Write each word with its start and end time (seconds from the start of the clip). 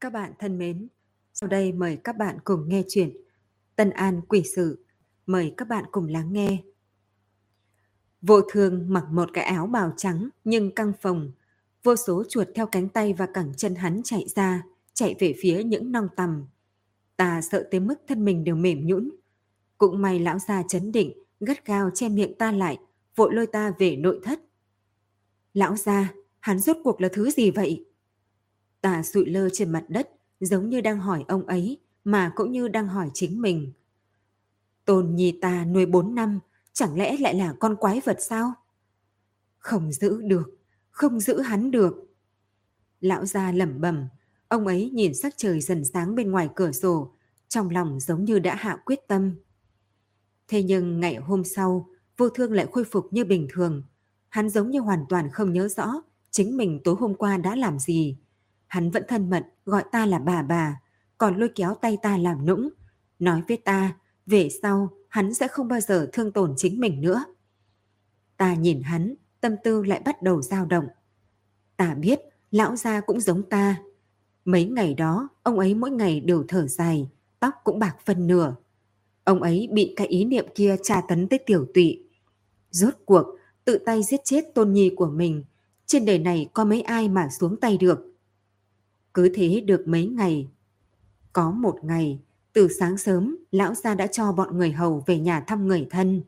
Các 0.00 0.12
bạn 0.12 0.32
thân 0.38 0.58
mến, 0.58 0.88
sau 1.34 1.48
đây 1.48 1.72
mời 1.72 1.98
các 2.04 2.16
bạn 2.16 2.38
cùng 2.44 2.68
nghe 2.68 2.82
chuyện 2.88 3.16
Tân 3.76 3.90
An 3.90 4.20
Quỷ 4.28 4.42
Sử, 4.42 4.84
Mời 5.26 5.54
các 5.56 5.68
bạn 5.68 5.84
cùng 5.92 6.08
lắng 6.08 6.32
nghe. 6.32 6.62
Vô 8.22 8.40
thương 8.52 8.86
mặc 8.88 9.04
một 9.10 9.30
cái 9.32 9.44
áo 9.44 9.66
bào 9.66 9.92
trắng 9.96 10.28
nhưng 10.44 10.74
căng 10.74 10.92
phồng. 11.00 11.32
Vô 11.82 11.96
số 11.96 12.24
chuột 12.28 12.48
theo 12.54 12.66
cánh 12.66 12.88
tay 12.88 13.12
và 13.12 13.26
cẳng 13.34 13.52
chân 13.56 13.74
hắn 13.74 14.00
chạy 14.04 14.26
ra, 14.36 14.62
chạy 14.94 15.14
về 15.18 15.34
phía 15.40 15.62
những 15.64 15.92
nong 15.92 16.08
tầm. 16.16 16.46
Ta 17.16 17.40
sợ 17.42 17.68
tới 17.70 17.80
mức 17.80 17.94
thân 18.08 18.24
mình 18.24 18.44
đều 18.44 18.56
mềm 18.56 18.86
nhũn. 18.86 19.10
Cũng 19.78 20.02
may 20.02 20.18
lão 20.18 20.38
già 20.38 20.62
chấn 20.68 20.92
định, 20.92 21.12
gắt 21.40 21.66
gao 21.66 21.90
che 21.94 22.08
miệng 22.08 22.38
ta 22.38 22.52
lại, 22.52 22.78
vội 23.16 23.34
lôi 23.34 23.46
ta 23.46 23.72
về 23.78 23.96
nội 23.96 24.20
thất. 24.22 24.40
Lão 25.54 25.76
già, 25.76 26.12
hắn 26.40 26.58
rốt 26.58 26.76
cuộc 26.84 27.00
là 27.00 27.08
thứ 27.12 27.30
gì 27.30 27.50
vậy? 27.50 27.84
Ta 28.80 29.02
sụi 29.02 29.26
lơ 29.26 29.48
trên 29.52 29.70
mặt 29.72 29.84
đất, 29.88 30.10
giống 30.40 30.68
như 30.68 30.80
đang 30.80 30.98
hỏi 30.98 31.24
ông 31.28 31.46
ấy, 31.46 31.78
mà 32.04 32.32
cũng 32.36 32.52
như 32.52 32.68
đang 32.68 32.88
hỏi 32.88 33.10
chính 33.14 33.40
mình. 33.40 33.72
Tôn 34.84 35.14
nhi 35.14 35.38
ta 35.40 35.64
nuôi 35.64 35.86
bốn 35.86 36.14
năm, 36.14 36.40
chẳng 36.72 36.96
lẽ 36.98 37.16
lại 37.16 37.34
là 37.34 37.54
con 37.60 37.76
quái 37.76 38.00
vật 38.04 38.16
sao? 38.20 38.52
Không 39.58 39.92
giữ 39.92 40.22
được, 40.22 40.58
không 40.90 41.20
giữ 41.20 41.40
hắn 41.40 41.70
được. 41.70 41.94
Lão 43.00 43.26
gia 43.26 43.52
lẩm 43.52 43.80
bẩm, 43.80 44.08
ông 44.48 44.66
ấy 44.66 44.90
nhìn 44.90 45.14
sắc 45.14 45.34
trời 45.36 45.60
dần 45.60 45.84
sáng 45.84 46.14
bên 46.14 46.30
ngoài 46.30 46.48
cửa 46.54 46.72
sổ, 46.72 47.14
trong 47.48 47.70
lòng 47.70 48.00
giống 48.00 48.24
như 48.24 48.38
đã 48.38 48.54
hạ 48.54 48.76
quyết 48.84 48.98
tâm. 49.08 49.34
Thế 50.48 50.62
nhưng 50.62 51.00
ngày 51.00 51.16
hôm 51.16 51.44
sau, 51.44 51.88
vô 52.16 52.28
thương 52.28 52.52
lại 52.52 52.66
khôi 52.72 52.84
phục 52.84 53.12
như 53.12 53.24
bình 53.24 53.48
thường. 53.52 53.82
Hắn 54.28 54.48
giống 54.48 54.70
như 54.70 54.80
hoàn 54.80 55.04
toàn 55.08 55.30
không 55.30 55.52
nhớ 55.52 55.68
rõ 55.68 56.02
chính 56.30 56.56
mình 56.56 56.80
tối 56.84 56.94
hôm 56.98 57.14
qua 57.14 57.36
đã 57.36 57.56
làm 57.56 57.78
gì, 57.78 58.16
Hắn 58.70 58.90
vẫn 58.90 59.02
thân 59.08 59.30
mật 59.30 59.46
gọi 59.64 59.84
ta 59.92 60.06
là 60.06 60.18
bà 60.18 60.42
bà, 60.42 60.80
còn 61.18 61.36
lôi 61.36 61.50
kéo 61.54 61.74
tay 61.74 61.98
ta 62.02 62.18
làm 62.18 62.46
nũng, 62.46 62.68
nói 63.18 63.42
với 63.48 63.56
ta 63.56 63.96
về 64.26 64.48
sau 64.62 64.88
hắn 65.08 65.34
sẽ 65.34 65.48
không 65.48 65.68
bao 65.68 65.80
giờ 65.80 66.10
thương 66.12 66.32
tổn 66.32 66.54
chính 66.56 66.80
mình 66.80 67.00
nữa. 67.00 67.24
Ta 68.36 68.54
nhìn 68.54 68.82
hắn, 68.82 69.14
tâm 69.40 69.56
tư 69.64 69.82
lại 69.82 70.02
bắt 70.04 70.22
đầu 70.22 70.42
dao 70.42 70.66
động. 70.66 70.86
Ta 71.76 71.94
biết 71.94 72.20
lão 72.50 72.76
gia 72.76 73.00
cũng 73.00 73.20
giống 73.20 73.42
ta. 73.42 73.76
Mấy 74.44 74.64
ngày 74.64 74.94
đó, 74.94 75.28
ông 75.42 75.58
ấy 75.58 75.74
mỗi 75.74 75.90
ngày 75.90 76.20
đều 76.20 76.44
thở 76.48 76.66
dài, 76.66 77.08
tóc 77.40 77.54
cũng 77.64 77.78
bạc 77.78 77.96
phân 78.04 78.26
nửa. 78.26 78.56
Ông 79.24 79.42
ấy 79.42 79.68
bị 79.72 79.94
cái 79.96 80.06
ý 80.06 80.24
niệm 80.24 80.46
kia 80.54 80.76
tra 80.82 81.00
tấn 81.08 81.28
tới 81.28 81.38
tiểu 81.46 81.66
tụy. 81.74 82.08
Rốt 82.70 82.94
cuộc, 83.04 83.26
tự 83.64 83.78
tay 83.78 84.02
giết 84.02 84.20
chết 84.24 84.44
tôn 84.54 84.72
nhi 84.72 84.92
của 84.96 85.06
mình. 85.06 85.44
Trên 85.86 86.04
đời 86.04 86.18
này 86.18 86.50
có 86.54 86.64
mấy 86.64 86.82
ai 86.82 87.08
mà 87.08 87.28
xuống 87.28 87.60
tay 87.60 87.76
được. 87.76 88.09
Cứ 89.14 89.28
thế 89.34 89.60
được 89.60 89.88
mấy 89.88 90.06
ngày. 90.06 90.48
Có 91.32 91.50
một 91.50 91.78
ngày, 91.82 92.20
từ 92.52 92.68
sáng 92.68 92.98
sớm, 92.98 93.36
lão 93.50 93.74
gia 93.74 93.94
đã 93.94 94.06
cho 94.06 94.32
bọn 94.32 94.58
người 94.58 94.72
hầu 94.72 95.04
về 95.06 95.18
nhà 95.18 95.40
thăm 95.40 95.68
người 95.68 95.86
thân. 95.90 96.22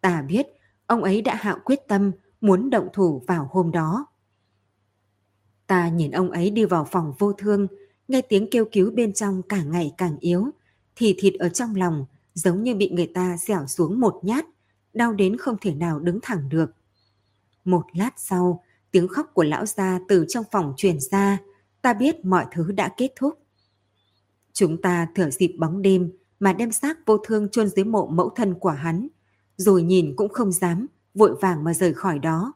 Ta 0.00 0.22
biết, 0.22 0.46
ông 0.86 1.02
ấy 1.02 1.22
đã 1.22 1.34
hạ 1.34 1.56
quyết 1.64 1.80
tâm 1.88 2.12
muốn 2.40 2.70
động 2.70 2.88
thủ 2.92 3.22
vào 3.26 3.48
hôm 3.52 3.70
đó. 3.70 4.06
Ta 5.66 5.88
nhìn 5.88 6.10
ông 6.10 6.30
ấy 6.30 6.50
đi 6.50 6.64
vào 6.64 6.84
phòng 6.90 7.12
vô 7.18 7.32
thương, 7.32 7.66
nghe 8.08 8.22
tiếng 8.22 8.48
kêu 8.50 8.64
cứu 8.72 8.90
bên 8.90 9.12
trong 9.12 9.42
càng 9.42 9.70
ngày 9.70 9.92
càng 9.98 10.16
yếu, 10.20 10.50
thì 10.96 11.14
thịt 11.18 11.34
ở 11.34 11.48
trong 11.48 11.76
lòng 11.76 12.06
giống 12.34 12.62
như 12.62 12.74
bị 12.74 12.90
người 12.90 13.10
ta 13.14 13.36
dẻo 13.36 13.66
xuống 13.66 14.00
một 14.00 14.20
nhát, 14.22 14.46
đau 14.92 15.12
đến 15.12 15.36
không 15.36 15.56
thể 15.60 15.74
nào 15.74 16.00
đứng 16.00 16.18
thẳng 16.22 16.48
được. 16.48 16.70
Một 17.64 17.82
lát 17.92 18.10
sau, 18.16 18.64
tiếng 18.90 19.08
khóc 19.08 19.30
của 19.34 19.44
lão 19.44 19.66
gia 19.66 20.00
từ 20.08 20.24
trong 20.28 20.44
phòng 20.52 20.74
truyền 20.76 21.00
ra, 21.00 21.38
ta 21.84 21.92
biết 21.92 22.24
mọi 22.24 22.46
thứ 22.52 22.72
đã 22.72 22.94
kết 22.96 23.12
thúc. 23.16 23.38
Chúng 24.52 24.82
ta 24.82 25.08
thở 25.14 25.30
dịp 25.30 25.56
bóng 25.58 25.82
đêm 25.82 26.12
mà 26.40 26.52
đem 26.52 26.72
xác 26.72 27.06
vô 27.06 27.18
thương 27.18 27.48
chôn 27.48 27.68
dưới 27.68 27.84
mộ 27.84 28.06
mẫu 28.06 28.30
thân 28.30 28.54
của 28.54 28.70
hắn, 28.70 29.08
rồi 29.56 29.82
nhìn 29.82 30.14
cũng 30.16 30.28
không 30.28 30.52
dám, 30.52 30.86
vội 31.14 31.34
vàng 31.40 31.64
mà 31.64 31.74
rời 31.74 31.94
khỏi 31.94 32.18
đó. 32.18 32.52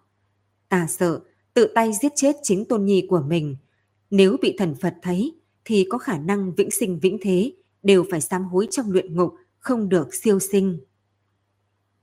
Ta 0.69 0.87
sợ 0.87 1.21
tự 1.55 1.72
tay 1.75 1.93
giết 2.03 2.12
chết 2.16 2.37
chính 2.43 2.65
tôn 2.65 2.84
nhi 2.84 3.06
của 3.11 3.21
mình. 3.21 3.56
Nếu 4.11 4.37
bị 4.43 4.55
thần 4.59 4.75
Phật 4.75 4.94
thấy, 5.03 5.34
thì 5.65 5.87
có 5.91 5.99
khả 5.99 6.19
năng 6.19 6.55
vĩnh 6.55 6.71
sinh 6.71 6.99
vĩnh 6.99 7.19
thế, 7.22 7.53
đều 7.83 8.05
phải 8.10 8.21
sám 8.21 8.45
hối 8.45 8.69
trong 8.71 8.93
luyện 8.93 9.16
ngục, 9.16 9.34
không 9.59 9.89
được 9.89 10.15
siêu 10.15 10.39
sinh. 10.39 10.81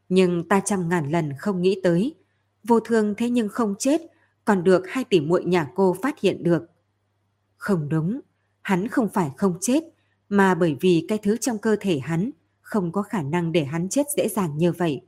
Nhưng 0.09 0.47
ta 0.47 0.61
trăm 0.65 0.89
ngàn 0.89 1.11
lần 1.11 1.33
không 1.39 1.61
nghĩ 1.61 1.79
tới, 1.83 2.15
vô 2.63 2.79
thương 2.79 3.15
thế 3.17 3.29
nhưng 3.29 3.49
không 3.49 3.75
chết, 3.79 4.01
còn 4.45 4.63
được 4.63 4.87
hai 4.87 5.03
tỷ 5.03 5.19
muội 5.19 5.45
nhà 5.45 5.71
cô 5.75 5.95
phát 6.01 6.19
hiện 6.19 6.43
được. 6.43 6.74
Không 7.57 7.89
đúng, 7.89 8.21
hắn 8.61 8.87
không 8.87 9.09
phải 9.09 9.31
không 9.37 9.57
chết, 9.61 9.83
mà 10.29 10.55
bởi 10.55 10.77
vì 10.81 11.05
cái 11.07 11.17
thứ 11.17 11.37
trong 11.37 11.57
cơ 11.57 11.75
thể 11.79 11.99
hắn 11.99 12.31
không 12.61 12.91
có 12.91 13.01
khả 13.01 13.21
năng 13.21 13.51
để 13.51 13.63
hắn 13.63 13.89
chết 13.89 14.05
dễ 14.17 14.27
dàng 14.27 14.57
như 14.57 14.71
vậy. 14.71 15.01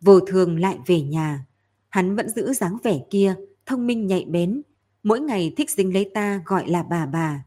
Vô 0.00 0.20
thường 0.20 0.58
lại 0.60 0.78
về 0.86 1.02
nhà, 1.02 1.46
hắn 1.88 2.16
vẫn 2.16 2.28
giữ 2.28 2.52
dáng 2.52 2.76
vẻ 2.82 3.00
kia, 3.10 3.34
thông 3.66 3.86
minh 3.86 4.06
nhạy 4.06 4.24
bén, 4.28 4.62
mỗi 5.02 5.20
ngày 5.20 5.54
thích 5.56 5.70
dính 5.70 5.94
lấy 5.94 6.10
ta 6.14 6.42
gọi 6.46 6.68
là 6.68 6.82
bà 6.82 7.06
bà. 7.06 7.44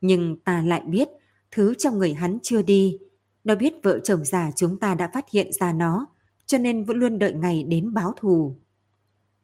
Nhưng 0.00 0.36
ta 0.44 0.62
lại 0.62 0.82
biết, 0.86 1.08
thứ 1.50 1.74
trong 1.74 1.98
người 1.98 2.14
hắn 2.14 2.38
chưa 2.42 2.62
đi. 2.62 2.98
Nó 3.44 3.54
biết 3.54 3.72
vợ 3.82 3.98
chồng 4.04 4.24
già 4.24 4.50
chúng 4.56 4.78
ta 4.78 4.94
đã 4.94 5.10
phát 5.14 5.30
hiện 5.30 5.52
ra 5.52 5.72
nó, 5.72 6.06
cho 6.46 6.58
nên 6.58 6.84
vẫn 6.84 6.96
luôn 6.96 7.18
đợi 7.18 7.34
ngày 7.34 7.62
đến 7.62 7.94
báo 7.94 8.12
thù. 8.16 8.56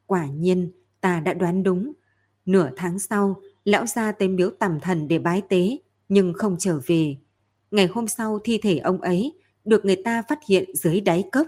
Quả 0.05 0.25
nhiên, 0.27 0.71
ta 1.01 1.19
đã 1.19 1.33
đoán 1.33 1.63
đúng. 1.63 1.93
Nửa 2.47 2.69
tháng 2.75 2.99
sau, 2.99 3.41
lão 3.65 3.85
gia 3.85 4.11
tới 4.11 4.27
miếu 4.27 4.49
tầm 4.59 4.79
thần 4.79 5.07
để 5.07 5.19
bái 5.19 5.41
tế, 5.49 5.77
nhưng 6.09 6.33
không 6.33 6.55
trở 6.59 6.79
về. 6.85 7.15
Ngày 7.71 7.87
hôm 7.87 8.07
sau 8.07 8.39
thi 8.43 8.59
thể 8.63 8.77
ông 8.77 9.01
ấy 9.01 9.33
được 9.65 9.85
người 9.85 10.01
ta 10.05 10.21
phát 10.29 10.39
hiện 10.47 10.75
dưới 10.75 11.01
đáy 11.01 11.23
cốc. 11.31 11.47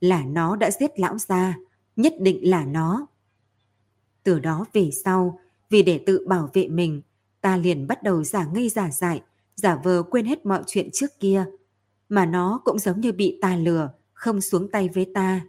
Là 0.00 0.24
nó 0.24 0.56
đã 0.56 0.70
giết 0.70 0.90
lão 1.00 1.18
gia, 1.18 1.56
nhất 1.96 2.14
định 2.20 2.50
là 2.50 2.64
nó. 2.64 3.06
Từ 4.22 4.38
đó 4.38 4.64
về 4.72 4.90
sau, 5.04 5.40
vì 5.70 5.82
để 5.82 6.00
tự 6.06 6.26
bảo 6.28 6.50
vệ 6.52 6.68
mình, 6.68 7.02
ta 7.40 7.56
liền 7.56 7.86
bắt 7.86 8.02
đầu 8.02 8.24
giả 8.24 8.46
ngây 8.54 8.68
giả 8.68 8.90
dại, 8.90 9.22
giả 9.54 9.80
vờ 9.84 10.02
quên 10.02 10.26
hết 10.26 10.46
mọi 10.46 10.62
chuyện 10.66 10.88
trước 10.92 11.20
kia. 11.20 11.44
Mà 12.08 12.26
nó 12.26 12.60
cũng 12.64 12.78
giống 12.78 13.00
như 13.00 13.12
bị 13.12 13.38
ta 13.42 13.56
lừa, 13.56 13.90
không 14.12 14.40
xuống 14.40 14.70
tay 14.70 14.88
với 14.94 15.06
ta. 15.14 15.40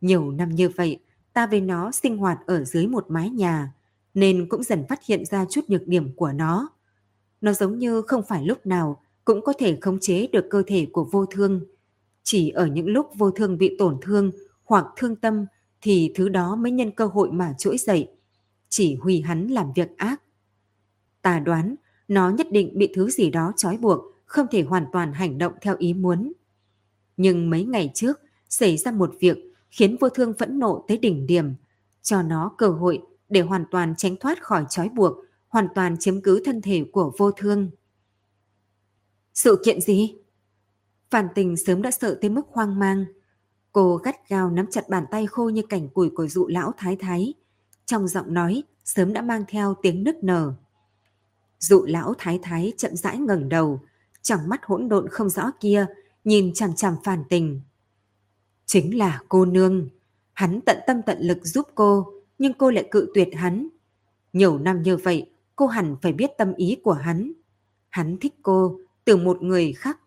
Nhiều 0.00 0.30
năm 0.30 0.50
như 0.50 0.68
vậy, 0.68 0.98
ta 1.32 1.46
với 1.46 1.60
nó 1.60 1.90
sinh 1.92 2.16
hoạt 2.16 2.38
ở 2.46 2.64
dưới 2.64 2.86
một 2.86 3.04
mái 3.08 3.30
nhà, 3.30 3.72
nên 4.14 4.48
cũng 4.48 4.62
dần 4.62 4.84
phát 4.88 5.00
hiện 5.06 5.24
ra 5.24 5.44
chút 5.50 5.60
nhược 5.68 5.88
điểm 5.88 6.12
của 6.16 6.32
nó. 6.32 6.68
Nó 7.40 7.52
giống 7.52 7.78
như 7.78 8.02
không 8.02 8.22
phải 8.28 8.44
lúc 8.46 8.66
nào 8.66 9.02
cũng 9.24 9.44
có 9.44 9.52
thể 9.58 9.78
khống 9.80 10.00
chế 10.00 10.26
được 10.26 10.46
cơ 10.50 10.62
thể 10.66 10.86
của 10.92 11.04
vô 11.04 11.26
thương. 11.26 11.60
Chỉ 12.22 12.50
ở 12.50 12.66
những 12.66 12.88
lúc 12.88 13.10
vô 13.14 13.30
thương 13.30 13.58
bị 13.58 13.76
tổn 13.78 13.98
thương 14.02 14.30
hoặc 14.64 14.86
thương 14.96 15.16
tâm 15.16 15.46
thì 15.80 16.12
thứ 16.14 16.28
đó 16.28 16.56
mới 16.56 16.72
nhân 16.72 16.90
cơ 16.90 17.06
hội 17.06 17.32
mà 17.32 17.54
trỗi 17.58 17.78
dậy, 17.78 18.08
chỉ 18.68 18.94
huy 18.94 19.20
hắn 19.20 19.46
làm 19.46 19.72
việc 19.72 19.96
ác. 19.96 20.22
Ta 21.22 21.40
đoán 21.40 21.74
nó 22.08 22.30
nhất 22.30 22.46
định 22.50 22.78
bị 22.78 22.92
thứ 22.94 23.10
gì 23.10 23.30
đó 23.30 23.52
trói 23.56 23.76
buộc, 23.76 24.04
không 24.24 24.46
thể 24.50 24.62
hoàn 24.62 24.86
toàn 24.92 25.12
hành 25.12 25.38
động 25.38 25.52
theo 25.60 25.76
ý 25.78 25.94
muốn. 25.94 26.32
Nhưng 27.16 27.50
mấy 27.50 27.64
ngày 27.64 27.90
trước 27.94 28.20
xảy 28.48 28.76
ra 28.76 28.90
một 28.92 29.14
việc 29.20 29.51
khiến 29.72 29.96
vô 30.00 30.08
thương 30.08 30.34
phẫn 30.38 30.58
nộ 30.58 30.84
tới 30.88 30.98
đỉnh 30.98 31.26
điểm, 31.26 31.54
cho 32.02 32.22
nó 32.22 32.54
cơ 32.58 32.68
hội 32.68 33.02
để 33.28 33.40
hoàn 33.40 33.64
toàn 33.70 33.94
tránh 33.96 34.16
thoát 34.16 34.42
khỏi 34.42 34.66
trói 34.68 34.88
buộc, 34.88 35.16
hoàn 35.48 35.68
toàn 35.74 35.96
chiếm 35.98 36.20
cứ 36.20 36.42
thân 36.44 36.62
thể 36.62 36.84
của 36.92 37.12
vô 37.18 37.30
thương. 37.30 37.70
Sự 39.34 39.62
kiện 39.64 39.80
gì? 39.80 40.14
Phản 41.10 41.28
tình 41.34 41.56
sớm 41.56 41.82
đã 41.82 41.90
sợ 41.90 42.18
tới 42.20 42.30
mức 42.30 42.46
hoang 42.50 42.78
mang. 42.78 43.04
Cô 43.72 43.96
gắt 43.96 44.28
gao 44.28 44.50
nắm 44.50 44.66
chặt 44.70 44.88
bàn 44.88 45.04
tay 45.10 45.26
khô 45.26 45.48
như 45.48 45.62
cảnh 45.68 45.88
củi 45.88 46.10
của 46.10 46.26
dụ 46.26 46.46
lão 46.46 46.72
thái 46.76 46.96
thái. 46.96 47.34
Trong 47.86 48.08
giọng 48.08 48.34
nói 48.34 48.62
sớm 48.84 49.12
đã 49.12 49.22
mang 49.22 49.44
theo 49.48 49.74
tiếng 49.82 50.04
nức 50.04 50.16
nở. 50.22 50.54
Dụ 51.58 51.84
lão 51.84 52.14
thái 52.18 52.38
thái 52.42 52.72
chậm 52.76 52.96
rãi 52.96 53.18
ngẩng 53.18 53.48
đầu, 53.48 53.80
trong 54.22 54.40
mắt 54.48 54.60
hỗn 54.64 54.88
độn 54.88 55.08
không 55.08 55.28
rõ 55.30 55.50
kia, 55.60 55.86
nhìn 56.24 56.54
chằm 56.54 56.74
chằm 56.74 56.96
phản 57.04 57.24
tình. 57.28 57.60
Chính 58.66 58.98
là 58.98 59.20
cô 59.28 59.44
nương. 59.44 59.88
Hắn 60.32 60.60
tận 60.66 60.78
tâm 60.86 61.02
tận 61.06 61.18
lực 61.20 61.38
giúp 61.42 61.68
cô, 61.74 62.12
nhưng 62.38 62.52
cô 62.52 62.70
lại 62.70 62.88
cự 62.90 63.10
tuyệt 63.14 63.28
hắn. 63.34 63.68
Nhiều 64.32 64.58
năm 64.58 64.82
như 64.82 64.96
vậy, 64.96 65.30
cô 65.56 65.66
hẳn 65.66 65.96
phải 66.02 66.12
biết 66.12 66.30
tâm 66.38 66.54
ý 66.54 66.76
của 66.82 66.92
hắn. 66.92 67.32
Hắn 67.90 68.16
thích 68.20 68.34
cô 68.42 68.80
từ 69.04 69.16
một 69.16 69.42
người 69.42 69.72
khác. 69.72 70.00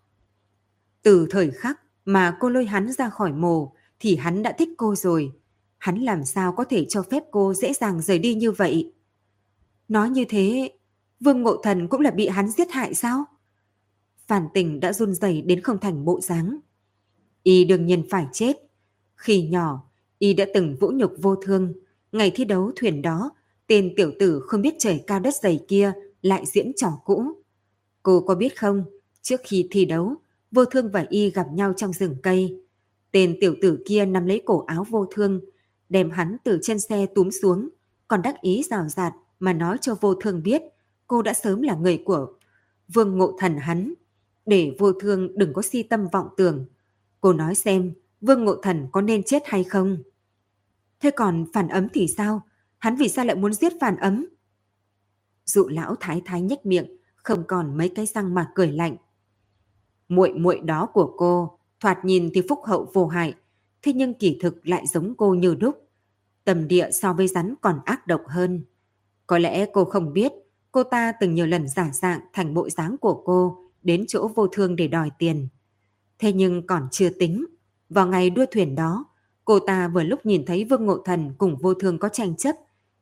Từ 1.01 1.27
thời 1.29 1.51
khắc 1.51 1.81
mà 2.05 2.37
cô 2.39 2.49
lôi 2.49 2.65
hắn 2.65 2.91
ra 2.91 3.09
khỏi 3.09 3.31
mồ 3.31 3.73
thì 3.99 4.15
hắn 4.15 4.43
đã 4.43 4.55
thích 4.57 4.69
cô 4.77 4.95
rồi. 4.95 5.31
Hắn 5.77 5.99
làm 5.99 6.25
sao 6.25 6.51
có 6.51 6.63
thể 6.63 6.85
cho 6.89 7.03
phép 7.03 7.23
cô 7.31 7.53
dễ 7.53 7.73
dàng 7.73 8.01
rời 8.01 8.19
đi 8.19 8.35
như 8.35 8.51
vậy? 8.51 8.93
Nói 9.87 10.09
như 10.09 10.25
thế, 10.29 10.71
Vương 11.19 11.41
Ngộ 11.41 11.57
Thần 11.63 11.87
cũng 11.87 12.01
là 12.01 12.11
bị 12.11 12.27
hắn 12.27 12.49
giết 12.49 12.71
hại 12.71 12.93
sao? 12.93 13.25
Phản 14.27 14.47
tình 14.53 14.79
đã 14.79 14.93
run 14.93 15.13
rẩy 15.13 15.41
đến 15.41 15.61
không 15.61 15.79
thành 15.79 16.05
bộ 16.05 16.21
dáng. 16.21 16.59
Y 17.45 17.65
đương 17.65 17.85
nhiên 17.85 18.03
phải 18.09 18.27
chết. 18.33 18.53
Khi 19.15 19.47
nhỏ, 19.47 19.89
Y 20.19 20.33
đã 20.33 20.45
từng 20.53 20.75
vũ 20.79 20.91
nhục 20.95 21.13
vô 21.21 21.35
thương, 21.35 21.73
Ngày 22.15 22.31
thi 22.35 22.45
đấu 22.45 22.71
thuyền 22.75 23.01
đó, 23.01 23.31
tên 23.67 23.93
tiểu 23.97 24.11
tử 24.19 24.39
không 24.47 24.61
biết 24.61 24.75
trời 24.79 25.03
cao 25.07 25.19
đất 25.19 25.33
dày 25.35 25.65
kia 25.67 25.93
lại 26.21 26.43
diễn 26.45 26.71
trò 26.75 26.89
cũ. 27.05 27.23
Cô 28.03 28.19
có 28.19 28.35
biết 28.35 28.59
không, 28.59 28.83
trước 29.21 29.41
khi 29.43 29.67
thi 29.71 29.85
đấu, 29.85 30.15
vô 30.51 30.65
thương 30.65 30.91
và 30.91 31.05
y 31.09 31.29
gặp 31.29 31.47
nhau 31.53 31.73
trong 31.77 31.93
rừng 31.93 32.15
cây. 32.23 32.63
Tên 33.11 33.37
tiểu 33.41 33.55
tử 33.61 33.77
kia 33.85 34.05
nắm 34.05 34.25
lấy 34.25 34.41
cổ 34.45 34.63
áo 34.67 34.85
vô 34.89 35.05
thương, 35.05 35.41
đem 35.89 36.09
hắn 36.11 36.37
từ 36.43 36.59
trên 36.61 36.79
xe 36.79 37.05
túm 37.15 37.29
xuống, 37.41 37.69
còn 38.07 38.21
đắc 38.21 38.41
ý 38.41 38.63
rào 38.69 38.87
rạt 38.87 39.13
mà 39.39 39.53
nói 39.53 39.77
cho 39.81 39.95
vô 40.01 40.15
thương 40.15 40.43
biết 40.43 40.61
cô 41.07 41.21
đã 41.21 41.33
sớm 41.33 41.61
là 41.61 41.75
người 41.75 42.01
của 42.05 42.27
vương 42.93 43.17
ngộ 43.17 43.37
thần 43.39 43.57
hắn, 43.57 43.93
để 44.45 44.75
vô 44.79 44.93
thương 44.93 45.37
đừng 45.37 45.53
có 45.53 45.61
si 45.61 45.83
tâm 45.83 46.07
vọng 46.11 46.27
tưởng. 46.37 46.65
Cô 47.25 47.33
nói 47.33 47.55
xem, 47.55 47.93
vương 48.21 48.45
ngộ 48.45 48.55
thần 48.61 48.87
có 48.91 49.01
nên 49.01 49.23
chết 49.23 49.43
hay 49.45 49.63
không? 49.63 49.97
Thế 50.99 51.11
còn 51.11 51.45
phản 51.53 51.67
ấm 51.67 51.87
thì 51.93 52.07
sao? 52.07 52.41
Hắn 52.77 52.95
vì 52.95 53.09
sao 53.09 53.25
lại 53.25 53.35
muốn 53.35 53.53
giết 53.53 53.73
phản 53.81 53.97
ấm? 53.97 54.27
Dụ 55.45 55.67
lão 55.67 55.95
thái 55.99 56.21
thái 56.25 56.41
nhếch 56.41 56.65
miệng, 56.65 56.97
không 57.15 57.43
còn 57.47 57.77
mấy 57.77 57.89
cái 57.89 58.05
răng 58.05 58.33
mà 58.33 58.51
cười 58.55 58.71
lạnh. 58.71 58.97
Muội 60.09 60.33
muội 60.33 60.59
đó 60.59 60.85
của 60.93 61.13
cô, 61.17 61.59
thoạt 61.79 62.05
nhìn 62.05 62.29
thì 62.33 62.41
phúc 62.49 62.59
hậu 62.65 62.91
vô 62.93 63.07
hại, 63.07 63.33
thế 63.81 63.93
nhưng 63.93 64.13
kỳ 64.13 64.37
thực 64.41 64.67
lại 64.67 64.87
giống 64.87 65.13
cô 65.17 65.33
như 65.33 65.55
đúc. 65.55 65.89
Tầm 66.43 66.67
địa 66.67 66.91
so 66.91 67.13
với 67.13 67.27
rắn 67.27 67.55
còn 67.61 67.79
ác 67.85 68.07
độc 68.07 68.21
hơn. 68.27 68.65
Có 69.27 69.37
lẽ 69.37 69.65
cô 69.73 69.85
không 69.85 70.13
biết, 70.13 70.31
cô 70.71 70.83
ta 70.83 71.11
từng 71.19 71.35
nhiều 71.35 71.45
lần 71.45 71.67
giả 71.67 71.89
dạng 71.93 72.19
thành 72.33 72.53
bộ 72.53 72.69
dáng 72.69 72.97
của 72.97 73.21
cô 73.25 73.69
đến 73.83 74.05
chỗ 74.07 74.27
vô 74.35 74.47
thương 74.47 74.75
để 74.75 74.87
đòi 74.87 75.09
tiền. 75.19 75.47
Thế 76.19 76.33
nhưng 76.33 76.67
còn 76.67 76.87
chưa 76.91 77.09
tính, 77.09 77.45
vào 77.89 78.07
ngày 78.07 78.29
đua 78.29 78.45
thuyền 78.51 78.75
đó, 78.75 79.05
cô 79.45 79.59
ta 79.59 79.87
vừa 79.87 80.03
lúc 80.03 80.25
nhìn 80.25 80.45
thấy 80.45 80.63
Vương 80.63 80.85
Ngộ 80.85 80.97
Thần 81.05 81.33
cùng 81.37 81.57
vô 81.57 81.73
thương 81.73 81.97
có 81.99 82.09
tranh 82.09 82.35
chấp, 82.35 82.55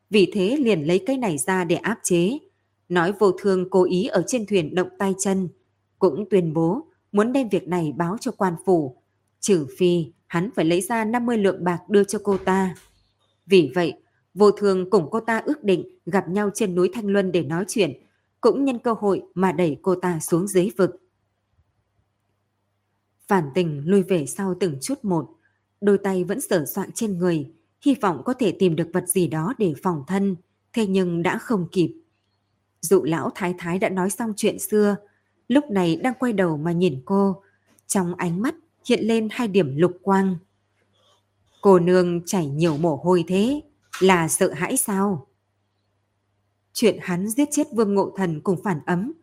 vì 0.09 0.31
thế 0.33 0.57
liền 0.59 0.87
lấy 0.87 1.03
cái 1.05 1.17
này 1.17 1.37
ra 1.37 1.63
để 1.63 1.75
áp 1.75 1.99
chế. 2.03 2.37
Nói 2.89 3.13
vô 3.19 3.31
thương 3.31 3.69
cố 3.69 3.83
ý 3.83 4.07
ở 4.07 4.23
trên 4.27 4.45
thuyền 4.45 4.75
động 4.75 4.89
tay 4.99 5.13
chân, 5.19 5.47
cũng 5.99 6.25
tuyên 6.29 6.53
bố 6.53 6.87
muốn 7.11 7.33
đem 7.33 7.49
việc 7.49 7.67
này 7.67 7.93
báo 7.97 8.17
cho 8.21 8.31
quan 8.31 8.55
phủ, 8.65 8.97
trừ 9.39 9.67
phi 9.77 10.05
hắn 10.27 10.49
phải 10.55 10.65
lấy 10.65 10.81
ra 10.81 11.05
50 11.05 11.37
lượng 11.37 11.63
bạc 11.63 11.79
đưa 11.89 12.03
cho 12.03 12.19
cô 12.23 12.37
ta. 12.37 12.75
Vì 13.45 13.71
vậy, 13.75 13.93
vô 14.33 14.51
thường 14.51 14.89
cùng 14.89 15.07
cô 15.11 15.19
ta 15.19 15.41
ước 15.45 15.63
định 15.63 15.99
gặp 16.05 16.29
nhau 16.29 16.49
trên 16.53 16.75
núi 16.75 16.89
Thanh 16.93 17.07
Luân 17.07 17.31
để 17.31 17.41
nói 17.41 17.65
chuyện, 17.67 17.93
cũng 18.41 18.65
nhân 18.65 18.79
cơ 18.79 18.93
hội 18.93 19.23
mà 19.33 19.51
đẩy 19.51 19.77
cô 19.81 19.95
ta 19.95 20.19
xuống 20.19 20.47
dưới 20.47 20.69
vực. 20.77 21.02
Phản 23.27 23.49
tình 23.55 23.83
lùi 23.85 24.03
về 24.03 24.25
sau 24.25 24.55
từng 24.59 24.77
chút 24.81 25.05
một, 25.05 25.29
đôi 25.81 25.97
tay 25.97 26.23
vẫn 26.23 26.41
sở 26.41 26.65
soạn 26.65 26.91
trên 26.91 27.17
người, 27.17 27.51
hy 27.81 27.95
vọng 28.01 28.21
có 28.25 28.33
thể 28.33 28.51
tìm 28.59 28.75
được 28.75 28.89
vật 28.93 29.07
gì 29.07 29.27
đó 29.27 29.53
để 29.57 29.73
phòng 29.83 30.03
thân, 30.07 30.35
thế 30.73 30.87
nhưng 30.87 31.23
đã 31.23 31.37
không 31.37 31.67
kịp. 31.71 31.95
Dụ 32.81 33.03
lão 33.03 33.31
thái 33.35 33.55
thái 33.57 33.79
đã 33.79 33.89
nói 33.89 34.09
xong 34.09 34.33
chuyện 34.37 34.59
xưa, 34.59 34.95
lúc 35.47 35.63
này 35.71 35.95
đang 35.95 36.13
quay 36.19 36.33
đầu 36.33 36.57
mà 36.57 36.71
nhìn 36.71 37.01
cô, 37.05 37.43
trong 37.87 38.15
ánh 38.15 38.41
mắt 38.41 38.55
hiện 38.85 38.99
lên 39.03 39.27
hai 39.31 39.47
điểm 39.47 39.75
lục 39.75 39.97
quang. 40.01 40.37
Cô 41.61 41.79
nương 41.79 42.25
chảy 42.25 42.47
nhiều 42.47 42.77
mồ 42.77 42.95
hôi 42.95 43.23
thế, 43.27 43.61
là 43.99 44.27
sợ 44.27 44.53
hãi 44.53 44.77
sao? 44.77 45.27
Chuyện 46.73 46.97
hắn 47.01 47.27
giết 47.29 47.49
chết 47.51 47.67
Vương 47.71 47.93
Ngộ 47.93 48.13
Thần 48.17 48.41
cùng 48.41 48.63
phản 48.63 48.79
ấm, 48.85 49.13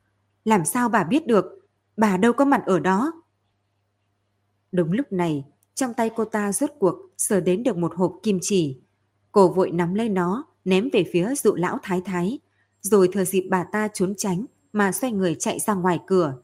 làm 0.45 0.65
sao 0.65 0.89
bà 0.89 1.05
biết 1.05 1.27
được, 1.27 1.45
bà 1.97 2.17
đâu 2.17 2.33
có 2.33 2.45
mặt 2.45 2.63
ở 2.67 2.79
đó. 2.79 3.13
Đúng 4.73 4.93
lúc 4.93 5.13
này, 5.13 5.45
trong 5.75 5.95
tay 5.95 6.11
cô 6.17 6.25
ta 6.25 6.53
rốt 6.53 6.71
cuộc 6.79 6.97
sờ 7.19 7.41
đến 7.41 7.63
được 7.63 7.77
một 7.77 7.95
hộp 7.95 8.13
kim 8.23 8.39
chỉ. 8.43 8.81
Cô 9.33 9.49
vội 9.49 9.71
nắm 9.71 9.95
lấy 9.95 10.09
nó, 10.09 10.45
ném 10.65 10.89
về 10.93 11.05
phía 11.13 11.35
dụ 11.35 11.55
lão 11.55 11.79
thái 11.83 12.01
thái, 12.05 12.39
rồi 12.81 13.09
thừa 13.13 13.25
dịp 13.25 13.47
bà 13.51 13.65
ta 13.65 13.89
trốn 13.95 14.15
tránh 14.17 14.47
mà 14.73 14.93
xoay 14.93 15.13
người 15.13 15.35
chạy 15.35 15.59
ra 15.59 15.75
ngoài 15.75 15.99
cửa. 16.07 16.35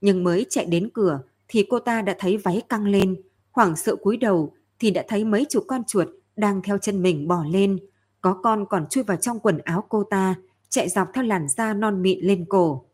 Nhưng 0.00 0.24
mới 0.24 0.46
chạy 0.50 0.66
đến 0.66 0.90
cửa 0.94 1.20
thì 1.48 1.66
cô 1.70 1.78
ta 1.78 2.02
đã 2.02 2.16
thấy 2.18 2.36
váy 2.36 2.62
căng 2.68 2.86
lên, 2.86 3.22
hoảng 3.50 3.76
sợ 3.76 3.96
cúi 3.96 4.16
đầu 4.16 4.52
thì 4.78 4.90
đã 4.90 5.04
thấy 5.08 5.24
mấy 5.24 5.46
chục 5.48 5.64
con 5.68 5.84
chuột 5.84 6.08
đang 6.36 6.62
theo 6.62 6.78
chân 6.78 7.02
mình 7.02 7.28
bỏ 7.28 7.44
lên, 7.50 7.78
có 8.20 8.40
con 8.42 8.66
còn 8.66 8.86
chui 8.90 9.04
vào 9.04 9.16
trong 9.16 9.40
quần 9.40 9.58
áo 9.58 9.84
cô 9.88 10.04
ta, 10.04 10.34
chạy 10.68 10.88
dọc 10.88 11.08
theo 11.14 11.24
làn 11.24 11.48
da 11.48 11.74
non 11.74 12.02
mịn 12.02 12.18
lên 12.20 12.44
cổ. 12.48 12.84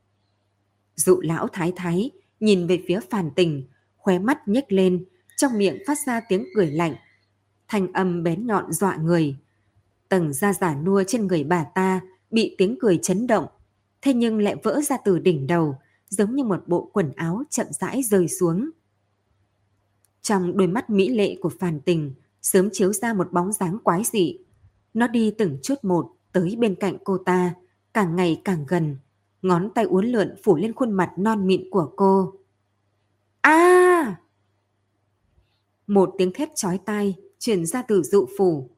Dụ 0.96 1.20
lão 1.20 1.48
thái 1.48 1.72
thái 1.76 2.10
nhìn 2.40 2.66
về 2.66 2.82
phía 2.86 3.00
phản 3.10 3.30
tình, 3.36 3.64
khóe 4.02 4.19
mắt 4.19 4.49
nhếch 4.49 4.72
lên, 4.72 5.04
trong 5.37 5.58
miệng 5.58 5.78
phát 5.87 5.99
ra 6.06 6.20
tiếng 6.28 6.46
cười 6.54 6.70
lạnh. 6.70 6.94
Thanh 7.69 7.93
âm 7.93 8.22
bén 8.22 8.46
nhọn 8.46 8.72
dọa 8.72 8.96
người. 8.96 9.37
Tầng 10.08 10.32
da 10.32 10.52
giả 10.52 10.75
nua 10.75 11.02
trên 11.06 11.26
người 11.26 11.44
bà 11.44 11.64
ta 11.75 12.00
bị 12.31 12.54
tiếng 12.58 12.76
cười 12.81 12.99
chấn 13.02 13.26
động, 13.26 13.46
thế 14.02 14.14
nhưng 14.14 14.38
lại 14.38 14.56
vỡ 14.62 14.81
ra 14.81 14.96
từ 15.04 15.19
đỉnh 15.19 15.46
đầu, 15.46 15.78
giống 16.08 16.37
như 16.37 16.44
một 16.44 16.69
bộ 16.69 16.90
quần 16.93 17.12
áo 17.16 17.43
chậm 17.50 17.66
rãi 17.70 18.02
rơi 18.02 18.28
xuống. 18.28 18.70
Trong 20.22 20.56
đôi 20.56 20.66
mắt 20.69 20.90
mỹ 20.90 21.08
lệ 21.08 21.37
của 21.40 21.50
phàn 21.60 21.81
tình, 21.81 22.14
sớm 22.43 22.69
chiếu 22.72 22.93
ra 22.93 23.14
một 23.14 23.32
bóng 23.32 23.52
dáng 23.52 23.78
quái 23.84 24.02
dị. 24.05 24.38
Nó 24.94 25.06
đi 25.08 25.34
từng 25.38 25.58
chút 25.62 25.75
một 25.82 26.12
tới 26.32 26.56
bên 26.58 26.75
cạnh 26.75 26.96
cô 27.05 27.19
ta, 27.19 27.55
càng 27.94 28.16
ngày 28.16 28.40
càng 28.44 28.64
gần, 28.69 28.96
ngón 29.43 29.70
tay 29.75 29.84
uốn 29.84 30.06
lượn 30.06 30.34
phủ 30.44 30.56
lên 30.56 30.72
khuôn 30.72 30.93
mặt 30.93 31.10
non 31.16 31.46
mịn 31.46 31.70
của 31.70 31.93
cô. 31.96 32.32
A! 33.40 33.92
Một 35.93 36.15
tiếng 36.19 36.33
thét 36.33 36.49
chói 36.55 36.79
tai 36.79 37.15
truyền 37.39 37.67
ra 37.67 37.83
từ 37.83 38.03
dụ 38.03 38.27
phủ. 38.39 38.71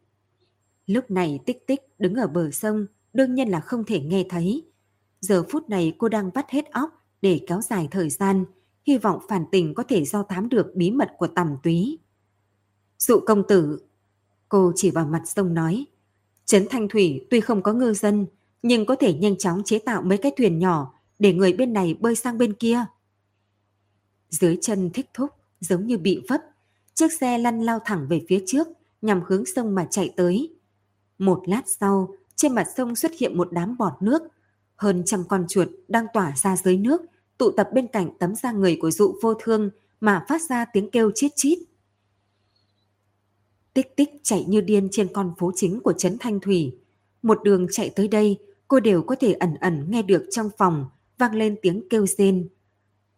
Lúc 0.86 1.10
này 1.10 1.40
tích 1.46 1.66
tích 1.66 1.80
đứng 1.98 2.14
ở 2.14 2.26
bờ 2.26 2.50
sông, 2.50 2.86
đương 3.12 3.34
nhiên 3.34 3.48
là 3.48 3.60
không 3.60 3.84
thể 3.84 4.00
nghe 4.00 4.26
thấy. 4.28 4.64
Giờ 5.20 5.44
phút 5.50 5.68
này 5.68 5.94
cô 5.98 6.08
đang 6.08 6.30
vắt 6.30 6.50
hết 6.50 6.70
óc 6.70 7.06
để 7.22 7.40
kéo 7.46 7.60
dài 7.60 7.88
thời 7.90 8.10
gian, 8.10 8.44
hy 8.86 8.98
vọng 8.98 9.20
phản 9.28 9.44
tình 9.52 9.74
có 9.74 9.82
thể 9.82 10.04
do 10.04 10.22
thám 10.22 10.48
được 10.48 10.74
bí 10.74 10.90
mật 10.90 11.10
của 11.18 11.26
tầm 11.26 11.56
túy. 11.62 11.98
Dụ 12.98 13.20
công 13.26 13.42
tử, 13.48 13.82
cô 14.48 14.72
chỉ 14.76 14.90
vào 14.90 15.06
mặt 15.06 15.22
sông 15.26 15.54
nói, 15.54 15.84
Trấn 16.44 16.66
Thanh 16.70 16.88
Thủy 16.88 17.26
tuy 17.30 17.40
không 17.40 17.62
có 17.62 17.72
ngư 17.72 17.92
dân, 17.92 18.26
nhưng 18.62 18.86
có 18.86 18.94
thể 18.94 19.14
nhanh 19.14 19.38
chóng 19.38 19.62
chế 19.64 19.78
tạo 19.78 20.02
mấy 20.02 20.18
cái 20.18 20.32
thuyền 20.36 20.58
nhỏ 20.58 20.94
để 21.18 21.32
người 21.32 21.52
bên 21.52 21.72
này 21.72 21.94
bơi 22.00 22.16
sang 22.16 22.38
bên 22.38 22.52
kia. 22.52 22.84
Dưới 24.30 24.58
chân 24.60 24.90
thích 24.94 25.10
thúc, 25.14 25.30
giống 25.60 25.86
như 25.86 25.98
bị 25.98 26.22
vấp, 26.28 26.40
chiếc 26.94 27.12
xe 27.12 27.38
lăn 27.38 27.60
lao 27.60 27.78
thẳng 27.84 28.06
về 28.08 28.24
phía 28.28 28.44
trước, 28.46 28.68
nhằm 29.02 29.22
hướng 29.26 29.46
sông 29.46 29.74
mà 29.74 29.86
chạy 29.90 30.12
tới. 30.16 30.54
Một 31.18 31.42
lát 31.46 31.62
sau, 31.66 32.14
trên 32.36 32.54
mặt 32.54 32.66
sông 32.76 32.96
xuất 32.96 33.12
hiện 33.18 33.38
một 33.38 33.48
đám 33.52 33.76
bọt 33.78 33.92
nước, 34.00 34.22
hơn 34.76 35.02
trăm 35.06 35.24
con 35.28 35.44
chuột 35.48 35.68
đang 35.88 36.06
tỏa 36.14 36.32
ra 36.36 36.56
dưới 36.56 36.76
nước, 36.76 37.02
tụ 37.38 37.50
tập 37.50 37.68
bên 37.72 37.86
cạnh 37.86 38.10
tấm 38.18 38.34
da 38.34 38.52
người 38.52 38.78
của 38.80 38.90
dụ 38.90 39.14
vô 39.22 39.34
thương 39.34 39.70
mà 40.00 40.24
phát 40.28 40.42
ra 40.42 40.64
tiếng 40.64 40.90
kêu 40.90 41.10
chít 41.14 41.32
chít. 41.36 41.58
Tích 43.74 43.96
tích 43.96 44.10
chạy 44.22 44.44
như 44.48 44.60
điên 44.60 44.88
trên 44.92 45.08
con 45.12 45.34
phố 45.38 45.52
chính 45.54 45.80
của 45.80 45.92
Trấn 45.92 46.16
Thanh 46.20 46.40
Thủy. 46.40 46.78
Một 47.22 47.40
đường 47.44 47.66
chạy 47.70 47.90
tới 47.90 48.08
đây, 48.08 48.38
cô 48.68 48.80
đều 48.80 49.02
có 49.02 49.14
thể 49.20 49.32
ẩn 49.32 49.54
ẩn 49.54 49.90
nghe 49.90 50.02
được 50.02 50.26
trong 50.30 50.50
phòng 50.58 50.86
vang 51.18 51.34
lên 51.34 51.56
tiếng 51.62 51.88
kêu 51.90 52.06
rên. 52.06 52.48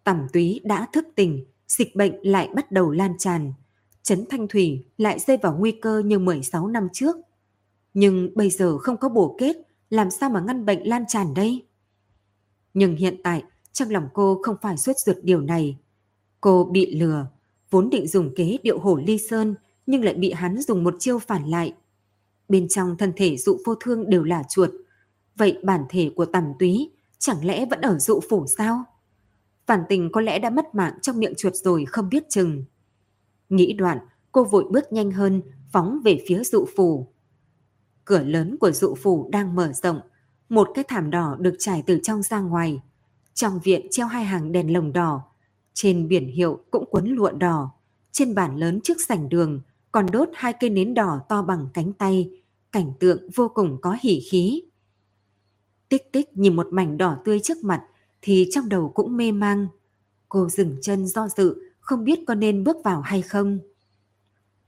Tẩm 0.05 0.27
túy 0.33 0.61
đã 0.65 0.87
thức 0.93 1.07
tỉnh, 1.15 1.45
dịch 1.69 1.97
bệnh 1.97 2.15
lại 2.23 2.49
bắt 2.55 2.73
đầu 2.73 2.91
lan 2.91 3.13
tràn. 3.19 3.53
Trấn 4.07 4.25
Thanh 4.31 4.49
Thủy 4.49 4.85
lại 4.99 5.19
rơi 5.19 5.37
vào 5.37 5.57
nguy 5.59 5.73
cơ 5.73 5.99
như 5.99 6.19
16 6.19 6.69
năm 6.69 6.89
trước. 6.93 7.17
Nhưng 7.95 8.31
bây 8.35 8.51
giờ 8.51 8.79
không 8.79 8.97
có 8.97 9.09
bổ 9.09 9.37
kết, 9.39 9.57
làm 9.91 10.11
sao 10.11 10.31
mà 10.31 10.41
ngăn 10.41 10.67
bệnh 10.67 10.89
lan 10.89 11.05
tràn 11.09 11.35
đây? 11.35 11.67
Nhưng 12.75 12.97
hiện 12.97 13.17
tại, 13.25 13.43
trong 13.73 13.91
lòng 13.91 14.09
cô 14.15 14.41
không 14.43 14.57
phải 14.63 14.77
suốt 14.77 14.93
ruột 14.99 15.17
điều 15.23 15.41
này. 15.41 15.79
Cô 16.41 16.65
bị 16.65 16.97
lừa, 17.01 17.27
vốn 17.71 17.91
định 17.91 18.07
dùng 18.07 18.35
kế 18.35 18.59
điệu 18.63 18.79
hổ 18.79 18.97
ly 18.97 19.19
sơn, 19.19 19.55
nhưng 19.87 20.05
lại 20.05 20.15
bị 20.15 20.33
hắn 20.33 20.63
dùng 20.63 20.85
một 20.85 20.95
chiêu 20.99 21.19
phản 21.19 21.51
lại. 21.51 21.75
Bên 22.49 22.69
trong 22.69 22.97
thân 22.97 23.13
thể 23.17 23.37
dụ 23.37 23.59
vô 23.65 23.75
thương 23.75 24.11
đều 24.11 24.25
là 24.25 24.43
chuột. 24.49 24.71
Vậy 25.37 25.59
bản 25.63 25.85
thể 25.89 26.11
của 26.17 26.27
tầm 26.27 26.45
túy 26.59 26.91
chẳng 27.19 27.45
lẽ 27.45 27.67
vẫn 27.67 27.81
ở 27.81 27.99
dụ 27.99 28.21
phủ 28.31 28.47
sao? 28.47 28.85
Phản 29.67 29.81
tình 29.89 30.13
có 30.13 30.21
lẽ 30.21 30.39
đã 30.39 30.51
mất 30.51 30.75
mạng 30.75 30.99
trong 31.03 31.19
miệng 31.19 31.35
chuột 31.37 31.55
rồi 31.55 31.85
không 31.85 32.09
biết 32.09 32.25
chừng. 32.29 32.65
Nghĩ 33.49 33.73
đoạn, 33.73 33.99
cô 34.33 34.45
vội 34.45 34.65
bước 34.71 34.93
nhanh 34.93 35.11
hơn, 35.11 35.43
phóng 35.73 36.01
về 36.05 36.25
phía 36.29 36.45
dụ 36.45 36.67
phủ. 36.77 37.07
Cửa 38.05 38.23
lớn 38.23 38.57
của 38.61 38.71
dụ 38.71 38.95
phủ 38.95 39.29
đang 39.33 39.55
mở 39.55 39.73
rộng, 39.73 40.01
một 40.49 40.69
cái 40.75 40.85
thảm 40.89 41.11
đỏ 41.11 41.37
được 41.41 41.55
trải 41.59 41.83
từ 41.87 42.01
trong 42.03 42.23
ra 42.23 42.41
ngoài. 42.41 42.83
Trong 43.35 43.59
viện 43.65 43.87
treo 43.91 44.07
hai 44.07 44.25
hàng 44.25 44.53
đèn 44.53 44.73
lồng 44.73 44.93
đỏ, 44.93 45.23
trên 45.75 46.09
biển 46.09 46.29
hiệu 46.29 46.59
cũng 46.71 46.85
quấn 46.91 47.07
lụa 47.07 47.31
đỏ. 47.31 47.71
Trên 48.13 48.35
bàn 48.35 48.57
lớn 48.57 48.81
trước 48.85 49.01
sảnh 49.09 49.29
đường 49.29 49.61
còn 49.93 50.07
đốt 50.13 50.29
hai 50.35 50.53
cây 50.61 50.71
nến 50.71 50.95
đỏ 50.95 51.21
to 51.29 51.43
bằng 51.43 51.69
cánh 51.75 51.93
tay, 51.93 52.31
cảnh 52.73 52.93
tượng 53.01 53.31
vô 53.35 53.49
cùng 53.55 53.79
có 53.81 53.97
hỉ 54.01 54.21
khí. 54.21 54.63
Tích 55.89 56.13
tích 56.13 56.37
nhìn 56.37 56.57
một 56.57 56.67
mảnh 56.71 56.97
đỏ 56.97 57.17
tươi 57.25 57.41
trước 57.41 57.65
mặt 57.65 57.83
thì 58.23 58.49
trong 58.51 58.69
đầu 58.69 58.93
cũng 58.95 59.17
mê 59.17 59.33
mang. 59.33 59.67
Cô 60.29 60.49
dừng 60.49 60.77
chân 60.83 61.07
do 61.07 61.29
dự, 61.29 61.66
không 61.87 62.05
biết 62.05 62.19
có 62.27 62.35
nên 62.35 62.65
bước 62.65 62.77
vào 62.85 63.01
hay 63.01 63.23
không. 63.23 63.59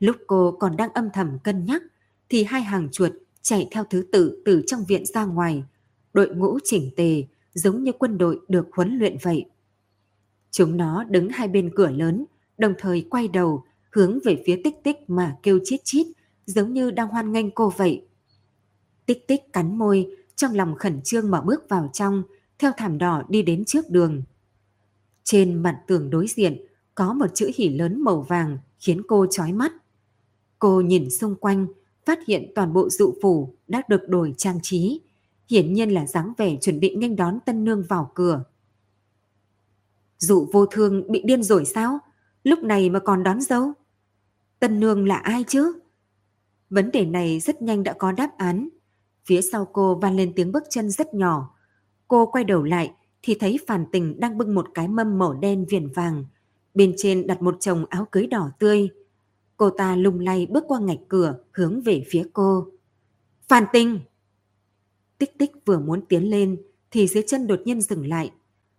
Lúc 0.01 0.17
cô 0.27 0.57
còn 0.61 0.77
đang 0.77 0.93
âm 0.93 1.09
thầm 1.15 1.39
cân 1.45 1.65
nhắc 1.65 1.83
thì 2.29 2.45
hai 2.45 2.63
hàng 2.63 2.89
chuột 2.93 3.13
chạy 3.43 3.69
theo 3.71 3.85
thứ 3.85 4.07
tự 4.13 4.43
từ 4.45 4.63
trong 4.67 4.85
viện 4.85 5.07
ra 5.07 5.25
ngoài, 5.25 5.65
đội 6.13 6.35
ngũ 6.35 6.59
chỉnh 6.65 6.91
tề 6.97 7.25
giống 7.55 7.83
như 7.83 7.93
quân 7.93 8.19
đội 8.19 8.41
được 8.49 8.69
huấn 8.73 8.99
luyện 8.99 9.17
vậy. 9.23 9.45
Chúng 10.51 10.77
nó 10.77 11.05
đứng 11.05 11.29
hai 11.29 11.49
bên 11.49 11.71
cửa 11.75 11.91
lớn, 11.91 12.25
đồng 12.59 12.75
thời 12.79 13.07
quay 13.11 13.29
đầu 13.29 13.65
hướng 13.91 14.19
về 14.25 14.43
phía 14.47 14.61
tích 14.65 14.75
tích 14.85 14.97
mà 15.07 15.37
kêu 15.43 15.59
chít 15.65 15.81
chít, 15.85 16.07
giống 16.47 16.73
như 16.73 16.91
đang 16.91 17.09
hoan 17.09 17.33
nghênh 17.33 17.51
cô 17.51 17.73
vậy. 17.77 18.07
Tích 19.07 19.27
tích 19.27 19.53
cắn 19.53 19.79
môi, 19.79 20.17
trong 20.37 20.55
lòng 20.55 20.75
khẩn 20.75 21.03
trương 21.03 21.31
mà 21.31 21.41
bước 21.41 21.69
vào 21.69 21.91
trong, 21.93 22.23
theo 22.59 22.73
thảm 22.77 22.99
đỏ 22.99 23.23
đi 23.29 23.43
đến 23.43 23.65
trước 23.65 23.91
đường. 23.91 24.23
Trên 25.25 25.63
mặt 25.63 25.81
tường 25.87 26.11
đối 26.11 26.27
diện 26.27 26.68
có 26.99 27.13
một 27.13 27.27
chữ 27.35 27.51
hỉ 27.55 27.69
lớn 27.69 28.03
màu 28.03 28.21
vàng 28.21 28.59
khiến 28.79 29.03
cô 29.09 29.27
chói 29.31 29.53
mắt. 29.53 29.73
Cô 30.59 30.81
nhìn 30.81 31.11
xung 31.11 31.35
quanh, 31.35 31.67
phát 32.07 32.19
hiện 32.27 32.53
toàn 32.55 32.73
bộ 32.73 32.89
dụ 32.91 33.15
phủ 33.23 33.55
đã 33.69 33.83
được 33.89 34.09
đổi 34.09 34.35
trang 34.37 34.59
trí, 34.63 35.01
hiển 35.51 35.73
nhiên 35.73 35.91
là 35.91 36.07
dáng 36.07 36.33
vẻ 36.39 36.57
chuẩn 36.61 36.81
bị 36.81 36.95
nghênh 36.95 37.17
đón 37.17 37.39
tân 37.47 37.65
nương 37.65 37.83
vào 37.89 38.11
cửa. 38.15 38.45
Dụ 40.19 40.49
vô 40.53 40.67
thương 40.67 41.13
bị 41.13 41.23
điên 41.25 41.43
rồi 41.43 41.65
sao? 41.65 41.99
Lúc 42.45 42.59
này 42.59 42.91
mà 42.91 42.99
còn 42.99 43.23
đón 43.23 43.41
dâu? 43.41 43.73
Tân 44.59 44.81
nương 44.81 45.09
là 45.09 45.17
ai 45.17 45.45
chứ? 45.49 45.81
Vấn 46.71 46.91
đề 46.91 47.05
này 47.05 47.41
rất 47.41 47.63
nhanh 47.63 47.83
đã 47.83 47.93
có 47.93 48.13
đáp 48.13 48.31
án. 48.39 48.69
Phía 49.27 49.41
sau 49.43 49.65
cô 49.73 49.95
vang 49.95 50.17
lên 50.17 50.33
tiếng 50.37 50.53
bước 50.53 50.63
chân 50.71 50.91
rất 50.91 51.15
nhỏ. 51.15 51.55
Cô 52.09 52.27
quay 52.27 52.45
đầu 52.45 52.63
lại 52.63 52.93
thì 53.23 53.37
thấy 53.41 53.59
Phản 53.67 53.87
Tình 53.93 54.21
đang 54.21 54.39
bưng 54.39 54.55
một 54.55 54.69
cái 54.75 54.89
mâm 54.89 55.19
màu 55.19 55.33
đen 55.35 55.67
viền 55.69 55.89
vàng. 55.89 56.25
Bên 56.79 56.95
trên 56.97 57.27
đặt 57.27 57.43
một 57.43 57.57
chồng 57.61 57.85
áo 57.89 58.07
cưới 58.13 58.27
đỏ 58.27 58.51
tươi. 58.59 58.89
Cô 59.57 59.71
ta 59.71 59.97
lung 59.97 60.21
lay 60.21 60.47
bước 60.47 60.65
qua 60.69 60.81
ngạch 60.81 60.99
cửa 61.09 61.39
hướng 61.53 61.81
về 61.81 62.05
phía 62.11 62.25
cô. 62.33 62.67
Phan 63.49 63.65
Tinh! 63.73 64.01
Tích 65.19 65.39
tích 65.39 65.53
vừa 65.67 65.79
muốn 65.79 66.07
tiến 66.07 66.31
lên 66.31 66.57
thì 66.91 67.07
dưới 67.07 67.23
chân 67.27 67.47
đột 67.47 67.61
nhiên 67.65 67.81
dừng 67.81 68.07
lại. 68.07 68.31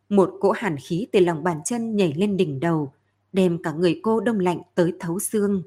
Một 0.09 0.33
cỗ 0.39 0.51
hàn 0.51 0.77
khí 0.77 1.07
từ 1.11 1.19
lòng 1.19 1.43
bàn 1.43 1.61
chân 1.65 1.95
nhảy 1.95 2.13
lên 2.13 2.37
đỉnh 2.37 2.59
đầu, 2.59 2.93
đem 3.31 3.61
cả 3.63 3.71
người 3.71 3.99
cô 4.03 4.19
đông 4.19 4.39
lạnh 4.39 4.61
tới 4.75 4.93
thấu 4.99 5.19
xương. 5.19 5.63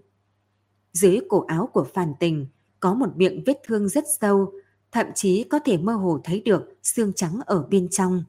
Dưới 0.93 1.21
cổ 1.29 1.45
áo 1.49 1.69
của 1.73 1.85
Phàn 1.95 2.13
Tình 2.21 2.47
có 2.81 2.95
một 2.95 3.17
miệng 3.17 3.43
vết 3.47 3.61
thương 3.67 3.89
rất 3.89 4.05
sâu, 4.21 4.53
thậm 4.93 5.07
chí 5.15 5.45
có 5.45 5.59
thể 5.59 5.77
mơ 5.77 5.93
hồ 5.93 6.21
thấy 6.25 6.43
được 6.45 6.79
xương 6.83 7.13
trắng 7.13 7.41
ở 7.47 7.67
bên 7.71 7.89
trong. 7.89 8.25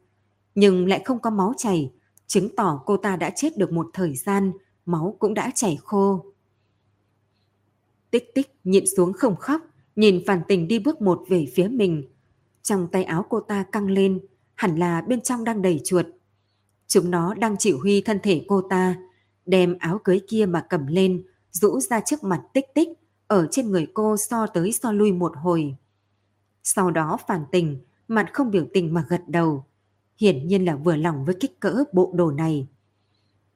Nhưng 0.55 0.87
lại 0.87 1.01
không 1.05 1.19
có 1.19 1.29
máu 1.29 1.53
chảy, 1.57 1.91
chứng 2.27 2.55
tỏ 2.55 2.81
cô 2.85 2.97
ta 2.97 3.15
đã 3.15 3.29
chết 3.29 3.57
được 3.57 3.71
một 3.71 3.89
thời 3.93 4.15
gian, 4.15 4.51
máu 4.85 5.15
cũng 5.19 5.33
đã 5.33 5.51
chảy 5.55 5.77
khô. 5.83 6.25
Tích 8.11 8.31
tích 8.35 8.55
nhịn 8.63 8.83
xuống 8.97 9.13
không 9.13 9.35
khóc, 9.35 9.61
nhìn 9.95 10.23
Phàn 10.27 10.41
Tình 10.47 10.67
đi 10.67 10.79
bước 10.79 11.01
một 11.01 11.23
về 11.29 11.45
phía 11.55 11.67
mình. 11.67 12.03
Trong 12.61 12.87
tay 12.87 13.03
áo 13.03 13.25
cô 13.29 13.39
ta 13.39 13.63
căng 13.63 13.87
lên, 13.87 14.19
hẳn 14.55 14.75
là 14.75 15.01
bên 15.01 15.21
trong 15.21 15.43
đang 15.43 15.61
đầy 15.61 15.81
chuột. 15.83 16.05
Chúng 16.87 17.11
nó 17.11 17.33
đang 17.33 17.57
chỉ 17.57 17.71
huy 17.71 18.01
thân 18.01 18.19
thể 18.23 18.45
cô 18.47 18.61
ta, 18.61 18.95
đem 19.45 19.77
áo 19.79 19.99
cưới 20.03 20.21
kia 20.27 20.45
mà 20.45 20.65
cầm 20.69 20.87
lên, 20.87 21.23
rũ 21.51 21.79
ra 21.79 21.99
trước 21.99 22.23
mặt 22.23 22.41
tích 22.53 22.65
tích, 22.73 22.89
ở 23.27 23.47
trên 23.51 23.71
người 23.71 23.87
cô 23.93 24.17
so 24.17 24.47
tới 24.47 24.71
so 24.71 24.91
lui 24.91 25.11
một 25.11 25.33
hồi. 25.35 25.75
Sau 26.63 26.91
đó 26.91 27.17
phản 27.27 27.45
tình, 27.51 27.77
mặt 28.07 28.29
không 28.33 28.51
biểu 28.51 28.65
tình 28.73 28.93
mà 28.93 29.05
gật 29.09 29.21
đầu. 29.27 29.65
Hiển 30.17 30.47
nhiên 30.47 30.65
là 30.65 30.75
vừa 30.75 30.95
lòng 30.95 31.25
với 31.25 31.35
kích 31.39 31.59
cỡ 31.59 31.83
bộ 31.93 32.11
đồ 32.15 32.31
này. 32.31 32.67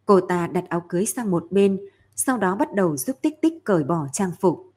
Cô 0.05 0.21
ta 0.21 0.47
đặt 0.47 0.69
áo 0.69 0.85
cưới 0.89 1.05
sang 1.05 1.31
một 1.31 1.47
bên, 1.51 1.79
sau 2.15 2.37
đó 2.37 2.55
bắt 2.55 2.73
đầu 2.73 2.97
giúp 2.97 3.17
tích 3.21 3.41
tích 3.41 3.53
cởi 3.63 3.83
bỏ 3.83 4.07
trang 4.13 4.31
phục. 4.39 4.73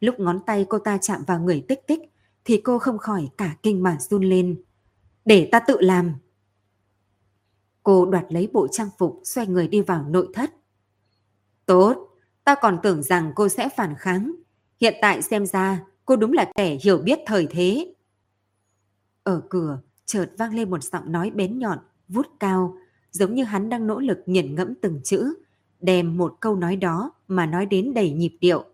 Lúc 0.00 0.20
ngón 0.20 0.40
tay 0.46 0.66
cô 0.68 0.78
ta 0.78 0.98
chạm 0.98 1.24
vào 1.26 1.40
người 1.40 1.64
tích 1.68 1.86
tích, 1.86 2.00
thì 2.44 2.60
cô 2.64 2.78
không 2.78 2.98
khỏi 2.98 3.28
cả 3.38 3.56
kinh 3.62 3.82
mà 3.82 3.96
run 4.00 4.24
lên. 4.24 4.62
Để 5.24 5.48
ta 5.52 5.60
tự 5.60 5.80
làm. 5.80 6.14
Cô 7.82 8.06
đoạt 8.06 8.24
lấy 8.28 8.48
bộ 8.52 8.68
trang 8.68 8.88
phục 8.98 9.20
xoay 9.24 9.46
người 9.46 9.68
đi 9.68 9.80
vào 9.80 10.04
nội 10.08 10.28
thất. 10.34 10.50
Tốt, 11.66 12.08
ta 12.44 12.54
còn 12.62 12.78
tưởng 12.82 13.02
rằng 13.02 13.32
cô 13.34 13.48
sẽ 13.48 13.68
phản 13.76 13.94
kháng. 13.98 14.32
Hiện 14.80 14.94
tại 15.00 15.22
xem 15.22 15.46
ra 15.46 15.84
cô 16.04 16.16
đúng 16.16 16.32
là 16.32 16.52
kẻ 16.54 16.78
hiểu 16.82 16.98
biết 16.98 17.18
thời 17.26 17.46
thế. 17.50 17.94
Ở 19.22 19.42
cửa, 19.50 19.78
chợt 20.06 20.30
vang 20.38 20.54
lên 20.54 20.70
một 20.70 20.82
giọng 20.82 21.12
nói 21.12 21.30
bén 21.30 21.58
nhọn, 21.58 21.78
vút 22.08 22.26
cao, 22.40 22.76
giống 23.10 23.34
như 23.34 23.44
hắn 23.44 23.68
đang 23.68 23.86
nỗ 23.86 24.00
lực 24.00 24.18
nghiền 24.26 24.54
ngẫm 24.54 24.74
từng 24.74 25.00
chữ, 25.04 25.34
đem 25.80 26.16
một 26.16 26.36
câu 26.40 26.56
nói 26.56 26.76
đó 26.76 27.12
mà 27.28 27.46
nói 27.46 27.66
đến 27.66 27.94
đầy 27.94 28.10
nhịp 28.10 28.36
điệu. 28.40 28.64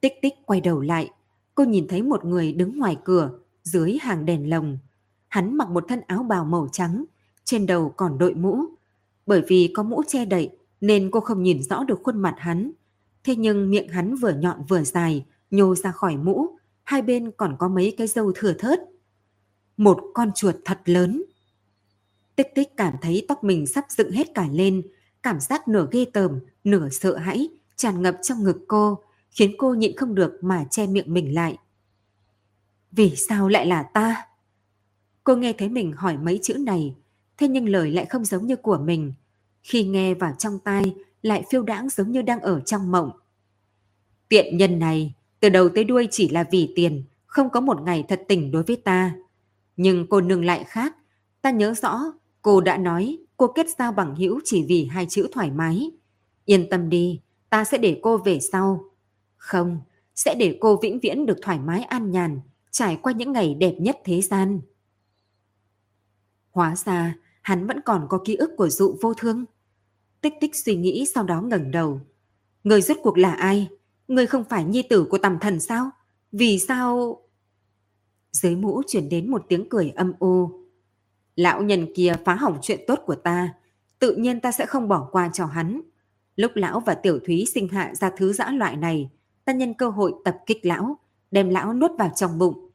Tích 0.00 0.12
tích 0.22 0.34
quay 0.46 0.60
đầu 0.60 0.80
lại, 0.80 1.10
cô 1.54 1.64
nhìn 1.64 1.88
thấy 1.88 2.02
một 2.02 2.24
người 2.24 2.52
đứng 2.52 2.78
ngoài 2.78 2.96
cửa, 3.04 3.30
dưới 3.62 3.98
hàng 4.00 4.24
đèn 4.24 4.50
lồng. 4.50 4.78
Hắn 5.28 5.56
mặc 5.56 5.68
một 5.68 5.84
thân 5.88 6.00
áo 6.06 6.22
bào 6.22 6.44
màu 6.44 6.68
trắng, 6.72 7.04
trên 7.44 7.66
đầu 7.66 7.94
còn 7.96 8.18
đội 8.18 8.34
mũ. 8.34 8.64
Bởi 9.26 9.42
vì 9.48 9.72
có 9.74 9.82
mũ 9.82 10.02
che 10.08 10.24
đậy 10.24 10.50
nên 10.80 11.10
cô 11.10 11.20
không 11.20 11.42
nhìn 11.42 11.62
rõ 11.62 11.84
được 11.84 12.00
khuôn 12.02 12.18
mặt 12.18 12.34
hắn. 12.38 12.72
Thế 13.24 13.36
nhưng 13.36 13.70
miệng 13.70 13.88
hắn 13.88 14.14
vừa 14.16 14.32
nhọn 14.32 14.64
vừa 14.68 14.82
dài, 14.82 15.26
nhô 15.50 15.74
ra 15.74 15.92
khỏi 15.92 16.16
mũ, 16.16 16.46
hai 16.84 17.02
bên 17.02 17.30
còn 17.30 17.56
có 17.58 17.68
mấy 17.68 17.94
cái 17.98 18.06
râu 18.06 18.32
thừa 18.34 18.52
thớt. 18.52 18.80
Một 19.80 20.00
con 20.14 20.30
chuột 20.34 20.56
thật 20.64 20.80
lớn. 20.84 21.22
Tích 22.36 22.54
tích 22.54 22.68
cảm 22.76 22.94
thấy 23.02 23.24
tóc 23.28 23.44
mình 23.44 23.66
sắp 23.66 23.84
dựng 23.88 24.10
hết 24.12 24.34
cả 24.34 24.48
lên, 24.52 24.82
cảm 25.22 25.40
giác 25.40 25.68
nửa 25.68 25.86
ghê 25.90 26.04
tởm, 26.12 26.40
nửa 26.64 26.88
sợ 26.88 27.16
hãi, 27.16 27.48
tràn 27.76 28.02
ngập 28.02 28.16
trong 28.22 28.44
ngực 28.44 28.56
cô, 28.68 28.98
khiến 29.30 29.54
cô 29.58 29.74
nhịn 29.74 29.96
không 29.96 30.14
được 30.14 30.38
mà 30.40 30.64
che 30.70 30.86
miệng 30.86 31.14
mình 31.14 31.34
lại. 31.34 31.56
Vì 32.92 33.16
sao 33.16 33.48
lại 33.48 33.66
là 33.66 33.82
ta? 33.82 34.26
Cô 35.24 35.36
nghe 35.36 35.52
thấy 35.52 35.68
mình 35.68 35.92
hỏi 35.92 36.16
mấy 36.16 36.38
chữ 36.42 36.54
này, 36.54 36.94
thế 37.38 37.48
nhưng 37.48 37.68
lời 37.68 37.90
lại 37.90 38.06
không 38.06 38.24
giống 38.24 38.46
như 38.46 38.56
của 38.56 38.78
mình. 38.78 39.12
Khi 39.62 39.84
nghe 39.84 40.14
vào 40.14 40.34
trong 40.38 40.58
tai, 40.58 40.94
lại 41.22 41.44
phiêu 41.50 41.62
đãng 41.62 41.88
giống 41.88 42.12
như 42.12 42.22
đang 42.22 42.40
ở 42.40 42.60
trong 42.60 42.90
mộng. 42.90 43.10
Tiện 44.28 44.56
nhân 44.56 44.78
này, 44.78 45.14
từ 45.40 45.48
đầu 45.48 45.68
tới 45.68 45.84
đuôi 45.84 46.08
chỉ 46.10 46.28
là 46.28 46.44
vì 46.50 46.72
tiền, 46.76 47.04
không 47.26 47.50
có 47.50 47.60
một 47.60 47.82
ngày 47.82 48.04
thật 48.08 48.22
tình 48.28 48.50
đối 48.50 48.62
với 48.62 48.76
ta. 48.76 49.14
Nhưng 49.82 50.06
cô 50.10 50.20
nương 50.20 50.44
lại 50.44 50.64
khác, 50.64 50.96
ta 51.42 51.50
nhớ 51.50 51.74
rõ, 51.74 52.00
cô 52.42 52.60
đã 52.60 52.76
nói 52.76 53.18
cô 53.36 53.46
kết 53.46 53.66
giao 53.78 53.92
bằng 53.92 54.16
hữu 54.16 54.40
chỉ 54.44 54.64
vì 54.68 54.84
hai 54.84 55.06
chữ 55.06 55.28
thoải 55.32 55.50
mái. 55.50 55.90
Yên 56.44 56.68
tâm 56.70 56.88
đi, 56.88 57.20
ta 57.50 57.64
sẽ 57.64 57.78
để 57.78 58.00
cô 58.02 58.18
về 58.18 58.40
sau. 58.40 58.84
Không, 59.36 59.80
sẽ 60.14 60.34
để 60.34 60.58
cô 60.60 60.76
vĩnh 60.82 61.00
viễn 61.00 61.26
được 61.26 61.38
thoải 61.42 61.58
mái 61.58 61.82
an 61.82 62.10
nhàn, 62.10 62.40
trải 62.70 62.98
qua 63.02 63.12
những 63.12 63.32
ngày 63.32 63.54
đẹp 63.54 63.74
nhất 63.78 63.98
thế 64.04 64.20
gian. 64.20 64.60
Hóa 66.50 66.76
ra, 66.76 67.14
hắn 67.42 67.66
vẫn 67.66 67.80
còn 67.80 68.06
có 68.08 68.18
ký 68.24 68.36
ức 68.36 68.50
của 68.56 68.68
dụ 68.68 68.96
vô 69.02 69.14
thương. 69.14 69.44
Tích 70.20 70.34
tích 70.40 70.56
suy 70.56 70.76
nghĩ 70.76 71.06
sau 71.14 71.24
đó 71.24 71.40
ngẩng 71.40 71.70
đầu. 71.70 72.00
Người 72.64 72.82
rốt 72.82 72.96
cuộc 73.02 73.18
là 73.18 73.32
ai? 73.32 73.68
Người 74.08 74.26
không 74.26 74.44
phải 74.44 74.64
nhi 74.64 74.82
tử 74.82 75.06
của 75.10 75.18
tầm 75.18 75.38
thần 75.38 75.60
sao? 75.60 75.90
Vì 76.32 76.58
sao... 76.58 77.20
Dưới 78.32 78.56
mũ 78.56 78.82
chuyển 78.86 79.08
đến 79.08 79.30
một 79.30 79.44
tiếng 79.48 79.68
cười 79.68 79.90
âm 79.90 80.12
u. 80.18 80.50
Lão 81.36 81.62
nhân 81.62 81.86
kia 81.94 82.14
phá 82.24 82.34
hỏng 82.34 82.58
chuyện 82.62 82.80
tốt 82.86 82.98
của 83.06 83.14
ta. 83.14 83.54
Tự 83.98 84.16
nhiên 84.16 84.40
ta 84.40 84.52
sẽ 84.52 84.66
không 84.66 84.88
bỏ 84.88 85.08
qua 85.12 85.30
cho 85.32 85.46
hắn. 85.46 85.80
Lúc 86.36 86.52
lão 86.54 86.80
và 86.80 86.94
tiểu 86.94 87.18
thúy 87.26 87.46
sinh 87.54 87.68
hạ 87.68 87.94
ra 87.94 88.10
thứ 88.16 88.32
dã 88.32 88.50
loại 88.50 88.76
này, 88.76 89.10
ta 89.44 89.52
nhân 89.52 89.74
cơ 89.74 89.88
hội 89.88 90.12
tập 90.24 90.36
kích 90.46 90.66
lão, 90.66 90.98
đem 91.30 91.48
lão 91.48 91.74
nuốt 91.74 91.90
vào 91.98 92.12
trong 92.16 92.38
bụng. 92.38 92.70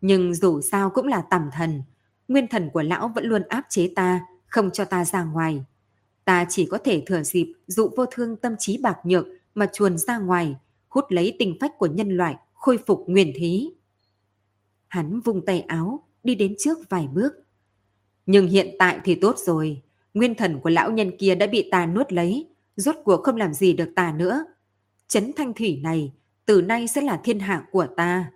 Nhưng 0.00 0.34
dù 0.34 0.60
sao 0.60 0.90
cũng 0.90 1.06
là 1.06 1.22
tầm 1.30 1.50
thần, 1.52 1.82
nguyên 2.28 2.48
thần 2.48 2.70
của 2.70 2.82
lão 2.82 3.12
vẫn 3.14 3.24
luôn 3.24 3.42
áp 3.48 3.66
chế 3.68 3.92
ta, 3.96 4.20
không 4.46 4.70
cho 4.70 4.84
ta 4.84 5.04
ra 5.04 5.24
ngoài. 5.24 5.64
Ta 6.24 6.46
chỉ 6.48 6.66
có 6.66 6.78
thể 6.78 7.02
thừa 7.06 7.22
dịp 7.22 7.52
dụ 7.66 7.90
vô 7.96 8.06
thương 8.06 8.36
tâm 8.36 8.54
trí 8.58 8.78
bạc 8.78 8.98
nhược 9.04 9.26
mà 9.54 9.66
chuồn 9.72 9.98
ra 9.98 10.18
ngoài, 10.18 10.56
hút 10.88 11.04
lấy 11.08 11.36
tình 11.38 11.56
phách 11.60 11.78
của 11.78 11.86
nhân 11.86 12.08
loại, 12.08 12.36
khôi 12.54 12.78
phục 12.86 13.04
nguyên 13.06 13.32
thí. 13.36 13.70
Hắn 14.88 15.20
vung 15.20 15.44
tay 15.44 15.60
áo, 15.60 16.08
đi 16.22 16.34
đến 16.34 16.54
trước 16.58 16.78
vài 16.88 17.08
bước. 17.08 17.32
Nhưng 18.26 18.46
hiện 18.46 18.76
tại 18.78 19.00
thì 19.04 19.14
tốt 19.14 19.38
rồi, 19.38 19.82
nguyên 20.14 20.34
thần 20.34 20.60
của 20.60 20.70
lão 20.70 20.92
nhân 20.92 21.16
kia 21.18 21.34
đã 21.34 21.46
bị 21.46 21.68
ta 21.70 21.86
nuốt 21.86 22.12
lấy, 22.12 22.48
rốt 22.76 22.96
cuộc 23.04 23.22
không 23.22 23.36
làm 23.36 23.54
gì 23.54 23.72
được 23.72 23.92
ta 23.96 24.12
nữa. 24.12 24.44
chấn 25.08 25.32
thanh 25.36 25.54
thủy 25.54 25.80
này, 25.82 26.12
từ 26.46 26.62
nay 26.62 26.88
sẽ 26.88 27.00
là 27.00 27.20
thiên 27.24 27.38
hạ 27.40 27.66
của 27.72 27.86
ta. 27.96 28.32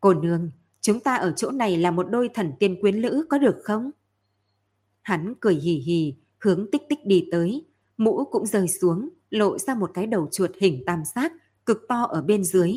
Cô 0.00 0.14
nương, 0.14 0.50
Chúng 0.80 1.00
ta 1.00 1.14
ở 1.14 1.32
chỗ 1.36 1.50
này 1.50 1.76
là 1.76 1.90
một 1.90 2.06
đôi 2.10 2.28
thần 2.34 2.52
tiên 2.58 2.80
quyến 2.80 2.96
lữ 2.96 3.26
có 3.28 3.38
được 3.38 3.56
không? 3.64 3.90
Hắn 5.02 5.34
cười 5.40 5.54
hì 5.54 5.72
hì, 5.72 6.14
hướng 6.38 6.70
tích 6.72 6.82
tích 6.88 7.06
đi 7.06 7.28
tới, 7.30 7.66
mũ 7.96 8.24
cũng 8.24 8.46
rơi 8.46 8.68
xuống, 8.68 9.08
lộ 9.30 9.58
ra 9.58 9.74
một 9.74 9.90
cái 9.94 10.06
đầu 10.06 10.28
chuột 10.32 10.50
hình 10.60 10.82
tam 10.86 11.02
giác, 11.14 11.32
cực 11.66 11.78
to 11.88 12.02
ở 12.02 12.22
bên 12.22 12.44
dưới. 12.44 12.72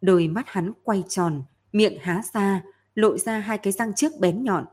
Đôi 0.00 0.28
mắt 0.28 0.44
hắn 0.48 0.72
quay 0.82 1.04
tròn, 1.08 1.42
miệng 1.76 1.98
há 2.00 2.22
ra, 2.32 2.62
lộ 2.94 3.18
ra 3.18 3.38
hai 3.38 3.58
cái 3.58 3.72
răng 3.72 3.94
trước 3.94 4.12
bén 4.20 4.44
nhọn. 4.44 4.64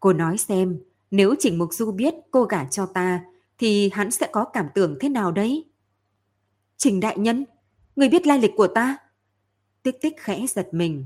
Cô 0.00 0.12
nói 0.12 0.38
xem, 0.38 0.80
nếu 1.10 1.34
Trình 1.38 1.58
Mục 1.58 1.68
Du 1.72 1.92
biết 1.92 2.14
cô 2.30 2.44
gả 2.44 2.64
cho 2.64 2.86
ta, 2.86 3.24
thì 3.58 3.90
hắn 3.92 4.10
sẽ 4.10 4.28
có 4.32 4.44
cảm 4.44 4.66
tưởng 4.74 4.96
thế 5.00 5.08
nào 5.08 5.32
đấy? 5.32 5.64
Trình 6.76 7.00
Đại 7.00 7.18
Nhân, 7.18 7.44
người 7.96 8.08
biết 8.08 8.26
lai 8.26 8.38
lịch 8.38 8.52
của 8.56 8.66
ta? 8.66 8.96
Tích 9.82 10.00
tích 10.00 10.14
khẽ 10.18 10.46
giật 10.48 10.68
mình. 10.72 11.04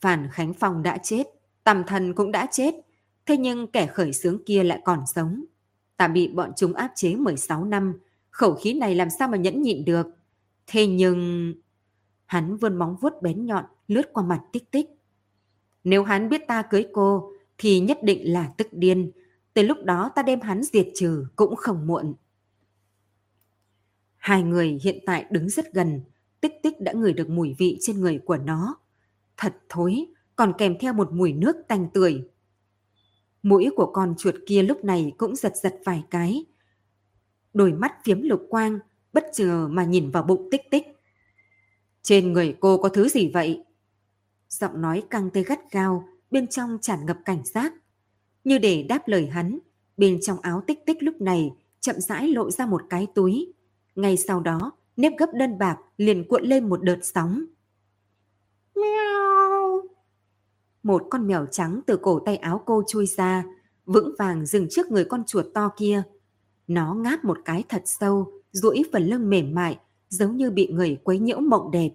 Phản 0.00 0.28
Khánh 0.32 0.54
Phong 0.54 0.82
đã 0.82 0.98
chết, 1.02 1.26
tầm 1.64 1.84
thần 1.86 2.14
cũng 2.14 2.32
đã 2.32 2.46
chết, 2.52 2.74
thế 3.26 3.36
nhưng 3.36 3.66
kẻ 3.66 3.86
khởi 3.86 4.12
xướng 4.12 4.44
kia 4.46 4.64
lại 4.64 4.80
còn 4.84 5.04
sống. 5.14 5.44
Ta 5.96 6.08
bị 6.08 6.28
bọn 6.28 6.52
chúng 6.56 6.74
áp 6.74 6.92
chế 6.94 7.14
16 7.14 7.64
năm, 7.64 7.98
khẩu 8.30 8.54
khí 8.54 8.74
này 8.74 8.94
làm 8.94 9.08
sao 9.18 9.28
mà 9.28 9.36
nhẫn 9.36 9.62
nhịn 9.62 9.84
được. 9.84 10.06
Thế 10.66 10.86
nhưng... 10.86 11.54
Hắn 12.26 12.56
vươn 12.56 12.76
móng 12.76 12.96
vuốt 13.00 13.22
bén 13.22 13.46
nhọn 13.46 13.64
lướt 13.94 14.12
qua 14.12 14.24
mặt 14.24 14.40
tích 14.52 14.70
tích. 14.70 14.86
Nếu 15.84 16.04
hắn 16.04 16.28
biết 16.28 16.46
ta 16.48 16.62
cưới 16.62 16.86
cô 16.92 17.32
thì 17.58 17.80
nhất 17.80 17.98
định 18.02 18.32
là 18.32 18.52
tức 18.56 18.66
điên. 18.72 19.10
Tới 19.54 19.64
lúc 19.64 19.78
đó 19.84 20.10
ta 20.14 20.22
đem 20.22 20.40
hắn 20.40 20.62
diệt 20.62 20.86
trừ 20.94 21.26
cũng 21.36 21.56
không 21.56 21.86
muộn. 21.86 22.14
Hai 24.16 24.42
người 24.42 24.78
hiện 24.82 24.98
tại 25.06 25.26
đứng 25.30 25.48
rất 25.48 25.72
gần, 25.72 26.00
tích 26.40 26.52
tích 26.62 26.80
đã 26.80 26.92
ngửi 26.92 27.12
được 27.12 27.28
mùi 27.28 27.54
vị 27.58 27.78
trên 27.80 28.00
người 28.00 28.18
của 28.24 28.36
nó. 28.36 28.76
Thật 29.36 29.56
thối, 29.68 30.06
còn 30.36 30.52
kèm 30.58 30.78
theo 30.78 30.92
một 30.92 31.12
mùi 31.12 31.32
nước 31.32 31.56
tanh 31.68 31.88
tưởi. 31.94 32.24
Mũi 33.42 33.70
của 33.76 33.90
con 33.92 34.14
chuột 34.18 34.34
kia 34.46 34.62
lúc 34.62 34.84
này 34.84 35.12
cũng 35.18 35.36
giật 35.36 35.56
giật 35.56 35.74
vài 35.84 36.04
cái. 36.10 36.44
Đôi 37.54 37.72
mắt 37.72 37.92
phiếm 38.04 38.22
lục 38.22 38.46
quang, 38.48 38.78
bất 39.12 39.24
chợt 39.34 39.68
mà 39.70 39.84
nhìn 39.84 40.10
vào 40.10 40.22
bụng 40.22 40.48
tích 40.50 40.70
tích. 40.70 40.86
Trên 42.02 42.32
người 42.32 42.56
cô 42.60 42.78
có 42.78 42.88
thứ 42.88 43.08
gì 43.08 43.30
vậy? 43.34 43.64
Giọng 44.52 44.80
nói 44.80 45.02
căng 45.10 45.30
tới 45.30 45.44
gắt 45.44 45.70
gao, 45.70 46.08
bên 46.30 46.46
trong 46.46 46.78
tràn 46.80 47.06
ngập 47.06 47.18
cảnh 47.24 47.44
giác. 47.44 47.72
Như 48.44 48.58
để 48.58 48.82
đáp 48.82 49.08
lời 49.08 49.26
hắn, 49.26 49.58
bên 49.96 50.20
trong 50.22 50.40
áo 50.40 50.62
tích 50.66 50.86
tích 50.86 51.02
lúc 51.02 51.20
này 51.20 51.52
chậm 51.80 52.00
rãi 52.00 52.28
lộ 52.28 52.50
ra 52.50 52.66
một 52.66 52.82
cái 52.90 53.06
túi. 53.14 53.52
Ngay 53.94 54.16
sau 54.16 54.40
đó, 54.40 54.72
nếp 54.96 55.12
gấp 55.18 55.26
đơn 55.34 55.58
bạc 55.58 55.78
liền 55.96 56.28
cuộn 56.28 56.44
lên 56.44 56.68
một 56.68 56.82
đợt 56.82 56.98
sóng. 57.02 57.44
Meow. 58.74 59.80
Một 60.82 61.02
con 61.10 61.26
mèo 61.26 61.46
trắng 61.46 61.80
từ 61.86 61.96
cổ 62.02 62.18
tay 62.26 62.36
áo 62.36 62.62
cô 62.66 62.82
chui 62.88 63.06
ra, 63.06 63.44
vững 63.86 64.14
vàng 64.18 64.46
dừng 64.46 64.66
trước 64.70 64.90
người 64.90 65.04
con 65.04 65.24
chuột 65.26 65.46
to 65.54 65.70
kia. 65.76 66.02
Nó 66.66 66.94
ngáp 66.94 67.24
một 67.24 67.38
cái 67.44 67.64
thật 67.68 67.82
sâu, 67.84 68.32
duỗi 68.52 68.82
phần 68.92 69.06
lưng 69.06 69.30
mềm 69.30 69.54
mại, 69.54 69.78
giống 70.08 70.36
như 70.36 70.50
bị 70.50 70.68
người 70.72 70.98
quấy 71.04 71.18
nhiễu 71.18 71.40
mộng 71.40 71.70
đẹp. 71.70 71.90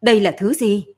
Đây 0.00 0.20
là 0.20 0.34
thứ 0.38 0.54
gì? 0.54 0.91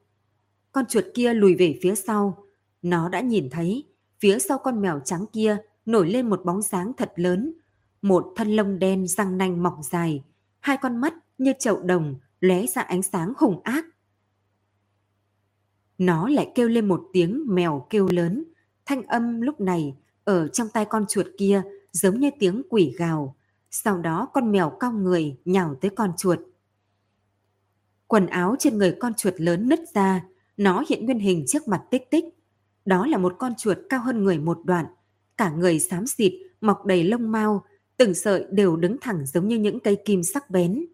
Con 0.74 0.86
chuột 0.86 1.04
kia 1.14 1.34
lùi 1.34 1.54
về 1.54 1.78
phía 1.82 1.94
sau. 1.94 2.44
Nó 2.82 3.08
đã 3.08 3.20
nhìn 3.20 3.50
thấy, 3.50 3.84
phía 4.20 4.38
sau 4.38 4.58
con 4.58 4.82
mèo 4.82 5.00
trắng 5.04 5.24
kia 5.32 5.56
nổi 5.86 6.10
lên 6.10 6.30
một 6.30 6.44
bóng 6.44 6.62
dáng 6.62 6.92
thật 6.96 7.12
lớn. 7.16 7.54
Một 8.02 8.32
thân 8.36 8.56
lông 8.56 8.78
đen 8.78 9.06
răng 9.06 9.38
nanh 9.38 9.62
mọc 9.62 9.78
dài, 9.82 10.24
hai 10.60 10.76
con 10.76 10.96
mắt 10.96 11.14
như 11.38 11.52
chậu 11.58 11.82
đồng 11.82 12.14
lóe 12.40 12.66
ra 12.66 12.82
ánh 12.82 13.02
sáng 13.02 13.32
hùng 13.36 13.60
ác. 13.64 13.84
Nó 15.98 16.28
lại 16.28 16.52
kêu 16.54 16.68
lên 16.68 16.88
một 16.88 17.02
tiếng 17.12 17.44
mèo 17.48 17.86
kêu 17.90 18.08
lớn, 18.10 18.44
thanh 18.86 19.02
âm 19.02 19.40
lúc 19.40 19.60
này 19.60 19.96
ở 20.24 20.48
trong 20.48 20.68
tay 20.68 20.84
con 20.84 21.04
chuột 21.08 21.26
kia 21.38 21.62
giống 21.92 22.20
như 22.20 22.30
tiếng 22.38 22.62
quỷ 22.70 22.94
gào. 22.98 23.36
Sau 23.70 23.98
đó 23.98 24.28
con 24.32 24.52
mèo 24.52 24.70
cao 24.70 24.92
người 24.92 25.36
nhào 25.44 25.74
tới 25.80 25.90
con 25.90 26.12
chuột. 26.16 26.38
Quần 28.06 28.26
áo 28.26 28.56
trên 28.58 28.78
người 28.78 28.96
con 29.00 29.14
chuột 29.14 29.34
lớn 29.36 29.68
nứt 29.68 29.80
ra, 29.94 30.24
nó 30.56 30.84
hiện 30.88 31.04
nguyên 31.04 31.18
hình 31.18 31.44
trước 31.48 31.68
mặt 31.68 31.82
tích 31.90 32.10
tích. 32.10 32.24
Đó 32.84 33.06
là 33.06 33.18
một 33.18 33.34
con 33.38 33.52
chuột 33.58 33.78
cao 33.90 34.00
hơn 34.00 34.24
người 34.24 34.38
một 34.38 34.58
đoạn, 34.64 34.86
cả 35.36 35.50
người 35.50 35.80
xám 35.80 36.06
xịt, 36.06 36.32
mọc 36.60 36.86
đầy 36.86 37.04
lông 37.04 37.32
mau, 37.32 37.64
từng 37.96 38.14
sợi 38.14 38.46
đều 38.50 38.76
đứng 38.76 38.96
thẳng 39.00 39.26
giống 39.26 39.48
như 39.48 39.58
những 39.58 39.80
cây 39.80 39.96
kim 40.04 40.22
sắc 40.22 40.50
bén. 40.50 40.86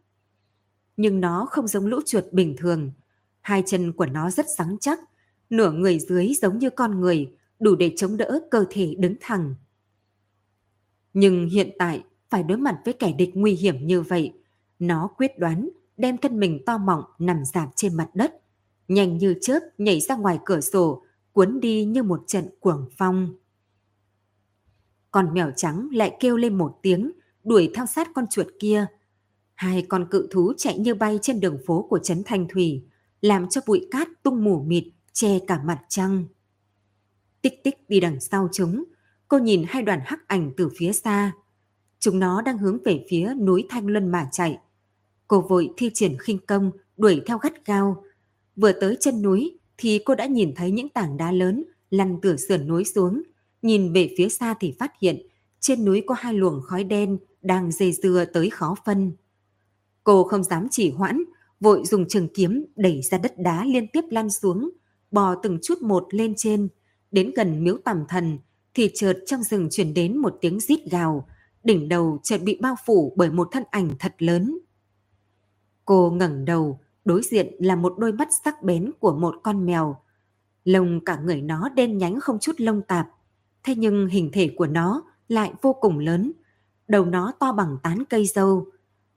Nhưng 0.96 1.20
nó 1.20 1.46
không 1.50 1.66
giống 1.66 1.86
lũ 1.86 2.00
chuột 2.06 2.24
bình 2.32 2.56
thường. 2.58 2.92
Hai 3.40 3.62
chân 3.66 3.92
của 3.92 4.06
nó 4.06 4.30
rất 4.30 4.46
rắn 4.58 4.76
chắc, 4.80 4.98
nửa 5.50 5.72
người 5.72 5.98
dưới 5.98 6.32
giống 6.42 6.58
như 6.58 6.70
con 6.70 7.00
người, 7.00 7.32
đủ 7.60 7.74
để 7.74 7.92
chống 7.96 8.16
đỡ 8.16 8.40
cơ 8.50 8.64
thể 8.70 8.94
đứng 8.98 9.14
thẳng. 9.20 9.54
Nhưng 11.12 11.48
hiện 11.48 11.70
tại, 11.78 12.04
phải 12.30 12.42
đối 12.42 12.58
mặt 12.58 12.78
với 12.84 12.94
kẻ 12.94 13.12
địch 13.12 13.30
nguy 13.34 13.52
hiểm 13.52 13.86
như 13.86 14.02
vậy, 14.02 14.32
nó 14.78 15.08
quyết 15.16 15.38
đoán 15.38 15.68
đem 15.96 16.18
thân 16.18 16.40
mình 16.40 16.62
to 16.66 16.78
mọng 16.78 17.04
nằm 17.18 17.44
dạp 17.44 17.68
trên 17.76 17.96
mặt 17.96 18.08
đất, 18.14 18.39
nhanh 18.90 19.18
như 19.18 19.34
chớp 19.40 19.60
nhảy 19.78 20.00
ra 20.00 20.16
ngoài 20.16 20.38
cửa 20.44 20.60
sổ, 20.60 21.02
cuốn 21.32 21.60
đi 21.60 21.84
như 21.84 22.02
một 22.02 22.24
trận 22.26 22.48
cuồng 22.60 22.88
phong. 22.96 23.34
Con 25.10 25.34
mèo 25.34 25.50
trắng 25.56 25.88
lại 25.92 26.16
kêu 26.20 26.36
lên 26.36 26.58
một 26.58 26.78
tiếng, 26.82 27.12
đuổi 27.44 27.70
theo 27.74 27.86
sát 27.86 28.08
con 28.14 28.26
chuột 28.30 28.46
kia. 28.58 28.86
Hai 29.54 29.86
con 29.88 30.06
cự 30.10 30.28
thú 30.30 30.52
chạy 30.56 30.78
như 30.78 30.94
bay 30.94 31.18
trên 31.22 31.40
đường 31.40 31.58
phố 31.66 31.86
của 31.90 31.98
Trấn 31.98 32.22
Thanh 32.26 32.48
Thủy, 32.48 32.84
làm 33.20 33.48
cho 33.48 33.60
bụi 33.66 33.88
cát 33.90 34.08
tung 34.22 34.44
mù 34.44 34.62
mịt, 34.62 34.84
che 35.12 35.38
cả 35.46 35.62
mặt 35.64 35.80
trăng. 35.88 36.24
Tích 37.42 37.64
tích 37.64 37.88
đi 37.88 38.00
đằng 38.00 38.20
sau 38.20 38.48
chúng, 38.52 38.84
cô 39.28 39.38
nhìn 39.38 39.64
hai 39.68 39.82
đoàn 39.82 40.00
hắc 40.04 40.28
ảnh 40.28 40.52
từ 40.56 40.68
phía 40.76 40.92
xa. 40.92 41.32
Chúng 41.98 42.18
nó 42.18 42.42
đang 42.42 42.58
hướng 42.58 42.78
về 42.84 43.06
phía 43.08 43.34
núi 43.34 43.66
Thanh 43.68 43.86
Luân 43.86 44.08
mà 44.08 44.28
chạy. 44.32 44.58
Cô 45.28 45.40
vội 45.40 45.70
thi 45.76 45.90
triển 45.94 46.16
khinh 46.18 46.38
công, 46.46 46.70
đuổi 46.96 47.22
theo 47.26 47.38
gắt 47.38 47.66
gao. 47.66 48.04
Vừa 48.60 48.72
tới 48.72 48.96
chân 49.00 49.22
núi 49.22 49.58
thì 49.78 50.00
cô 50.04 50.14
đã 50.14 50.26
nhìn 50.26 50.54
thấy 50.56 50.70
những 50.70 50.88
tảng 50.88 51.16
đá 51.16 51.32
lớn 51.32 51.64
lăn 51.90 52.18
từ 52.22 52.36
sườn 52.36 52.66
núi 52.66 52.84
xuống. 52.84 53.22
Nhìn 53.62 53.92
về 53.92 54.14
phía 54.18 54.28
xa 54.28 54.54
thì 54.60 54.74
phát 54.78 54.92
hiện 55.00 55.26
trên 55.60 55.84
núi 55.84 56.02
có 56.06 56.14
hai 56.18 56.34
luồng 56.34 56.60
khói 56.62 56.84
đen 56.84 57.18
đang 57.42 57.72
dây 57.72 57.92
dưa 57.92 58.24
tới 58.32 58.50
khó 58.50 58.74
phân. 58.84 59.12
Cô 60.04 60.24
không 60.24 60.44
dám 60.44 60.66
chỉ 60.70 60.90
hoãn, 60.90 61.24
vội 61.60 61.82
dùng 61.84 62.08
trường 62.08 62.28
kiếm 62.28 62.64
đẩy 62.76 63.02
ra 63.02 63.18
đất 63.18 63.32
đá 63.38 63.64
liên 63.64 63.86
tiếp 63.88 64.04
lăn 64.10 64.30
xuống, 64.30 64.70
bò 65.10 65.34
từng 65.34 65.58
chút 65.62 65.82
một 65.82 66.06
lên 66.10 66.34
trên. 66.36 66.68
Đến 67.10 67.32
gần 67.36 67.64
miếu 67.64 67.78
tầm 67.84 68.04
thần 68.08 68.38
thì 68.74 68.90
chợt 68.94 69.18
trong 69.26 69.42
rừng 69.42 69.68
truyền 69.70 69.94
đến 69.94 70.16
một 70.16 70.38
tiếng 70.40 70.60
rít 70.60 70.80
gào, 70.90 71.28
đỉnh 71.64 71.88
đầu 71.88 72.18
chợt 72.22 72.38
bị 72.42 72.58
bao 72.60 72.74
phủ 72.86 73.12
bởi 73.16 73.30
một 73.30 73.48
thân 73.52 73.62
ảnh 73.70 73.90
thật 73.98 74.14
lớn. 74.18 74.58
Cô 75.84 76.10
ngẩng 76.10 76.44
đầu, 76.44 76.80
đối 77.04 77.22
diện 77.22 77.54
là 77.58 77.76
một 77.76 77.94
đôi 77.98 78.12
mắt 78.12 78.28
sắc 78.44 78.62
bén 78.62 78.90
của 78.98 79.12
một 79.12 79.34
con 79.42 79.66
mèo. 79.66 79.96
Lông 80.64 81.04
cả 81.04 81.20
người 81.24 81.42
nó 81.42 81.68
đen 81.68 81.98
nhánh 81.98 82.20
không 82.20 82.38
chút 82.38 82.52
lông 82.58 82.82
tạp, 82.82 83.08
thế 83.62 83.74
nhưng 83.74 84.06
hình 84.06 84.30
thể 84.32 84.54
của 84.56 84.66
nó 84.66 85.02
lại 85.28 85.52
vô 85.62 85.72
cùng 85.72 85.98
lớn. 85.98 86.32
Đầu 86.88 87.04
nó 87.04 87.32
to 87.40 87.52
bằng 87.52 87.76
tán 87.82 88.04
cây 88.10 88.26
dâu. 88.26 88.66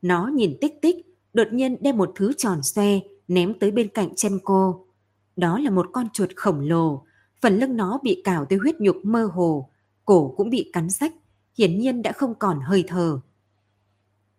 Nó 0.02 0.28
nhìn 0.28 0.58
tích 0.62 0.82
tích, 0.82 0.96
đột 1.34 1.48
nhiên 1.52 1.78
đem 1.82 1.98
một 1.98 2.12
thứ 2.16 2.34
tròn 2.38 2.64
xoe 2.64 3.00
ném 3.28 3.60
tới 3.60 3.72
bên 3.72 3.88
cạnh 3.88 4.10
chân 4.16 4.40
cô. 4.44 4.86
Đó 5.36 5.60
là 5.60 5.70
một 5.70 5.90
con 5.94 6.10
chuột 6.14 6.30
khổng 6.36 6.60
lồ, 6.60 7.04
phần 7.42 7.58
lưng 7.58 7.78
nó 7.78 8.00
bị 8.04 8.22
cào 8.24 8.46
tới 8.46 8.60
huyết 8.60 8.76
nhục 8.80 8.98
mơ 9.04 9.30
hồ, 9.34 9.70
cổ 10.06 10.34
cũng 10.38 10.50
bị 10.50 10.70
cắn 10.74 10.90
rách, 10.90 11.14
hiển 11.58 11.80
nhiên 11.80 12.02
đã 12.02 12.12
không 12.12 12.36
còn 12.36 12.60
hơi 12.60 12.84
thở. 12.88 13.20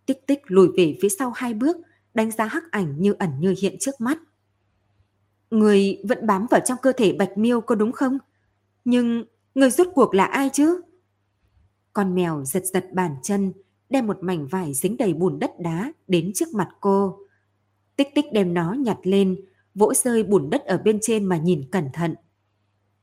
Tích 0.06 0.26
tích 0.26 0.40
lùi 0.46 0.68
về 0.76 0.98
phía 1.02 1.08
sau 1.08 1.32
hai 1.34 1.54
bước, 1.54 1.76
đánh 2.14 2.30
giá 2.30 2.44
hắc 2.44 2.70
ảnh 2.70 2.94
như 2.98 3.14
ẩn 3.18 3.30
như 3.40 3.54
hiện 3.60 3.76
trước 3.80 4.00
mắt. 4.00 4.18
Người 5.50 5.98
vẫn 6.08 6.26
bám 6.26 6.46
vào 6.50 6.60
trong 6.64 6.78
cơ 6.82 6.92
thể 6.92 7.12
Bạch 7.12 7.38
Miêu 7.38 7.60
có 7.60 7.74
đúng 7.74 7.92
không? 7.92 8.18
Nhưng 8.84 9.24
người 9.54 9.70
rốt 9.70 9.86
cuộc 9.94 10.14
là 10.14 10.24
ai 10.24 10.50
chứ? 10.52 10.80
Con 11.92 12.14
mèo 12.14 12.44
giật 12.44 12.64
giật 12.64 12.86
bàn 12.92 13.16
chân, 13.22 13.52
đem 13.90 14.06
một 14.06 14.18
mảnh 14.20 14.46
vải 14.46 14.74
dính 14.74 14.96
đầy 14.96 15.14
bùn 15.14 15.38
đất 15.38 15.50
đá 15.60 15.92
đến 16.08 16.32
trước 16.34 16.48
mặt 16.54 16.68
cô. 16.80 17.18
Tích 17.96 18.08
tích 18.14 18.24
đem 18.32 18.54
nó 18.54 18.72
nhặt 18.72 18.98
lên, 19.02 19.36
vỗ 19.74 19.94
rơi 19.94 20.22
bùn 20.22 20.50
đất 20.50 20.64
ở 20.64 20.78
bên 20.78 20.98
trên 21.02 21.24
mà 21.24 21.36
nhìn 21.36 21.68
cẩn 21.72 21.88
thận. 21.92 22.14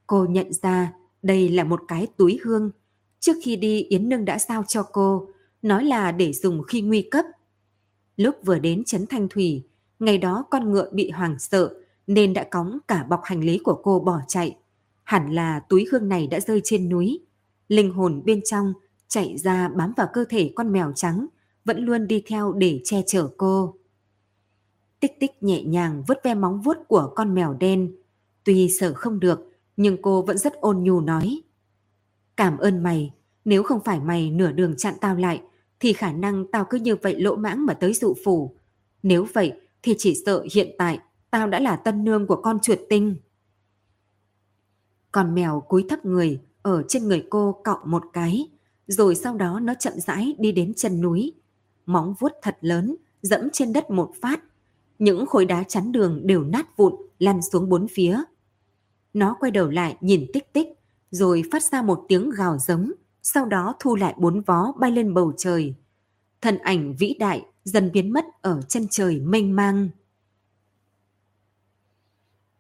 Cô 0.08 0.26
nhận 0.26 0.54
ra 0.54 0.94
đây 1.22 1.50
là 1.50 1.64
một 1.64 1.82
cái 1.88 2.08
túi 2.18 2.40
hương. 2.44 2.72
Trước 3.20 3.34
khi 3.44 3.56
đi 3.56 3.82
Yến 3.82 4.10
Nương 4.10 4.26
đã 4.26 4.38
sao 4.38 4.64
cho 4.68 4.84
cô, 4.84 5.28
nói 5.62 5.84
là 5.84 6.12
để 6.12 6.34
dùng 6.34 6.64
khi 6.64 6.82
nguy 6.82 7.02
cấp. 7.02 7.26
Lúc 8.22 8.36
vừa 8.46 8.60
đến 8.60 8.84
Trấn 8.86 9.06
Thanh 9.08 9.30
Thủy, 9.30 9.64
ngày 10.00 10.18
đó 10.18 10.46
con 10.52 10.72
ngựa 10.72 10.90
bị 10.94 11.10
hoảng 11.10 11.40
sợ 11.40 11.74
nên 12.08 12.34
đã 12.34 12.44
cóng 12.44 12.78
cả 12.88 13.04
bọc 13.04 13.22
hành 13.24 13.44
lý 13.44 13.58
của 13.58 13.82
cô 13.84 14.00
bỏ 14.00 14.22
chạy. 14.28 14.58
Hẳn 15.04 15.32
là 15.32 15.60
túi 15.60 15.86
hương 15.92 16.10
này 16.10 16.28
đã 16.28 16.40
rơi 16.40 16.62
trên 16.64 16.90
núi. 16.90 17.20
Linh 17.68 17.94
hồn 17.94 18.22
bên 18.26 18.42
trong 18.46 18.74
chạy 19.08 19.38
ra 19.38 19.70
bám 19.70 19.94
vào 19.98 20.08
cơ 20.14 20.26
thể 20.30 20.54
con 20.56 20.72
mèo 20.72 20.92
trắng, 20.96 21.28
vẫn 21.66 21.86
luôn 21.86 22.08
đi 22.08 22.24
theo 22.28 22.54
để 22.54 22.82
che 22.84 23.02
chở 23.08 23.30
cô. 23.38 23.76
Tích 25.00 25.20
tích 25.20 25.44
nhẹ 25.44 25.64
nhàng 25.64 26.04
vứt 26.08 26.18
ve 26.24 26.34
móng 26.34 26.62
vuốt 26.62 26.78
của 26.88 27.14
con 27.16 27.34
mèo 27.34 27.54
đen. 27.54 27.96
Tuy 28.44 28.70
sợ 28.80 28.94
không 28.94 29.20
được, 29.20 29.52
nhưng 29.78 30.02
cô 30.02 30.22
vẫn 30.22 30.38
rất 30.38 30.54
ôn 30.54 30.84
nhu 30.84 31.02
nói. 31.02 31.42
Cảm 32.38 32.58
ơn 32.58 32.84
mày, 32.84 33.14
nếu 33.46 33.64
không 33.64 33.84
phải 33.84 34.00
mày 34.00 34.32
nửa 34.32 34.52
đường 34.52 34.78
chặn 34.78 34.94
tao 35.02 35.16
lại, 35.16 35.42
thì 35.82 35.94
khả 35.94 36.12
năng 36.12 36.46
tao 36.52 36.66
cứ 36.70 36.78
như 36.78 36.96
vậy 36.96 37.22
lỗ 37.22 37.36
mãng 37.36 37.66
mà 37.66 37.74
tới 37.74 37.94
dụ 37.94 38.14
phủ. 38.24 38.56
Nếu 39.04 39.28
vậy 39.34 39.54
thì 39.84 39.96
chỉ 39.98 40.16
sợ 40.26 40.46
hiện 40.54 40.76
tại 40.78 41.00
tao 41.32 41.48
đã 41.48 41.60
là 41.60 41.76
tân 41.76 42.04
nương 42.04 42.28
của 42.28 42.36
con 42.36 42.60
chuột 42.60 42.80
tinh. 42.90 43.16
Con 45.12 45.36
mèo 45.36 45.62
cúi 45.68 45.86
thấp 45.90 46.06
người 46.06 46.40
ở 46.62 46.84
trên 46.88 47.08
người 47.08 47.28
cô 47.30 47.62
cọng 47.64 47.80
một 47.86 48.04
cái, 48.14 48.50
rồi 48.88 49.16
sau 49.16 49.38
đó 49.38 49.60
nó 49.60 49.74
chậm 49.80 49.94
rãi 49.98 50.36
đi 50.40 50.52
đến 50.52 50.74
chân 50.74 51.02
núi. 51.02 51.34
Móng 51.86 52.14
vuốt 52.20 52.32
thật 52.42 52.58
lớn, 52.62 52.96
dẫm 53.22 53.50
trên 53.54 53.74
đất 53.74 53.90
một 53.90 54.12
phát. 54.22 54.44
những 55.00 55.26
khối 55.26 55.46
đá 55.46 55.64
chắn 55.64 55.92
đường 55.92 56.28
đều 56.28 56.44
nát 56.44 56.78
vụn 56.78 56.96
lăn 57.20 57.42
xuống 57.42 57.70
bốn 57.70 57.88
phía. 57.88 58.24
Nó 59.14 59.36
quay 59.40 59.52
đầu 59.52 59.70
lại 59.70 59.98
nhìn 60.02 60.26
tích 60.34 60.54
tích, 60.54 60.68
rồi 61.12 61.44
phát 61.52 61.64
ra 61.64 61.82
một 61.82 62.06
tiếng 62.08 62.30
gào 62.30 62.58
giống, 62.58 62.92
sau 63.24 63.46
đó 63.46 63.76
thu 63.80 63.96
lại 63.96 64.16
bốn 64.18 64.42
vó 64.42 64.72
bay 64.80 64.92
lên 64.92 65.14
bầu 65.14 65.34
trời. 65.38 65.74
thần 66.42 66.58
ảnh 66.58 66.96
vĩ 67.00 67.16
đại 67.20 67.46
dần 67.64 67.92
biến 67.92 68.14
mất 68.14 68.26
ở 68.42 68.62
chân 68.62 68.88
trời 68.90 69.20
mênh 69.20 69.56
mang. 69.56 69.90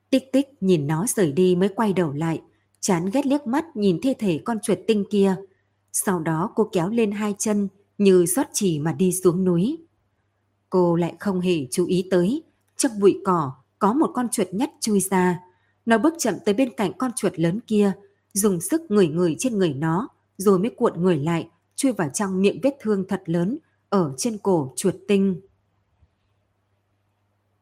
Tích 0.10 0.32
tích 0.32 0.48
nhìn 0.64 0.88
nó 0.88 1.06
rời 1.08 1.32
đi 1.32 1.56
mới 1.56 1.70
quay 1.70 1.94
đầu 1.94 2.14
lại, 2.14 2.42
chán 2.80 3.10
ghét 3.14 3.26
liếc 3.26 3.48
mắt 3.48 3.76
nhìn 3.76 4.00
thi 4.02 4.14
thể 4.20 4.42
con 4.46 4.60
chuột 4.60 4.78
tinh 4.88 5.04
kia. 5.12 5.36
Sau 5.92 6.20
đó 6.20 6.52
cô 6.56 6.70
kéo 6.72 6.90
lên 6.90 7.12
hai 7.12 7.36
chân 7.38 7.68
như 7.98 8.26
rót 8.26 8.48
chỉ 8.54 8.80
mà 8.80 8.94
đi 8.94 9.12
xuống 9.12 9.44
núi. 9.44 9.78
Cô 10.70 10.96
lại 10.96 11.16
không 11.20 11.40
hề 11.40 11.68
chú 11.72 11.86
ý 11.86 12.08
tới, 12.12 12.44
trong 12.78 13.00
bụi 13.00 13.22
cỏ 13.26 13.52
có 13.80 13.94
một 13.94 14.12
con 14.14 14.30
chuột 14.30 14.48
nhắt 14.52 14.70
chui 14.80 15.00
ra. 15.00 15.40
Nó 15.86 15.98
bước 15.98 16.14
chậm 16.20 16.36
tới 16.46 16.54
bên 16.54 16.70
cạnh 16.78 16.92
con 16.98 17.12
chuột 17.16 17.40
lớn 17.40 17.60
kia, 17.68 17.92
dùng 18.34 18.62
sức 18.62 18.82
ngửi 18.90 19.08
ngửi 19.08 19.36
trên 19.40 19.58
người 19.58 19.74
nó, 19.74 20.10
rồi 20.42 20.60
mới 20.60 20.70
cuộn 20.70 21.02
người 21.02 21.18
lại, 21.18 21.48
chui 21.76 21.92
vào 21.92 22.10
trong 22.14 22.42
miệng 22.42 22.60
vết 22.64 22.78
thương 22.82 23.06
thật 23.08 23.24
lớn 23.26 23.58
ở 23.90 24.14
trên 24.18 24.38
cổ 24.38 24.74
chuột 24.76 24.96
tinh. 25.08 25.42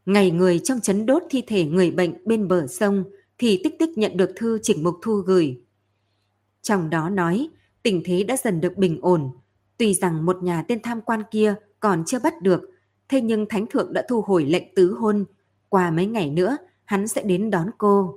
Ngày 0.05 0.31
người 0.31 0.59
trong 0.59 0.79
chấn 0.81 1.05
đốt 1.05 1.23
thi 1.29 1.43
thể 1.47 1.65
người 1.65 1.91
bệnh 1.91 2.13
bên 2.25 2.47
bờ 2.47 2.67
sông 2.67 3.03
thì 3.37 3.61
tích 3.63 3.75
tích 3.79 3.97
nhận 3.97 4.17
được 4.17 4.31
thư 4.35 4.59
Trịnh 4.63 4.83
Mục 4.83 4.95
Thu 5.01 5.15
gửi. 5.15 5.61
Trong 6.61 6.89
đó 6.89 7.09
nói 7.09 7.49
tình 7.83 8.01
thế 8.05 8.23
đã 8.23 8.37
dần 8.43 8.61
được 8.61 8.77
bình 8.77 8.99
ổn, 9.01 9.31
tuy 9.77 9.93
rằng 9.93 10.25
một 10.25 10.43
nhà 10.43 10.63
tên 10.67 10.81
tham 10.81 11.01
quan 11.01 11.23
kia 11.31 11.55
còn 11.79 12.03
chưa 12.05 12.19
bắt 12.19 12.41
được, 12.41 12.61
thế 13.09 13.21
nhưng 13.21 13.45
Thánh 13.49 13.65
Thượng 13.67 13.93
đã 13.93 14.05
thu 14.09 14.21
hồi 14.21 14.45
lệnh 14.45 14.75
tứ 14.75 14.93
hôn, 14.93 15.25
qua 15.69 15.91
mấy 15.91 16.05
ngày 16.05 16.29
nữa 16.29 16.57
hắn 16.85 17.07
sẽ 17.07 17.23
đến 17.23 17.49
đón 17.49 17.69
cô. 17.77 18.15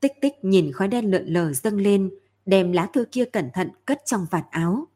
Tích 0.00 0.12
tích 0.20 0.34
nhìn 0.42 0.72
khói 0.72 0.88
đen 0.88 1.10
lượn 1.10 1.26
lờ 1.26 1.52
dâng 1.52 1.80
lên, 1.80 2.10
đem 2.46 2.72
lá 2.72 2.86
thư 2.92 3.04
kia 3.12 3.24
cẩn 3.24 3.50
thận 3.54 3.68
cất 3.84 3.98
trong 4.04 4.26
vạt 4.30 4.44
áo. 4.50 4.88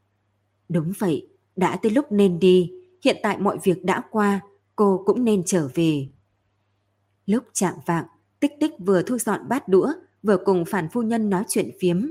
Đúng 0.68 0.92
vậy, 0.98 1.28
đã 1.56 1.76
tới 1.76 1.92
lúc 1.92 2.12
nên 2.12 2.38
đi, 2.38 2.72
hiện 3.04 3.16
tại 3.22 3.38
mọi 3.38 3.58
việc 3.64 3.84
đã 3.84 4.02
qua, 4.10 4.40
cô 4.76 5.02
cũng 5.06 5.24
nên 5.24 5.42
trở 5.46 5.68
về. 5.74 6.08
Lúc 7.26 7.44
chạm 7.52 7.74
vạng, 7.86 8.06
Tích 8.40 8.52
Tích 8.60 8.72
vừa 8.78 9.02
thu 9.02 9.18
dọn 9.18 9.48
bát 9.48 9.68
đũa, 9.68 9.92
vừa 10.22 10.36
cùng 10.44 10.64
phản 10.64 10.88
phu 10.88 11.02
nhân 11.02 11.30
nói 11.30 11.44
chuyện 11.48 11.70
phiếm. 11.80 12.06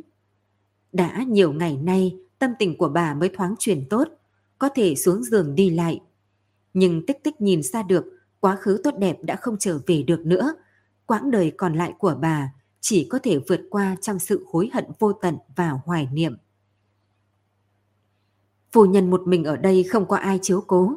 Đã 0.91 1.23
nhiều 1.27 1.53
ngày 1.53 1.77
nay, 1.77 2.17
tâm 2.39 2.51
tình 2.59 2.77
của 2.77 2.89
bà 2.89 3.13
mới 3.13 3.29
thoáng 3.29 3.55
chuyển 3.59 3.89
tốt, 3.89 4.07
có 4.57 4.69
thể 4.69 4.95
xuống 4.95 5.23
giường 5.23 5.55
đi 5.55 5.69
lại. 5.69 6.01
Nhưng 6.73 7.05
Tích 7.05 7.23
Tích 7.23 7.41
nhìn 7.41 7.63
ra 7.63 7.83
được, 7.83 8.05
quá 8.39 8.55
khứ 8.55 8.81
tốt 8.83 8.93
đẹp 8.99 9.17
đã 9.23 9.35
không 9.35 9.55
trở 9.59 9.79
về 9.87 10.03
được 10.03 10.19
nữa. 10.25 10.53
Quãng 11.05 11.31
đời 11.31 11.51
còn 11.57 11.75
lại 11.75 11.93
của 11.99 12.15
bà 12.21 12.53
chỉ 12.81 13.07
có 13.09 13.19
thể 13.23 13.37
vượt 13.47 13.61
qua 13.69 13.95
trong 14.01 14.19
sự 14.19 14.45
hối 14.51 14.69
hận 14.73 14.85
vô 14.99 15.13
tận 15.13 15.37
và 15.55 15.69
hoài 15.69 16.07
niệm. 16.11 16.37
Phu 18.71 18.85
nhân 18.85 19.09
một 19.09 19.21
mình 19.27 19.43
ở 19.43 19.57
đây 19.57 19.83
không 19.83 20.07
có 20.07 20.17
ai 20.17 20.39
chiếu 20.41 20.61
cố. 20.67 20.95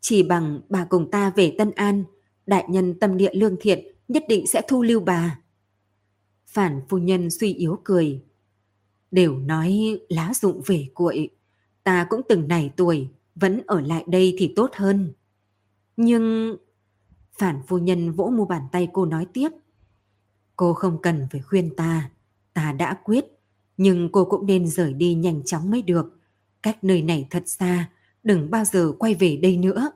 Chỉ 0.00 0.22
bằng 0.22 0.60
bà 0.68 0.84
cùng 0.84 1.10
ta 1.10 1.32
về 1.36 1.54
Tân 1.58 1.70
An, 1.70 2.04
đại 2.46 2.64
nhân 2.68 2.98
tâm 2.98 3.16
địa 3.16 3.34
lương 3.34 3.56
thiện 3.60 3.94
nhất 4.08 4.24
định 4.28 4.46
sẽ 4.46 4.62
thu 4.68 4.82
lưu 4.82 5.00
bà. 5.00 5.40
Phản 6.46 6.80
phu 6.88 6.98
nhân 6.98 7.30
suy 7.30 7.54
yếu 7.54 7.80
cười. 7.84 8.22
Đều 9.10 9.38
nói 9.38 10.00
lá 10.08 10.32
dụng 10.34 10.62
về 10.66 10.86
cuội, 10.94 11.28
ta 11.84 12.06
cũng 12.10 12.20
từng 12.28 12.48
này 12.48 12.72
tuổi, 12.76 13.08
vẫn 13.34 13.62
ở 13.66 13.80
lại 13.80 14.04
đây 14.08 14.34
thì 14.38 14.52
tốt 14.56 14.70
hơn. 14.74 15.12
Nhưng... 15.96 16.56
Phản 17.38 17.62
phu 17.66 17.78
nhân 17.78 18.12
vỗ 18.12 18.32
mu 18.36 18.44
bàn 18.44 18.62
tay 18.72 18.88
cô 18.92 19.06
nói 19.06 19.26
tiếp. 19.32 19.48
Cô 20.60 20.74
không 20.74 21.02
cần 21.02 21.26
phải 21.30 21.40
khuyên 21.40 21.76
ta, 21.76 22.10
ta 22.52 22.72
đã 22.72 22.94
quyết, 23.04 23.24
nhưng 23.76 24.08
cô 24.12 24.24
cũng 24.24 24.46
nên 24.46 24.66
rời 24.66 24.92
đi 24.92 25.14
nhanh 25.14 25.42
chóng 25.44 25.70
mới 25.70 25.82
được. 25.82 26.18
Cách 26.62 26.84
nơi 26.84 27.02
này 27.02 27.26
thật 27.30 27.42
xa, 27.46 27.90
đừng 28.22 28.50
bao 28.50 28.64
giờ 28.64 28.92
quay 28.98 29.14
về 29.14 29.36
đây 29.36 29.56
nữa. 29.56 29.90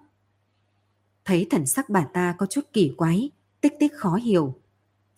Thấy 1.24 1.46
thần 1.50 1.66
sắc 1.66 1.90
bà 1.90 2.05
ta 2.12 2.35
có 2.38 2.46
chút 2.46 2.61
kỳ 2.72 2.94
quái, 2.96 3.31
tích 3.61 3.72
tích 3.81 3.92
khó 3.96 4.14
hiểu. 4.14 4.55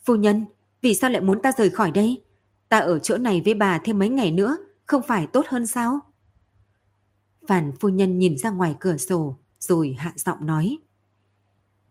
Phu 0.05 0.15
nhân, 0.15 0.45
vì 0.83 0.95
sao 0.95 1.11
lại 1.11 1.21
muốn 1.21 1.43
ta 1.43 1.53
rời 1.59 1.71
khỏi 1.71 1.91
đây? 1.91 2.23
Ta 2.69 2.79
ở 2.79 2.99
chỗ 2.99 3.19
này 3.19 3.43
với 3.45 3.55
bà 3.55 3.79
thêm 3.79 3.99
mấy 3.99 4.09
ngày 4.09 4.31
nữa, 4.31 4.57
không 4.87 5.03
phải 5.09 5.27
tốt 5.27 5.47
hơn 5.49 5.67
sao? 5.67 6.01
Phản 7.49 7.73
phu 7.81 7.89
nhân 7.89 8.19
nhìn 8.19 8.39
ra 8.39 8.51
ngoài 8.51 8.77
cửa 8.81 8.97
sổ, 8.97 9.37
rồi 9.59 9.97
hạ 9.99 10.13
giọng 10.17 10.47
nói. 10.47 10.79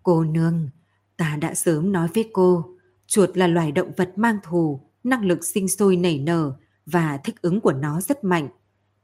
Cô 0.03 0.23
nương, 0.23 0.69
ta 1.17 1.37
đã 1.41 1.53
sớm 1.53 1.91
nói 1.91 2.07
với 2.13 2.29
cô, 2.33 2.74
chuột 3.07 3.37
là 3.37 3.47
loài 3.47 3.71
động 3.71 3.91
vật 3.97 4.11
mang 4.15 4.37
thù, 4.43 4.79
năng 5.03 5.25
lực 5.25 5.45
sinh 5.45 5.67
sôi 5.67 5.95
nảy 5.95 6.19
nở 6.19 6.53
và 6.85 7.17
thích 7.17 7.41
ứng 7.41 7.61
của 7.61 7.73
nó 7.73 8.01
rất 8.01 8.23
mạnh. 8.23 8.47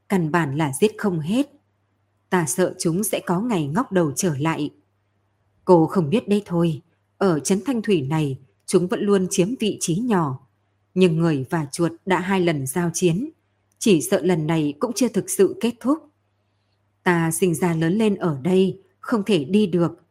Căn 0.08 0.30
bản 0.30 0.56
là 0.56 0.72
giết 0.80 0.92
không 0.98 1.20
hết. 1.20 1.46
Ta 2.30 2.46
sợ 2.46 2.74
chúng 2.78 3.04
sẽ 3.04 3.20
có 3.26 3.40
ngày 3.40 3.66
ngóc 3.66 3.92
đầu 3.92 4.12
trở 4.16 4.34
lại. 4.38 4.70
Cô 5.64 5.86
không 5.86 6.10
biết 6.10 6.28
đây 6.28 6.42
thôi, 6.46 6.82
ở 7.18 7.40
Trấn 7.40 7.60
Thanh 7.66 7.82
Thủy 7.82 8.02
này, 8.02 8.38
chúng 8.66 8.86
vẫn 8.86 9.00
luôn 9.00 9.26
chiếm 9.30 9.48
vị 9.60 9.76
trí 9.80 9.96
nhỏ. 9.96 10.48
Nhưng 10.94 11.18
người 11.18 11.44
và 11.50 11.66
chuột 11.72 11.92
đã 12.06 12.20
hai 12.20 12.40
lần 12.40 12.66
giao 12.66 12.90
chiến, 12.94 13.30
chỉ 13.78 14.00
sợ 14.00 14.20
lần 14.22 14.46
này 14.46 14.74
cũng 14.78 14.92
chưa 14.92 15.08
thực 15.08 15.30
sự 15.30 15.56
kết 15.60 15.74
thúc. 15.80 15.98
Ta 17.02 17.30
sinh 17.30 17.54
ra 17.54 17.74
lớn 17.74 17.92
lên 17.92 18.14
ở 18.14 18.38
đây, 18.42 18.82
không 19.00 19.22
thể 19.24 19.44
đi 19.44 19.66
được. 19.66 20.02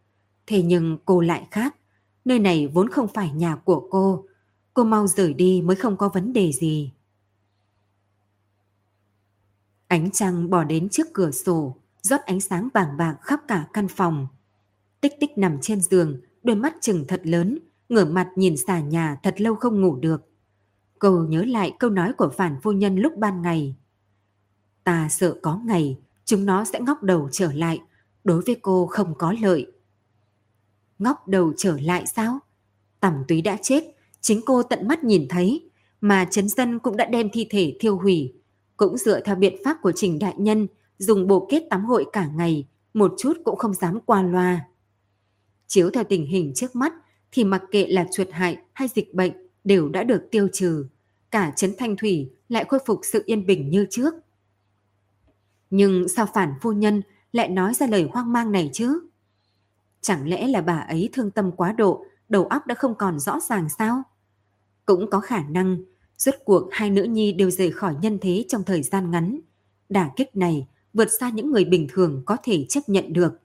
Thế 0.48 0.62
nhưng 0.62 0.98
cô 1.06 1.22
lại 1.22 1.48
khác, 1.52 1.76
nơi 2.26 2.40
này 2.40 2.68
vốn 2.68 2.90
không 2.90 3.08
phải 3.08 3.32
nhà 3.32 3.56
của 3.56 3.88
cô. 3.92 4.26
Cô 4.74 4.84
mau 4.84 5.08
rời 5.08 5.34
đi 5.34 5.62
mới 5.62 5.76
không 5.76 5.98
có 5.98 6.10
vấn 6.10 6.34
đề 6.34 6.52
gì. 6.52 6.94
Ánh 9.88 10.12
trăng 10.12 10.50
bỏ 10.50 10.64
đến 10.64 10.90
trước 10.90 11.08
cửa 11.14 11.32
sổ, 11.32 11.76
rót 12.02 12.22
ánh 12.22 12.42
sáng 12.42 12.70
vàng 12.74 12.98
bạc 12.98 13.18
khắp 13.22 13.40
cả 13.48 13.68
căn 13.74 13.88
phòng. 13.88 14.28
Tích 15.02 15.14
tích 15.20 15.38
nằm 15.38 15.58
trên 15.62 15.82
giường, 15.82 16.22
đôi 16.44 16.56
mắt 16.56 16.76
chừng 16.82 17.06
thật 17.08 17.22
lớn, 17.24 17.60
ngửa 17.90 18.06
mặt 18.06 18.30
nhìn 18.36 18.58
xà 18.58 18.80
nhà 18.80 19.18
thật 19.24 19.42
lâu 19.42 19.56
không 19.56 19.82
ngủ 19.82 19.96
được. 19.96 20.30
Cô 21.00 21.26
nhớ 21.30 21.44
lại 21.44 21.74
câu 21.80 21.90
nói 21.90 22.14
của 22.14 22.30
phản 22.38 22.62
phu 22.64 22.72
nhân 22.72 22.96
lúc 22.96 23.18
ban 23.18 23.42
ngày. 23.42 23.76
Ta 24.84 25.08
sợ 25.10 25.36
có 25.42 25.62
ngày, 25.66 25.98
chúng 26.26 26.46
nó 26.46 26.66
sẽ 26.66 26.80
ngóc 26.80 27.04
đầu 27.04 27.30
trở 27.32 27.52
lại, 27.54 27.82
đối 28.24 28.42
với 28.42 28.56
cô 28.62 28.88
không 28.88 29.16
có 29.18 29.36
lợi. 29.42 29.72
Ngóc 31.02 31.28
đầu 31.28 31.54
trở 31.58 31.78
lại 31.80 32.08
sao? 32.08 32.40
Tẩm 33.00 33.14
túy 33.28 33.42
đã 33.42 33.58
chết, 33.62 33.84
chính 34.22 34.42
cô 34.46 34.64
tận 34.64 34.88
mắt 34.88 35.04
nhìn 35.04 35.28
thấy, 35.30 35.70
mà 36.02 36.26
chấn 36.32 36.50
dân 36.50 36.80
cũng 36.80 36.98
đã 36.98 37.06
đem 37.06 37.30
thi 37.34 37.48
thể 37.50 37.76
thiêu 37.80 37.98
hủy. 37.98 38.34
Cũng 38.78 38.98
dựa 38.98 39.20
theo 39.20 39.36
biện 39.36 39.56
pháp 39.66 39.78
của 39.82 39.92
trình 39.92 40.20
đại 40.20 40.34
nhân, 40.38 40.68
dùng 40.98 41.28
bộ 41.28 41.48
kết 41.50 41.64
tắm 41.70 41.86
hội 41.86 42.06
cả 42.14 42.28
ngày, 42.36 42.68
một 42.94 43.14
chút 43.18 43.34
cũng 43.44 43.56
không 43.56 43.74
dám 43.74 44.00
qua 44.06 44.24
loa. 44.24 44.66
Chiếu 45.68 45.90
theo 45.90 46.04
tình 46.04 46.26
hình 46.26 46.52
trước 46.56 46.76
mắt 46.76 46.94
thì 47.32 47.44
mặc 47.44 47.64
kệ 47.72 47.88
là 47.88 48.08
chuột 48.12 48.28
hại 48.32 48.58
hay 48.74 48.88
dịch 48.96 49.14
bệnh 49.14 49.32
đều 49.64 49.90
đã 49.90 50.04
được 50.04 50.28
tiêu 50.32 50.48
trừ. 50.54 50.86
Cả 51.32 51.54
chấn 51.56 51.74
Thanh 51.78 51.96
Thủy 51.96 52.32
lại 52.50 52.66
khôi 52.70 52.80
phục 52.86 53.00
sự 53.04 53.24
yên 53.26 53.46
bình 53.46 53.70
như 53.70 53.88
trước. 53.90 54.14
Nhưng 55.70 56.08
sao 56.08 56.28
phản 56.34 56.54
phu 56.62 56.72
nhân 56.72 57.02
lại 57.32 57.50
nói 57.50 57.74
ra 57.74 57.88
lời 57.88 58.08
hoang 58.12 58.34
mang 58.34 58.52
này 58.52 58.70
chứ? 58.74 59.11
Chẳng 60.02 60.28
lẽ 60.28 60.48
là 60.48 60.62
bà 60.62 60.80
ấy 60.80 61.10
thương 61.14 61.32
tâm 61.32 61.52
quá 61.52 61.72
độ, 61.72 62.06
đầu 62.30 62.46
óc 62.46 62.68
đã 62.68 62.76
không 62.76 62.96
còn 62.96 63.20
rõ 63.20 63.40
ràng 63.40 63.70
sao? 63.70 64.04
Cũng 64.86 65.10
có 65.10 65.20
khả 65.20 65.44
năng, 65.44 65.84
rốt 66.18 66.36
cuộc 66.46 66.68
hai 66.72 66.90
nữ 66.90 67.04
nhi 67.04 67.34
đều 67.34 67.52
rời 67.52 67.72
khỏi 67.72 67.96
nhân 68.02 68.18
thế 68.22 68.46
trong 68.48 68.64
thời 68.64 68.84
gian 68.84 69.12
ngắn. 69.12 69.40
Đả 69.90 70.12
kích 70.16 70.36
này 70.36 70.68
vượt 70.94 71.08
xa 71.20 71.30
những 71.30 71.52
người 71.52 71.66
bình 71.66 71.88
thường 71.92 72.24
có 72.26 72.38
thể 72.44 72.66
chấp 72.70 72.82
nhận 72.88 73.14
được. 73.14 73.40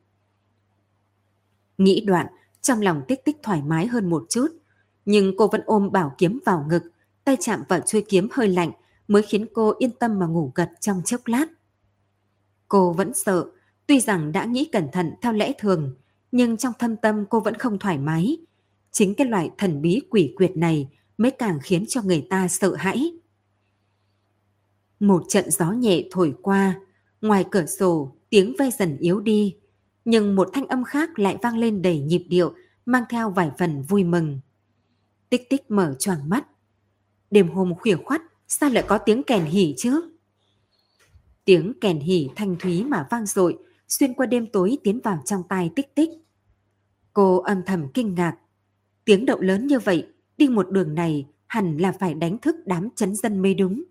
Nghĩ 1.79 2.01
đoạn, 2.01 2.27
trong 2.63 2.81
lòng 2.81 3.03
tích 3.09 3.25
tích 3.25 3.37
thoải 3.43 3.63
mái 3.63 3.87
hơn 3.87 4.11
một 4.11 4.27
chút. 4.29 4.49
Nhưng 5.05 5.37
cô 5.39 5.49
vẫn 5.49 5.61
ôm 5.67 5.93
bảo 5.93 6.15
kiếm 6.19 6.39
vào 6.45 6.67
ngực, 6.69 6.83
tay 7.25 7.37
chạm 7.41 7.63
vào 7.69 7.81
chuôi 7.81 8.05
kiếm 8.09 8.29
hơi 8.33 8.49
lạnh 8.49 8.73
mới 9.09 9.23
khiến 9.23 9.47
cô 9.55 9.75
yên 9.79 9.91
tâm 9.91 10.19
mà 10.19 10.27
ngủ 10.27 10.53
gật 10.55 10.71
trong 10.81 11.03
chốc 11.05 11.21
lát. 11.27 11.47
Cô 12.69 12.93
vẫn 12.93 13.15
sợ, 13.15 13.47
tuy 13.87 14.01
rằng 14.01 14.33
đã 14.33 14.45
nghĩ 14.45 14.69
cẩn 14.73 14.89
thận 14.93 15.13
theo 15.23 15.33
lẽ 15.33 15.53
thường, 15.59 15.95
nhưng 16.37 16.57
trong 16.57 16.73
thâm 16.79 16.97
tâm 16.97 17.25
cô 17.31 17.41
vẫn 17.41 17.55
không 17.55 17.79
thoải 17.79 17.99
mái. 17.99 18.37
Chính 18.93 19.15
cái 19.15 19.27
loại 19.27 19.51
thần 19.59 19.83
bí 19.83 20.01
quỷ 20.11 20.35
quyệt 20.37 20.57
này 20.57 20.89
mới 21.19 21.31
càng 21.31 21.59
khiến 21.63 21.85
cho 21.89 22.03
người 22.03 22.27
ta 22.31 22.49
sợ 22.49 22.75
hãi. 22.75 23.13
Một 25.01 25.23
trận 25.29 25.51
gió 25.51 25.71
nhẹ 25.73 26.03
thổi 26.11 26.35
qua, 26.43 26.81
ngoài 27.21 27.45
cửa 27.51 27.67
sổ 27.67 28.17
tiếng 28.31 28.55
ve 28.59 28.71
dần 28.71 28.97
yếu 28.97 29.21
đi, 29.21 29.57
nhưng 30.05 30.37
một 30.37 30.49
thanh 30.53 30.67
âm 30.67 30.85
khác 30.85 31.19
lại 31.19 31.37
vang 31.43 31.59
lên 31.59 31.83
đầy 31.83 32.01
nhịp 32.01 32.25
điệu, 32.29 32.55
mang 32.87 33.05
theo 33.11 33.31
vài 33.31 33.51
phần 33.59 33.83
vui 33.83 34.05
mừng. 34.05 34.41
Tích 35.29 35.51
tích 35.51 35.71
mở 35.71 35.95
choàng 35.99 36.29
mắt. 36.29 36.47
Đêm 37.31 37.49
hôm 37.49 37.75
khuya 37.75 37.97
khoắt, 38.05 38.23
sao 38.49 38.71
lại 38.71 38.85
có 38.89 38.99
tiếng 38.99 39.23
kèn 39.23 39.45
hỉ 39.45 39.75
chứ? 39.77 40.11
Tiếng 41.45 41.73
kèn 41.81 41.99
hỉ 41.99 42.29
thanh 42.37 42.57
thúy 42.59 42.85
mà 42.85 43.07
vang 43.11 43.27
dội 43.27 43.59
xuyên 43.89 44.15
qua 44.15 44.27
đêm 44.27 44.47
tối 44.53 44.79
tiến 44.85 45.01
vào 45.05 45.23
trong 45.25 45.43
tai 45.49 45.71
tích 45.77 45.95
tích. 45.95 46.11
Cô 47.17 47.39
âm 47.39 47.63
thầm 47.63 47.89
kinh 47.95 48.15
ngạc. 48.15 48.37
Tiếng 49.05 49.27
động 49.27 49.41
lớn 49.41 49.67
như 49.67 49.79
vậy, 49.79 50.07
đi 50.37 50.49
một 50.49 50.71
đường 50.71 50.95
này 50.95 51.27
hẳn 51.47 51.77
là 51.77 51.93
phải 51.93 52.15
đánh 52.15 52.39
thức 52.39 52.57
đám 52.67 52.89
chấn 52.97 53.15
dân 53.15 53.43
mới 53.43 53.55
đúng. 53.55 53.85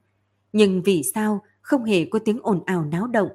Nhưng 0.53 0.81
vì 0.81 1.03
sao 1.13 1.41
không 1.61 1.83
hề 1.83 2.05
có 2.05 2.19
tiếng 2.19 2.39
ồn 2.43 2.63
ào 2.65 2.85
náo 2.85 3.07
động, 3.07 3.29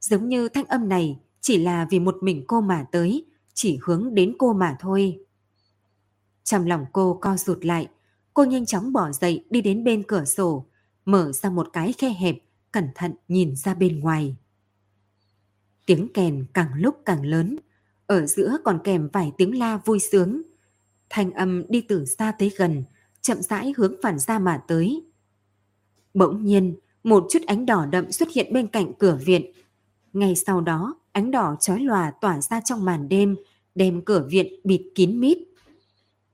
giống 0.00 0.28
như 0.28 0.48
thanh 0.48 0.64
âm 0.64 0.88
này 0.88 1.18
chỉ 1.40 1.58
là 1.58 1.86
vì 1.90 2.00
một 2.00 2.16
mình 2.22 2.44
cô 2.46 2.60
mà 2.60 2.86
tới, 2.92 3.24
chỉ 3.54 3.78
hướng 3.82 4.14
đến 4.14 4.34
cô 4.38 4.52
mà 4.52 4.76
thôi. 4.80 5.18
Trong 6.44 6.66
lòng 6.66 6.86
cô 6.92 7.18
co 7.20 7.36
rụt 7.36 7.64
lại, 7.64 7.88
cô 8.34 8.44
nhanh 8.44 8.66
chóng 8.66 8.92
bỏ 8.92 9.12
dậy 9.12 9.44
đi 9.50 9.60
đến 9.60 9.84
bên 9.84 10.02
cửa 10.02 10.24
sổ, 10.24 10.64
mở 11.04 11.32
ra 11.32 11.50
một 11.50 11.68
cái 11.72 11.92
khe 11.92 12.08
hẹp, 12.08 12.36
cẩn 12.72 12.88
thận 12.94 13.12
nhìn 13.28 13.56
ra 13.56 13.74
bên 13.74 14.00
ngoài. 14.00 14.36
Tiếng 15.86 16.08
kèn 16.14 16.46
càng 16.54 16.70
lúc 16.74 16.96
càng 17.04 17.26
lớn, 17.26 17.56
ở 18.06 18.26
giữa 18.26 18.56
còn 18.64 18.78
kèm 18.84 19.08
vài 19.12 19.32
tiếng 19.38 19.58
la 19.58 19.76
vui 19.84 19.98
sướng. 19.98 20.42
Thanh 21.10 21.32
âm 21.32 21.64
đi 21.68 21.80
từ 21.80 22.04
xa 22.04 22.32
tới 22.38 22.50
gần, 22.56 22.84
chậm 23.20 23.42
rãi 23.42 23.72
hướng 23.76 23.94
phản 24.02 24.18
ra 24.18 24.38
mà 24.38 24.62
tới. 24.68 25.04
Bỗng 26.14 26.44
nhiên, 26.44 26.76
một 27.04 27.26
chút 27.30 27.38
ánh 27.46 27.66
đỏ 27.66 27.86
đậm 27.86 28.12
xuất 28.12 28.28
hiện 28.34 28.52
bên 28.52 28.66
cạnh 28.66 28.92
cửa 28.98 29.18
viện. 29.24 29.52
Ngay 30.12 30.34
sau 30.34 30.60
đó, 30.60 30.96
ánh 31.12 31.30
đỏ 31.30 31.56
chói 31.60 31.80
lòa 31.80 32.12
tỏa 32.20 32.40
ra 32.40 32.60
trong 32.60 32.84
màn 32.84 33.08
đêm, 33.08 33.36
đem 33.74 34.02
cửa 34.04 34.26
viện 34.30 34.60
bịt 34.64 34.82
kín 34.94 35.20
mít. 35.20 35.38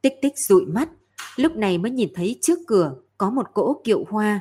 Tích 0.02 0.14
tích 0.22 0.38
dụi 0.38 0.66
mắt, 0.66 0.88
lúc 1.36 1.56
này 1.56 1.78
mới 1.78 1.90
nhìn 1.90 2.08
thấy 2.14 2.38
trước 2.40 2.58
cửa 2.66 2.94
có 3.18 3.30
một 3.30 3.46
cỗ 3.54 3.80
kiệu 3.84 4.04
hoa. 4.08 4.40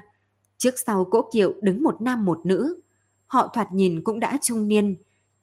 Trước 0.58 0.74
sau 0.86 1.06
cỗ 1.06 1.30
kiệu 1.34 1.54
đứng 1.62 1.84
một 1.84 2.02
nam 2.02 2.26
một 2.26 2.46
nữ. 2.46 2.80
Họ 3.28 3.52
thoạt 3.54 3.68
nhìn 3.74 4.04
cũng 4.04 4.20
đã 4.20 4.38
trung 4.42 4.68
niên, 4.68 4.96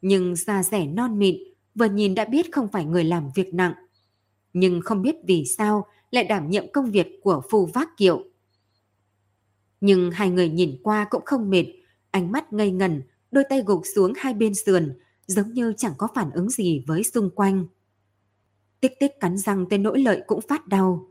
nhưng 0.02 0.36
da 0.36 0.62
rẻ 0.62 0.86
non 0.86 1.18
mịn, 1.18 1.36
vừa 1.78 1.86
nhìn 1.86 2.14
đã 2.14 2.24
biết 2.24 2.52
không 2.52 2.68
phải 2.68 2.84
người 2.84 3.04
làm 3.04 3.30
việc 3.34 3.54
nặng. 3.54 3.74
Nhưng 4.52 4.80
không 4.80 5.02
biết 5.02 5.16
vì 5.26 5.44
sao 5.44 5.86
lại 6.10 6.24
đảm 6.24 6.50
nhiệm 6.50 6.72
công 6.72 6.90
việc 6.90 7.20
của 7.22 7.42
phù 7.50 7.66
vác 7.66 7.88
kiệu. 7.96 8.24
Nhưng 9.80 10.10
hai 10.10 10.30
người 10.30 10.48
nhìn 10.48 10.80
qua 10.82 11.06
cũng 11.10 11.24
không 11.24 11.50
mệt, 11.50 11.64
ánh 12.10 12.32
mắt 12.32 12.52
ngây 12.52 12.70
ngần, 12.70 13.02
đôi 13.30 13.44
tay 13.48 13.62
gục 13.66 13.82
xuống 13.94 14.12
hai 14.16 14.34
bên 14.34 14.54
sườn, 14.54 14.98
giống 15.26 15.52
như 15.52 15.72
chẳng 15.76 15.92
có 15.98 16.08
phản 16.14 16.30
ứng 16.30 16.50
gì 16.50 16.84
với 16.86 17.02
xung 17.02 17.30
quanh. 17.30 17.66
Tích 18.80 18.92
tích 19.00 19.12
cắn 19.20 19.38
răng 19.38 19.66
tên 19.70 19.82
nỗi 19.82 19.98
lợi 19.98 20.22
cũng 20.26 20.40
phát 20.48 20.66
đau. 20.66 21.08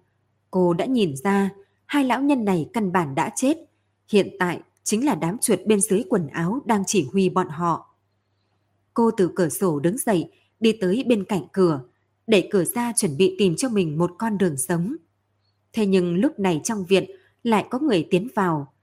Cô 0.51 0.73
đã 0.73 0.85
nhìn 0.85 1.15
ra, 1.23 1.49
hai 1.85 2.03
lão 2.03 2.21
nhân 2.21 2.45
này 2.45 2.69
căn 2.73 2.91
bản 2.91 3.15
đã 3.15 3.31
chết. 3.35 3.57
Hiện 4.11 4.35
tại 4.39 4.61
chính 4.83 5.05
là 5.05 5.15
đám 5.15 5.37
chuột 5.37 5.59
bên 5.65 5.81
dưới 5.81 6.03
quần 6.09 6.27
áo 6.27 6.61
đang 6.65 6.83
chỉ 6.87 7.07
huy 7.11 7.29
bọn 7.29 7.49
họ. 7.49 7.95
Cô 8.93 9.11
từ 9.11 9.31
cửa 9.35 9.49
sổ 9.49 9.79
đứng 9.79 9.97
dậy, 9.97 10.31
đi 10.59 10.71
tới 10.81 11.03
bên 11.07 11.23
cạnh 11.23 11.43
cửa, 11.51 11.81
đẩy 12.27 12.47
cửa 12.51 12.63
ra 12.63 12.93
chuẩn 12.95 13.17
bị 13.17 13.35
tìm 13.39 13.55
cho 13.55 13.69
mình 13.69 13.97
một 13.97 14.11
con 14.17 14.37
đường 14.37 14.57
sống. 14.57 14.95
Thế 15.73 15.85
nhưng 15.85 16.15
lúc 16.15 16.39
này 16.39 16.61
trong 16.63 16.85
viện 16.85 17.05
lại 17.43 17.65
có 17.69 17.79
người 17.79 18.07
tiến 18.09 18.27
vào. 18.35 18.73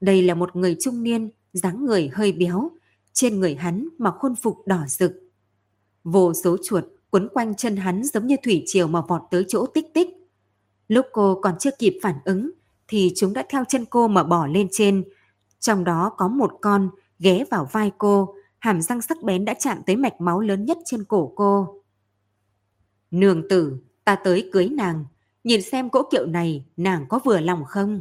Đây 0.00 0.22
là 0.22 0.34
một 0.34 0.56
người 0.56 0.76
trung 0.80 1.02
niên, 1.02 1.30
dáng 1.52 1.84
người 1.84 2.10
hơi 2.12 2.32
béo, 2.32 2.70
trên 3.12 3.40
người 3.40 3.54
hắn 3.54 3.88
mặc 3.98 4.14
khuôn 4.18 4.34
phục 4.36 4.66
đỏ 4.66 4.84
rực. 4.88 5.12
Vô 6.04 6.34
số 6.34 6.56
chuột 6.64 6.84
quấn 7.10 7.28
quanh 7.28 7.54
chân 7.54 7.76
hắn 7.76 8.04
giống 8.04 8.26
như 8.26 8.36
thủy 8.44 8.62
triều 8.66 8.88
mà 8.88 9.00
vọt 9.08 9.22
tới 9.30 9.44
chỗ 9.48 9.66
tích 9.66 9.86
tích. 9.94 10.08
Lúc 10.88 11.06
cô 11.12 11.40
còn 11.42 11.54
chưa 11.58 11.70
kịp 11.78 11.98
phản 12.02 12.14
ứng 12.24 12.50
thì 12.88 13.12
chúng 13.16 13.32
đã 13.32 13.44
theo 13.48 13.64
chân 13.68 13.84
cô 13.84 14.08
mà 14.08 14.22
bỏ 14.24 14.46
lên 14.46 14.68
trên. 14.70 15.04
Trong 15.60 15.84
đó 15.84 16.12
có 16.16 16.28
một 16.28 16.52
con 16.60 16.90
ghé 17.18 17.44
vào 17.50 17.68
vai 17.72 17.92
cô, 17.98 18.33
hàm 18.64 18.82
răng 18.82 19.02
sắc 19.02 19.22
bén 19.22 19.44
đã 19.44 19.54
chạm 19.54 19.78
tới 19.86 19.96
mạch 19.96 20.20
máu 20.20 20.40
lớn 20.40 20.64
nhất 20.64 20.78
trên 20.84 21.04
cổ 21.04 21.32
cô. 21.36 21.82
Nương 23.10 23.48
tử, 23.48 23.76
ta 24.04 24.16
tới 24.24 24.50
cưới 24.52 24.68
nàng, 24.68 25.04
nhìn 25.44 25.62
xem 25.62 25.90
cỗ 25.90 26.02
kiệu 26.10 26.26
này 26.26 26.64
nàng 26.76 27.06
có 27.08 27.20
vừa 27.24 27.40
lòng 27.40 27.64
không? 27.68 28.00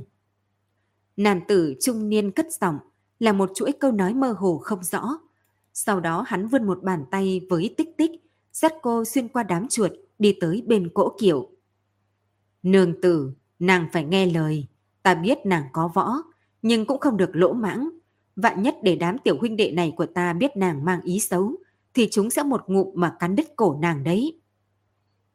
Nam 1.18 1.42
tử 1.48 1.76
trung 1.82 2.10
niên 2.10 2.32
cất 2.32 2.46
giọng 2.62 2.78
là 3.20 3.34
một 3.34 3.52
chuỗi 3.56 3.72
câu 3.80 3.92
nói 3.92 4.14
mơ 4.14 4.36
hồ 4.38 4.58
không 4.58 4.84
rõ. 4.84 5.18
Sau 5.74 6.00
đó 6.00 6.24
hắn 6.28 6.48
vươn 6.48 6.68
một 6.68 6.84
bàn 6.84 7.06
tay 7.12 7.42
với 7.50 7.74
tích 7.78 7.98
tích, 7.98 8.12
dắt 8.52 8.74
cô 8.82 9.06
xuyên 9.06 9.28
qua 9.28 9.44
đám 9.44 9.68
chuột 9.68 9.92
đi 10.20 10.38
tới 10.42 10.64
bên 10.68 10.90
cỗ 10.94 11.16
kiệu. 11.20 11.50
Nương 12.64 13.02
tử, 13.02 13.32
nàng 13.60 13.88
phải 13.94 14.04
nghe 14.04 14.26
lời. 14.26 14.68
Ta 15.04 15.16
biết 15.16 15.38
nàng 15.46 15.64
có 15.74 15.88
võ, 15.88 16.18
nhưng 16.62 16.86
cũng 16.86 17.00
không 17.00 17.18
được 17.18 17.30
lỗ 17.34 17.54
mãng. 17.54 17.90
Vạn 18.36 18.64
nhất 18.64 18.76
để 18.84 18.96
đám 18.96 19.18
tiểu 19.18 19.38
huynh 19.40 19.58
đệ 19.58 19.72
này 19.72 19.94
của 19.98 20.06
ta 20.06 20.34
biết 20.34 20.58
nàng 20.58 20.86
mang 20.86 21.02
ý 21.02 21.20
xấu, 21.20 21.56
thì 21.94 22.08
chúng 22.12 22.30
sẽ 22.30 22.44
một 22.44 22.64
ngụm 22.68 22.88
mà 22.94 23.16
cắn 23.20 23.36
đứt 23.36 23.56
cổ 23.56 23.78
nàng 23.82 24.04
đấy. 24.04 24.40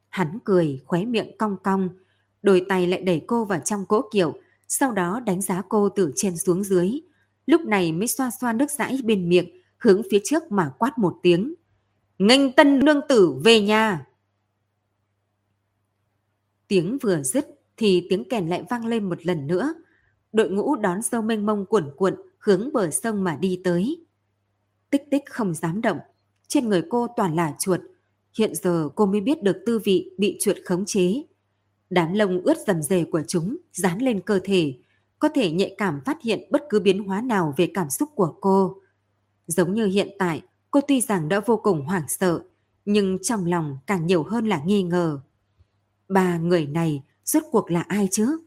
Hắn 0.09 0.39
cười, 0.45 0.81
khóe 0.85 1.05
miệng 1.05 1.39
cong 1.39 1.57
cong, 1.63 1.89
đôi 2.43 2.65
tay 2.69 2.87
lại 2.87 3.03
đẩy 3.03 3.23
cô 3.27 3.45
vào 3.45 3.61
trong 3.65 3.87
cỗ 3.87 4.03
kiệu, 4.11 4.35
sau 4.69 4.93
đó 4.93 5.21
đánh 5.21 5.43
giá 5.43 5.63
cô 5.69 5.89
từ 5.89 6.13
trên 6.17 6.37
xuống 6.37 6.65
dưới. 6.65 7.01
Lúc 7.47 7.61
này 7.61 7.93
mới 7.93 8.09
xoa 8.09 8.31
xoa 8.41 8.53
nước 8.53 8.71
dãi 8.71 8.99
bên 9.05 9.29
miệng, 9.29 9.63
hướng 9.79 10.03
phía 10.11 10.19
trước 10.25 10.53
mà 10.53 10.73
quát 10.79 10.99
một 10.99 11.17
tiếng. 11.23 11.55
Nghênh 12.19 12.53
tân 12.53 12.79
nương 12.79 13.01
tử 13.09 13.35
về 13.45 13.61
nhà! 13.61 14.07
Tiếng 16.69 16.99
vừa 17.03 17.23
dứt 17.23 17.47
thì 17.77 18.07
tiếng 18.11 18.25
kèn 18.29 18.49
lại 18.49 18.65
vang 18.71 18.87
lên 18.87 19.09
một 19.09 19.27
lần 19.27 19.47
nữa. 19.47 19.75
Đội 20.33 20.51
ngũ 20.51 20.77
đón 20.77 21.03
dâu 21.03 21.23
mênh 21.23 21.47
mông 21.47 21.67
cuộn 21.67 21.91
cuộn 21.97 22.15
hướng 22.39 22.73
bờ 22.73 22.91
sông 22.91 23.25
mà 23.25 23.37
đi 23.37 23.61
tới. 23.65 24.05
Tích 24.91 25.03
tích 25.11 25.23
không 25.27 25.55
dám 25.55 25.81
động, 25.81 25.99
trên 26.49 26.69
người 26.69 26.83
cô 26.91 27.07
toàn 27.17 27.37
là 27.37 27.55
chuột. 27.59 27.81
Hiện 28.39 28.55
giờ 28.55 28.89
cô 28.95 29.07
mới 29.07 29.21
biết 29.21 29.43
được 29.43 29.57
tư 29.67 29.79
vị 29.85 30.11
bị 30.19 30.39
chuột 30.41 30.57
khống 30.65 30.85
chế. 30.87 31.23
Đám 31.91 32.15
lông 32.15 32.41
ướt 32.41 32.57
dầm 32.67 32.83
dề 32.83 33.05
của 33.05 33.23
chúng 33.29 33.57
dán 33.73 34.03
lên 34.03 34.21
cơ 34.21 34.41
thể, 34.45 34.75
có 35.19 35.29
thể 35.29 35.51
nhạy 35.51 35.75
cảm 35.79 36.01
phát 36.05 36.23
hiện 36.23 36.49
bất 36.51 36.63
cứ 36.71 36.81
biến 36.81 37.05
hóa 37.05 37.21
nào 37.21 37.55
về 37.57 37.71
cảm 37.75 37.91
xúc 37.91 38.09
của 38.15 38.35
cô. 38.41 38.81
Giống 39.47 39.75
như 39.75 39.87
hiện 39.87 40.09
tại, 40.19 40.43
cô 40.71 40.81
tuy 40.89 41.01
rằng 41.01 41.29
đã 41.29 41.41
vô 41.41 41.57
cùng 41.57 41.85
hoảng 41.85 42.09
sợ, 42.09 42.43
nhưng 42.85 43.19
trong 43.23 43.47
lòng 43.47 43.79
càng 43.87 44.07
nhiều 44.07 44.23
hơn 44.23 44.47
là 44.47 44.63
nghi 44.65 44.83
ngờ. 44.83 45.21
Ba 46.09 46.39
người 46.39 46.67
này 46.67 47.03
rốt 47.25 47.43
cuộc 47.51 47.71
là 47.71 47.81
ai 47.81 48.09
chứ? 48.13 48.39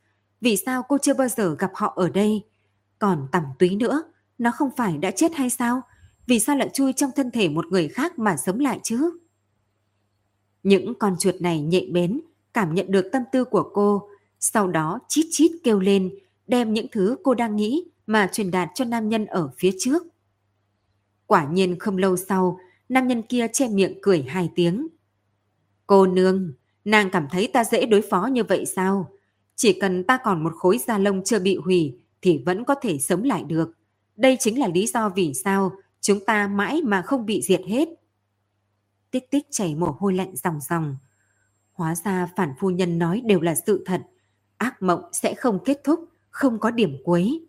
Vì 0.41 0.57
sao 0.57 0.83
cô 0.87 0.97
chưa 0.97 1.13
bao 1.13 1.27
giờ 1.27 1.55
gặp 1.59 1.71
họ 1.73 1.93
ở 1.95 2.09
đây? 2.09 2.43
Còn 3.01 3.27
tầm 3.31 3.43
túy 3.59 3.75
nữa, 3.75 4.03
nó 4.37 4.51
không 4.51 4.69
phải 4.77 4.97
đã 4.97 5.11
chết 5.11 5.35
hay 5.35 5.49
sao? 5.49 5.81
Vì 6.27 6.39
sao 6.39 6.55
lại 6.55 6.69
chui 6.73 6.93
trong 6.93 7.11
thân 7.15 7.31
thể 7.31 7.49
một 7.49 7.65
người 7.67 7.87
khác 7.87 8.19
mà 8.19 8.37
sống 8.37 8.59
lại 8.59 8.79
chứ? 8.83 9.19
Những 10.63 10.93
con 10.99 11.15
chuột 11.19 11.35
này 11.39 11.61
nhạy 11.61 11.89
bén, 11.91 12.21
cảm 12.53 12.75
nhận 12.75 12.91
được 12.91 13.09
tâm 13.11 13.23
tư 13.31 13.45
của 13.45 13.71
cô, 13.73 14.09
sau 14.39 14.67
đó 14.67 14.99
chít 15.07 15.25
chít 15.31 15.51
kêu 15.63 15.79
lên, 15.79 16.13
đem 16.47 16.73
những 16.73 16.85
thứ 16.91 17.17
cô 17.23 17.33
đang 17.33 17.55
nghĩ 17.55 17.83
mà 18.07 18.29
truyền 18.33 18.51
đạt 18.51 18.69
cho 18.75 18.85
nam 18.85 19.09
nhân 19.09 19.25
ở 19.25 19.49
phía 19.57 19.71
trước. 19.79 20.03
Quả 21.25 21.45
nhiên 21.45 21.79
không 21.79 21.97
lâu 21.97 22.17
sau, 22.17 22.59
nam 22.89 23.07
nhân 23.07 23.21
kia 23.21 23.47
che 23.53 23.67
miệng 23.67 23.99
cười 24.01 24.21
hai 24.21 24.49
tiếng. 24.55 24.87
Cô 25.87 26.07
nương, 26.07 26.53
nàng 26.85 27.09
cảm 27.09 27.27
thấy 27.31 27.49
ta 27.53 27.63
dễ 27.63 27.85
đối 27.85 28.01
phó 28.01 28.25
như 28.25 28.43
vậy 28.43 28.65
sao? 28.65 29.11
Chỉ 29.55 29.79
cần 29.79 30.03
ta 30.03 30.19
còn 30.23 30.43
một 30.43 30.53
khối 30.55 30.77
da 30.77 30.97
lông 30.97 31.23
chưa 31.23 31.39
bị 31.39 31.55
hủy 31.55 32.00
thì 32.21 32.43
vẫn 32.45 32.65
có 32.65 32.75
thể 32.81 32.99
sống 32.99 33.23
lại 33.23 33.43
được. 33.43 33.71
Đây 34.15 34.37
chính 34.39 34.59
là 34.59 34.67
lý 34.67 34.87
do 34.87 35.09
vì 35.09 35.33
sao 35.33 35.71
chúng 36.01 36.25
ta 36.25 36.47
mãi 36.47 36.81
mà 36.83 37.01
không 37.01 37.25
bị 37.25 37.41
diệt 37.41 37.61
hết. 37.67 37.89
Tích 39.11 39.31
tích 39.31 39.47
chảy 39.51 39.75
mồ 39.75 39.95
hôi 39.99 40.13
lạnh 40.13 40.35
ròng 40.35 40.59
ròng. 40.69 40.97
Hóa 41.73 41.95
ra 41.95 42.29
phản 42.35 42.53
phu 42.59 42.69
nhân 42.69 42.99
nói 42.99 43.21
đều 43.25 43.41
là 43.41 43.55
sự 43.65 43.83
thật. 43.85 44.01
Ác 44.57 44.81
mộng 44.81 45.01
sẽ 45.11 45.33
không 45.33 45.59
kết 45.65 45.81
thúc, 45.83 46.09
không 46.29 46.59
có 46.59 46.71
điểm 46.71 46.97
cuối. 47.03 47.45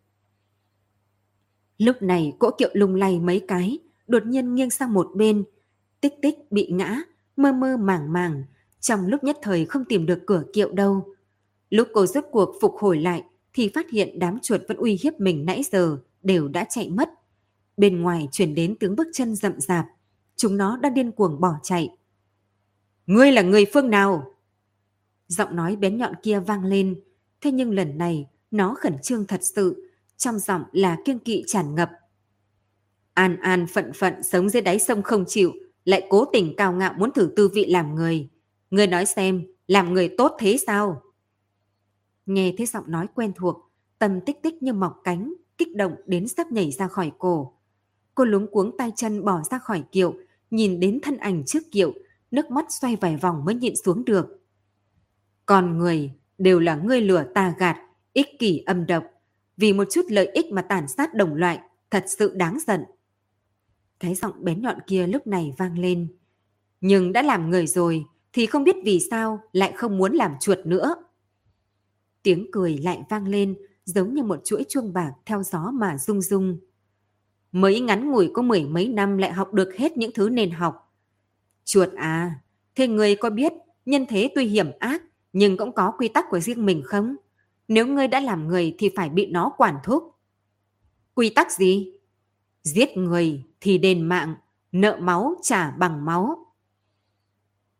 Lúc 1.78 2.02
này 2.02 2.32
cỗ 2.38 2.50
kiệu 2.58 2.70
lung 2.72 2.94
lay 2.94 3.20
mấy 3.20 3.44
cái, 3.48 3.78
đột 4.06 4.26
nhiên 4.26 4.54
nghiêng 4.54 4.70
sang 4.70 4.92
một 4.92 5.11
bên. 5.14 5.44
Tích 6.00 6.14
tích 6.22 6.38
bị 6.50 6.70
ngã, 6.72 7.02
mơ 7.37 7.52
mơ 7.52 7.76
màng 7.76 8.12
màng, 8.12 8.44
trong 8.80 9.06
lúc 9.06 9.24
nhất 9.24 9.38
thời 9.42 9.64
không 9.64 9.85
tìm 9.85 10.06
được 10.06 10.22
cửa 10.26 10.44
kiệu 10.52 10.72
đâu. 10.72 11.14
Lúc 11.70 11.88
cô 11.92 12.06
rốt 12.06 12.24
cuộc 12.30 12.54
phục 12.61 12.74
hồi 12.78 13.00
lại 13.00 13.24
thì 13.54 13.70
phát 13.74 13.90
hiện 13.90 14.18
đám 14.18 14.38
chuột 14.42 14.60
vẫn 14.68 14.76
uy 14.76 14.98
hiếp 15.02 15.20
mình 15.20 15.44
nãy 15.46 15.62
giờ 15.72 15.98
đều 16.22 16.48
đã 16.48 16.64
chạy 16.70 16.90
mất. 16.90 17.10
Bên 17.76 18.02
ngoài 18.02 18.28
chuyển 18.32 18.54
đến 18.54 18.76
tiếng 18.80 18.96
bước 18.96 19.06
chân 19.12 19.34
rậm 19.34 19.60
rạp, 19.60 19.86
chúng 20.36 20.56
nó 20.56 20.76
đang 20.76 20.94
điên 20.94 21.12
cuồng 21.12 21.40
bỏ 21.40 21.54
chạy. 21.62 21.88
Ngươi 23.06 23.32
là 23.32 23.42
người 23.42 23.64
phương 23.72 23.90
nào? 23.90 24.34
Giọng 25.28 25.56
nói 25.56 25.76
bén 25.76 25.96
nhọn 25.96 26.14
kia 26.22 26.40
vang 26.40 26.64
lên, 26.64 27.00
thế 27.40 27.52
nhưng 27.52 27.70
lần 27.70 27.98
này 27.98 28.26
nó 28.50 28.74
khẩn 28.78 28.98
trương 29.02 29.26
thật 29.26 29.40
sự, 29.42 29.90
trong 30.16 30.38
giọng 30.38 30.62
là 30.72 30.96
kiêng 31.04 31.18
kỵ 31.18 31.44
tràn 31.46 31.74
ngập. 31.74 31.90
An 33.14 33.36
an 33.40 33.66
phận 33.66 33.92
phận 33.92 34.22
sống 34.22 34.48
dưới 34.48 34.62
đáy 34.62 34.78
sông 34.78 35.02
không 35.02 35.24
chịu, 35.28 35.52
lại 35.84 36.06
cố 36.10 36.24
tình 36.24 36.54
cao 36.56 36.72
ngạo 36.72 36.94
muốn 36.98 37.12
thử 37.12 37.30
tư 37.36 37.48
vị 37.48 37.66
làm 37.66 37.94
người. 37.94 38.28
Ngươi 38.70 38.86
nói 38.86 39.06
xem, 39.06 39.46
làm 39.66 39.94
người 39.94 40.14
tốt 40.18 40.36
thế 40.38 40.56
sao? 40.66 41.02
Nghe 42.26 42.54
thấy 42.56 42.66
giọng 42.66 42.85
nói 42.90 43.06
quen 43.14 43.32
thuộc, 43.37 43.70
tâm 43.98 44.20
tích 44.20 44.42
tích 44.42 44.62
như 44.62 44.72
mọc 44.72 45.00
cánh, 45.04 45.35
kích 45.58 45.76
động 45.76 45.94
đến 46.06 46.28
sắp 46.28 46.52
nhảy 46.52 46.70
ra 46.70 46.88
khỏi 46.88 47.12
cổ. 47.18 47.52
Cô 48.14 48.24
lúng 48.24 48.46
cuống 48.46 48.76
tay 48.78 48.92
chân 48.96 49.24
bỏ 49.24 49.42
ra 49.50 49.58
khỏi 49.58 49.85
kiệu, 49.92 50.14
nhìn 50.50 50.80
đến 50.80 50.98
thân 51.02 51.16
ảnh 51.16 51.42
trước 51.46 51.62
kiệu, 51.70 51.92
nước 52.30 52.50
mắt 52.50 52.72
xoay 52.72 52.96
vài 52.96 53.16
vòng 53.16 53.44
mới 53.44 53.54
nhịn 53.54 53.76
xuống 53.76 54.04
được. 54.04 54.42
Còn 55.46 55.78
người 55.78 56.11
đều 56.38 56.61
là 56.61 56.76
ngươi 56.76 57.00
lừa 57.00 57.24
ta 57.35 57.54
gạt, 57.58 57.76
ích 58.12 58.38
kỷ 58.38 58.58
âm 58.66 58.87
độc, 58.87 59.04
vì 59.56 59.72
một 59.72 59.85
chút 59.90 60.04
lợi 60.08 60.26
ích 60.26 60.46
mà 60.52 60.62
tàn 60.62 60.88
sát 60.88 61.14
đồng 61.14 61.35
loại, 61.35 61.61
thật 61.90 62.04
sự 62.06 62.32
đáng 62.35 62.58
giận. 62.66 62.85
Cái 64.00 64.14
giọng 64.14 64.44
bén 64.44 64.62
nhọn 64.62 64.78
kia 64.87 65.06
lúc 65.06 65.26
này 65.26 65.54
vang 65.58 65.78
lên. 65.78 66.16
Nhưng 66.80 67.12
đã 67.12 67.22
làm 67.22 67.50
người 67.50 67.66
rồi, 67.66 68.04
thì 68.32 68.46
không 68.46 68.64
biết 68.64 68.76
vì 68.85 69.00
sao 69.11 69.40
lại 69.52 69.72
không 69.76 69.98
muốn 69.98 70.12
làm 70.12 70.35
chuột 70.40 70.58
nữa. 70.64 70.94
Tiếng 72.22 72.46
cười 72.52 72.78
lại 72.78 73.02
vang 73.08 73.28
lên, 73.28 73.56
giống 73.85 74.14
như 74.14 74.22
một 74.22 74.44
chuỗi 74.44 74.64
chuông 74.68 74.92
bạc 74.92 75.12
theo 75.26 75.42
gió 75.42 75.70
mà 75.74 75.98
rung 75.98 76.20
rung. 76.20 76.58
Mới 77.52 77.80
ngắn 77.80 78.11
ngủi 78.11 78.30
có 78.35 78.42
mười 78.42 78.64
mấy 78.64 78.88
năm 78.88 79.18
lại 79.18 79.32
học 79.32 79.52
được 79.52 79.74
hết 79.76 79.96
những 79.96 80.11
thứ 80.14 80.28
nên 80.28 80.50
học. 80.50 80.94
Chuột 81.64 81.92
à, 81.92 82.40
thế 82.74 82.88
người 82.88 83.16
có 83.16 83.30
biết 83.30 83.52
nhân 83.87 84.06
thế 84.08 84.30
tuy 84.35 84.44
hiểm 84.44 84.70
ác 84.78 85.02
nhưng 85.32 85.56
cũng 85.56 85.72
có 85.72 85.92
quy 85.98 86.08
tắc 86.08 86.24
của 86.30 86.40
riêng 86.40 86.66
mình 86.66 86.82
không? 86.85 87.16
Nếu 87.68 87.87
ngươi 87.87 88.08
đã 88.08 88.20
làm 88.20 88.48
người 88.48 88.74
thì 88.78 88.90
phải 88.96 89.08
bị 89.08 89.26
nó 89.26 89.52
quản 89.56 89.76
thúc. 89.85 90.14
Quy 91.14 91.30
tắc 91.30 91.52
gì? 91.52 91.92
Giết 92.62 92.96
người 92.96 93.44
thì 93.61 93.78
đền 93.78 94.02
mạng, 94.02 94.35
nợ 94.72 94.98
máu 95.00 95.35
trả 95.42 95.70
bằng 95.70 96.04
máu. 96.04 96.46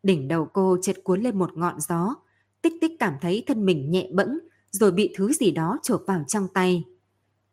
Đỉnh 0.03 0.29
đầu 0.29 0.49
cô 0.53 0.77
chợt 0.83 0.97
cuốn 1.05 1.21
lên 1.21 1.39
một 1.39 1.57
ngọn 1.57 1.81
gió, 1.81 2.15
tích 2.63 2.75
tích 2.81 2.93
cảm 2.99 3.15
thấy 3.21 3.45
thân 3.47 3.67
mình 3.67 3.91
nhẹ 3.91 4.09
bẫng, 4.13 4.39
rồi 4.71 4.93
bị 4.93 5.15
thứ 5.17 5.33
gì 5.33 5.51
đó 5.51 5.79
chộp 5.83 6.03
vào 6.07 6.25
trong 6.29 6.49
tay. 6.55 6.85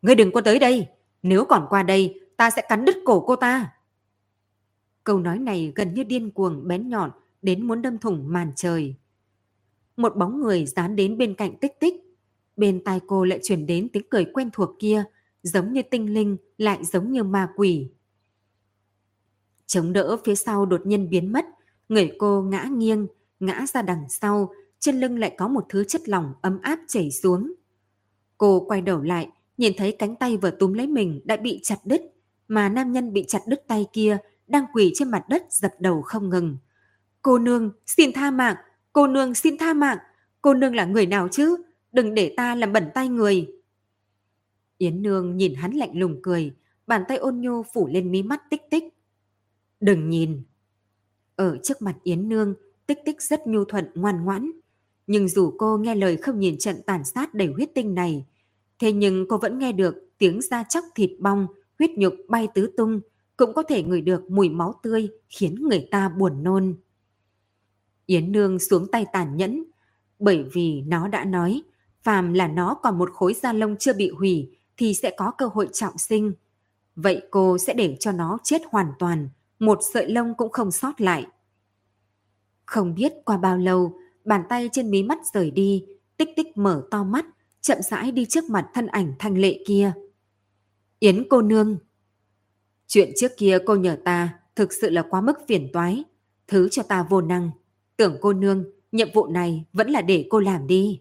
Ngươi 0.02 0.14
đừng 0.14 0.32
có 0.32 0.40
tới 0.40 0.58
đây, 0.58 0.88
nếu 1.22 1.44
còn 1.44 1.66
qua 1.70 1.82
đây, 1.82 2.20
ta 2.36 2.50
sẽ 2.50 2.62
cắn 2.68 2.84
đứt 2.84 2.96
cổ 3.04 3.20
cô 3.20 3.36
ta. 3.36 3.72
Câu 5.04 5.18
nói 5.18 5.38
này 5.38 5.72
gần 5.74 5.94
như 5.94 6.04
điên 6.04 6.30
cuồng 6.30 6.68
bén 6.68 6.88
nhọn 6.88 7.10
đến 7.42 7.66
muốn 7.66 7.82
đâm 7.82 7.98
thủng 7.98 8.32
màn 8.32 8.52
trời. 8.56 8.94
Một 9.96 10.16
bóng 10.16 10.40
người 10.40 10.66
dán 10.66 10.96
đến 10.96 11.18
bên 11.18 11.34
cạnh 11.34 11.56
tích 11.56 11.80
tích. 11.80 11.94
Bên 12.56 12.84
tai 12.84 13.00
cô 13.06 13.24
lại 13.24 13.40
chuyển 13.42 13.66
đến 13.66 13.88
tiếng 13.88 14.08
cười 14.10 14.24
quen 14.24 14.50
thuộc 14.52 14.70
kia, 14.78 15.04
giống 15.42 15.72
như 15.72 15.82
tinh 15.90 16.14
linh, 16.14 16.36
lại 16.58 16.84
giống 16.84 17.12
như 17.12 17.22
ma 17.22 17.48
quỷ. 17.56 17.88
Chống 19.66 19.92
đỡ 19.92 20.16
phía 20.24 20.34
sau 20.34 20.66
đột 20.66 20.86
nhiên 20.86 21.10
biến 21.10 21.32
mất, 21.32 21.46
người 21.88 22.12
cô 22.18 22.42
ngã 22.42 22.64
nghiêng, 22.64 23.06
ngã 23.40 23.66
ra 23.74 23.82
đằng 23.82 24.04
sau, 24.08 24.52
trên 24.80 25.00
lưng 25.00 25.18
lại 25.18 25.34
có 25.38 25.48
một 25.48 25.64
thứ 25.68 25.84
chất 25.84 26.08
lỏng 26.08 26.32
ấm 26.42 26.58
áp 26.62 26.78
chảy 26.88 27.10
xuống. 27.10 27.52
Cô 28.38 28.64
quay 28.68 28.80
đầu 28.80 29.02
lại, 29.02 29.28
nhìn 29.56 29.72
thấy 29.76 29.96
cánh 29.98 30.16
tay 30.16 30.36
vừa 30.36 30.50
túm 30.50 30.72
lấy 30.72 30.86
mình 30.86 31.20
đã 31.24 31.36
bị 31.36 31.60
chặt 31.62 31.78
đứt, 31.84 32.02
mà 32.48 32.68
nam 32.68 32.92
nhân 32.92 33.12
bị 33.12 33.24
chặt 33.28 33.40
đứt 33.46 33.62
tay 33.68 33.86
kia 33.92 34.18
đang 34.46 34.64
quỳ 34.72 34.92
trên 34.94 35.10
mặt 35.10 35.24
đất 35.28 35.42
dập 35.50 35.72
đầu 35.78 36.02
không 36.02 36.28
ngừng. 36.28 36.56
Cô 37.22 37.38
nương, 37.38 37.72
xin 37.86 38.12
tha 38.12 38.30
mạng, 38.30 38.56
cô 38.92 39.06
nương 39.06 39.34
xin 39.34 39.58
tha 39.58 39.74
mạng, 39.74 39.98
cô 40.42 40.54
nương 40.54 40.74
là 40.74 40.84
người 40.84 41.06
nào 41.06 41.28
chứ, 41.28 41.56
đừng 41.92 42.14
để 42.14 42.34
ta 42.36 42.54
làm 42.54 42.72
bẩn 42.72 42.90
tay 42.94 43.08
người. 43.08 43.48
Yến 44.78 45.02
nương 45.02 45.36
nhìn 45.36 45.54
hắn 45.54 45.72
lạnh 45.72 45.98
lùng 45.98 46.22
cười, 46.22 46.54
bàn 46.86 47.02
tay 47.08 47.16
ôn 47.16 47.40
nhu 47.40 47.62
phủ 47.62 47.88
lên 47.92 48.10
mí 48.10 48.22
mắt 48.22 48.42
tích 48.50 48.62
tích. 48.70 48.84
Đừng 49.80 50.10
nhìn. 50.10 50.42
Ở 51.36 51.58
trước 51.62 51.82
mặt 51.82 51.96
Yến 52.02 52.28
nương, 52.28 52.54
tích 52.86 52.98
tích 53.04 53.22
rất 53.22 53.46
nhu 53.46 53.64
thuận 53.64 53.90
ngoan 53.94 54.24
ngoãn. 54.24 54.50
Nhưng 55.10 55.28
dù 55.28 55.54
cô 55.58 55.78
nghe 55.78 55.94
lời 55.94 56.16
không 56.16 56.38
nhìn 56.40 56.58
trận 56.58 56.82
tàn 56.86 57.04
sát 57.04 57.34
đầy 57.34 57.48
huyết 57.48 57.70
tinh 57.74 57.94
này, 57.94 58.26
thế 58.78 58.92
nhưng 58.92 59.28
cô 59.28 59.38
vẫn 59.38 59.58
nghe 59.58 59.72
được 59.72 59.94
tiếng 60.18 60.40
da 60.42 60.64
chóc 60.68 60.84
thịt 60.94 61.10
bong, 61.20 61.46
huyết 61.78 61.90
nhục 61.90 62.14
bay 62.28 62.48
tứ 62.54 62.70
tung, 62.76 63.00
cũng 63.36 63.54
có 63.54 63.62
thể 63.62 63.82
ngửi 63.82 64.00
được 64.00 64.30
mùi 64.30 64.48
máu 64.48 64.74
tươi 64.82 65.08
khiến 65.28 65.54
người 65.68 65.88
ta 65.90 66.08
buồn 66.08 66.42
nôn. 66.42 66.76
Yến 68.06 68.32
Nương 68.32 68.58
xuống 68.58 68.86
tay 68.92 69.06
tàn 69.12 69.36
nhẫn, 69.36 69.64
bởi 70.18 70.44
vì 70.52 70.80
nó 70.80 71.08
đã 71.08 71.24
nói, 71.24 71.62
phàm 72.02 72.32
là 72.32 72.48
nó 72.48 72.74
còn 72.74 72.98
một 72.98 73.10
khối 73.12 73.34
da 73.34 73.52
lông 73.52 73.76
chưa 73.76 73.92
bị 73.92 74.10
hủy 74.10 74.58
thì 74.76 74.94
sẽ 74.94 75.10
có 75.16 75.30
cơ 75.38 75.46
hội 75.46 75.68
trọng 75.72 75.98
sinh. 75.98 76.32
Vậy 76.96 77.22
cô 77.30 77.58
sẽ 77.58 77.74
để 77.74 77.96
cho 78.00 78.12
nó 78.12 78.38
chết 78.42 78.62
hoàn 78.70 78.92
toàn, 78.98 79.28
một 79.58 79.78
sợi 79.94 80.10
lông 80.10 80.34
cũng 80.34 80.52
không 80.52 80.70
sót 80.70 81.00
lại. 81.00 81.26
Không 82.66 82.94
biết 82.94 83.12
qua 83.24 83.36
bao 83.36 83.58
lâu, 83.58 83.99
bàn 84.24 84.42
tay 84.48 84.68
trên 84.72 84.90
mí 84.90 85.02
mắt 85.02 85.18
rời 85.34 85.50
đi, 85.50 85.84
tích 86.16 86.28
tích 86.36 86.56
mở 86.56 86.86
to 86.90 87.04
mắt, 87.04 87.26
chậm 87.60 87.78
rãi 87.82 88.12
đi 88.12 88.24
trước 88.24 88.44
mặt 88.44 88.70
thân 88.74 88.86
ảnh 88.86 89.12
thanh 89.18 89.38
lệ 89.38 89.64
kia. 89.66 89.92
Yến 90.98 91.26
cô 91.30 91.42
nương. 91.42 91.78
Chuyện 92.86 93.10
trước 93.16 93.32
kia 93.36 93.58
cô 93.66 93.76
nhờ 93.76 93.98
ta 94.04 94.38
thực 94.56 94.72
sự 94.72 94.90
là 94.90 95.02
quá 95.10 95.20
mức 95.20 95.38
phiền 95.48 95.68
toái, 95.72 96.04
thứ 96.46 96.68
cho 96.68 96.82
ta 96.82 97.06
vô 97.10 97.20
năng. 97.20 97.50
Tưởng 97.96 98.16
cô 98.20 98.32
nương, 98.32 98.64
nhiệm 98.92 99.08
vụ 99.14 99.26
này 99.26 99.64
vẫn 99.72 99.90
là 99.90 100.02
để 100.02 100.26
cô 100.30 100.40
làm 100.40 100.66
đi. 100.66 101.00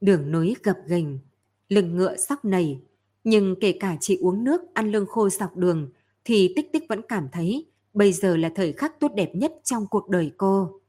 Đường 0.00 0.32
núi 0.32 0.56
gập 0.62 0.76
ghềnh, 0.86 1.18
lưng 1.68 1.96
ngựa 1.96 2.16
sóc 2.16 2.44
nầy, 2.44 2.78
nhưng 3.24 3.54
kể 3.60 3.72
cả 3.80 3.96
chị 4.00 4.18
uống 4.20 4.44
nước 4.44 4.74
ăn 4.74 4.92
lương 4.92 5.06
khô 5.06 5.28
dọc 5.28 5.56
đường 5.56 5.90
thì 6.24 6.52
tích 6.56 6.72
tích 6.72 6.84
vẫn 6.88 7.02
cảm 7.08 7.28
thấy 7.32 7.69
bây 7.94 8.12
giờ 8.12 8.36
là 8.36 8.50
thời 8.54 8.72
khắc 8.72 9.00
tốt 9.00 9.12
đẹp 9.14 9.30
nhất 9.34 9.52
trong 9.64 9.86
cuộc 9.86 10.08
đời 10.08 10.32
cô. 10.36 10.80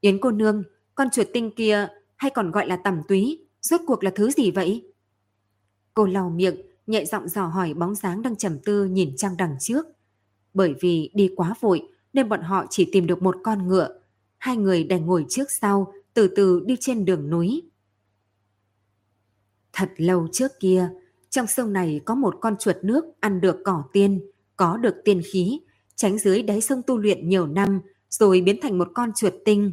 Yến 0.00 0.18
cô 0.20 0.30
nương, 0.30 0.64
con 0.94 1.10
chuột 1.10 1.26
tinh 1.32 1.50
kia 1.56 1.88
hay 2.16 2.30
còn 2.34 2.50
gọi 2.50 2.66
là 2.66 2.76
tầm 2.76 3.02
túy, 3.08 3.46
rốt 3.60 3.80
cuộc 3.86 4.04
là 4.04 4.10
thứ 4.14 4.30
gì 4.30 4.50
vậy? 4.50 4.92
Cô 5.94 6.06
lau 6.06 6.30
miệng, 6.30 6.56
nhẹ 6.86 7.04
giọng 7.04 7.28
dò 7.28 7.46
hỏi 7.46 7.74
bóng 7.74 7.94
dáng 7.94 8.22
đang 8.22 8.36
trầm 8.36 8.58
tư 8.64 8.84
nhìn 8.84 9.16
trang 9.16 9.36
đằng 9.38 9.56
trước. 9.60 9.86
Bởi 10.54 10.74
vì 10.80 11.10
đi 11.14 11.30
quá 11.36 11.54
vội 11.60 11.88
nên 12.12 12.28
bọn 12.28 12.42
họ 12.42 12.66
chỉ 12.70 12.88
tìm 12.92 13.06
được 13.06 13.22
một 13.22 13.36
con 13.42 13.68
ngựa. 13.68 14.00
Hai 14.38 14.56
người 14.56 14.84
đành 14.84 15.06
ngồi 15.06 15.26
trước 15.28 15.50
sau, 15.50 15.92
từ 16.14 16.28
từ 16.36 16.62
đi 16.66 16.76
trên 16.80 17.04
đường 17.04 17.30
núi. 17.30 17.62
Thật 19.72 19.90
lâu 19.96 20.28
trước 20.32 20.52
kia, 20.60 20.90
trong 21.30 21.46
sông 21.46 21.72
này 21.72 22.00
có 22.04 22.14
một 22.14 22.34
con 22.40 22.56
chuột 22.56 22.76
nước 22.82 23.04
ăn 23.20 23.40
được 23.40 23.56
cỏ 23.64 23.84
tiên, 23.92 24.20
có 24.56 24.76
được 24.76 24.94
tiên 25.04 25.22
khí, 25.32 25.60
tránh 25.96 26.18
dưới 26.18 26.42
đáy 26.42 26.60
sông 26.60 26.82
tu 26.86 26.98
luyện 26.98 27.28
nhiều 27.28 27.46
năm 27.46 27.80
rồi 28.10 28.40
biến 28.40 28.58
thành 28.62 28.78
một 28.78 28.88
con 28.94 29.12
chuột 29.16 29.32
tinh. 29.44 29.72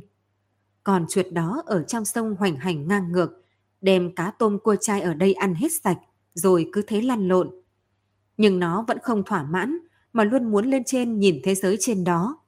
còn 0.83 1.05
chuột 1.09 1.25
đó 1.31 1.63
ở 1.65 1.83
trong 1.83 2.05
sông 2.05 2.35
hoành 2.39 2.55
hành 2.55 2.87
ngang 2.87 3.11
ngược, 3.11 3.43
đem 3.81 4.15
cá 4.15 4.31
tôm 4.39 4.59
cua 4.59 4.75
chai 4.75 5.01
ở 5.01 5.13
đây 5.13 5.33
ăn 5.33 5.55
hết 5.55 5.71
sạch, 5.83 5.97
rồi 6.33 6.69
cứ 6.71 6.81
thế 6.81 7.01
lăn 7.01 7.27
lộn. 7.27 7.49
Nhưng 8.37 8.59
nó 8.59 8.85
vẫn 8.87 8.97
không 9.03 9.23
thỏa 9.23 9.43
mãn, 9.43 9.77
mà 10.13 10.23
luôn 10.23 10.51
muốn 10.51 10.65
lên 10.65 10.83
trên 10.83 11.19
nhìn 11.19 11.39
thế 11.43 11.55
giới 11.55 11.77
trên 11.79 12.03
đó. 12.03 12.39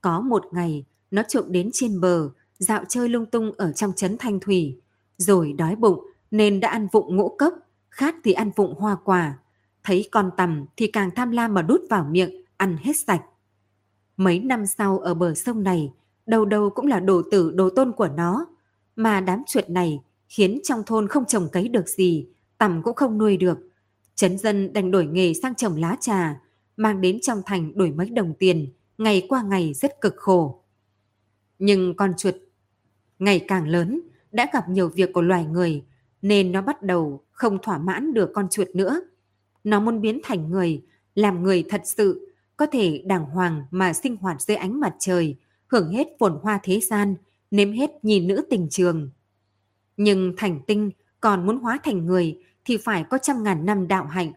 Có 0.00 0.20
một 0.20 0.44
ngày, 0.52 0.84
nó 1.10 1.22
trộm 1.28 1.44
đến 1.48 1.70
trên 1.72 2.00
bờ, 2.00 2.30
dạo 2.58 2.84
chơi 2.88 3.08
lung 3.08 3.26
tung 3.26 3.52
ở 3.56 3.72
trong 3.72 3.92
trấn 3.92 4.16
Thanh 4.18 4.40
Thủy, 4.40 4.80
rồi 5.16 5.52
đói 5.52 5.76
bụng 5.76 6.06
nên 6.30 6.60
đã 6.60 6.68
ăn 6.68 6.88
vụng 6.92 7.16
ngũ 7.16 7.28
cốc, 7.38 7.54
khát 7.90 8.14
thì 8.24 8.32
ăn 8.32 8.50
vụng 8.56 8.74
hoa 8.74 8.96
quả. 9.04 9.38
Thấy 9.84 10.08
con 10.12 10.30
tầm 10.36 10.66
thì 10.76 10.86
càng 10.86 11.10
tham 11.16 11.30
lam 11.30 11.54
mà 11.54 11.62
đút 11.62 11.80
vào 11.90 12.04
miệng, 12.10 12.44
ăn 12.56 12.76
hết 12.80 12.96
sạch. 12.96 13.22
Mấy 14.16 14.40
năm 14.40 14.66
sau 14.66 14.98
ở 14.98 15.14
bờ 15.14 15.34
sông 15.34 15.62
này, 15.62 15.92
đầu 16.26 16.44
đầu 16.44 16.70
cũng 16.70 16.86
là 16.86 17.00
đồ 17.00 17.22
tử 17.30 17.52
đồ 17.54 17.70
tôn 17.70 17.92
của 17.92 18.08
nó, 18.08 18.46
mà 18.96 19.20
đám 19.20 19.42
chuột 19.46 19.70
này 19.70 20.00
khiến 20.28 20.60
trong 20.62 20.82
thôn 20.86 21.08
không 21.08 21.24
trồng 21.24 21.48
cấy 21.52 21.68
được 21.68 21.88
gì, 21.88 22.28
tầm 22.58 22.82
cũng 22.82 22.94
không 22.94 23.18
nuôi 23.18 23.36
được. 23.36 23.58
Chấn 24.14 24.38
dân 24.38 24.72
đành 24.72 24.90
đổi 24.90 25.06
nghề 25.06 25.34
sang 25.34 25.54
trồng 25.54 25.76
lá 25.76 25.96
trà, 26.00 26.40
mang 26.76 27.00
đến 27.00 27.18
trong 27.22 27.42
thành 27.46 27.72
đổi 27.78 27.90
mấy 27.90 28.10
đồng 28.10 28.34
tiền, 28.34 28.72
ngày 28.98 29.26
qua 29.28 29.42
ngày 29.42 29.74
rất 29.74 30.00
cực 30.00 30.14
khổ. 30.16 30.62
Nhưng 31.58 31.94
con 31.96 32.14
chuột 32.16 32.34
ngày 33.18 33.44
càng 33.48 33.68
lớn, 33.68 34.00
đã 34.32 34.46
gặp 34.52 34.68
nhiều 34.68 34.88
việc 34.88 35.12
của 35.12 35.22
loài 35.22 35.44
người, 35.44 35.84
nên 36.22 36.52
nó 36.52 36.62
bắt 36.62 36.82
đầu 36.82 37.24
không 37.30 37.58
thỏa 37.62 37.78
mãn 37.78 38.14
được 38.14 38.30
con 38.34 38.48
chuột 38.48 38.68
nữa. 38.74 39.00
Nó 39.64 39.80
muốn 39.80 40.00
biến 40.00 40.20
thành 40.24 40.50
người, 40.50 40.82
làm 41.14 41.42
người 41.42 41.64
thật 41.68 41.80
sự, 41.84 42.25
có 42.56 42.66
thể 42.66 43.02
đàng 43.06 43.24
hoàng 43.24 43.62
mà 43.70 43.92
sinh 43.92 44.16
hoạt 44.16 44.42
dưới 44.42 44.56
ánh 44.56 44.80
mặt 44.80 44.94
trời, 44.98 45.36
hưởng 45.66 45.88
hết 45.88 46.06
phồn 46.18 46.38
hoa 46.42 46.60
thế 46.62 46.80
gian, 46.80 47.14
nếm 47.50 47.72
hết 47.72 47.90
nhìn 48.02 48.26
nữ 48.26 48.46
tình 48.50 48.68
trường. 48.70 49.10
Nhưng 49.96 50.34
thành 50.36 50.60
tinh 50.66 50.90
còn 51.20 51.46
muốn 51.46 51.58
hóa 51.58 51.78
thành 51.84 52.06
người 52.06 52.38
thì 52.64 52.76
phải 52.76 53.04
có 53.04 53.18
trăm 53.18 53.42
ngàn 53.42 53.66
năm 53.66 53.88
đạo 53.88 54.06
hạnh. 54.06 54.32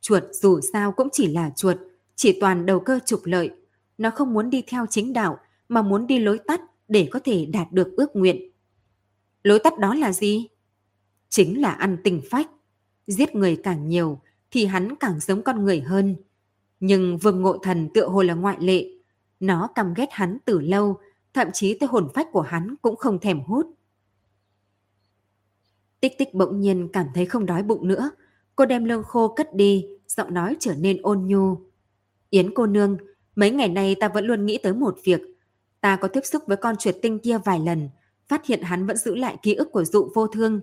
Chuột 0.00 0.22
dù 0.32 0.60
sao 0.72 0.92
cũng 0.92 1.08
chỉ 1.12 1.26
là 1.26 1.50
chuột, 1.56 1.76
chỉ 2.14 2.40
toàn 2.40 2.66
đầu 2.66 2.80
cơ 2.80 2.98
trục 3.06 3.20
lợi. 3.24 3.50
Nó 3.98 4.10
không 4.10 4.34
muốn 4.34 4.50
đi 4.50 4.62
theo 4.66 4.86
chính 4.90 5.12
đạo 5.12 5.38
mà 5.68 5.82
muốn 5.82 6.06
đi 6.06 6.18
lối 6.18 6.38
tắt 6.46 6.60
để 6.88 7.08
có 7.10 7.18
thể 7.24 7.46
đạt 7.46 7.72
được 7.72 7.92
ước 7.96 8.16
nguyện. 8.16 8.50
Lối 9.42 9.58
tắt 9.58 9.78
đó 9.78 9.94
là 9.94 10.12
gì? 10.12 10.48
Chính 11.28 11.60
là 11.60 11.70
ăn 11.70 11.96
tình 12.04 12.22
phách. 12.30 12.50
Giết 13.06 13.34
người 13.34 13.60
càng 13.62 13.88
nhiều 13.88 14.20
thì 14.50 14.66
hắn 14.66 14.96
càng 14.96 15.20
giống 15.20 15.42
con 15.42 15.64
người 15.64 15.80
hơn. 15.80 16.16
Nhưng 16.86 17.18
vương 17.18 17.42
ngộ 17.42 17.58
thần 17.58 17.88
tựa 17.94 18.06
hồ 18.06 18.22
là 18.22 18.34
ngoại 18.34 18.56
lệ. 18.60 18.86
Nó 19.40 19.68
căm 19.74 19.94
ghét 19.94 20.08
hắn 20.10 20.38
từ 20.44 20.60
lâu, 20.60 20.98
thậm 21.34 21.48
chí 21.52 21.78
tới 21.78 21.86
hồn 21.86 22.08
phách 22.14 22.28
của 22.32 22.40
hắn 22.40 22.74
cũng 22.82 22.96
không 22.96 23.18
thèm 23.18 23.40
hút. 23.40 23.66
Tích 26.00 26.18
tích 26.18 26.34
bỗng 26.34 26.60
nhiên 26.60 26.88
cảm 26.92 27.06
thấy 27.14 27.26
không 27.26 27.46
đói 27.46 27.62
bụng 27.62 27.88
nữa. 27.88 28.10
Cô 28.56 28.66
đem 28.66 28.84
lương 28.84 29.02
khô 29.02 29.28
cất 29.28 29.54
đi, 29.54 29.86
giọng 30.06 30.34
nói 30.34 30.56
trở 30.60 30.74
nên 30.74 31.02
ôn 31.02 31.26
nhu. 31.26 31.58
Yến 32.30 32.54
cô 32.54 32.66
nương, 32.66 32.96
Mấy 33.36 33.50
ngày 33.50 33.68
nay 33.68 33.94
ta 34.00 34.08
vẫn 34.08 34.26
luôn 34.26 34.46
nghĩ 34.46 34.58
tới 34.58 34.74
một 34.74 34.98
việc. 35.04 35.20
Ta 35.80 35.96
có 35.96 36.08
tiếp 36.08 36.20
xúc 36.24 36.42
với 36.46 36.56
con 36.56 36.76
chuột 36.76 36.94
tinh 37.02 37.18
kia 37.18 37.38
vài 37.44 37.60
lần, 37.60 37.88
phát 38.28 38.46
hiện 38.46 38.62
hắn 38.62 38.86
vẫn 38.86 38.96
giữ 38.96 39.14
lại 39.14 39.36
ký 39.42 39.54
ức 39.54 39.72
của 39.72 39.84
dụ 39.84 40.10
vô 40.14 40.26
thương. 40.26 40.60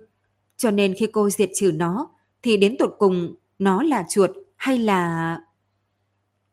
Cho 0.56 0.70
nên 0.70 0.94
khi 0.94 1.06
cô 1.06 1.30
diệt 1.30 1.50
trừ 1.54 1.72
nó, 1.72 2.10
thì 2.42 2.56
đến 2.56 2.76
tột 2.78 2.94
cùng 2.98 3.34
nó 3.58 3.82
là 3.82 4.04
chuột 4.08 4.30
hay 4.56 4.78
là... 4.78 5.38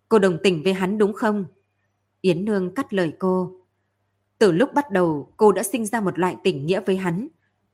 Cô 0.09 0.19
đồng 0.19 0.37
tình 0.43 0.63
với 0.63 0.73
hắn 0.73 0.97
đúng 0.97 1.13
không? 1.13 1.45
Yến 2.21 2.45
Nương 2.45 2.73
cắt 2.73 2.93
lời 2.93 3.13
cô. 3.19 3.51
Từ 4.37 4.51
lúc 4.51 4.73
bắt 4.73 4.91
đầu, 4.91 5.33
cô 5.37 5.51
đã 5.51 5.63
sinh 5.63 5.85
ra 5.85 6.01
một 6.01 6.19
loại 6.19 6.35
tình 6.43 6.65
nghĩa 6.65 6.79
với 6.85 6.97
hắn, 6.97 7.27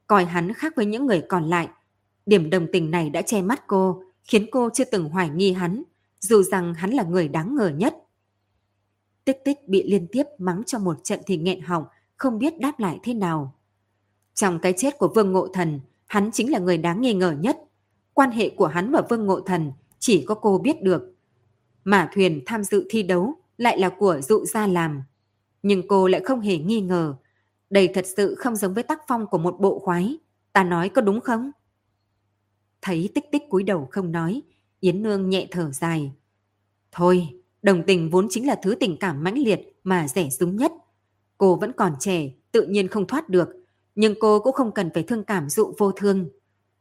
coi 0.08 0.26
hắn 0.26 0.54
khác 0.54 0.74
với 0.76 0.86
những 0.86 1.06
người 1.06 1.24
còn 1.30 1.50
lại. 1.50 1.68
Điểm 2.26 2.50
đồng 2.50 2.68
tình 2.74 2.92
này 2.92 3.10
đã 3.10 3.22
che 3.22 3.42
mắt 3.42 3.68
cô, 3.68 4.04
khiến 4.24 4.46
cô 4.52 4.70
chưa 4.74 4.84
từng 4.84 5.10
hoài 5.10 5.30
nghi 5.30 5.54
hắn, 5.54 5.84
dù 6.20 6.44
rằng 6.44 6.74
hắn 6.74 6.92
là 6.92 7.04
người 7.04 7.28
đáng 7.28 7.56
ngờ 7.56 7.68
nhất. 7.68 7.96
Tích 9.26 9.38
tích 9.46 9.68
bị 9.68 9.92
liên 9.92 10.08
tiếp 10.12 10.24
mắng 10.38 10.64
cho 10.66 10.80
một 10.80 11.04
trận 11.04 11.20
thì 11.26 11.38
nghẹn 11.38 11.62
họng, 11.62 11.86
không 12.18 12.40
biết 12.40 12.60
đáp 12.60 12.80
lại 12.80 13.00
thế 13.04 13.14
nào. 13.14 13.56
Trong 14.34 14.60
cái 14.60 14.74
chết 14.78 14.98
của 14.98 15.12
Vương 15.16 15.32
Ngộ 15.32 15.48
Thần, 15.48 15.80
hắn 16.06 16.32
chính 16.32 16.52
là 16.52 16.60
người 16.60 16.78
đáng 16.78 17.02
nghi 17.02 17.14
ngờ 17.14 17.36
nhất. 17.40 17.58
Quan 18.14 18.32
hệ 18.32 18.50
của 18.50 18.68
hắn 18.68 18.92
và 18.92 19.02
Vương 19.10 19.26
Ngộ 19.26 19.40
Thần 19.40 19.72
chỉ 20.00 20.26
có 20.28 20.36
cô 20.36 20.58
biết 20.58 20.82
được 20.82 21.15
mà 21.86 22.10
thuyền 22.14 22.44
tham 22.46 22.64
dự 22.64 22.86
thi 22.90 23.04
đấu 23.04 23.34
lại 23.58 23.80
là 23.80 23.90
của 23.90 24.22
dụ 24.22 24.46
gia 24.46 24.68
làm. 24.68 25.04
Nhưng 25.64 25.88
cô 25.88 26.08
lại 26.08 26.22
không 26.26 26.42
hề 26.42 26.58
nghi 26.58 26.82
ngờ. 26.82 27.16
Đây 27.70 27.90
thật 27.94 28.06
sự 28.18 28.36
không 28.36 28.56
giống 28.56 28.74
với 28.74 28.84
tác 28.84 29.02
phong 29.08 29.28
của 29.28 29.38
một 29.38 29.56
bộ 29.60 29.80
khoái. 29.80 30.18
Ta 30.54 30.64
nói 30.64 30.90
có 30.90 31.02
đúng 31.02 31.22
không? 31.22 31.52
Thấy 32.82 33.10
tích 33.16 33.32
tích 33.32 33.44
cúi 33.50 33.64
đầu 33.64 33.88
không 33.92 34.12
nói, 34.12 34.42
Yến 34.80 35.04
Nương 35.04 35.30
nhẹ 35.30 35.48
thở 35.52 35.72
dài. 35.72 36.12
Thôi, 36.92 37.28
đồng 37.62 37.84
tình 37.88 38.10
vốn 38.10 38.28
chính 38.30 38.48
là 38.48 38.56
thứ 38.64 38.76
tình 38.80 38.98
cảm 38.98 39.24
mãnh 39.24 39.38
liệt 39.38 39.80
mà 39.84 40.08
rẻ 40.08 40.30
súng 40.30 40.56
nhất. 40.56 40.72
Cô 41.38 41.56
vẫn 41.56 41.72
còn 41.72 41.94
trẻ, 42.00 42.30
tự 42.52 42.68
nhiên 42.68 42.88
không 42.88 43.08
thoát 43.08 43.30
được, 43.30 43.50
nhưng 43.96 44.16
cô 44.20 44.40
cũng 44.40 44.54
không 44.54 44.72
cần 44.72 44.90
phải 44.94 45.04
thương 45.04 45.24
cảm 45.24 45.50
dụ 45.50 45.74
vô 45.78 45.92
thương. 45.92 46.30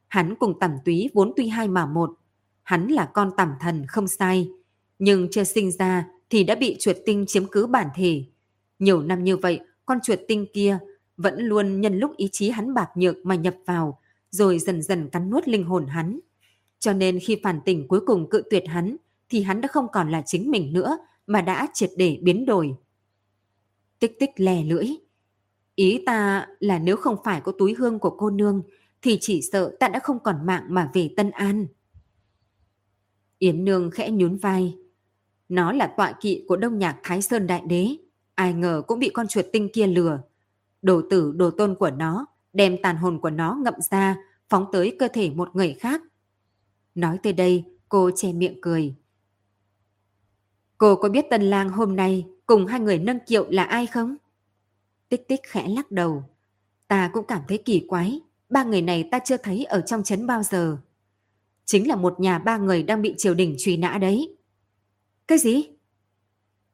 Hắn 0.09 0.35
cùng 0.35 0.59
tẩm 0.61 0.71
túy 0.85 1.11
vốn 1.15 1.33
tuy 1.37 1.49
hai 1.49 1.69
mà 1.69 1.87
một. 1.87 2.11
Hắn 2.63 2.89
là 2.89 3.11
con 3.15 3.31
tẩm 3.37 3.53
thần 3.61 3.87
không 3.87 4.09
sai, 4.09 4.49
nhưng 5.05 5.29
chưa 5.31 5.45
sinh 5.45 5.71
ra 5.71 6.09
thì 6.31 6.45
đã 6.45 6.55
bị 6.55 6.77
chuột 6.81 6.97
tinh 7.07 7.25
chiếm 7.27 7.45
cứ 7.47 7.67
bản 7.67 7.89
thể. 7.95 8.25
Nhiều 8.79 9.03
năm 9.03 9.25
như 9.25 9.37
vậy, 9.37 9.61
con 9.87 9.99
chuột 10.03 10.19
tinh 10.29 10.47
kia 10.53 10.79
vẫn 11.17 11.35
luôn 11.39 11.81
nhân 11.81 11.99
lúc 11.99 12.17
ý 12.17 12.29
chí 12.33 12.51
hắn 12.51 12.75
bạc 12.75 12.89
nhược 12.95 13.17
mà 13.25 13.35
nhập 13.35 13.55
vào, 13.67 14.01
rồi 14.31 14.59
dần 14.59 14.83
dần 14.83 15.11
cắn 15.11 15.31
nuốt 15.31 15.49
linh 15.49 15.65
hồn 15.65 15.87
hắn. 15.87 16.21
Cho 16.79 16.93
nên 16.93 17.19
khi 17.21 17.41
phản 17.43 17.61
tỉnh 17.65 17.89
cuối 17.89 18.01
cùng 18.07 18.31
cự 18.31 18.43
tuyệt 18.51 18.65
hắn, 18.67 18.97
thì 19.29 19.43
hắn 19.43 19.61
đã 19.61 19.69
không 19.69 19.87
còn 19.93 20.11
là 20.11 20.23
chính 20.27 20.51
mình 20.51 20.73
nữa, 20.73 20.99
mà 21.27 21.41
đã 21.41 21.69
triệt 21.75 21.91
để 21.97 22.19
biến 22.23 22.47
đổi. 22.47 22.75
Tích 23.99 24.19
tích 24.21 24.31
lè 24.37 24.65
lưỡi. 24.65 24.87
Ý 25.75 26.03
ta 26.07 26.47
là 26.61 26.79
nếu 26.79 26.97
không 26.97 27.17
phải 27.25 27.41
có 27.41 27.53
túi 27.59 27.75
hương 27.75 27.99
của 27.99 28.11
cô 28.11 28.31
nương, 28.31 28.63
thì 29.03 29.19
chỉ 29.21 29.43
sợ 29.53 29.77
ta 29.81 29.89
đã 29.89 29.99
không 29.99 30.19
còn 30.25 30.47
mạng 30.47 30.65
mà 30.69 30.91
về 30.95 31.11
Tân 31.17 31.31
An. 31.31 31.67
Yến 33.39 33.65
Nương 33.65 33.91
khẽ 33.91 34.11
nhún 34.11 34.37
vai. 34.37 34.75
Nó 35.55 35.73
là 35.73 35.87
tọa 35.87 36.13
kỵ 36.13 36.45
của 36.49 36.57
đông 36.57 36.79
nhạc 36.79 36.97
Thái 37.03 37.23
Sơn 37.23 37.47
Đại 37.47 37.63
Đế. 37.67 37.97
Ai 38.35 38.53
ngờ 38.53 38.83
cũng 38.87 38.99
bị 38.99 39.11
con 39.15 39.29
chuột 39.29 39.45
tinh 39.53 39.69
kia 39.73 39.87
lừa. 39.87 40.21
Đồ 40.83 41.03
tử 41.11 41.33
đồ 41.37 41.51
tôn 41.51 41.75
của 41.75 41.91
nó, 41.91 42.27
đem 42.53 42.77
tàn 42.83 42.97
hồn 42.97 43.21
của 43.21 43.31
nó 43.31 43.55
ngậm 43.55 43.75
ra, 43.91 44.17
phóng 44.49 44.67
tới 44.73 44.97
cơ 44.99 45.09
thể 45.09 45.31
một 45.31 45.57
người 45.57 45.77
khác. 45.81 46.03
Nói 46.95 47.19
tới 47.23 47.33
đây, 47.33 47.65
cô 47.89 48.11
che 48.17 48.33
miệng 48.33 48.61
cười. 48.63 48.95
Cô 50.79 50.97
có 50.97 51.09
biết 51.09 51.25
Tân 51.31 51.43
Lang 51.43 51.69
hôm 51.69 51.97
nay 51.97 52.27
cùng 52.47 52.67
hai 52.67 52.81
người 52.81 52.99
nâng 52.99 53.19
kiệu 53.27 53.51
là 53.51 53.65
ai 53.65 53.87
không? 53.87 54.17
Tích 55.09 55.29
tích 55.29 55.41
khẽ 55.43 55.69
lắc 55.69 55.91
đầu. 55.91 56.25
Ta 56.89 57.11
cũng 57.13 57.27
cảm 57.27 57.43
thấy 57.49 57.59
kỳ 57.59 57.87
quái. 57.89 58.21
Ba 58.49 58.65
người 58.65 58.83
này 58.83 59.09
ta 59.11 59.19
chưa 59.19 59.37
thấy 59.37 59.65
ở 59.65 59.81
trong 59.81 60.03
trấn 60.03 60.27
bao 60.27 60.43
giờ. 60.43 60.77
Chính 61.65 61.89
là 61.89 61.97
một 61.97 62.21
nhà 62.21 62.39
ba 62.39 62.57
người 62.57 62.83
đang 62.83 63.03
bị 63.03 63.15
triều 63.19 63.35
đình 63.35 63.55
truy 63.59 63.77
nã 63.77 63.99
đấy. 64.01 64.34
Cái 65.29 65.39
gì? 65.39 65.69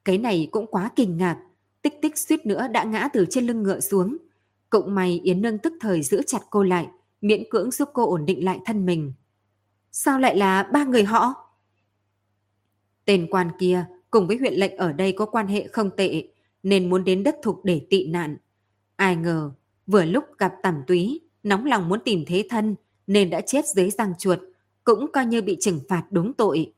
Cái 0.04 0.18
này 0.18 0.48
cũng 0.50 0.66
quá 0.66 0.90
kinh 0.96 1.16
ngạc. 1.16 1.38
Tích 1.82 1.94
tích 2.02 2.18
suýt 2.18 2.46
nữa 2.46 2.68
đã 2.72 2.84
ngã 2.84 3.08
từ 3.12 3.26
trên 3.30 3.46
lưng 3.46 3.62
ngựa 3.62 3.80
xuống. 3.80 4.16
Cộng 4.70 4.94
mày 4.94 5.20
Yến 5.24 5.42
Nương 5.42 5.58
tức 5.58 5.72
thời 5.80 6.02
giữ 6.02 6.22
chặt 6.26 6.40
cô 6.50 6.62
lại, 6.62 6.88
miễn 7.20 7.42
cưỡng 7.50 7.70
giúp 7.70 7.88
cô 7.92 8.10
ổn 8.10 8.26
định 8.26 8.44
lại 8.44 8.58
thân 8.66 8.86
mình. 8.86 9.12
Sao 9.92 10.18
lại 10.18 10.36
là 10.36 10.62
ba 10.62 10.84
người 10.84 11.04
họ? 11.04 11.34
Tên 13.04 13.26
quan 13.30 13.50
kia 13.58 13.86
cùng 14.10 14.26
với 14.26 14.36
huyện 14.36 14.54
lệnh 14.54 14.76
ở 14.76 14.92
đây 14.92 15.12
có 15.12 15.26
quan 15.26 15.46
hệ 15.46 15.66
không 15.66 15.90
tệ, 15.96 16.24
nên 16.62 16.90
muốn 16.90 17.04
đến 17.04 17.22
đất 17.22 17.36
thục 17.42 17.64
để 17.64 17.86
tị 17.90 18.06
nạn. 18.06 18.36
Ai 18.96 19.16
ngờ, 19.16 19.50
vừa 19.86 20.04
lúc 20.04 20.24
gặp 20.38 20.54
tẩm 20.62 20.82
túy, 20.86 21.20
nóng 21.42 21.64
lòng 21.64 21.88
muốn 21.88 22.00
tìm 22.04 22.24
thế 22.26 22.46
thân, 22.50 22.74
nên 23.06 23.30
đã 23.30 23.40
chết 23.40 23.64
dưới 23.74 23.90
răng 23.90 24.12
chuột, 24.18 24.38
cũng 24.84 25.12
coi 25.12 25.26
như 25.26 25.42
bị 25.42 25.56
trừng 25.60 25.80
phạt 25.88 26.04
đúng 26.10 26.34
tội. 26.34 26.72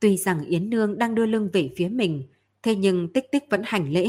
Tuy 0.00 0.16
rằng 0.16 0.44
Yến 0.44 0.70
Nương 0.70 0.98
đang 0.98 1.14
đưa 1.14 1.26
lưng 1.26 1.48
về 1.52 1.70
phía 1.76 1.88
mình, 1.88 2.22
thế 2.62 2.74
nhưng 2.74 3.12
tích 3.12 3.24
tích 3.32 3.44
vẫn 3.50 3.62
hành 3.64 3.92
lễ. 3.92 4.08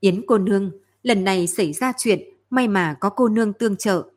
Yến 0.00 0.22
cô 0.26 0.38
nương, 0.38 0.70
lần 1.02 1.24
này 1.24 1.46
xảy 1.46 1.72
ra 1.72 1.92
chuyện, 1.98 2.20
may 2.50 2.68
mà 2.68 2.96
có 3.00 3.10
cô 3.10 3.28
nương 3.28 3.52
tương 3.52 3.76
trợ. 3.76 4.10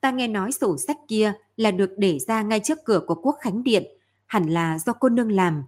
Ta 0.00 0.10
nghe 0.10 0.28
nói 0.28 0.52
sổ 0.52 0.78
sách 0.78 0.96
kia 1.08 1.32
là 1.56 1.70
được 1.70 1.90
để 1.96 2.18
ra 2.18 2.42
ngay 2.42 2.60
trước 2.60 2.78
cửa 2.84 3.00
của 3.06 3.14
quốc 3.14 3.36
khánh 3.40 3.62
điện, 3.62 3.84
hẳn 4.26 4.50
là 4.50 4.78
do 4.78 4.92
cô 4.92 5.08
nương 5.08 5.32
làm. 5.32 5.62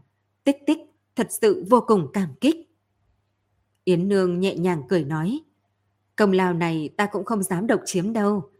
Tích 0.45 0.57
tích, 0.67 0.79
thật 1.17 1.29
sự 1.31 1.65
vô 1.71 1.81
cùng 1.87 2.07
cảm 2.13 2.29
kích. 2.41 2.57
Yến 3.85 4.09
Nương 4.09 4.41
nhẹ 4.41 4.57
nhàng 4.57 4.83
cười 4.89 5.05
nói, 5.05 5.41
công 6.17 6.33
lao 6.33 6.53
này 6.53 6.91
ta 6.97 7.07
cũng 7.07 7.25
không 7.25 7.43
dám 7.43 7.67
độc 7.67 7.81
chiếm 7.85 8.13
đâu. 8.13 8.51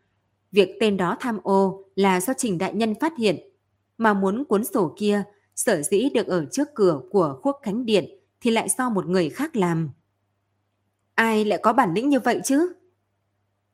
Việc 0.53 0.77
tên 0.81 0.97
đó 0.97 1.17
tham 1.21 1.39
ô 1.43 1.85
là 1.97 2.21
do 2.21 2.33
Trình 2.37 2.59
Đại 2.59 2.75
Nhân 2.75 2.95
phát 3.01 3.13
hiện, 3.19 3.37
mà 3.99 4.15
muốn 4.15 4.45
cuốn 4.45 4.65
sổ 4.65 4.95
kia 4.99 5.25
sở 5.55 5.83
dĩ 5.83 6.09
được 6.15 6.27
ở 6.27 6.47
trước 6.51 6.69
cửa 6.75 7.01
của 7.11 7.41
Quốc 7.43 7.61
Khánh 7.63 7.87
Điện 7.87 8.05
thì 8.41 8.51
lại 8.51 8.69
do 8.79 8.91
một 8.91 9.07
người 9.07 9.31
khác 9.31 9.57
làm. 9.57 9.91
Ai 11.15 11.45
lại 11.45 11.59
có 11.63 11.73
bản 11.73 11.95
lĩnh 11.95 12.09
như 12.09 12.21
vậy 12.21 12.41
chứ? 12.45 12.73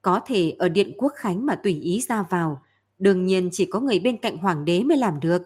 Có 0.02 0.20
thể 0.26 0.56
ở 0.58 0.68
Điện 0.68 0.92
Quốc 0.98 1.12
Khánh 1.16 1.46
mà 1.46 1.54
tùy 1.54 1.80
ý 1.80 2.00
ra 2.00 2.22
vào, 2.22 2.62
đương 2.98 3.26
nhiên 3.26 3.48
chỉ 3.52 3.64
có 3.64 3.80
người 3.80 3.98
bên 3.98 4.16
cạnh 4.16 4.36
Hoàng 4.36 4.64
đế 4.64 4.82
mới 4.82 4.96
làm 4.96 5.20
được. 5.20 5.42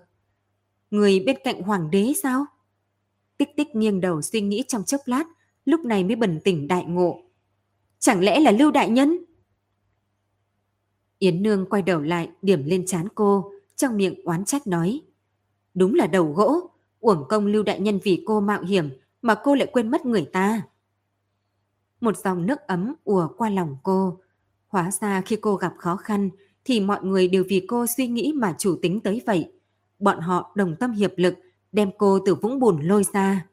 Người 0.91 1.21
bên 1.21 1.37
cạnh 1.45 1.63
Hoàng 1.63 1.91
đế 1.91 2.13
sao? 2.23 2.47
Tích 3.37 3.57
tích 3.57 3.77
nghiêng 3.77 4.01
đầu 4.01 4.23
suy 4.23 4.41
nghĩ 4.41 4.65
trong 4.69 4.85
chốc 4.85 5.01
lát, 5.05 5.25
lúc 5.65 5.81
này 5.81 6.05
mới 6.05 6.17
bừng 6.17 6.41
tỉnh 6.41 6.69
đại 6.69 6.85
ngộ. 6.85 7.23
Chẳng 7.99 8.21
lẽ 8.21 8.41
là 8.41 8.51
Lưu 8.51 8.71
Đại 8.71 8.89
Nhân? 8.89 9.19
Yến 11.19 11.43
Nương 11.43 11.67
quay 11.71 11.83
đầu 11.83 12.01
lại 12.01 12.31
điểm 12.43 12.65
lên 12.67 12.87
chán 12.87 13.09
cô, 13.15 13.53
trong 13.77 13.97
miệng 13.97 14.25
oán 14.25 14.45
trách 14.45 14.67
nói. 14.67 15.01
Đúng 15.75 15.95
là 15.95 16.07
đầu 16.07 16.33
gỗ, 16.33 16.71
uổng 17.01 17.25
công 17.29 17.47
Lưu 17.47 17.63
Đại 17.63 17.81
Nhân 17.81 17.99
vì 18.03 18.23
cô 18.27 18.41
mạo 18.41 18.63
hiểm 18.63 18.91
mà 19.23 19.35
cô 19.35 19.55
lại 19.55 19.69
quên 19.73 19.91
mất 19.91 20.07
người 20.07 20.25
ta. 20.33 20.63
Một 22.01 22.17
dòng 22.17 22.47
nước 22.47 22.61
ấm 22.67 22.95
ùa 23.05 23.29
qua 23.37 23.51
lòng 23.51 23.77
cô. 23.83 24.19
Hóa 24.69 24.91
ra 24.91 25.21
khi 25.21 25.37
cô 25.37 25.57
gặp 25.57 25.75
khó 25.79 25.97
khăn 25.97 26.31
thì 26.65 26.81
mọi 26.81 27.05
người 27.05 27.29
đều 27.29 27.45
vì 27.49 27.67
cô 27.69 27.87
suy 27.97 28.07
nghĩ 28.07 28.33
mà 28.37 28.55
chủ 28.59 28.79
tính 28.83 29.01
tới 29.01 29.23
vậy. 29.27 29.53
Bọn 29.99 30.21
họ 30.21 30.53
đồng 30.55 30.77
tâm 30.77 30.93
hiệp 30.93 31.13
lực 31.17 31.35
đem 31.73 31.91
cô 31.99 32.19
từ 32.27 32.35
vũng 32.35 32.59
bùn 32.59 32.83
lôi 32.83 33.05
ra. 33.13 33.47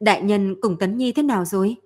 Đại 0.00 0.22
nhân 0.22 0.56
cùng 0.60 0.78
Tấn 0.78 0.96
Nhi 0.96 1.12
thế 1.12 1.22
nào 1.22 1.44
rồi? 1.44 1.76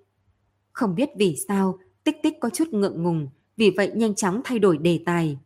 Không 0.71 0.95
biết 0.95 1.09
vì 1.17 1.37
sao, 1.47 1.79
tích 2.03 2.15
tích 2.23 2.33
có 2.39 2.49
chút 2.49 2.67
ngượng 2.67 3.03
ngùng, 3.03 3.29
vì 3.57 3.73
vậy 3.77 3.91
nhanh 3.95 4.15
chóng 4.15 4.41
thay 4.43 4.59
đổi 4.59 4.77
đề 4.77 5.03
tài. 5.05 5.37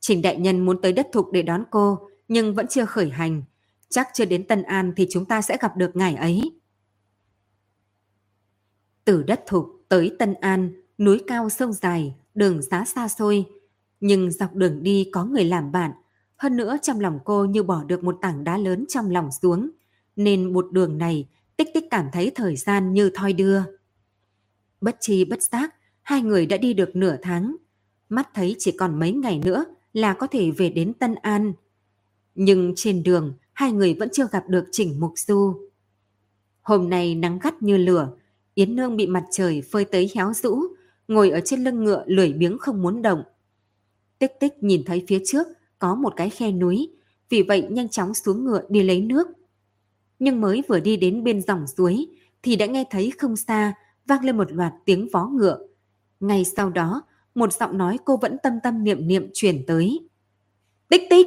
Trình 0.00 0.22
đại 0.22 0.36
nhân 0.36 0.66
muốn 0.66 0.80
tới 0.80 0.92
đất 0.92 1.08
thục 1.12 1.32
để 1.32 1.42
đón 1.42 1.64
cô, 1.70 1.98
nhưng 2.30 2.54
vẫn 2.54 2.66
chưa 2.66 2.84
khởi 2.84 3.10
hành. 3.10 3.42
Chắc 3.88 4.08
chưa 4.14 4.24
đến 4.24 4.46
Tân 4.46 4.62
An 4.62 4.92
thì 4.96 5.06
chúng 5.10 5.24
ta 5.24 5.42
sẽ 5.42 5.56
gặp 5.60 5.76
được 5.76 5.96
ngài 5.96 6.14
ấy. 6.14 6.52
Từ 9.04 9.22
đất 9.22 9.40
thục 9.46 9.66
tới 9.88 10.16
Tân 10.18 10.34
An, 10.34 10.72
núi 10.98 11.20
cao 11.26 11.50
sông 11.50 11.72
dài, 11.72 12.14
đường 12.34 12.62
giá 12.62 12.84
xa 12.84 13.08
xôi. 13.08 13.44
Nhưng 14.00 14.30
dọc 14.30 14.54
đường 14.54 14.82
đi 14.82 15.08
có 15.12 15.24
người 15.24 15.44
làm 15.44 15.72
bạn. 15.72 15.92
Hơn 16.36 16.56
nữa 16.56 16.76
trong 16.82 17.00
lòng 17.00 17.18
cô 17.24 17.44
như 17.44 17.62
bỏ 17.62 17.84
được 17.84 18.04
một 18.04 18.18
tảng 18.20 18.44
đá 18.44 18.58
lớn 18.58 18.84
trong 18.88 19.10
lòng 19.10 19.28
xuống. 19.42 19.70
Nên 20.16 20.52
một 20.52 20.72
đường 20.72 20.98
này 20.98 21.28
tích 21.56 21.68
tích 21.74 21.84
cảm 21.90 22.06
thấy 22.12 22.32
thời 22.34 22.56
gian 22.56 22.92
như 22.92 23.10
thoi 23.14 23.32
đưa. 23.32 23.62
Bất 24.80 24.96
chi 25.00 25.24
bất 25.24 25.42
giác, 25.42 25.74
hai 26.02 26.22
người 26.22 26.46
đã 26.46 26.56
đi 26.56 26.74
được 26.74 26.96
nửa 26.96 27.16
tháng. 27.22 27.56
Mắt 28.08 28.28
thấy 28.34 28.56
chỉ 28.58 28.72
còn 28.72 28.98
mấy 28.98 29.12
ngày 29.12 29.40
nữa 29.44 29.64
là 29.92 30.14
có 30.14 30.26
thể 30.26 30.50
về 30.50 30.70
đến 30.70 30.92
Tân 30.94 31.14
An. 31.14 31.52
Nhưng 32.34 32.72
trên 32.76 33.02
đường, 33.02 33.34
hai 33.52 33.72
người 33.72 33.94
vẫn 33.94 34.08
chưa 34.12 34.26
gặp 34.32 34.44
được 34.48 34.64
Trình 34.72 35.00
Mục 35.00 35.12
Du. 35.16 35.54
Hôm 36.62 36.90
nay 36.90 37.14
nắng 37.14 37.38
gắt 37.42 37.62
như 37.62 37.76
lửa, 37.76 38.12
Yến 38.54 38.76
Nương 38.76 38.96
bị 38.96 39.06
mặt 39.06 39.24
trời 39.30 39.62
phơi 39.62 39.84
tới 39.84 40.10
héo 40.14 40.32
rũ, 40.32 40.62
ngồi 41.08 41.30
ở 41.30 41.40
trên 41.44 41.64
lưng 41.64 41.84
ngựa 41.84 42.04
lười 42.06 42.32
biếng 42.32 42.58
không 42.58 42.82
muốn 42.82 43.02
động. 43.02 43.22
Tích 44.18 44.32
tích 44.40 44.62
nhìn 44.62 44.84
thấy 44.86 45.04
phía 45.08 45.18
trước 45.26 45.46
có 45.78 45.94
một 45.94 46.12
cái 46.16 46.30
khe 46.30 46.52
núi, 46.52 46.90
vì 47.28 47.42
vậy 47.42 47.66
nhanh 47.70 47.88
chóng 47.88 48.14
xuống 48.14 48.44
ngựa 48.44 48.62
đi 48.68 48.82
lấy 48.82 49.00
nước. 49.00 49.28
nhưng 50.18 50.40
mới 50.40 50.62
vừa 50.68 50.80
đi 50.80 50.96
đến 50.96 51.24
bên 51.24 51.42
dòng 51.42 51.66
suối 51.66 52.06
thì 52.42 52.56
đã 52.56 52.66
nghe 52.66 52.84
thấy 52.90 53.12
không 53.18 53.36
xa 53.36 53.74
vang 54.06 54.24
lên 54.24 54.36
một 54.36 54.52
loạt 54.52 54.72
tiếng 54.84 55.08
vó 55.12 55.26
ngựa. 55.26 55.58
Ngay 56.20 56.44
sau 56.44 56.70
đó, 56.70 57.02
một 57.34 57.52
giọng 57.52 57.78
nói 57.78 57.98
cô 58.04 58.16
vẫn 58.16 58.36
tâm 58.42 58.52
tâm 58.62 58.84
niệm 58.84 59.08
niệm 59.08 59.30
truyền 59.34 59.64
tới. 59.66 60.08
Tích 60.88 61.02
tích! 61.10 61.26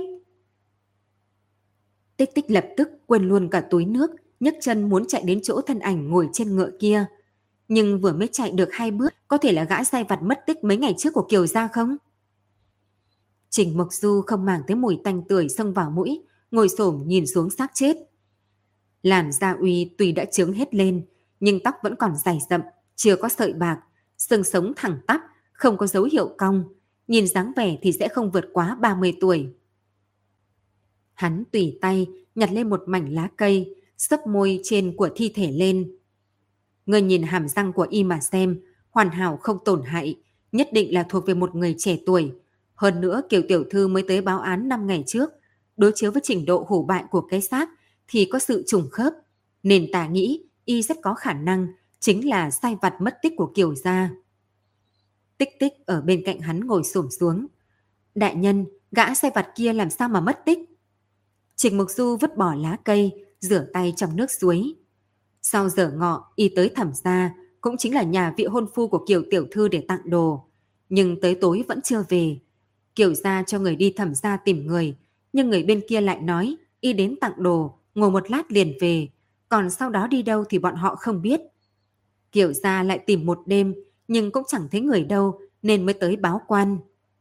Tích 2.24 2.36
tích 2.36 2.52
lập 2.52 2.66
tức 2.78 2.90
quên 3.06 3.24
luôn 3.28 3.50
cả 3.50 3.62
túi 3.70 3.86
nước, 3.86 4.12
nhấc 4.40 4.56
chân 4.62 4.90
muốn 4.90 5.08
chạy 5.08 5.24
đến 5.24 5.40
chỗ 5.44 5.62
thân 5.62 5.80
ảnh 5.80 6.10
ngồi 6.10 6.30
trên 6.34 6.56
ngựa 6.56 6.72
kia. 6.80 7.06
Nhưng 7.68 8.02
vừa 8.02 8.14
mới 8.14 8.28
chạy 8.32 8.52
được 8.52 8.70
hai 8.72 8.92
bước, 8.92 9.14
có 9.28 9.38
thể 9.38 9.52
là 9.52 9.64
gã 9.64 9.84
sai 9.84 10.04
vặt 10.04 10.20
mất 10.24 10.40
tích 10.48 10.64
mấy 10.64 10.78
ngày 10.78 10.96
trước 10.98 11.14
của 11.14 11.26
Kiều 11.30 11.48
Gia 11.48 11.68
không? 11.68 11.98
Trình 13.50 13.78
Mộc 13.78 13.94
Du 13.94 14.22
không 14.28 14.46
màng 14.46 14.62
tới 14.68 14.76
mùi 14.76 14.98
tanh 15.04 15.22
tưởi 15.30 15.50
xông 15.50 15.74
vào 15.74 15.92
mũi, 15.92 16.24
ngồi 16.52 16.70
xổm 16.70 17.04
nhìn 17.06 17.28
xuống 17.28 17.50
xác 17.50 17.72
chết. 17.74 17.98
Làn 19.02 19.32
da 19.32 19.56
uy 19.60 19.96
tuy 19.98 20.12
đã 20.12 20.26
trướng 20.26 20.54
hết 20.54 20.76
lên, 20.76 21.06
nhưng 21.40 21.60
tóc 21.60 21.76
vẫn 21.84 21.96
còn 21.96 22.16
dày 22.26 22.40
rậm, 22.50 22.62
chưa 22.96 23.16
có 23.16 23.30
sợi 23.30 23.54
bạc, 23.54 23.80
xương 24.18 24.44
sống 24.44 24.74
thẳng 24.76 24.98
tắp, 25.08 25.22
không 25.54 25.78
có 25.78 25.88
dấu 25.88 26.04
hiệu 26.12 26.30
cong, 26.38 26.64
nhìn 27.08 27.28
dáng 27.28 27.52
vẻ 27.56 27.78
thì 27.82 27.92
sẽ 27.92 28.08
không 28.08 28.32
vượt 28.32 28.46
quá 28.54 28.78
30 28.82 29.18
tuổi. 29.22 29.54
Hắn 31.14 31.44
tùy 31.52 31.78
tay 31.82 32.08
nhặt 32.36 32.50
lên 32.52 32.70
một 32.70 32.84
mảnh 32.86 33.14
lá 33.14 33.30
cây, 33.38 33.76
sấp 33.98 34.28
môi 34.28 34.60
trên 34.64 34.96
của 34.98 35.10
thi 35.16 35.32
thể 35.36 35.52
lên. 35.52 35.98
Người 36.86 37.02
nhìn 37.02 37.24
hàm 37.24 37.48
răng 37.48 37.74
của 37.74 37.88
y 37.90 38.04
mà 38.04 38.20
xem, 38.20 38.60
hoàn 38.90 39.10
hảo 39.10 39.38
không 39.42 39.58
tổn 39.66 39.82
hại, 39.86 40.20
nhất 40.52 40.68
định 40.74 40.94
là 40.94 41.04
thuộc 41.10 41.26
về 41.26 41.34
một 41.34 41.56
người 41.56 41.76
trẻ 41.78 41.98
tuổi. 42.06 42.32
Hơn 42.76 43.02
nữa 43.02 43.22
Kiều 43.30 43.42
Tiểu 43.48 43.64
Thư 43.70 43.88
mới 43.88 44.04
tới 44.08 44.22
báo 44.22 44.40
án 44.40 44.70
5 44.70 44.88
ngày 44.88 45.04
trước, 45.08 45.32
đối 45.78 45.92
chiếu 45.96 46.12
với 46.12 46.22
trình 46.26 46.46
độ 46.46 46.66
hủ 46.68 46.84
bại 46.84 47.04
của 47.12 47.22
cái 47.22 47.42
xác 47.42 47.70
thì 48.08 48.26
có 48.26 48.40
sự 48.40 48.64
trùng 48.68 48.88
khớp, 48.92 49.14
nên 49.64 49.92
ta 49.92 50.08
nghĩ 50.08 50.44
y 50.66 50.82
rất 50.82 50.98
có 51.02 51.14
khả 51.14 51.34
năng 51.34 51.68
chính 52.00 52.30
là 52.30 52.52
sai 52.52 52.78
vặt 52.82 52.96
mất 53.00 53.18
tích 53.22 53.34
của 53.38 53.52
Kiều 53.56 53.76
gia. 53.76 54.10
Tích 55.38 55.50
tích 55.60 55.74
ở 55.86 56.02
bên 56.02 56.24
cạnh 56.26 56.40
hắn 56.40 56.60
ngồi 56.60 56.84
xổm 56.84 57.08
xuống. 57.20 57.48
Đại 58.16 58.36
nhân, 58.36 58.66
gã 58.92 59.14
sai 59.14 59.32
vặt 59.36 59.48
kia 59.56 59.74
làm 59.74 59.90
sao 59.90 60.10
mà 60.10 60.22
mất 60.22 60.42
tích? 60.46 60.60
Trịnh 61.56 61.78
Mục 61.78 61.90
Du 61.90 62.18
vứt 62.18 62.38
bỏ 62.38 62.56
lá 62.56 62.78
cây, 62.84 63.26
rửa 63.40 63.66
tay 63.74 63.94
trong 63.98 64.16
nước 64.16 64.32
suối. 64.32 64.74
Sau 65.42 65.70
giờ 65.70 65.92
ngọ, 65.96 66.32
y 66.36 66.50
tới 66.50 66.70
thẩm 66.70 66.92
gia, 66.94 67.34
cũng 67.62 67.78
chính 67.78 67.96
là 67.96 68.04
nhà 68.04 68.34
vị 68.38 68.46
hôn 68.46 68.68
phu 68.76 68.88
của 68.88 69.06
Kiều 69.08 69.24
Tiểu 69.32 69.48
Thư 69.52 69.68
để 69.68 69.84
tặng 69.88 70.02
đồ. 70.06 70.46
Nhưng 70.90 71.22
tới 71.22 71.36
tối 71.36 71.64
vẫn 71.68 71.82
chưa 71.82 72.04
về. 72.10 72.38
Kiều 72.96 73.14
gia 73.14 73.44
cho 73.44 73.60
người 73.60 73.76
đi 73.76 73.94
thẩm 73.98 74.16
gia 74.16 74.38
tìm 74.38 74.68
người, 74.68 74.96
nhưng 75.34 75.50
người 75.50 75.64
bên 75.64 75.82
kia 75.90 76.02
lại 76.02 76.20
nói 76.22 76.56
y 76.82 76.94
đến 76.94 77.16
tặng 77.22 77.34
đồ, 77.38 77.78
ngồi 77.96 78.12
một 78.12 78.32
lát 78.32 78.52
liền 78.52 78.78
về, 78.82 79.08
còn 79.50 79.70
sau 79.70 79.90
đó 79.90 80.08
đi 80.08 80.22
đâu 80.22 80.44
thì 80.50 80.60
bọn 80.60 80.76
họ 80.76 80.96
không 80.96 81.22
biết. 81.22 81.42
Kiều 82.32 82.54
gia 82.54 82.84
lại 82.84 83.00
tìm 83.00 83.26
một 83.26 83.40
đêm, 83.46 83.74
nhưng 84.08 84.32
cũng 84.32 84.44
chẳng 84.48 84.68
thấy 84.72 84.82
người 84.82 85.04
đâu 85.04 85.40
nên 85.62 85.86
mới 85.86 85.94
tới 85.94 86.16
báo 86.16 86.42
quan. 86.48 86.78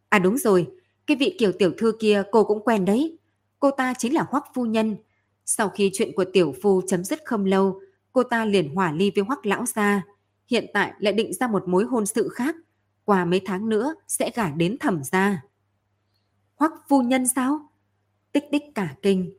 À 0.09 0.18
đúng 0.18 0.39
rồi, 0.39 0.66
cái 1.07 1.16
vị 1.16 1.37
Kiều 1.39 1.53
tiểu 1.53 1.72
thư 1.78 1.93
kia 2.01 2.22
cô 2.33 2.45
cũng 2.45 2.64
quen 2.64 2.85
đấy. 2.85 3.18
Cô 3.62 3.70
ta 3.70 3.94
chính 3.98 4.14
là 4.14 4.26
Hoắc 4.30 4.44
phu 4.54 4.66
nhân. 4.66 4.96
Sau 5.44 5.68
khi 5.68 5.90
chuyện 5.94 6.12
của 6.16 6.24
tiểu 6.32 6.54
phu 6.62 6.82
chấm 6.86 7.04
dứt 7.04 7.20
không 7.24 7.44
lâu, 7.44 7.80
cô 8.12 8.22
ta 8.22 8.44
liền 8.44 8.74
hỏa 8.74 8.92
ly 8.92 9.10
với 9.14 9.24
Hoắc 9.24 9.46
lão 9.46 9.66
gia. 9.66 10.02
Hiện 10.46 10.66
tại 10.74 10.92
lại 10.98 11.12
định 11.12 11.32
ra 11.32 11.46
một 11.46 11.68
mối 11.68 11.84
hôn 11.84 12.06
sự 12.06 12.28
khác. 12.28 12.56
Qua 13.04 13.24
mấy 13.24 13.40
tháng 13.44 13.68
nữa 13.68 13.94
sẽ 14.08 14.30
gả 14.34 14.50
đến 14.50 14.76
thẩm 14.80 15.04
gia. 15.04 15.42
Hoắc 16.54 16.72
phu 16.88 17.02
nhân 17.02 17.28
sao? 17.28 17.72
Tích 18.32 18.44
tích 18.52 18.62
cả 18.74 18.94
kinh. 19.02 19.32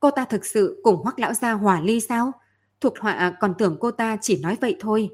Cô 0.00 0.10
ta 0.10 0.24
thực 0.24 0.44
sự 0.46 0.80
cùng 0.84 1.02
Hoắc 1.02 1.18
lão 1.18 1.34
gia 1.34 1.52
hỏa 1.52 1.80
ly 1.80 2.00
sao? 2.00 2.32
Thuộc 2.80 2.98
họa 2.98 3.36
còn 3.40 3.54
tưởng 3.58 3.76
cô 3.80 3.90
ta 3.90 4.16
chỉ 4.20 4.40
nói 4.42 4.58
vậy 4.60 4.76
thôi. 4.80 5.10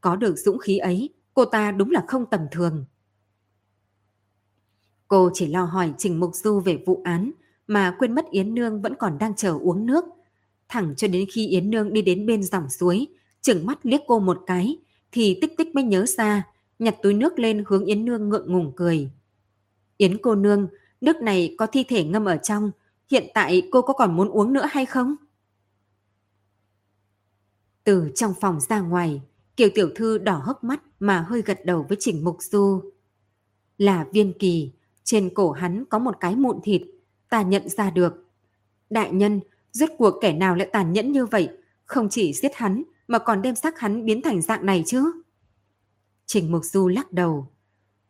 Có 0.00 0.16
được 0.16 0.36
dũng 0.36 0.58
khí 0.58 0.78
ấy, 0.78 1.14
cô 1.34 1.44
ta 1.44 1.70
đúng 1.70 1.90
là 1.90 2.04
không 2.08 2.26
tầm 2.30 2.40
thường. 2.50 2.84
Cô 5.08 5.30
chỉ 5.34 5.46
lo 5.46 5.64
hỏi 5.64 5.94
Trình 5.98 6.20
Mục 6.20 6.34
Du 6.34 6.60
về 6.60 6.82
vụ 6.86 7.02
án, 7.04 7.32
mà 7.70 7.96
quên 7.98 8.14
mất 8.14 8.30
Yến 8.30 8.54
Nương 8.54 8.82
vẫn 8.82 8.94
còn 8.98 9.18
đang 9.18 9.36
chờ 9.36 9.58
uống 9.60 9.86
nước. 9.86 10.04
Thẳng 10.68 10.94
cho 10.96 11.08
đến 11.08 11.26
khi 11.32 11.48
Yến 11.48 11.70
Nương 11.70 11.92
đi 11.92 12.02
đến 12.02 12.26
bên 12.26 12.42
dòng 12.42 12.70
suối, 12.70 13.06
chừng 13.40 13.66
mắt 13.66 13.78
liếc 13.82 14.00
cô 14.06 14.18
một 14.18 14.42
cái, 14.46 14.78
thì 15.12 15.38
tích 15.40 15.56
tích 15.58 15.74
mới 15.74 15.84
nhớ 15.84 16.06
ra, 16.06 16.46
nhặt 16.78 16.96
túi 17.02 17.14
nước 17.14 17.38
lên 17.38 17.64
hướng 17.66 17.84
Yến 17.84 18.04
Nương 18.04 18.28
ngượng 18.28 18.52
ngùng 18.52 18.72
cười. 18.76 19.10
Yến 19.96 20.18
cô 20.18 20.34
nương, 20.34 20.68
nước 21.00 21.16
này 21.16 21.54
có 21.58 21.66
thi 21.66 21.84
thể 21.88 22.04
ngâm 22.04 22.24
ở 22.24 22.36
trong, 22.36 22.70
hiện 23.10 23.26
tại 23.34 23.68
cô 23.70 23.82
có 23.82 23.92
còn 23.92 24.16
muốn 24.16 24.28
uống 24.28 24.52
nữa 24.52 24.68
hay 24.70 24.86
không? 24.86 25.16
Từ 27.84 28.10
trong 28.14 28.34
phòng 28.40 28.60
ra 28.60 28.80
ngoài, 28.80 29.20
Kiều 29.56 29.68
Tiểu 29.74 29.90
Thư 29.94 30.18
đỏ 30.18 30.42
hốc 30.44 30.64
mắt 30.64 30.82
mà 31.00 31.20
hơi 31.28 31.42
gật 31.42 31.64
đầu 31.64 31.86
với 31.88 31.96
Trình 32.00 32.24
Mục 32.24 32.36
Du. 32.40 32.92
Là 33.78 34.06
viên 34.12 34.32
kỳ, 34.38 34.72
trên 35.04 35.34
cổ 35.34 35.52
hắn 35.52 35.84
có 35.84 35.98
một 35.98 36.16
cái 36.20 36.36
mụn 36.36 36.56
thịt, 36.62 36.82
ta 37.30 37.42
nhận 37.42 37.68
ra 37.68 37.90
được. 37.90 38.28
Đại 38.90 39.12
nhân, 39.12 39.40
rốt 39.72 39.90
cuộc 39.98 40.18
kẻ 40.20 40.32
nào 40.32 40.54
lại 40.54 40.68
tàn 40.72 40.92
nhẫn 40.92 41.12
như 41.12 41.26
vậy, 41.26 41.48
không 41.84 42.08
chỉ 42.08 42.32
giết 42.32 42.52
hắn 42.54 42.82
mà 43.08 43.18
còn 43.18 43.42
đem 43.42 43.54
xác 43.54 43.78
hắn 43.78 44.04
biến 44.04 44.22
thành 44.22 44.42
dạng 44.42 44.66
này 44.66 44.82
chứ? 44.86 45.12
Trình 46.26 46.52
Mục 46.52 46.64
Du 46.64 46.88
lắc 46.88 47.12
đầu. 47.12 47.46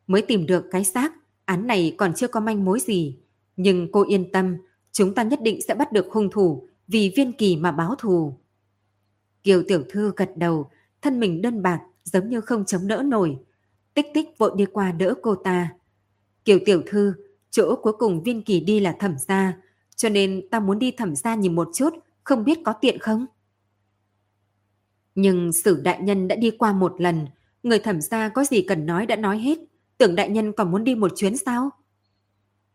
Mới 0.06 0.22
tìm 0.22 0.46
được 0.46 0.64
cái 0.70 0.84
xác, 0.84 1.12
án 1.44 1.66
này 1.66 1.94
còn 1.98 2.14
chưa 2.14 2.28
có 2.28 2.40
manh 2.40 2.64
mối 2.64 2.80
gì. 2.80 3.18
Nhưng 3.56 3.92
cô 3.92 4.04
yên 4.08 4.32
tâm, 4.32 4.56
chúng 4.92 5.14
ta 5.14 5.22
nhất 5.22 5.42
định 5.42 5.60
sẽ 5.68 5.74
bắt 5.74 5.92
được 5.92 6.06
hung 6.10 6.30
thủ 6.30 6.68
vì 6.88 7.12
viên 7.16 7.32
kỳ 7.32 7.56
mà 7.56 7.72
báo 7.72 7.94
thù. 7.98 8.34
Kiều 9.42 9.62
tiểu 9.68 9.82
thư 9.90 10.12
gật 10.16 10.30
đầu, 10.36 10.70
thân 11.02 11.20
mình 11.20 11.42
đơn 11.42 11.62
bạc 11.62 11.80
giống 12.04 12.28
như 12.28 12.40
không 12.40 12.64
chống 12.64 12.86
đỡ 12.86 13.02
nổi. 13.02 13.38
Tích 13.94 14.06
tích 14.14 14.28
vội 14.38 14.52
đi 14.56 14.64
qua 14.66 14.92
đỡ 14.92 15.14
cô 15.22 15.34
ta. 15.34 15.74
Kiều 16.44 16.58
tiểu 16.66 16.82
thư, 16.86 17.14
chỗ 17.50 17.76
cuối 17.82 17.92
cùng 17.98 18.22
viên 18.22 18.42
kỳ 18.42 18.60
đi 18.60 18.80
là 18.80 18.96
thẩm 18.98 19.18
gia, 19.18 19.56
cho 19.96 20.08
nên 20.08 20.48
ta 20.50 20.60
muốn 20.60 20.78
đi 20.78 20.90
thẩm 20.90 21.16
gia 21.16 21.34
nhìn 21.34 21.54
một 21.54 21.68
chút, 21.74 21.90
không 22.24 22.44
biết 22.44 22.58
có 22.64 22.72
tiện 22.72 22.98
không? 22.98 23.26
Nhưng 25.14 25.52
sử 25.52 25.80
đại 25.84 26.02
nhân 26.02 26.28
đã 26.28 26.36
đi 26.36 26.50
qua 26.50 26.72
một 26.72 27.00
lần, 27.00 27.26
người 27.62 27.78
thẩm 27.78 28.00
gia 28.00 28.28
có 28.28 28.44
gì 28.44 28.62
cần 28.62 28.86
nói 28.86 29.06
đã 29.06 29.16
nói 29.16 29.38
hết, 29.38 29.58
tưởng 29.98 30.14
đại 30.14 30.28
nhân 30.28 30.52
còn 30.52 30.70
muốn 30.70 30.84
đi 30.84 30.94
một 30.94 31.12
chuyến 31.16 31.36
sao? 31.36 31.70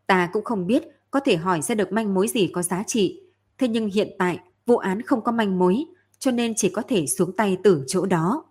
Ta 0.07 0.29
cũng 0.33 0.43
không 0.43 0.67
biết 0.67 0.83
có 1.11 1.19
thể 1.19 1.35
hỏi 1.35 1.61
ra 1.61 1.75
được 1.75 1.91
manh 1.91 2.13
mối 2.13 2.27
gì 2.27 2.47
có 2.47 2.61
giá 2.61 2.83
trị, 2.87 3.21
thế 3.57 3.67
nhưng 3.67 3.87
hiện 3.87 4.09
tại 4.19 4.39
vụ 4.65 4.77
án 4.77 5.01
không 5.01 5.23
có 5.23 5.31
manh 5.31 5.59
mối, 5.59 5.85
cho 6.19 6.31
nên 6.31 6.53
chỉ 6.55 6.69
có 6.69 6.81
thể 6.81 7.07
xuống 7.07 7.35
tay 7.35 7.57
từ 7.63 7.83
chỗ 7.87 8.05
đó. 8.05 8.45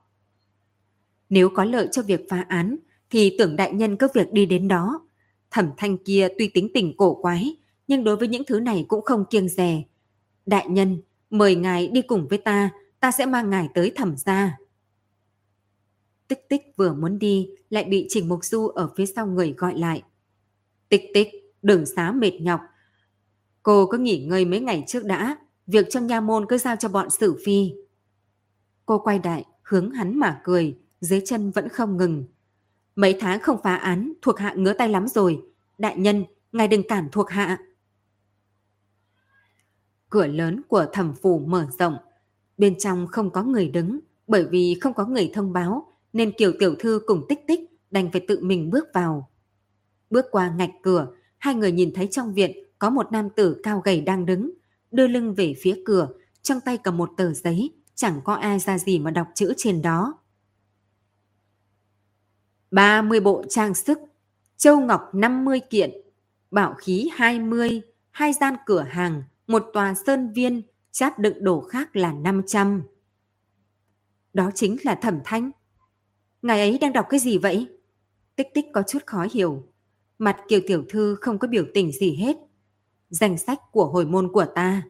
Nếu 1.28 1.48
có 1.48 1.64
lợi 1.64 1.88
cho 1.92 2.02
việc 2.02 2.20
phá 2.30 2.44
án, 2.48 2.76
thì 3.10 3.36
tưởng 3.38 3.56
đại 3.56 3.72
nhân 3.72 3.96
cứ 3.96 4.08
việc 4.14 4.32
đi 4.32 4.46
đến 4.46 4.68
đó. 4.68 5.03
Thẩm 5.54 5.70
thanh 5.76 5.98
kia 5.98 6.28
tuy 6.38 6.48
tính 6.48 6.68
tình 6.74 6.96
cổ 6.96 7.14
quái, 7.14 7.56
nhưng 7.88 8.04
đối 8.04 8.16
với 8.16 8.28
những 8.28 8.42
thứ 8.46 8.60
này 8.60 8.84
cũng 8.88 9.04
không 9.04 9.24
kiêng 9.30 9.48
rè. 9.48 9.82
Đại 10.46 10.68
nhân, 10.68 11.02
mời 11.30 11.54
ngài 11.54 11.88
đi 11.88 12.02
cùng 12.02 12.28
với 12.28 12.38
ta, 12.38 12.70
ta 13.00 13.10
sẽ 13.10 13.26
mang 13.26 13.50
ngài 13.50 13.68
tới 13.74 13.92
thẩm 13.96 14.16
gia. 14.16 14.58
Tích 16.28 16.48
tích 16.48 16.62
vừa 16.76 16.94
muốn 16.94 17.18
đi, 17.18 17.50
lại 17.70 17.84
bị 17.84 18.06
Trình 18.08 18.28
Mục 18.28 18.44
Du 18.44 18.66
ở 18.66 18.90
phía 18.96 19.06
sau 19.06 19.26
người 19.26 19.54
gọi 19.56 19.78
lại. 19.78 20.02
Tích 20.88 21.02
tích, 21.14 21.28
đừng 21.62 21.86
xá 21.86 22.12
mệt 22.12 22.40
nhọc. 22.40 22.60
Cô 23.62 23.86
cứ 23.86 23.98
nghỉ 23.98 24.26
ngơi 24.26 24.44
mấy 24.44 24.60
ngày 24.60 24.84
trước 24.86 25.04
đã, 25.04 25.36
việc 25.66 25.86
trong 25.90 26.06
nha 26.06 26.20
môn 26.20 26.46
cứ 26.48 26.58
giao 26.58 26.76
cho 26.76 26.88
bọn 26.88 27.10
Sử 27.10 27.42
phi. 27.44 27.72
Cô 28.86 28.98
quay 28.98 29.18
đại, 29.18 29.44
hướng 29.62 29.90
hắn 29.90 30.18
mà 30.18 30.40
cười, 30.44 30.78
dưới 31.00 31.22
chân 31.24 31.50
vẫn 31.50 31.68
không 31.68 31.96
ngừng. 31.96 32.24
Mấy 32.96 33.16
tháng 33.20 33.40
không 33.40 33.62
phá 33.62 33.74
án, 33.74 34.12
thuộc 34.22 34.38
hạ 34.38 34.54
ngứa 34.56 34.72
tay 34.72 34.88
lắm 34.88 35.08
rồi. 35.08 35.42
Đại 35.78 35.98
nhân, 35.98 36.24
ngài 36.52 36.68
đừng 36.68 36.88
cản 36.88 37.08
thuộc 37.12 37.30
hạ. 37.30 37.58
Cửa 40.10 40.26
lớn 40.26 40.62
của 40.68 40.86
thẩm 40.92 41.14
phủ 41.22 41.38
mở 41.38 41.66
rộng. 41.78 41.96
Bên 42.58 42.78
trong 42.78 43.06
không 43.06 43.30
có 43.30 43.42
người 43.42 43.68
đứng, 43.68 44.00
bởi 44.26 44.44
vì 44.44 44.78
không 44.80 44.94
có 44.94 45.06
người 45.06 45.30
thông 45.34 45.52
báo, 45.52 45.92
nên 46.12 46.32
Kiều 46.32 46.52
Tiểu 46.58 46.74
Thư 46.78 47.00
cùng 47.06 47.26
tích 47.28 47.40
tích 47.46 47.60
đành 47.90 48.10
phải 48.12 48.24
tự 48.28 48.38
mình 48.42 48.70
bước 48.70 48.88
vào. 48.94 49.30
Bước 50.10 50.26
qua 50.30 50.54
ngạch 50.58 50.70
cửa, 50.82 51.06
hai 51.38 51.54
người 51.54 51.72
nhìn 51.72 51.92
thấy 51.94 52.06
trong 52.10 52.34
viện 52.34 52.50
có 52.78 52.90
một 52.90 53.12
nam 53.12 53.28
tử 53.30 53.60
cao 53.62 53.80
gầy 53.84 54.00
đang 54.00 54.26
đứng, 54.26 54.50
đưa 54.90 55.06
lưng 55.06 55.34
về 55.34 55.54
phía 55.60 55.82
cửa, 55.84 56.08
trong 56.42 56.60
tay 56.60 56.78
cầm 56.78 56.96
một 56.96 57.10
tờ 57.16 57.32
giấy, 57.32 57.72
chẳng 57.94 58.20
có 58.24 58.34
ai 58.34 58.58
ra 58.58 58.78
gì 58.78 58.98
mà 58.98 59.10
đọc 59.10 59.26
chữ 59.34 59.52
trên 59.56 59.82
đó. 59.82 60.18
30 62.74 63.20
bộ 63.20 63.44
trang 63.48 63.74
sức, 63.74 63.98
châu 64.56 64.80
ngọc 64.80 65.00
50 65.12 65.60
kiện, 65.70 65.90
bảo 66.50 66.74
khí 66.74 67.10
20, 67.12 67.82
hai 68.10 68.32
gian 68.32 68.54
cửa 68.66 68.80
hàng, 68.80 69.22
một 69.46 69.64
tòa 69.72 69.94
sơn 70.06 70.32
viên, 70.32 70.62
chát 70.92 71.18
đựng 71.18 71.44
đồ 71.44 71.60
khác 71.60 71.96
là 71.96 72.12
500. 72.12 72.82
Đó 74.32 74.50
chính 74.54 74.76
là 74.82 74.94
thẩm 74.94 75.20
thanh. 75.24 75.50
Ngài 76.42 76.60
ấy 76.60 76.78
đang 76.78 76.92
đọc 76.92 77.06
cái 77.08 77.20
gì 77.20 77.38
vậy? 77.38 77.66
Tích 78.36 78.48
tích 78.54 78.66
có 78.72 78.82
chút 78.88 79.06
khó 79.06 79.26
hiểu. 79.32 79.66
Mặt 80.18 80.36
kiều 80.48 80.60
tiểu 80.66 80.84
thư 80.88 81.14
không 81.20 81.38
có 81.38 81.48
biểu 81.48 81.64
tình 81.74 81.92
gì 81.92 82.16
hết. 82.16 82.36
Danh 83.10 83.38
sách 83.38 83.58
của 83.72 83.86
hồi 83.86 84.06
môn 84.06 84.32
của 84.32 84.44
ta. 84.54 84.82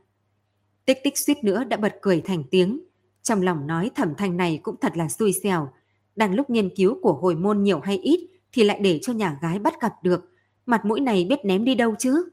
Tích 0.84 0.98
tích 1.04 1.18
suýt 1.18 1.44
nữa 1.44 1.64
đã 1.64 1.76
bật 1.76 1.98
cười 2.02 2.20
thành 2.20 2.44
tiếng. 2.50 2.80
Trong 3.22 3.42
lòng 3.42 3.66
nói 3.66 3.90
thẩm 3.94 4.14
thanh 4.14 4.36
này 4.36 4.60
cũng 4.62 4.76
thật 4.80 4.96
là 4.96 5.08
xui 5.08 5.32
xẻo. 5.42 5.72
Đang 6.16 6.34
lúc 6.34 6.50
nghiên 6.50 6.74
cứu 6.76 6.98
của 7.02 7.12
hồi 7.12 7.36
môn 7.36 7.62
nhiều 7.62 7.80
hay 7.80 7.98
ít 7.98 8.28
thì 8.52 8.64
lại 8.64 8.80
để 8.82 8.98
cho 9.02 9.12
nhà 9.12 9.38
gái 9.42 9.58
bắt 9.58 9.80
gặp 9.80 9.92
được. 10.02 10.30
Mặt 10.66 10.84
mũi 10.84 11.00
này 11.00 11.26
biết 11.28 11.38
ném 11.44 11.64
đi 11.64 11.74
đâu 11.74 11.94
chứ? 11.98 12.28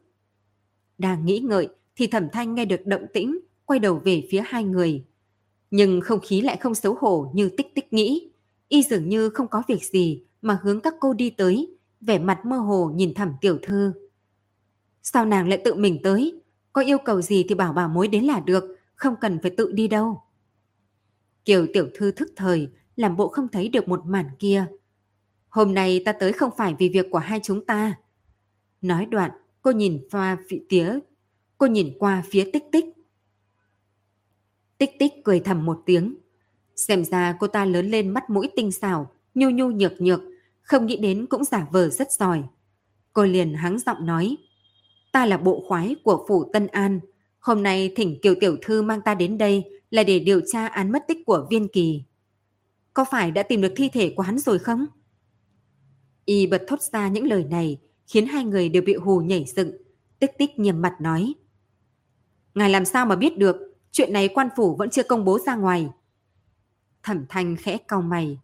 Đang 0.97 1.25
nghĩ 1.25 1.39
ngợi 1.39 1.69
thì 1.95 2.07
thẩm 2.07 2.29
thanh 2.29 2.55
nghe 2.55 2.65
được 2.65 2.85
động 2.85 3.05
tĩnh, 3.13 3.39
quay 3.65 3.79
đầu 3.79 4.01
về 4.03 4.27
phía 4.31 4.43
hai 4.45 4.63
người. 4.63 5.05
Nhưng 5.71 6.01
không 6.01 6.19
khí 6.19 6.41
lại 6.41 6.57
không 6.57 6.75
xấu 6.75 6.95
hổ 6.99 7.31
như 7.33 7.49
tích 7.57 7.75
tích 7.75 7.93
nghĩ. 7.93 8.31
Y 8.69 8.83
dường 8.83 9.09
như 9.09 9.29
không 9.29 9.47
có 9.47 9.63
việc 9.67 9.83
gì 9.83 10.23
mà 10.41 10.59
hướng 10.63 10.81
các 10.81 10.93
cô 10.99 11.13
đi 11.13 11.29
tới, 11.29 11.77
vẻ 12.01 12.19
mặt 12.19 12.45
mơ 12.45 12.57
hồ 12.57 12.91
nhìn 12.95 13.13
thẩm 13.13 13.33
tiểu 13.41 13.57
thư. 13.61 13.93
Sao 15.03 15.25
nàng 15.25 15.47
lại 15.49 15.61
tự 15.65 15.73
mình 15.73 15.99
tới? 16.03 16.41
Có 16.73 16.81
yêu 16.81 16.97
cầu 17.05 17.21
gì 17.21 17.45
thì 17.49 17.55
bảo 17.55 17.73
bảo 17.73 17.89
mối 17.89 18.07
đến 18.07 18.23
là 18.23 18.39
được, 18.39 18.63
không 18.95 19.15
cần 19.21 19.39
phải 19.41 19.51
tự 19.51 19.71
đi 19.71 19.87
đâu. 19.87 20.21
Kiều 21.45 21.67
tiểu 21.73 21.87
thư 21.93 22.11
thức 22.11 22.31
thời, 22.35 22.69
làm 23.01 23.17
bộ 23.17 23.27
không 23.27 23.47
thấy 23.47 23.69
được 23.69 23.87
một 23.87 24.05
màn 24.05 24.25
kia. 24.39 24.65
Hôm 25.49 25.73
nay 25.73 26.01
ta 26.05 26.11
tới 26.11 26.33
không 26.33 26.51
phải 26.57 26.75
vì 26.79 26.89
việc 26.89 27.05
của 27.11 27.17
hai 27.17 27.39
chúng 27.43 27.65
ta. 27.65 27.95
Nói 28.81 29.05
đoạn, 29.05 29.31
cô 29.61 29.71
nhìn 29.71 30.07
qua 30.11 30.37
vị 30.49 30.61
tía, 30.69 30.99
cô 31.57 31.67
nhìn 31.67 31.93
qua 31.99 32.23
phía 32.29 32.49
tích 32.53 32.63
tích. 32.71 32.85
Tích 34.77 34.91
tích 34.99 35.13
cười 35.23 35.39
thầm 35.39 35.65
một 35.65 35.81
tiếng. 35.85 36.15
Xem 36.75 37.05
ra 37.05 37.37
cô 37.39 37.47
ta 37.47 37.65
lớn 37.65 37.87
lên 37.87 38.09
mắt 38.09 38.29
mũi 38.29 38.49
tinh 38.55 38.71
xảo, 38.71 39.11
nhu 39.33 39.49
nhu 39.49 39.69
nhược 39.69 40.01
nhược, 40.01 40.21
không 40.61 40.85
nghĩ 40.85 40.97
đến 40.97 41.25
cũng 41.29 41.43
giả 41.43 41.67
vờ 41.71 41.89
rất 41.89 42.11
giỏi. 42.11 42.43
Cô 43.13 43.23
liền 43.23 43.53
hắng 43.53 43.79
giọng 43.79 44.05
nói, 44.05 44.37
ta 45.11 45.25
là 45.25 45.37
bộ 45.37 45.63
khoái 45.67 45.95
của 46.03 46.25
phủ 46.27 46.49
Tân 46.53 46.67
An, 46.67 46.99
hôm 47.39 47.63
nay 47.63 47.93
thỉnh 47.95 48.19
Kiều 48.21 48.35
Tiểu 48.39 48.57
Thư 48.61 48.81
mang 48.81 49.01
ta 49.01 49.15
đến 49.15 49.37
đây 49.37 49.63
là 49.89 50.03
để 50.03 50.19
điều 50.19 50.41
tra 50.47 50.67
án 50.67 50.91
mất 50.91 51.03
tích 51.07 51.17
của 51.25 51.47
Viên 51.49 51.67
Kỳ. 51.67 52.03
Có 52.93 53.05
phải 53.11 53.31
đã 53.31 53.43
tìm 53.43 53.61
được 53.61 53.73
thi 53.75 53.89
thể 53.93 54.13
của 54.15 54.23
hắn 54.23 54.39
rồi 54.39 54.59
không? 54.59 54.85
Y 56.25 56.47
bật 56.47 56.63
thốt 56.67 56.81
ra 56.81 57.07
những 57.07 57.27
lời 57.27 57.43
này 57.43 57.79
khiến 58.07 58.27
hai 58.27 58.45
người 58.45 58.69
đều 58.69 58.81
bị 58.81 58.95
hù 58.95 59.19
nhảy 59.19 59.45
dựng, 59.55 59.71
tích 60.19 60.31
tích 60.37 60.59
nghiêm 60.59 60.81
mặt 60.81 60.93
nói. 61.01 61.33
Ngài 62.55 62.69
làm 62.69 62.85
sao 62.85 63.05
mà 63.05 63.15
biết 63.15 63.37
được, 63.37 63.55
chuyện 63.91 64.13
này 64.13 64.27
quan 64.27 64.47
phủ 64.55 64.75
vẫn 64.75 64.89
chưa 64.89 65.03
công 65.03 65.25
bố 65.25 65.39
ra 65.39 65.55
ngoài. 65.55 65.89
Thẩm 67.03 67.25
thanh 67.29 67.55
khẽ 67.55 67.77
cau 67.77 68.01
mày. 68.01 68.39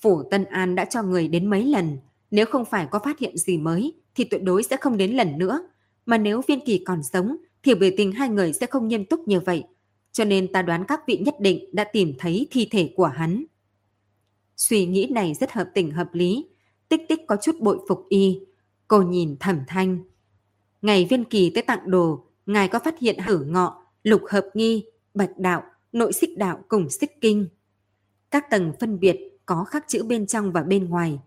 Phủ 0.00 0.22
Tân 0.30 0.44
An 0.44 0.74
đã 0.74 0.84
cho 0.84 1.02
người 1.02 1.28
đến 1.28 1.50
mấy 1.50 1.64
lần, 1.64 1.98
nếu 2.30 2.46
không 2.46 2.64
phải 2.64 2.86
có 2.90 2.98
phát 2.98 3.18
hiện 3.18 3.36
gì 3.36 3.58
mới 3.58 3.92
thì 4.14 4.24
tuyệt 4.24 4.42
đối 4.42 4.62
sẽ 4.62 4.76
không 4.76 4.96
đến 4.96 5.12
lần 5.12 5.38
nữa. 5.38 5.68
Mà 6.06 6.18
nếu 6.18 6.42
viên 6.48 6.60
kỳ 6.66 6.84
còn 6.86 7.02
sống 7.02 7.36
thì 7.62 7.74
biểu 7.74 7.90
tình 7.96 8.12
hai 8.12 8.28
người 8.28 8.52
sẽ 8.52 8.66
không 8.66 8.88
nghiêm 8.88 9.04
túc 9.04 9.28
như 9.28 9.40
vậy. 9.40 9.64
Cho 10.12 10.24
nên 10.24 10.52
ta 10.52 10.62
đoán 10.62 10.84
các 10.88 11.00
vị 11.06 11.16
nhất 11.16 11.34
định 11.40 11.64
đã 11.72 11.84
tìm 11.84 12.14
thấy 12.18 12.46
thi 12.50 12.68
thể 12.70 12.92
của 12.96 13.06
hắn. 13.06 13.44
Suy 14.62 14.86
nghĩ 14.86 15.06
này 15.10 15.34
rất 15.34 15.52
hợp 15.52 15.70
tình 15.74 15.90
hợp 15.90 16.08
lý. 16.12 16.46
Tích 16.88 17.00
tích 17.08 17.20
có 17.26 17.36
chút 17.42 17.60
bội 17.60 17.78
phục 17.88 18.06
y. 18.08 18.40
Cô 18.88 19.02
nhìn 19.02 19.36
thẩm 19.40 19.60
thanh. 19.66 20.04
Ngày 20.82 21.06
viên 21.10 21.24
kỳ 21.24 21.50
tới 21.50 21.62
tặng 21.62 21.90
đồ, 21.90 22.24
ngài 22.46 22.68
có 22.68 22.78
phát 22.78 22.98
hiện 22.98 23.18
hử 23.18 23.38
ngọ, 23.38 23.86
lục 24.02 24.22
hợp 24.28 24.50
nghi, 24.54 24.84
bạch 25.14 25.38
đạo, 25.38 25.62
nội 25.92 26.12
xích 26.12 26.38
đạo 26.38 26.64
cùng 26.68 26.90
xích 26.90 27.20
kinh. 27.20 27.48
Các 28.30 28.50
tầng 28.50 28.72
phân 28.80 29.00
biệt 29.00 29.16
có 29.46 29.64
khắc 29.64 29.84
chữ 29.88 30.04
bên 30.04 30.26
trong 30.26 30.52
và 30.52 30.62
bên 30.62 30.90
ngoài. 30.90 31.18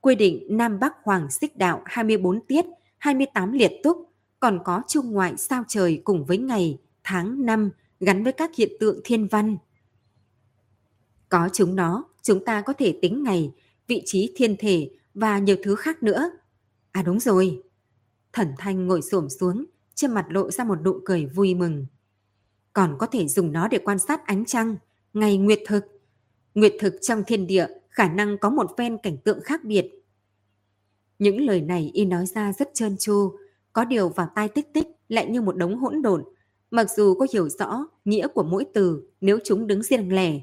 Quy 0.00 0.14
định 0.14 0.46
Nam 0.50 0.78
Bắc 0.80 0.94
Hoàng 1.02 1.30
xích 1.30 1.56
đạo 1.56 1.82
24 1.84 2.40
tiết, 2.40 2.64
28 2.98 3.52
liệt 3.52 3.72
túc, 3.82 4.12
còn 4.40 4.58
có 4.64 4.82
trung 4.88 5.10
ngoại 5.10 5.36
sao 5.36 5.64
trời 5.68 6.00
cùng 6.04 6.24
với 6.24 6.38
ngày, 6.38 6.78
tháng, 7.04 7.46
năm 7.46 7.70
gắn 8.00 8.24
với 8.24 8.32
các 8.32 8.50
hiện 8.56 8.72
tượng 8.80 9.00
thiên 9.04 9.26
văn. 9.26 9.56
Có 11.28 11.48
chúng 11.52 11.76
nó, 11.76 12.04
chúng 12.24 12.44
ta 12.44 12.60
có 12.60 12.72
thể 12.72 12.98
tính 13.02 13.22
ngày, 13.22 13.52
vị 13.86 14.02
trí 14.06 14.32
thiên 14.36 14.56
thể 14.58 14.90
và 15.14 15.38
nhiều 15.38 15.56
thứ 15.62 15.74
khác 15.74 16.02
nữa. 16.02 16.30
À 16.92 17.02
đúng 17.02 17.20
rồi. 17.20 17.62
Thần 18.32 18.48
Thanh 18.58 18.86
ngồi 18.86 19.02
xổm 19.02 19.28
xuống, 19.28 19.64
trên 19.94 20.14
mặt 20.14 20.26
lộ 20.28 20.50
ra 20.50 20.64
một 20.64 20.78
nụ 20.84 21.00
cười 21.04 21.26
vui 21.26 21.54
mừng. 21.54 21.86
Còn 22.72 22.96
có 22.98 23.06
thể 23.06 23.28
dùng 23.28 23.52
nó 23.52 23.68
để 23.68 23.78
quan 23.78 23.98
sát 23.98 24.26
ánh 24.26 24.44
trăng, 24.44 24.76
ngày 25.12 25.36
nguyệt 25.36 25.60
thực. 25.66 25.84
Nguyệt 26.54 26.72
thực 26.80 26.94
trong 27.00 27.22
thiên 27.26 27.46
địa 27.46 27.66
khả 27.90 28.08
năng 28.08 28.38
có 28.38 28.50
một 28.50 28.74
phen 28.78 28.98
cảnh 29.02 29.16
tượng 29.16 29.40
khác 29.40 29.64
biệt. 29.64 29.86
Những 31.18 31.40
lời 31.40 31.60
này 31.60 31.90
y 31.94 32.04
nói 32.04 32.26
ra 32.26 32.52
rất 32.52 32.70
trơn 32.74 32.96
tru, 32.96 33.36
có 33.72 33.84
điều 33.84 34.08
vào 34.08 34.28
tai 34.34 34.48
tích 34.48 34.72
tích 34.72 34.86
lại 35.08 35.26
như 35.30 35.40
một 35.40 35.56
đống 35.56 35.78
hỗn 35.78 36.02
độn. 36.02 36.24
Mặc 36.70 36.90
dù 36.96 37.14
có 37.14 37.26
hiểu 37.32 37.48
rõ 37.48 37.86
nghĩa 38.04 38.26
của 38.28 38.42
mỗi 38.42 38.64
từ 38.74 39.08
nếu 39.20 39.38
chúng 39.44 39.66
đứng 39.66 39.82
riêng 39.82 40.14
lẻ. 40.14 40.40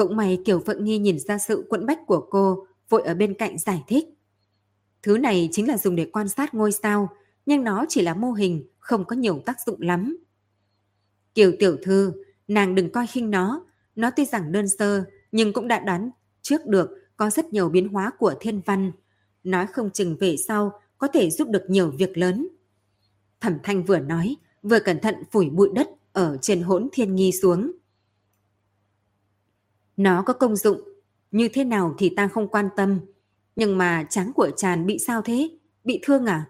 Cũng 0.00 0.16
may 0.16 0.38
Kiều 0.44 0.60
Phượng 0.60 0.84
Nghi 0.84 0.98
nhìn 0.98 1.18
ra 1.18 1.38
sự 1.38 1.66
quẫn 1.68 1.86
bách 1.86 2.06
của 2.06 2.26
cô, 2.30 2.66
vội 2.88 3.02
ở 3.02 3.14
bên 3.14 3.34
cạnh 3.34 3.58
giải 3.58 3.82
thích. 3.86 4.04
Thứ 5.02 5.18
này 5.18 5.48
chính 5.52 5.68
là 5.68 5.78
dùng 5.78 5.96
để 5.96 6.10
quan 6.12 6.28
sát 6.28 6.54
ngôi 6.54 6.72
sao, 6.72 7.08
nhưng 7.46 7.64
nó 7.64 7.84
chỉ 7.88 8.02
là 8.02 8.14
mô 8.14 8.32
hình, 8.32 8.64
không 8.78 9.04
có 9.04 9.16
nhiều 9.16 9.42
tác 9.46 9.56
dụng 9.66 9.80
lắm. 9.80 10.16
Kiều 11.34 11.52
tiểu 11.58 11.76
thư, 11.82 12.12
nàng 12.48 12.74
đừng 12.74 12.90
coi 12.90 13.06
khinh 13.06 13.30
nó, 13.30 13.66
nó 13.96 14.10
tuy 14.10 14.24
rằng 14.24 14.52
đơn 14.52 14.68
sơ, 14.68 15.04
nhưng 15.32 15.52
cũng 15.52 15.68
đã 15.68 15.78
đoán 15.78 16.10
trước 16.42 16.66
được 16.66 16.90
có 17.16 17.30
rất 17.30 17.52
nhiều 17.52 17.68
biến 17.68 17.88
hóa 17.88 18.10
của 18.18 18.34
thiên 18.40 18.60
văn. 18.66 18.92
Nói 19.44 19.66
không 19.66 19.90
chừng 19.90 20.16
về 20.20 20.36
sau 20.36 20.72
có 20.98 21.08
thể 21.08 21.30
giúp 21.30 21.48
được 21.48 21.62
nhiều 21.68 21.90
việc 21.90 22.18
lớn. 22.18 22.48
Thẩm 23.40 23.58
Thanh 23.62 23.84
vừa 23.84 23.98
nói, 23.98 24.36
vừa 24.62 24.78
cẩn 24.80 25.00
thận 25.00 25.14
phủi 25.30 25.50
bụi 25.50 25.68
đất 25.74 25.88
ở 26.12 26.38
trên 26.42 26.62
hỗn 26.62 26.88
thiên 26.92 27.14
nghi 27.14 27.32
xuống. 27.32 27.72
Nó 30.00 30.22
có 30.22 30.32
công 30.32 30.56
dụng, 30.56 30.80
như 31.30 31.48
thế 31.48 31.64
nào 31.64 31.94
thì 31.98 32.14
ta 32.16 32.28
không 32.28 32.48
quan 32.48 32.68
tâm. 32.76 33.00
Nhưng 33.56 33.78
mà 33.78 34.06
tráng 34.10 34.32
của 34.32 34.50
tràn 34.56 34.86
bị 34.86 34.98
sao 34.98 35.22
thế? 35.22 35.50
Bị 35.84 36.00
thương 36.02 36.26
à? 36.26 36.44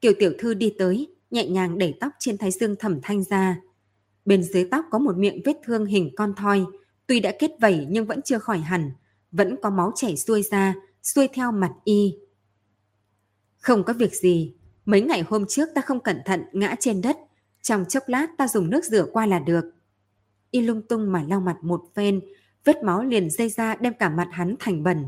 Kiều 0.00 0.12
tiểu 0.18 0.32
thư 0.38 0.54
đi 0.54 0.74
tới, 0.78 1.14
nhẹ 1.30 1.48
nhàng 1.48 1.78
đẩy 1.78 1.94
tóc 2.00 2.12
trên 2.18 2.38
thái 2.38 2.50
dương 2.50 2.76
thẩm 2.76 3.00
thanh 3.02 3.24
ra. 3.24 3.60
Bên 4.24 4.42
dưới 4.42 4.68
tóc 4.70 4.84
có 4.90 4.98
một 4.98 5.16
miệng 5.16 5.40
vết 5.44 5.56
thương 5.64 5.86
hình 5.86 6.10
con 6.16 6.34
thoi, 6.36 6.64
tuy 7.06 7.20
đã 7.20 7.32
kết 7.38 7.50
vẩy 7.60 7.86
nhưng 7.90 8.06
vẫn 8.06 8.22
chưa 8.22 8.38
khỏi 8.38 8.58
hẳn, 8.58 8.90
vẫn 9.32 9.56
có 9.62 9.70
máu 9.70 9.92
chảy 9.94 10.16
xuôi 10.16 10.42
ra, 10.42 10.74
xuôi 11.02 11.28
theo 11.28 11.52
mặt 11.52 11.72
y. 11.84 12.18
Không 13.58 13.84
có 13.84 13.92
việc 13.92 14.14
gì, 14.14 14.54
mấy 14.84 15.00
ngày 15.00 15.24
hôm 15.28 15.46
trước 15.48 15.68
ta 15.74 15.80
không 15.80 16.00
cẩn 16.00 16.20
thận 16.24 16.44
ngã 16.52 16.76
trên 16.80 17.00
đất, 17.00 17.16
trong 17.62 17.84
chốc 17.84 18.02
lát 18.06 18.26
ta 18.38 18.48
dùng 18.48 18.70
nước 18.70 18.84
rửa 18.84 19.06
qua 19.12 19.26
là 19.26 19.38
được. 19.38 19.64
Y 20.50 20.60
lung 20.60 20.82
tung 20.82 21.12
mà 21.12 21.24
lau 21.28 21.40
mặt 21.40 21.56
một 21.62 21.82
phen, 21.94 22.20
vết 22.68 22.82
máu 22.82 23.02
liền 23.02 23.30
dây 23.30 23.48
ra 23.48 23.74
đem 23.74 23.94
cả 23.94 24.08
mặt 24.08 24.28
hắn 24.32 24.54
thành 24.58 24.82
bẩn. 24.82 25.06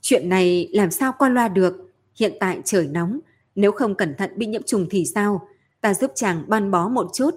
Chuyện 0.00 0.28
này 0.28 0.68
làm 0.72 0.90
sao 0.90 1.12
qua 1.18 1.28
loa 1.28 1.48
được, 1.48 1.92
hiện 2.16 2.32
tại 2.40 2.60
trời 2.64 2.88
nóng, 2.88 3.20
nếu 3.54 3.72
không 3.72 3.94
cẩn 3.94 4.14
thận 4.14 4.30
bị 4.36 4.46
nhiễm 4.46 4.62
trùng 4.62 4.86
thì 4.90 5.04
sao? 5.14 5.48
Ta 5.80 5.94
giúp 5.94 6.12
chàng 6.14 6.44
ban 6.48 6.70
bó 6.70 6.88
một 6.88 7.10
chút. 7.14 7.30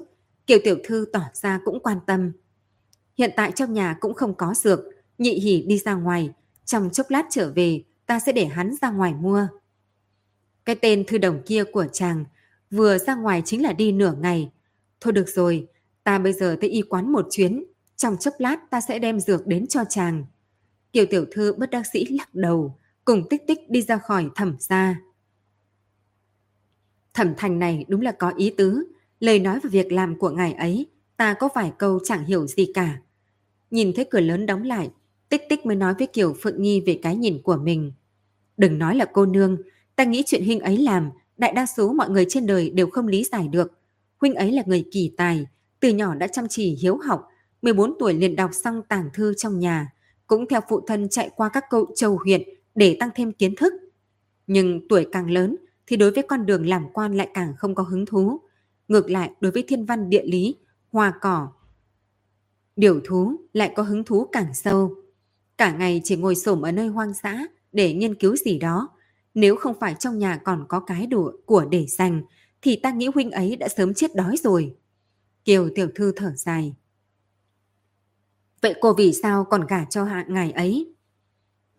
Kiều 0.47 0.59
tiểu 0.63 0.77
thư 0.83 1.05
tỏ 1.13 1.21
ra 1.33 1.59
cũng 1.65 1.79
quan 1.79 1.99
tâm. 2.05 2.31
Hiện 3.17 3.31
tại 3.35 3.51
trong 3.51 3.73
nhà 3.73 3.97
cũng 3.99 4.13
không 4.13 4.33
có 4.33 4.53
dược. 4.53 4.79
Nhị 5.17 5.33
hỉ 5.33 5.61
đi 5.61 5.77
ra 5.77 5.93
ngoài. 5.93 6.29
Trong 6.65 6.89
chốc 6.89 7.09
lát 7.09 7.25
trở 7.29 7.51
về, 7.55 7.83
ta 8.05 8.19
sẽ 8.19 8.31
để 8.31 8.45
hắn 8.45 8.75
ra 8.81 8.89
ngoài 8.89 9.13
mua. 9.13 9.47
Cái 10.65 10.75
tên 10.75 11.03
thư 11.07 11.17
đồng 11.17 11.41
kia 11.45 11.63
của 11.63 11.85
chàng 11.91 12.25
vừa 12.71 12.97
ra 12.97 13.15
ngoài 13.15 13.41
chính 13.45 13.63
là 13.63 13.73
đi 13.73 13.91
nửa 13.91 14.13
ngày. 14.19 14.51
Thôi 15.01 15.13
được 15.13 15.29
rồi, 15.29 15.67
ta 16.03 16.19
bây 16.19 16.33
giờ 16.33 16.57
tới 16.61 16.69
y 16.69 16.81
quán 16.81 17.11
một 17.11 17.27
chuyến. 17.31 17.63
Trong 17.95 18.17
chốc 18.17 18.33
lát 18.37 18.69
ta 18.69 18.81
sẽ 18.81 18.99
đem 18.99 19.19
dược 19.19 19.47
đến 19.47 19.67
cho 19.67 19.83
chàng. 19.89 20.25
Kiều 20.93 21.05
tiểu 21.05 21.25
thư 21.31 21.53
bất 21.53 21.69
đắc 21.69 21.83
sĩ 21.93 22.05
lắc 22.05 22.35
đầu, 22.35 22.75
cùng 23.05 23.29
tích 23.29 23.41
tích 23.47 23.69
đi 23.69 23.81
ra 23.81 23.97
khỏi 23.97 24.29
thẩm 24.35 24.55
gia. 24.59 24.99
Thẩm 27.13 27.33
thành 27.37 27.59
này 27.59 27.85
đúng 27.87 28.01
là 28.01 28.11
có 28.11 28.33
ý 28.37 28.53
tứ, 28.57 28.83
lời 29.19 29.39
nói 29.39 29.59
và 29.63 29.69
việc 29.69 29.91
làm 29.91 30.19
của 30.19 30.29
ngài 30.29 30.53
ấy, 30.53 30.87
ta 31.17 31.33
có 31.33 31.49
vài 31.55 31.71
câu 31.77 31.99
chẳng 32.03 32.25
hiểu 32.25 32.47
gì 32.47 32.71
cả. 32.73 33.01
Nhìn 33.71 33.93
thấy 33.95 34.05
cửa 34.05 34.19
lớn 34.19 34.45
đóng 34.45 34.63
lại, 34.63 34.89
tích 35.29 35.41
tích 35.49 35.65
mới 35.65 35.75
nói 35.75 35.93
với 35.97 36.07
Kiều 36.07 36.33
Phượng 36.41 36.61
Nhi 36.61 36.81
về 36.81 36.99
cái 37.01 37.15
nhìn 37.15 37.41
của 37.41 37.57
mình. 37.57 37.91
Đừng 38.57 38.79
nói 38.79 38.95
là 38.95 39.05
cô 39.13 39.25
nương, 39.25 39.57
ta 39.95 40.03
nghĩ 40.03 40.23
chuyện 40.25 40.43
hình 40.43 40.59
ấy 40.59 40.77
làm, 40.77 41.09
đại 41.37 41.53
đa 41.53 41.65
số 41.65 41.93
mọi 41.93 42.09
người 42.09 42.25
trên 42.29 42.45
đời 42.45 42.69
đều 42.69 42.89
không 42.89 43.07
lý 43.07 43.23
giải 43.23 43.47
được. 43.47 43.78
Huynh 44.21 44.35
ấy 44.35 44.51
là 44.51 44.63
người 44.65 44.85
kỳ 44.91 45.13
tài, 45.17 45.45
từ 45.79 45.89
nhỏ 45.89 46.15
đã 46.15 46.27
chăm 46.27 46.47
chỉ 46.47 46.75
hiếu 46.81 46.97
học, 46.97 47.27
14 47.61 47.93
tuổi 47.99 48.13
liền 48.13 48.35
đọc 48.35 48.51
xong 48.53 48.81
tàng 48.89 49.09
thư 49.13 49.33
trong 49.33 49.59
nhà, 49.59 49.93
cũng 50.27 50.45
theo 50.49 50.61
phụ 50.69 50.81
thân 50.87 51.09
chạy 51.09 51.29
qua 51.35 51.49
các 51.49 51.63
câu 51.69 51.85
châu 51.95 52.17
huyện 52.17 52.41
để 52.75 52.97
tăng 52.99 53.09
thêm 53.15 53.31
kiến 53.31 53.55
thức. 53.55 53.73
Nhưng 54.47 54.87
tuổi 54.87 55.07
càng 55.11 55.31
lớn, 55.31 55.55
thì 55.87 55.97
đối 55.97 56.11
với 56.11 56.23
con 56.23 56.45
đường 56.45 56.67
làm 56.67 56.85
quan 56.93 57.17
lại 57.17 57.29
càng 57.33 57.53
không 57.57 57.75
có 57.75 57.83
hứng 57.83 58.05
thú. 58.05 58.41
Ngược 58.87 59.09
lại 59.09 59.31
đối 59.39 59.51
với 59.51 59.63
thiên 59.67 59.85
văn 59.85 60.09
địa 60.09 60.23
lý, 60.23 60.55
hoa 60.91 61.13
cỏ, 61.21 61.47
điều 62.75 62.99
thú 63.05 63.35
lại 63.53 63.73
có 63.75 63.83
hứng 63.83 64.03
thú 64.03 64.25
càng 64.31 64.53
sâu. 64.53 64.95
Cả 65.57 65.73
ngày 65.73 66.01
chỉ 66.03 66.15
ngồi 66.15 66.35
xổm 66.35 66.61
ở 66.61 66.71
nơi 66.71 66.87
hoang 66.87 67.13
dã 67.13 67.45
để 67.71 67.93
nghiên 67.93 68.15
cứu 68.15 68.35
gì 68.35 68.59
đó, 68.59 68.89
Nếu 69.33 69.55
không 69.55 69.79
phải 69.79 69.95
trong 69.99 70.17
nhà 70.17 70.37
còn 70.45 70.65
có 70.67 70.79
cái 70.79 71.07
đồ 71.07 71.31
của 71.45 71.65
để 71.65 71.85
dành, 71.87 72.21
thì 72.61 72.79
ta 72.83 72.91
nghĩ 72.91 73.07
huynh 73.15 73.31
ấy 73.31 73.55
đã 73.55 73.67
sớm 73.67 73.93
chết 73.93 74.15
đói 74.15 74.35
rồi. 74.43 74.75
Kiều 75.45 75.69
tiểu 75.75 75.89
thư 75.95 76.11
thở 76.15 76.33
dài. 76.35 76.75
Vậy 78.61 78.75
cô 78.81 78.93
vì 78.93 79.13
sao 79.13 79.45
còn 79.49 79.67
gả 79.67 79.85
cho 79.85 80.03
hạ 80.03 80.25
ngài 80.27 80.51
ấy? 80.51 80.93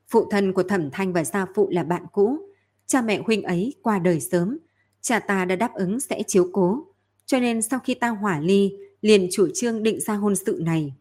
Phụ 0.09 0.28
thân 0.31 0.53
của 0.53 0.62
thẩm 0.62 0.91
thanh 0.91 1.12
và 1.12 1.24
gia 1.24 1.47
phụ 1.55 1.68
là 1.70 1.85
bạn 1.85 2.07
cũ. 2.12 2.39
Cha 2.87 3.03
mẹ 3.03 3.22
huynh 3.26 3.43
ấy 3.43 3.74
qua 3.83 3.99
đời 3.99 4.20
sớm. 4.20 4.59
Cha 5.01 5.18
ta 5.18 5.45
đã 5.45 5.57
đáp 5.57 5.74
ứng 5.74 6.01
sẽ 6.01 6.22
chiếu 6.26 6.49
cố. 6.53 6.87
Cho 7.26 7.41
nên 7.41 7.62
sau 7.62 7.81
khi 7.81 7.95
ta 7.95 8.09
hỏa 8.09 8.41
ly, 8.41 8.72
liền 9.01 9.28
chủ 9.33 9.49
trương 9.55 9.83
định 9.83 10.01
ra 10.01 10.14
hôn 10.14 10.37
sự 10.37 10.61
này. 10.62 10.95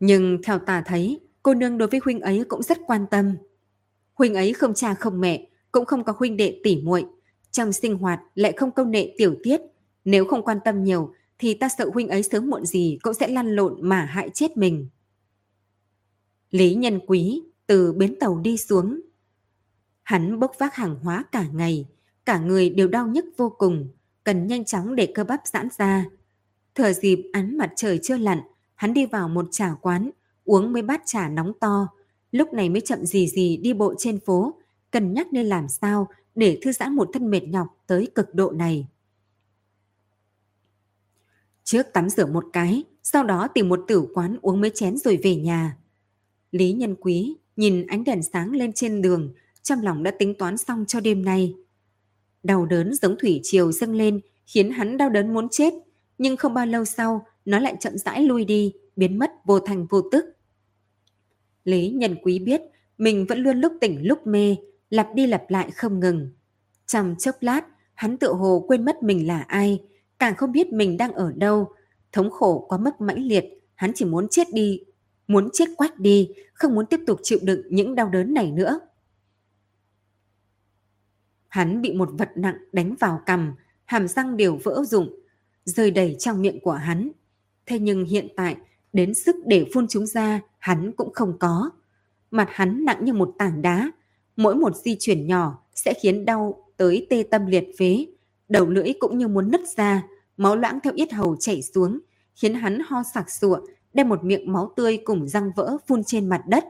Nhưng 0.00 0.42
theo 0.42 0.58
ta 0.58 0.82
thấy, 0.86 1.20
cô 1.42 1.54
nương 1.54 1.78
đối 1.78 1.88
với 1.88 2.00
huynh 2.04 2.20
ấy 2.20 2.44
cũng 2.48 2.62
rất 2.62 2.78
quan 2.86 3.06
tâm. 3.10 3.36
Huynh 4.14 4.34
ấy 4.34 4.52
không 4.52 4.74
cha 4.74 4.94
không 4.94 5.20
mẹ, 5.20 5.48
cũng 5.72 5.84
không 5.84 6.04
có 6.04 6.14
huynh 6.18 6.36
đệ 6.36 6.60
tỉ 6.62 6.80
muội, 6.82 7.04
trong 7.50 7.72
sinh 7.72 7.98
hoạt 7.98 8.20
lại 8.34 8.52
không 8.56 8.70
công 8.70 8.90
nệ 8.90 9.14
tiểu 9.18 9.34
tiết, 9.42 9.60
nếu 10.04 10.24
không 10.24 10.42
quan 10.42 10.58
tâm 10.64 10.84
nhiều 10.84 11.14
thì 11.38 11.54
ta 11.54 11.68
sợ 11.78 11.90
huynh 11.94 12.08
ấy 12.08 12.22
sớm 12.22 12.50
muộn 12.50 12.66
gì 12.66 12.98
cũng 13.02 13.14
sẽ 13.14 13.28
lăn 13.28 13.56
lộn 13.56 13.88
mà 13.88 14.04
hại 14.04 14.30
chết 14.34 14.56
mình. 14.56 14.88
Lý 16.50 16.74
Nhân 16.74 17.00
Quý 17.06 17.42
từ 17.66 17.92
bến 17.92 18.14
tàu 18.20 18.38
đi 18.38 18.56
xuống. 18.56 19.00
Hắn 20.02 20.40
bốc 20.40 20.52
vác 20.58 20.74
hàng 20.74 20.96
hóa 21.02 21.24
cả 21.32 21.46
ngày, 21.52 21.86
cả 22.24 22.38
người 22.38 22.70
đều 22.70 22.88
đau 22.88 23.06
nhức 23.06 23.24
vô 23.36 23.54
cùng, 23.58 23.88
cần 24.24 24.46
nhanh 24.46 24.64
chóng 24.64 24.94
để 24.94 25.12
cơ 25.14 25.24
bắp 25.24 25.40
giãn 25.44 25.68
ra. 25.78 26.04
Thừa 26.74 26.92
dịp 26.92 27.30
ánh 27.32 27.56
mặt 27.56 27.72
trời 27.76 27.98
chưa 28.02 28.16
lặn, 28.16 28.40
hắn 28.74 28.94
đi 28.94 29.06
vào 29.06 29.28
một 29.28 29.46
trà 29.50 29.74
quán, 29.80 30.10
uống 30.44 30.72
mấy 30.72 30.82
bát 30.82 31.02
trà 31.06 31.28
nóng 31.28 31.52
to, 31.60 31.88
lúc 32.32 32.52
này 32.52 32.68
mới 32.68 32.80
chậm 32.80 33.06
gì 33.06 33.28
gì 33.28 33.56
đi 33.56 33.72
bộ 33.72 33.94
trên 33.98 34.20
phố, 34.20 34.54
cân 34.92 35.14
nhắc 35.14 35.32
nên 35.32 35.46
làm 35.46 35.68
sao 35.68 36.08
để 36.34 36.58
thư 36.62 36.72
giãn 36.72 36.94
một 36.94 37.10
thân 37.12 37.30
mệt 37.30 37.42
nhọc 37.42 37.66
tới 37.86 38.08
cực 38.14 38.34
độ 38.34 38.50
này. 38.50 38.86
Trước 41.64 41.86
tắm 41.92 42.08
rửa 42.08 42.26
một 42.26 42.44
cái, 42.52 42.84
sau 43.02 43.24
đó 43.24 43.48
tìm 43.48 43.68
một 43.68 43.84
tử 43.88 44.06
quán 44.14 44.36
uống 44.42 44.60
mấy 44.60 44.70
chén 44.74 44.96
rồi 44.96 45.20
về 45.22 45.36
nhà. 45.36 45.76
Lý 46.52 46.72
Nhân 46.72 46.94
Quý 47.00 47.36
nhìn 47.56 47.86
ánh 47.86 48.04
đèn 48.04 48.22
sáng 48.22 48.52
lên 48.52 48.72
trên 48.72 49.02
đường, 49.02 49.32
trong 49.62 49.82
lòng 49.82 50.02
đã 50.02 50.10
tính 50.10 50.34
toán 50.38 50.56
xong 50.56 50.84
cho 50.88 51.00
đêm 51.00 51.24
nay. 51.24 51.54
Đau 52.42 52.66
đớn 52.66 52.94
giống 52.94 53.16
thủy 53.18 53.40
triều 53.42 53.72
dâng 53.72 53.94
lên, 53.94 54.20
khiến 54.46 54.70
hắn 54.70 54.96
đau 54.96 55.10
đớn 55.10 55.34
muốn 55.34 55.48
chết, 55.48 55.74
nhưng 56.18 56.36
không 56.36 56.54
bao 56.54 56.66
lâu 56.66 56.84
sau, 56.84 57.26
nó 57.44 57.58
lại 57.58 57.76
chậm 57.80 57.98
rãi 57.98 58.22
lui 58.22 58.44
đi, 58.44 58.72
biến 58.96 59.18
mất 59.18 59.30
vô 59.44 59.60
thành 59.60 59.86
vô 59.86 60.02
tức. 60.12 60.24
Lý 61.64 61.88
Nhân 61.88 62.16
Quý 62.22 62.38
biết 62.38 62.60
mình 62.98 63.26
vẫn 63.26 63.38
luôn 63.38 63.60
lúc 63.60 63.72
tỉnh 63.80 64.06
lúc 64.06 64.26
mê, 64.26 64.56
lặp 64.92 65.14
đi 65.14 65.26
lặp 65.26 65.50
lại 65.50 65.70
không 65.70 66.00
ngừng. 66.00 66.30
Trong 66.86 67.14
chốc 67.18 67.36
lát, 67.40 67.60
hắn 67.94 68.16
tự 68.16 68.32
hồ 68.32 68.64
quên 68.68 68.84
mất 68.84 69.02
mình 69.02 69.26
là 69.26 69.40
ai, 69.40 69.82
càng 70.18 70.34
không 70.36 70.52
biết 70.52 70.72
mình 70.72 70.96
đang 70.96 71.12
ở 71.12 71.32
đâu. 71.36 71.72
Thống 72.12 72.30
khổ 72.30 72.66
quá 72.68 72.78
mức 72.78 73.00
mãnh 73.00 73.26
liệt, 73.26 73.44
hắn 73.74 73.92
chỉ 73.94 74.04
muốn 74.04 74.28
chết 74.30 74.46
đi, 74.52 74.80
muốn 75.26 75.48
chết 75.52 75.64
quách 75.76 75.98
đi, 75.98 76.30
không 76.54 76.74
muốn 76.74 76.86
tiếp 76.86 77.00
tục 77.06 77.20
chịu 77.22 77.38
đựng 77.42 77.62
những 77.70 77.94
đau 77.94 78.08
đớn 78.08 78.34
này 78.34 78.50
nữa. 78.50 78.80
Hắn 81.48 81.82
bị 81.82 81.92
một 81.92 82.08
vật 82.12 82.30
nặng 82.36 82.56
đánh 82.72 82.94
vào 83.00 83.22
cằm, 83.26 83.54
hàm 83.84 84.08
răng 84.08 84.36
đều 84.36 84.58
vỡ 84.64 84.84
rụng, 84.86 85.20
rơi 85.64 85.90
đầy 85.90 86.16
trong 86.18 86.42
miệng 86.42 86.60
của 86.60 86.72
hắn. 86.72 87.10
Thế 87.66 87.78
nhưng 87.78 88.04
hiện 88.04 88.28
tại, 88.36 88.56
đến 88.92 89.14
sức 89.14 89.36
để 89.46 89.66
phun 89.74 89.86
chúng 89.88 90.06
ra, 90.06 90.40
hắn 90.58 90.92
cũng 90.92 91.12
không 91.12 91.38
có. 91.38 91.70
Mặt 92.30 92.48
hắn 92.50 92.84
nặng 92.84 93.04
như 93.04 93.12
một 93.12 93.34
tảng 93.38 93.62
đá, 93.62 93.90
mỗi 94.36 94.54
một 94.54 94.76
di 94.76 94.96
chuyển 95.00 95.26
nhỏ 95.26 95.58
sẽ 95.74 95.94
khiến 96.02 96.24
đau 96.24 96.64
tới 96.76 97.06
tê 97.10 97.24
tâm 97.30 97.46
liệt 97.46 97.64
phế, 97.78 98.06
đầu 98.48 98.66
lưỡi 98.66 98.92
cũng 99.00 99.18
như 99.18 99.28
muốn 99.28 99.50
nứt 99.50 99.60
ra, 99.76 100.02
máu 100.36 100.56
loãng 100.56 100.78
theo 100.82 100.92
yết 100.96 101.12
hầu 101.12 101.36
chảy 101.36 101.62
xuống, 101.62 102.00
khiến 102.34 102.54
hắn 102.54 102.78
ho 102.86 103.02
sặc 103.14 103.30
sụa, 103.30 103.60
đem 103.94 104.08
một 104.08 104.24
miệng 104.24 104.52
máu 104.52 104.72
tươi 104.76 104.98
cùng 105.04 105.28
răng 105.28 105.50
vỡ 105.56 105.76
phun 105.86 106.04
trên 106.04 106.28
mặt 106.28 106.42
đất. 106.48 106.64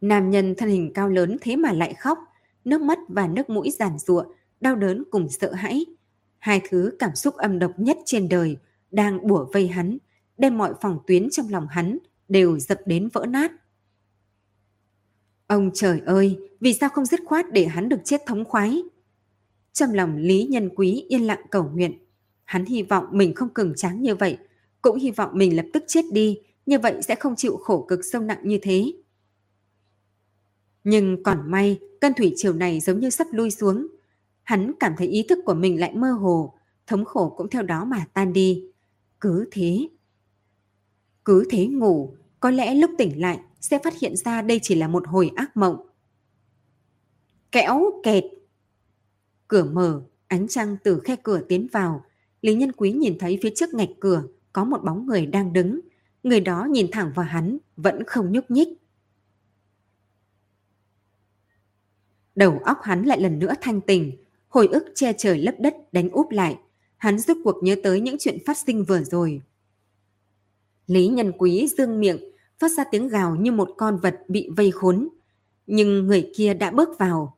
Nam 0.00 0.30
nhân 0.30 0.54
thân 0.58 0.68
hình 0.68 0.92
cao 0.94 1.08
lớn 1.08 1.36
thế 1.40 1.56
mà 1.56 1.72
lại 1.72 1.94
khóc, 1.94 2.18
nước 2.64 2.80
mắt 2.80 2.98
và 3.08 3.28
nước 3.28 3.50
mũi 3.50 3.70
giàn 3.70 3.98
rụa, 3.98 4.24
đau 4.60 4.76
đớn 4.76 5.04
cùng 5.10 5.28
sợ 5.28 5.52
hãi. 5.52 5.86
Hai 6.38 6.60
thứ 6.68 6.96
cảm 6.98 7.14
xúc 7.14 7.34
âm 7.34 7.58
độc 7.58 7.72
nhất 7.76 7.98
trên 8.04 8.28
đời 8.28 8.56
đang 8.90 9.26
bủa 9.26 9.46
vây 9.52 9.68
hắn, 9.68 9.98
đem 10.38 10.58
mọi 10.58 10.74
phòng 10.80 10.98
tuyến 11.06 11.30
trong 11.30 11.48
lòng 11.50 11.66
hắn 11.70 11.98
đều 12.28 12.58
dập 12.58 12.78
đến 12.86 13.08
vỡ 13.12 13.26
nát. 13.28 13.52
Ông 15.54 15.70
trời 15.74 16.00
ơi, 16.06 16.38
vì 16.60 16.74
sao 16.74 16.88
không 16.88 17.04
dứt 17.04 17.20
khoát 17.24 17.52
để 17.52 17.66
hắn 17.66 17.88
được 17.88 18.00
chết 18.04 18.20
thống 18.26 18.44
khoái? 18.44 18.82
Trong 19.72 19.94
lòng 19.94 20.16
Lý 20.16 20.46
Nhân 20.50 20.68
Quý 20.76 21.06
yên 21.08 21.26
lặng 21.26 21.40
cầu 21.50 21.70
nguyện. 21.74 21.98
Hắn 22.44 22.64
hy 22.64 22.82
vọng 22.82 23.06
mình 23.10 23.34
không 23.34 23.48
cường 23.48 23.74
tráng 23.76 24.02
như 24.02 24.14
vậy, 24.14 24.38
cũng 24.82 24.98
hy 24.98 25.10
vọng 25.10 25.30
mình 25.32 25.56
lập 25.56 25.66
tức 25.72 25.84
chết 25.86 26.02
đi, 26.12 26.38
như 26.66 26.78
vậy 26.78 27.02
sẽ 27.02 27.14
không 27.14 27.36
chịu 27.36 27.56
khổ 27.56 27.86
cực 27.88 28.00
sâu 28.12 28.22
nặng 28.22 28.38
như 28.42 28.58
thế. 28.62 28.92
Nhưng 30.84 31.22
còn 31.22 31.50
may, 31.50 31.80
cơn 32.00 32.14
thủy 32.14 32.32
triều 32.36 32.52
này 32.52 32.80
giống 32.80 33.00
như 33.00 33.10
sắp 33.10 33.26
lui 33.32 33.50
xuống. 33.50 33.86
Hắn 34.42 34.72
cảm 34.80 34.94
thấy 34.98 35.08
ý 35.08 35.24
thức 35.28 35.38
của 35.44 35.54
mình 35.54 35.80
lại 35.80 35.94
mơ 35.94 36.12
hồ, 36.12 36.54
thống 36.86 37.04
khổ 37.04 37.34
cũng 37.36 37.50
theo 37.50 37.62
đó 37.62 37.84
mà 37.84 38.06
tan 38.12 38.32
đi. 38.32 38.64
Cứ 39.20 39.48
thế. 39.50 39.88
Cứ 41.24 41.44
thế 41.50 41.66
ngủ, 41.66 42.14
có 42.40 42.50
lẽ 42.50 42.74
lúc 42.74 42.90
tỉnh 42.98 43.20
lại 43.20 43.38
sẽ 43.64 43.78
phát 43.78 43.94
hiện 44.00 44.16
ra 44.16 44.42
đây 44.42 44.60
chỉ 44.62 44.74
là 44.74 44.88
một 44.88 45.08
hồi 45.08 45.30
ác 45.36 45.56
mộng. 45.56 45.86
Kẽo 47.52 48.00
kẹt. 48.02 48.24
Cửa 49.48 49.64
mở, 49.64 50.02
ánh 50.26 50.48
trăng 50.48 50.76
từ 50.84 51.00
khe 51.04 51.16
cửa 51.22 51.40
tiến 51.48 51.66
vào. 51.72 52.04
Lý 52.42 52.54
Nhân 52.54 52.72
Quý 52.72 52.92
nhìn 52.92 53.18
thấy 53.18 53.38
phía 53.42 53.50
trước 53.56 53.74
ngạch 53.74 53.88
cửa 54.00 54.22
có 54.52 54.64
một 54.64 54.84
bóng 54.84 55.06
người 55.06 55.26
đang 55.26 55.52
đứng. 55.52 55.80
Người 56.22 56.40
đó 56.40 56.64
nhìn 56.70 56.86
thẳng 56.92 57.12
vào 57.14 57.26
hắn, 57.26 57.58
vẫn 57.76 58.04
không 58.06 58.32
nhúc 58.32 58.50
nhích. 58.50 58.68
Đầu 62.34 62.58
óc 62.64 62.78
hắn 62.82 63.04
lại 63.04 63.20
lần 63.20 63.38
nữa 63.38 63.52
thanh 63.60 63.80
tình, 63.80 64.16
hồi 64.48 64.66
ức 64.66 64.84
che 64.94 65.12
trời 65.12 65.38
lấp 65.38 65.54
đất 65.58 65.74
đánh 65.92 66.10
úp 66.10 66.30
lại. 66.30 66.58
Hắn 66.96 67.18
rút 67.18 67.36
cuộc 67.44 67.62
nhớ 67.62 67.76
tới 67.82 68.00
những 68.00 68.16
chuyện 68.18 68.38
phát 68.46 68.58
sinh 68.58 68.84
vừa 68.84 69.04
rồi. 69.04 69.42
Lý 70.86 71.08
Nhân 71.08 71.32
Quý 71.38 71.68
dương 71.78 72.00
miệng, 72.00 72.33
phát 72.58 72.70
ra 72.70 72.84
tiếng 72.84 73.08
gào 73.08 73.36
như 73.36 73.52
một 73.52 73.70
con 73.76 73.98
vật 74.02 74.16
bị 74.28 74.48
vây 74.56 74.70
khốn. 74.70 75.08
Nhưng 75.66 76.06
người 76.06 76.30
kia 76.36 76.54
đã 76.54 76.70
bước 76.70 76.98
vào. 76.98 77.36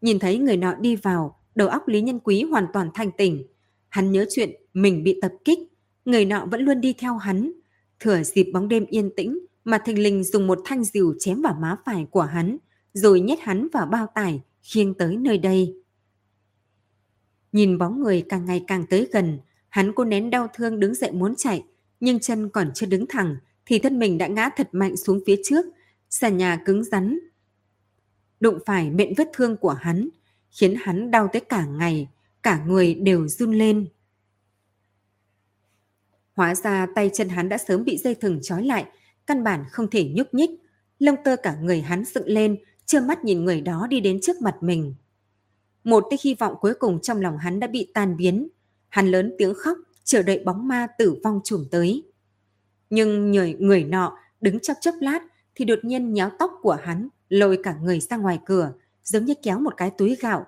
Nhìn 0.00 0.18
thấy 0.18 0.38
người 0.38 0.56
nọ 0.56 0.74
đi 0.74 0.96
vào, 0.96 1.40
đầu 1.54 1.68
óc 1.68 1.88
Lý 1.88 2.00
Nhân 2.00 2.20
Quý 2.24 2.42
hoàn 2.42 2.66
toàn 2.72 2.90
thanh 2.94 3.10
tỉnh. 3.12 3.46
Hắn 3.88 4.12
nhớ 4.12 4.26
chuyện 4.30 4.50
mình 4.74 5.04
bị 5.04 5.18
tập 5.22 5.32
kích, 5.44 5.58
người 6.04 6.24
nọ 6.24 6.46
vẫn 6.46 6.60
luôn 6.60 6.80
đi 6.80 6.92
theo 6.92 7.16
hắn. 7.16 7.52
Thừa 8.00 8.22
dịp 8.22 8.50
bóng 8.52 8.68
đêm 8.68 8.86
yên 8.86 9.10
tĩnh 9.16 9.38
mà 9.64 9.78
thình 9.78 10.02
lình 10.02 10.24
dùng 10.24 10.46
một 10.46 10.58
thanh 10.64 10.84
rìu 10.84 11.14
chém 11.18 11.42
vào 11.42 11.54
má 11.60 11.76
phải 11.84 12.06
của 12.10 12.22
hắn, 12.22 12.56
rồi 12.92 13.20
nhét 13.20 13.38
hắn 13.40 13.68
vào 13.72 13.86
bao 13.86 14.06
tải, 14.14 14.42
khiêng 14.62 14.94
tới 14.94 15.16
nơi 15.16 15.38
đây. 15.38 15.74
Nhìn 17.52 17.78
bóng 17.78 18.02
người 18.02 18.24
càng 18.28 18.44
ngày 18.44 18.64
càng 18.66 18.86
tới 18.90 19.08
gần, 19.12 19.38
hắn 19.68 19.92
cô 19.92 20.04
nén 20.04 20.30
đau 20.30 20.48
thương 20.54 20.80
đứng 20.80 20.94
dậy 20.94 21.12
muốn 21.12 21.34
chạy, 21.36 21.64
nhưng 22.00 22.20
chân 22.20 22.48
còn 22.48 22.70
chưa 22.74 22.86
đứng 22.86 23.06
thẳng, 23.08 23.36
thì 23.70 23.78
thân 23.78 23.98
mình 23.98 24.18
đã 24.18 24.26
ngã 24.26 24.50
thật 24.56 24.68
mạnh 24.72 24.96
xuống 24.96 25.20
phía 25.26 25.36
trước, 25.44 25.66
sàn 26.08 26.36
nhà 26.36 26.62
cứng 26.64 26.84
rắn. 26.84 27.18
Đụng 28.40 28.58
phải 28.66 28.90
miệng 28.90 29.14
vết 29.16 29.28
thương 29.32 29.56
của 29.56 29.72
hắn, 29.72 30.08
khiến 30.50 30.74
hắn 30.80 31.10
đau 31.10 31.28
tới 31.32 31.40
cả 31.40 31.66
ngày, 31.66 32.08
cả 32.42 32.64
người 32.66 32.94
đều 32.94 33.28
run 33.28 33.52
lên. 33.52 33.86
Hóa 36.32 36.54
ra 36.54 36.86
tay 36.94 37.10
chân 37.14 37.28
hắn 37.28 37.48
đã 37.48 37.58
sớm 37.58 37.84
bị 37.84 37.98
dây 37.98 38.14
thừng 38.14 38.38
trói 38.42 38.64
lại, 38.64 38.84
căn 39.26 39.44
bản 39.44 39.64
không 39.70 39.90
thể 39.90 40.10
nhúc 40.14 40.34
nhích. 40.34 40.50
Lông 40.98 41.16
tơ 41.24 41.36
cả 41.36 41.56
người 41.60 41.80
hắn 41.80 42.04
dựng 42.04 42.26
lên, 42.26 42.56
trơ 42.86 43.00
mắt 43.00 43.24
nhìn 43.24 43.44
người 43.44 43.60
đó 43.60 43.86
đi 43.90 44.00
đến 44.00 44.20
trước 44.22 44.42
mặt 44.42 44.56
mình. 44.60 44.94
Một 45.84 46.04
tia 46.10 46.16
hy 46.24 46.34
vọng 46.34 46.54
cuối 46.60 46.74
cùng 46.74 47.00
trong 47.00 47.20
lòng 47.20 47.38
hắn 47.38 47.60
đã 47.60 47.66
bị 47.66 47.90
tan 47.94 48.16
biến. 48.16 48.48
Hắn 48.88 49.06
lớn 49.06 49.34
tiếng 49.38 49.54
khóc, 49.54 49.78
chờ 50.04 50.22
đợi 50.22 50.42
bóng 50.44 50.68
ma 50.68 50.86
tử 50.98 51.20
vong 51.24 51.40
trùm 51.44 51.64
tới. 51.70 52.09
Nhưng 52.90 53.30
người, 53.30 53.56
người 53.58 53.84
nọ 53.84 54.18
đứng 54.40 54.60
chốc 54.60 54.76
chốc 54.80 54.94
lát 55.00 55.20
thì 55.54 55.64
đột 55.64 55.78
nhiên 55.82 56.12
nhéo 56.12 56.30
tóc 56.38 56.52
của 56.62 56.78
hắn, 56.82 57.08
lôi 57.28 57.58
cả 57.62 57.76
người 57.82 58.00
ra 58.00 58.16
ngoài 58.16 58.38
cửa, 58.46 58.72
giống 59.04 59.24
như 59.24 59.34
kéo 59.42 59.60
một 59.60 59.76
cái 59.76 59.90
túi 59.90 60.16
gạo. 60.20 60.46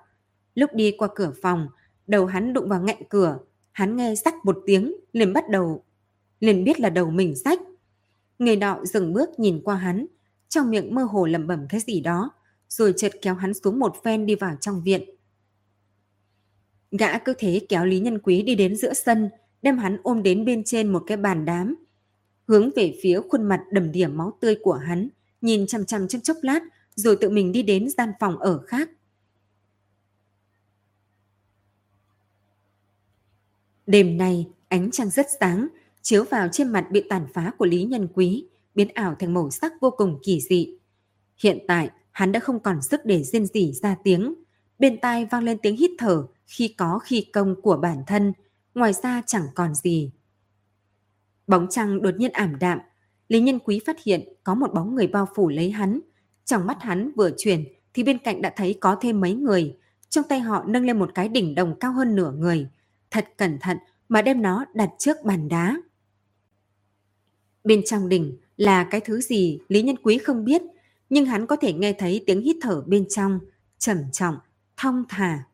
Lúc 0.54 0.70
đi 0.74 0.94
qua 0.98 1.08
cửa 1.14 1.32
phòng, 1.42 1.68
đầu 2.06 2.26
hắn 2.26 2.52
đụng 2.52 2.68
vào 2.68 2.82
ngạnh 2.82 3.02
cửa, 3.08 3.38
hắn 3.72 3.96
nghe 3.96 4.14
rắc 4.14 4.34
một 4.44 4.58
tiếng, 4.66 4.94
liền 5.12 5.32
bắt 5.32 5.48
đầu, 5.50 5.84
liền 6.40 6.64
biết 6.64 6.80
là 6.80 6.90
đầu 6.90 7.10
mình 7.10 7.34
rách. 7.34 7.60
Người 8.38 8.56
nọ 8.56 8.84
dừng 8.84 9.12
bước 9.12 9.38
nhìn 9.38 9.60
qua 9.64 9.74
hắn, 9.74 10.06
trong 10.48 10.70
miệng 10.70 10.94
mơ 10.94 11.02
hồ 11.02 11.26
lẩm 11.26 11.46
bẩm 11.46 11.66
cái 11.68 11.80
gì 11.80 12.00
đó, 12.00 12.30
rồi 12.68 12.94
chợt 12.96 13.12
kéo 13.22 13.34
hắn 13.34 13.54
xuống 13.54 13.78
một 13.78 13.96
phen 14.04 14.26
đi 14.26 14.34
vào 14.34 14.56
trong 14.60 14.82
viện. 14.82 15.02
Gã 16.90 17.18
cứ 17.18 17.34
thế 17.38 17.66
kéo 17.68 17.84
Lý 17.84 18.00
Nhân 18.00 18.18
Quý 18.18 18.42
đi 18.42 18.54
đến 18.54 18.76
giữa 18.76 18.92
sân, 18.92 19.30
đem 19.62 19.78
hắn 19.78 19.96
ôm 20.02 20.22
đến 20.22 20.44
bên 20.44 20.64
trên 20.64 20.92
một 20.92 21.04
cái 21.06 21.16
bàn 21.16 21.44
đám, 21.44 21.81
hướng 22.52 22.70
về 22.76 22.98
phía 23.02 23.20
khuôn 23.28 23.42
mặt 23.42 23.62
đầm 23.70 23.92
đìa 23.92 24.06
máu 24.06 24.32
tươi 24.40 24.56
của 24.62 24.72
hắn, 24.72 25.08
nhìn 25.40 25.66
chăm 25.66 25.84
chăm 25.84 26.08
trong 26.08 26.20
chốc 26.20 26.36
lát, 26.42 26.60
rồi 26.94 27.16
tự 27.20 27.30
mình 27.30 27.52
đi 27.52 27.62
đến 27.62 27.90
gian 27.90 28.12
phòng 28.20 28.38
ở 28.38 28.58
khác. 28.66 28.90
Đêm 33.86 34.16
nay, 34.18 34.46
ánh 34.68 34.90
trăng 34.90 35.10
rất 35.10 35.26
sáng, 35.40 35.68
chiếu 36.02 36.24
vào 36.24 36.48
trên 36.52 36.68
mặt 36.68 36.86
bị 36.90 37.02
tàn 37.08 37.26
phá 37.34 37.52
của 37.58 37.66
Lý 37.66 37.84
Nhân 37.84 38.08
Quý, 38.14 38.46
biến 38.74 38.88
ảo 38.94 39.16
thành 39.18 39.34
màu 39.34 39.50
sắc 39.50 39.72
vô 39.80 39.90
cùng 39.90 40.18
kỳ 40.22 40.40
dị. 40.40 40.76
Hiện 41.42 41.58
tại, 41.68 41.90
hắn 42.10 42.32
đã 42.32 42.40
không 42.40 42.60
còn 42.60 42.82
sức 42.82 43.00
để 43.04 43.22
riêng 43.22 43.46
gì 43.46 43.72
ra 43.72 43.96
tiếng. 44.04 44.34
Bên 44.78 45.00
tai 45.00 45.24
vang 45.24 45.44
lên 45.44 45.58
tiếng 45.62 45.76
hít 45.76 45.90
thở 45.98 46.26
khi 46.46 46.74
có 46.78 46.98
khi 46.98 47.26
công 47.32 47.62
của 47.62 47.76
bản 47.76 48.02
thân, 48.06 48.32
ngoài 48.74 48.92
ra 48.92 49.22
chẳng 49.26 49.46
còn 49.54 49.74
gì. 49.74 50.10
Bóng 51.46 51.66
trăng 51.70 52.02
đột 52.02 52.14
nhiên 52.18 52.32
ảm 52.32 52.58
đạm, 52.58 52.78
Lý 53.28 53.40
Nhân 53.40 53.58
Quý 53.58 53.80
phát 53.86 53.96
hiện 54.04 54.28
có 54.44 54.54
một 54.54 54.74
bóng 54.74 54.94
người 54.94 55.06
bao 55.06 55.28
phủ 55.34 55.48
lấy 55.48 55.70
hắn. 55.70 56.00
Trong 56.44 56.66
mắt 56.66 56.82
hắn 56.82 57.12
vừa 57.16 57.30
chuyển 57.38 57.64
thì 57.94 58.02
bên 58.02 58.18
cạnh 58.18 58.42
đã 58.42 58.52
thấy 58.56 58.78
có 58.80 58.96
thêm 59.00 59.20
mấy 59.20 59.34
người. 59.34 59.76
Trong 60.08 60.24
tay 60.28 60.40
họ 60.40 60.64
nâng 60.66 60.84
lên 60.84 60.98
một 60.98 61.10
cái 61.14 61.28
đỉnh 61.28 61.54
đồng 61.54 61.78
cao 61.80 61.92
hơn 61.92 62.14
nửa 62.16 62.32
người. 62.32 62.68
Thật 63.10 63.28
cẩn 63.36 63.58
thận 63.58 63.76
mà 64.08 64.22
đem 64.22 64.42
nó 64.42 64.64
đặt 64.74 64.90
trước 64.98 65.16
bàn 65.24 65.48
đá. 65.48 65.76
Bên 67.64 67.82
trong 67.86 68.08
đỉnh 68.08 68.36
là 68.56 68.84
cái 68.84 69.00
thứ 69.00 69.20
gì 69.20 69.58
Lý 69.68 69.82
Nhân 69.82 69.96
Quý 70.02 70.18
không 70.18 70.44
biết, 70.44 70.62
nhưng 71.10 71.26
hắn 71.26 71.46
có 71.46 71.56
thể 71.56 71.72
nghe 71.72 71.92
thấy 71.92 72.24
tiếng 72.26 72.40
hít 72.40 72.56
thở 72.62 72.82
bên 72.86 73.04
trong, 73.08 73.38
trầm 73.78 73.98
trọng, 74.12 74.36
thong 74.76 75.04
thả. 75.08 75.44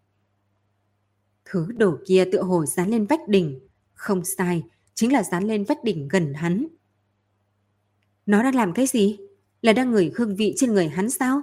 Thứ 1.45 1.67
đồ 1.77 1.99
kia 2.07 2.25
tựa 2.33 2.43
hồ 2.43 2.67
dán 2.67 2.91
lên 2.91 3.07
vách 3.07 3.29
đỉnh. 3.29 3.61
Không 3.95 4.25
sai, 4.25 4.63
chính 4.99 5.13
là 5.13 5.23
dán 5.23 5.45
lên 5.45 5.65
vách 5.65 5.85
đỉnh 5.85 6.09
gần 6.09 6.35
hắn. 6.35 6.67
Nó 8.27 8.43
đang 8.43 8.55
làm 8.55 8.73
cái 8.73 8.87
gì? 8.87 9.19
Là 9.63 9.73
đang 9.73 9.91
ngửi 9.91 10.13
hương 10.17 10.37
vị 10.37 10.55
trên 10.57 10.73
người 10.73 10.89
hắn 10.89 11.11
sao? 11.11 11.43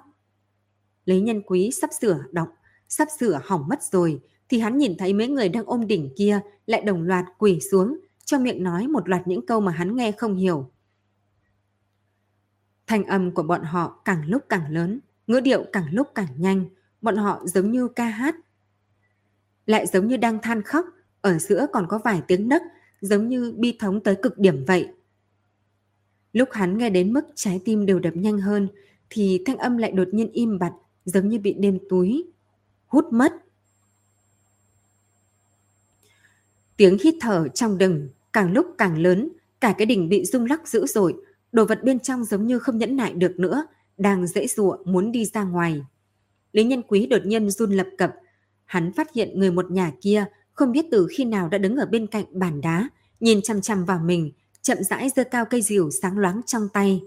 lấy 1.05 1.21
nhân 1.21 1.41
quý 1.45 1.71
sắp 1.71 1.89
sửa 2.01 2.23
động, 2.31 2.47
sắp 2.87 3.07
sửa 3.19 3.39
hỏng 3.45 3.67
mất 3.67 3.83
rồi, 3.83 4.21
thì 4.49 4.59
hắn 4.59 4.77
nhìn 4.77 4.97
thấy 4.97 5.13
mấy 5.13 5.27
người 5.27 5.49
đang 5.49 5.65
ôm 5.65 5.87
đỉnh 5.87 6.13
kia 6.17 6.39
lại 6.65 6.81
đồng 6.81 7.03
loạt 7.03 7.25
quỳ 7.37 7.59
xuống, 7.71 7.99
cho 8.25 8.39
miệng 8.39 8.63
nói 8.63 8.87
một 8.87 9.09
loạt 9.09 9.27
những 9.27 9.45
câu 9.45 9.61
mà 9.61 9.71
hắn 9.71 9.95
nghe 9.95 10.11
không 10.11 10.35
hiểu. 10.35 10.71
Thanh 12.87 13.03
âm 13.03 13.31
của 13.31 13.43
bọn 13.43 13.63
họ 13.63 14.01
càng 14.05 14.25
lúc 14.25 14.43
càng 14.49 14.71
lớn, 14.71 14.99
ngữ 15.27 15.39
điệu 15.39 15.65
càng 15.73 15.87
lúc 15.91 16.07
càng 16.15 16.29
nhanh, 16.37 16.65
bọn 17.01 17.15
họ 17.15 17.41
giống 17.45 17.71
như 17.71 17.87
ca 17.87 18.05
hát. 18.05 18.35
Lại 19.65 19.87
giống 19.87 20.07
như 20.07 20.17
đang 20.17 20.39
than 20.41 20.61
khóc, 20.61 20.85
ở 21.21 21.37
giữa 21.37 21.67
còn 21.73 21.87
có 21.89 21.97
vài 22.03 22.21
tiếng 22.27 22.49
nấc, 22.49 22.61
giống 23.01 23.29
như 23.29 23.53
bi 23.57 23.77
thống 23.79 24.03
tới 24.03 24.15
cực 24.21 24.37
điểm 24.37 24.65
vậy. 24.65 24.87
Lúc 26.33 26.49
hắn 26.51 26.77
nghe 26.77 26.89
đến 26.89 27.13
mức 27.13 27.25
trái 27.35 27.61
tim 27.65 27.85
đều 27.85 27.99
đập 27.99 28.15
nhanh 28.15 28.39
hơn, 28.39 28.67
thì 29.09 29.41
thanh 29.45 29.57
âm 29.57 29.77
lại 29.77 29.91
đột 29.91 30.07
nhiên 30.11 30.31
im 30.31 30.59
bặt, 30.59 30.73
giống 31.05 31.29
như 31.29 31.39
bị 31.39 31.53
đêm 31.53 31.79
túi. 31.89 32.25
Hút 32.87 33.05
mất. 33.11 33.33
Tiếng 36.77 36.97
hít 37.03 37.15
thở 37.21 37.47
trong 37.47 37.77
đừng 37.77 38.09
càng 38.33 38.53
lúc 38.53 38.67
càng 38.77 38.97
lớn, 38.97 39.29
cả 39.61 39.75
cái 39.77 39.85
đỉnh 39.85 40.09
bị 40.09 40.25
rung 40.25 40.45
lắc 40.45 40.67
dữ 40.67 40.85
dội, 40.85 41.13
đồ 41.51 41.65
vật 41.65 41.83
bên 41.83 41.99
trong 41.99 42.23
giống 42.23 42.47
như 42.47 42.59
không 42.59 42.77
nhẫn 42.77 42.95
nại 42.95 43.13
được 43.13 43.39
nữa, 43.39 43.67
đang 43.97 44.27
dễ 44.27 44.47
dụa 44.47 44.77
muốn 44.85 45.11
đi 45.11 45.25
ra 45.25 45.43
ngoài. 45.43 45.81
Lý 46.51 46.63
Nhân 46.63 46.81
Quý 46.87 47.05
đột 47.05 47.25
nhiên 47.25 47.49
run 47.49 47.71
lập 47.71 47.87
cập, 47.97 48.13
hắn 48.65 48.93
phát 48.93 49.13
hiện 49.13 49.39
người 49.39 49.51
một 49.51 49.71
nhà 49.71 49.91
kia 50.01 50.25
không 50.55 50.71
biết 50.71 50.85
từ 50.91 51.07
khi 51.11 51.25
nào 51.25 51.49
đã 51.49 51.57
đứng 51.57 51.75
ở 51.75 51.85
bên 51.85 52.07
cạnh 52.07 52.25
bàn 52.31 52.61
đá, 52.61 52.89
nhìn 53.19 53.41
chăm 53.41 53.61
chăm 53.61 53.85
vào 53.85 53.99
mình, 53.99 54.31
chậm 54.61 54.77
rãi 54.83 55.09
giơ 55.15 55.23
cao 55.23 55.45
cây 55.45 55.61
rìu 55.61 55.89
sáng 56.01 56.17
loáng 56.17 56.41
trong 56.45 56.69
tay. 56.73 57.03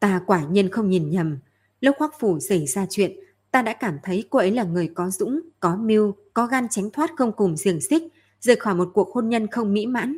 Ta 0.00 0.22
quả 0.26 0.44
nhiên 0.44 0.70
không 0.70 0.90
nhìn 0.90 1.10
nhầm, 1.10 1.38
lúc 1.80 1.96
hoắc 1.98 2.14
phủ 2.20 2.40
xảy 2.40 2.66
ra 2.66 2.86
chuyện, 2.90 3.12
ta 3.50 3.62
đã 3.62 3.72
cảm 3.72 3.98
thấy 4.02 4.24
cô 4.30 4.38
ấy 4.38 4.50
là 4.50 4.64
người 4.64 4.90
có 4.94 5.10
dũng, 5.10 5.40
có 5.60 5.76
mưu, 5.76 6.14
có 6.34 6.46
gan 6.46 6.66
tránh 6.70 6.90
thoát 6.90 7.10
không 7.16 7.32
cùng 7.32 7.56
xiềng 7.56 7.80
xích, 7.80 8.02
rời 8.40 8.56
khỏi 8.56 8.74
một 8.74 8.90
cuộc 8.94 9.14
hôn 9.14 9.28
nhân 9.28 9.46
không 9.46 9.72
mỹ 9.72 9.86
mãn. 9.86 10.16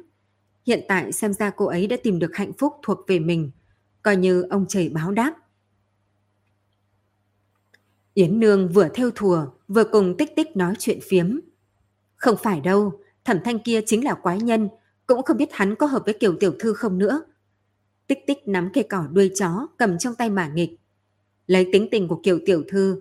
Hiện 0.66 0.80
tại 0.88 1.12
xem 1.12 1.32
ra 1.32 1.50
cô 1.50 1.66
ấy 1.66 1.86
đã 1.86 1.96
tìm 2.02 2.18
được 2.18 2.36
hạnh 2.36 2.52
phúc 2.52 2.72
thuộc 2.82 2.98
về 3.06 3.18
mình, 3.18 3.50
coi 4.02 4.16
như 4.16 4.42
ông 4.42 4.66
trời 4.68 4.88
báo 4.88 5.12
đáp. 5.12 5.34
Yến 8.14 8.40
Nương 8.40 8.68
vừa 8.68 8.88
theo 8.94 9.10
thùa, 9.10 9.46
vừa 9.68 9.84
cùng 9.84 10.16
tích 10.18 10.36
tích 10.36 10.56
nói 10.56 10.74
chuyện 10.78 10.98
phiếm. 11.02 11.38
Không 12.16 12.36
phải 12.42 12.60
đâu, 12.60 13.00
thẩm 13.24 13.38
thanh 13.44 13.58
kia 13.58 13.80
chính 13.86 14.04
là 14.04 14.14
quái 14.14 14.40
nhân, 14.40 14.68
cũng 15.06 15.22
không 15.22 15.36
biết 15.36 15.48
hắn 15.52 15.74
có 15.74 15.86
hợp 15.86 16.02
với 16.04 16.14
kiểu 16.20 16.36
tiểu 16.40 16.52
thư 16.58 16.74
không 16.74 16.98
nữa. 16.98 17.22
Tích 18.06 18.18
tích 18.26 18.48
nắm 18.48 18.70
cây 18.72 18.84
cỏ 18.90 19.06
đuôi 19.12 19.30
chó 19.34 19.66
cầm 19.78 19.98
trong 19.98 20.14
tay 20.14 20.30
mà 20.30 20.48
nghịch. 20.54 20.70
Lấy 21.46 21.68
tính 21.72 21.88
tình 21.90 22.08
của 22.08 22.20
kiểu 22.22 22.40
tiểu 22.46 22.62
thư, 22.68 23.00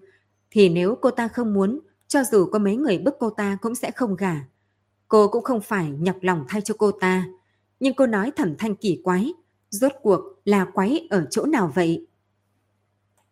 thì 0.51 0.69
nếu 0.69 0.95
cô 1.01 1.11
ta 1.11 1.27
không 1.27 1.53
muốn, 1.53 1.79
cho 2.07 2.23
dù 2.23 2.45
có 2.45 2.59
mấy 2.59 2.75
người 2.75 2.97
bức 2.97 3.15
cô 3.19 3.29
ta 3.29 3.57
cũng 3.61 3.75
sẽ 3.75 3.91
không 3.91 4.15
gả. 4.15 4.35
Cô 5.07 5.27
cũng 5.27 5.43
không 5.43 5.61
phải 5.61 5.91
nhọc 5.91 6.17
lòng 6.21 6.45
thay 6.47 6.61
cho 6.61 6.75
cô 6.77 6.91
ta. 6.91 7.25
Nhưng 7.79 7.93
cô 7.93 8.07
nói 8.07 8.31
thẩm 8.35 8.55
thanh 8.57 8.75
kỳ 8.75 9.01
quái, 9.03 9.33
rốt 9.69 9.91
cuộc 10.01 10.21
là 10.45 10.65
quái 10.65 11.07
ở 11.09 11.27
chỗ 11.29 11.45
nào 11.45 11.71
vậy? 11.75 12.07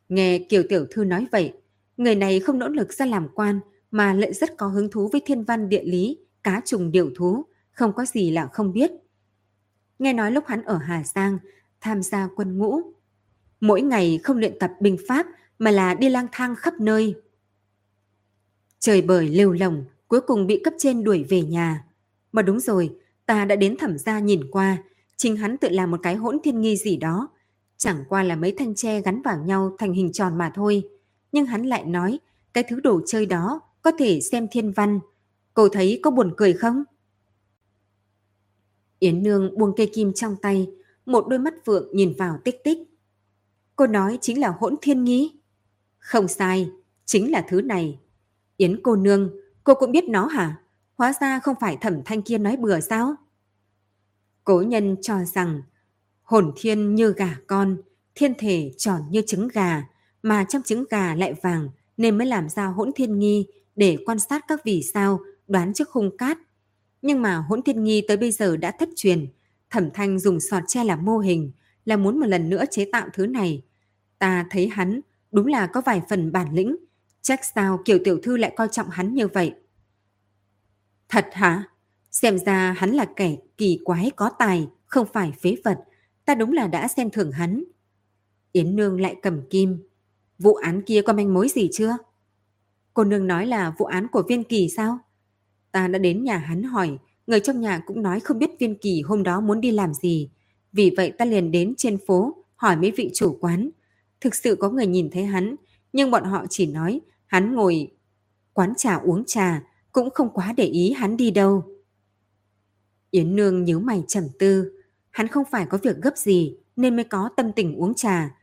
Nghe 0.10 0.40
Kiều 0.40 0.64
Tiểu 0.70 0.86
Thư 0.92 1.04
nói 1.04 1.28
vậy, 1.32 1.54
người 2.00 2.16
này 2.16 2.40
không 2.40 2.60
nỗ 2.60 2.68
lực 2.68 2.94
ra 2.94 3.06
làm 3.06 3.28
quan 3.36 3.60
mà 3.92 4.14
lại 4.14 4.34
rất 4.34 4.58
có 4.58 4.68
hứng 4.68 4.92
thú 4.92 5.08
với 5.08 5.22
thiên 5.26 5.44
văn 5.44 5.70
địa 5.70 5.84
lý, 5.84 6.18
cá 6.44 6.62
trùng 6.66 6.92
điểu 6.92 7.12
thú, 7.16 7.46
không 7.72 7.94
có 7.94 8.06
gì 8.06 8.32
là 8.32 8.48
không 8.48 8.74
biết. 8.74 8.92
Nghe 10.00 10.14
nói 10.14 10.32
lúc 10.32 10.44
hắn 10.48 10.64
ở 10.64 10.78
Hà 10.78 11.04
Giang, 11.04 11.38
tham 11.82 12.04
gia 12.04 12.30
quân 12.36 12.58
ngũ. 12.58 12.82
Mỗi 13.62 13.82
ngày 13.82 14.20
không 14.24 14.38
luyện 14.38 14.60
tập 14.60 14.72
binh 14.80 14.98
pháp 15.08 15.26
mà 15.60 15.72
là 15.72 15.94
đi 15.94 16.10
lang 16.10 16.28
thang 16.32 16.56
khắp 16.56 16.74
nơi. 16.80 17.16
Trời 18.80 19.02
bời 19.02 19.28
lêu 19.28 19.52
lồng, 19.52 19.86
cuối 20.08 20.22
cùng 20.22 20.48
bị 20.48 20.62
cấp 20.64 20.74
trên 20.78 21.04
đuổi 21.04 21.26
về 21.30 21.42
nhà. 21.42 21.84
Mà 22.32 22.42
đúng 22.42 22.60
rồi, 22.60 22.96
ta 23.26 23.46
đã 23.46 23.56
đến 23.56 23.78
thẩm 23.78 23.98
gia 23.98 24.20
nhìn 24.20 24.42
qua, 24.52 24.78
chính 25.18 25.38
hắn 25.38 25.58
tự 25.58 25.70
làm 25.70 25.92
một 25.92 26.00
cái 26.04 26.16
hỗn 26.16 26.38
thiên 26.44 26.62
nghi 26.62 26.78
gì 26.78 26.98
đó. 26.98 27.30
Chẳng 27.78 28.04
qua 28.10 28.24
là 28.24 28.36
mấy 28.36 28.56
thanh 28.58 28.76
tre 28.76 29.02
gắn 29.02 29.22
vào 29.22 29.38
nhau 29.38 29.76
thành 29.78 29.94
hình 29.94 30.12
tròn 30.12 30.38
mà 30.38 30.52
thôi. 30.56 30.84
Nhưng 31.32 31.46
hắn 31.46 31.66
lại 31.66 31.86
nói, 31.86 32.20
cái 32.54 32.64
thứ 32.70 32.80
đồ 32.80 33.02
chơi 33.06 33.26
đó 33.26 33.62
có 33.82 33.92
thể 34.00 34.22
xem 34.22 34.48
thiên 34.52 34.72
văn. 34.72 35.00
Cô 35.54 35.70
thấy 35.70 36.00
có 36.04 36.12
buồn 36.12 36.34
cười 36.38 36.54
không? 36.54 36.84
Yến 39.00 39.24
Nương 39.24 39.58
buông 39.58 39.74
cây 39.78 39.92
kim 39.94 40.14
trong 40.14 40.36
tay, 40.42 40.72
một 41.06 41.28
đôi 41.28 41.40
mắt 41.40 41.54
vượng 41.66 41.96
nhìn 41.96 42.14
vào 42.18 42.40
tích 42.44 42.64
tích. 42.64 42.78
Cô 43.76 43.88
nói 43.88 44.18
chính 44.22 44.40
là 44.40 44.56
hỗn 44.60 44.76
thiên 44.82 45.04
nghi. 45.04 45.40
Không 45.98 46.28
sai, 46.28 46.70
chính 47.06 47.32
là 47.32 47.46
thứ 47.50 47.62
này. 47.62 48.00
Yến 48.58 48.80
cô 48.84 48.96
nương, 48.96 49.32
cô 49.64 49.74
cũng 49.74 49.92
biết 49.92 50.04
nó 50.10 50.26
hả? 50.26 50.62
Hóa 50.98 51.14
ra 51.22 51.40
không 51.40 51.56
phải 51.60 51.78
thẩm 51.78 52.02
thanh 52.06 52.22
kia 52.22 52.38
nói 52.38 52.58
bừa 52.58 52.80
sao? 52.80 53.16
Cố 54.44 54.62
nhân 54.62 54.96
cho 55.02 55.24
rằng 55.24 55.62
hồn 56.24 56.54
thiên 56.56 56.96
như 56.96 57.14
gà 57.18 57.38
con, 57.48 57.78
thiên 58.16 58.34
thể 58.38 58.72
tròn 58.78 59.02
như 59.10 59.22
trứng 59.28 59.48
gà, 59.48 59.84
mà 60.24 60.46
trong 60.50 60.62
trứng 60.62 60.86
gà 60.90 61.16
lại 61.16 61.34
vàng 61.42 61.70
nên 61.98 62.18
mới 62.18 62.28
làm 62.28 62.50
ra 62.50 62.66
hỗn 62.66 62.92
thiên 62.96 63.20
nghi 63.20 63.48
để 63.76 63.98
quan 64.06 64.20
sát 64.20 64.46
các 64.48 64.62
vì 64.66 64.84
sao 64.94 65.20
đoán 65.48 65.74
trước 65.74 65.90
khung 65.90 66.18
cát 66.18 66.38
nhưng 67.02 67.22
mà 67.22 67.36
hỗn 67.36 67.62
thiên 67.62 67.84
nghi 67.84 68.02
tới 68.08 68.18
bây 68.18 68.32
giờ 68.32 68.58
đã 68.58 68.72
thất 68.72 68.90
truyền. 68.96 69.28
Thẩm 69.70 69.90
thanh 69.94 70.20
dùng 70.20 70.40
sọt 70.40 70.64
tre 70.68 70.84
làm 70.84 71.06
mô 71.06 71.18
hình, 71.18 71.52
là 71.86 71.98
muốn 71.98 72.20
một 72.20 72.26
lần 72.26 72.50
nữa 72.50 72.64
chế 72.72 72.86
tạo 72.92 73.08
thứ 73.14 73.26
này. 73.26 73.62
Ta 74.20 74.46
thấy 74.50 74.68
hắn 74.68 75.02
đúng 75.32 75.48
là 75.48 75.68
có 75.68 75.82
vài 75.82 76.02
phần 76.10 76.32
bản 76.32 76.54
lĩnh. 76.54 76.76
Chắc 77.22 77.46
sao 77.46 77.82
kiểu 77.86 78.00
tiểu 78.04 78.20
thư 78.24 78.38
lại 78.38 78.54
coi 78.56 78.68
trọng 78.72 78.90
hắn 78.90 79.14
như 79.14 79.28
vậy. 79.28 79.54
Thật 81.10 81.26
hả? 81.32 81.64
Xem 82.12 82.38
ra 82.38 82.72
hắn 82.78 82.90
là 82.92 83.06
kẻ 83.16 83.36
kỳ 83.58 83.80
quái 83.84 84.12
có 84.16 84.30
tài, 84.40 84.68
không 84.86 85.08
phải 85.14 85.34
phế 85.42 85.56
vật. 85.64 85.80
Ta 86.26 86.36
đúng 86.36 86.54
là 86.54 86.68
đã 86.68 86.88
xem 86.88 87.10
thường 87.10 87.32
hắn. 87.32 87.64
Yến 88.52 88.76
Nương 88.76 89.02
lại 89.02 89.16
cầm 89.22 89.42
kim. 89.50 89.89
Vụ 90.40 90.54
án 90.54 90.82
kia 90.82 91.02
có 91.02 91.14
manh 91.14 91.34
mối 91.34 91.50
gì 91.50 91.70
chưa? 91.74 91.98
Cô 92.94 93.04
Nương 93.04 93.28
nói 93.28 93.46
là 93.48 93.74
vụ 93.78 93.86
án 93.86 94.08
của 94.08 94.24
viên 94.28 94.44
kỳ 94.44 94.70
sao? 94.70 95.00
Ta 95.72 95.88
đã 95.88 96.00
đến 96.00 96.24
nhà 96.24 96.38
hắn 96.38 96.64
hỏi, 96.64 96.98
người 97.28 97.40
trong 97.40 97.62
nhà 97.62 97.84
cũng 97.86 98.02
nói 98.02 98.20
không 98.20 98.40
biết 98.40 98.50
viên 98.60 98.76
kỳ 98.76 99.02
hôm 99.02 99.24
đó 99.24 99.42
muốn 99.42 99.62
đi 99.62 99.72
làm 99.72 99.94
gì. 99.94 100.30
Vì 100.74 100.92
vậy 100.98 101.12
ta 101.18 101.26
liền 101.26 101.52
đến 101.52 101.74
trên 101.78 101.98
phố 102.08 102.36
hỏi 102.56 102.76
mấy 102.76 102.92
vị 102.92 103.12
chủ 103.14 103.38
quán. 103.42 103.70
Thực 104.22 104.36
sự 104.36 104.56
có 104.56 104.70
người 104.70 104.88
nhìn 104.88 105.10
thấy 105.12 105.26
hắn, 105.26 105.56
nhưng 105.94 106.12
bọn 106.12 106.24
họ 106.24 106.46
chỉ 106.50 106.66
nói 106.66 107.02
hắn 107.26 107.56
ngồi 107.56 107.92
quán 108.54 108.74
trà 108.78 108.96
uống 108.96 109.24
trà, 109.26 109.64
cũng 109.92 110.10
không 110.10 110.30
quá 110.34 110.54
để 110.58 110.66
ý 110.66 110.92
hắn 110.92 111.18
đi 111.18 111.32
đâu. 111.32 111.64
Yến 113.12 113.36
Nương 113.36 113.64
nhíu 113.64 113.80
mày 113.80 114.04
trầm 114.08 114.24
tư, 114.40 114.72
hắn 115.12 115.28
không 115.28 115.44
phải 115.52 115.66
có 115.66 115.78
việc 115.78 115.98
gấp 116.02 116.18
gì 116.18 116.56
nên 116.76 116.96
mới 116.96 117.04
có 117.06 117.30
tâm 117.38 117.52
tình 117.52 117.76
uống 117.76 117.94
trà. 117.94 118.36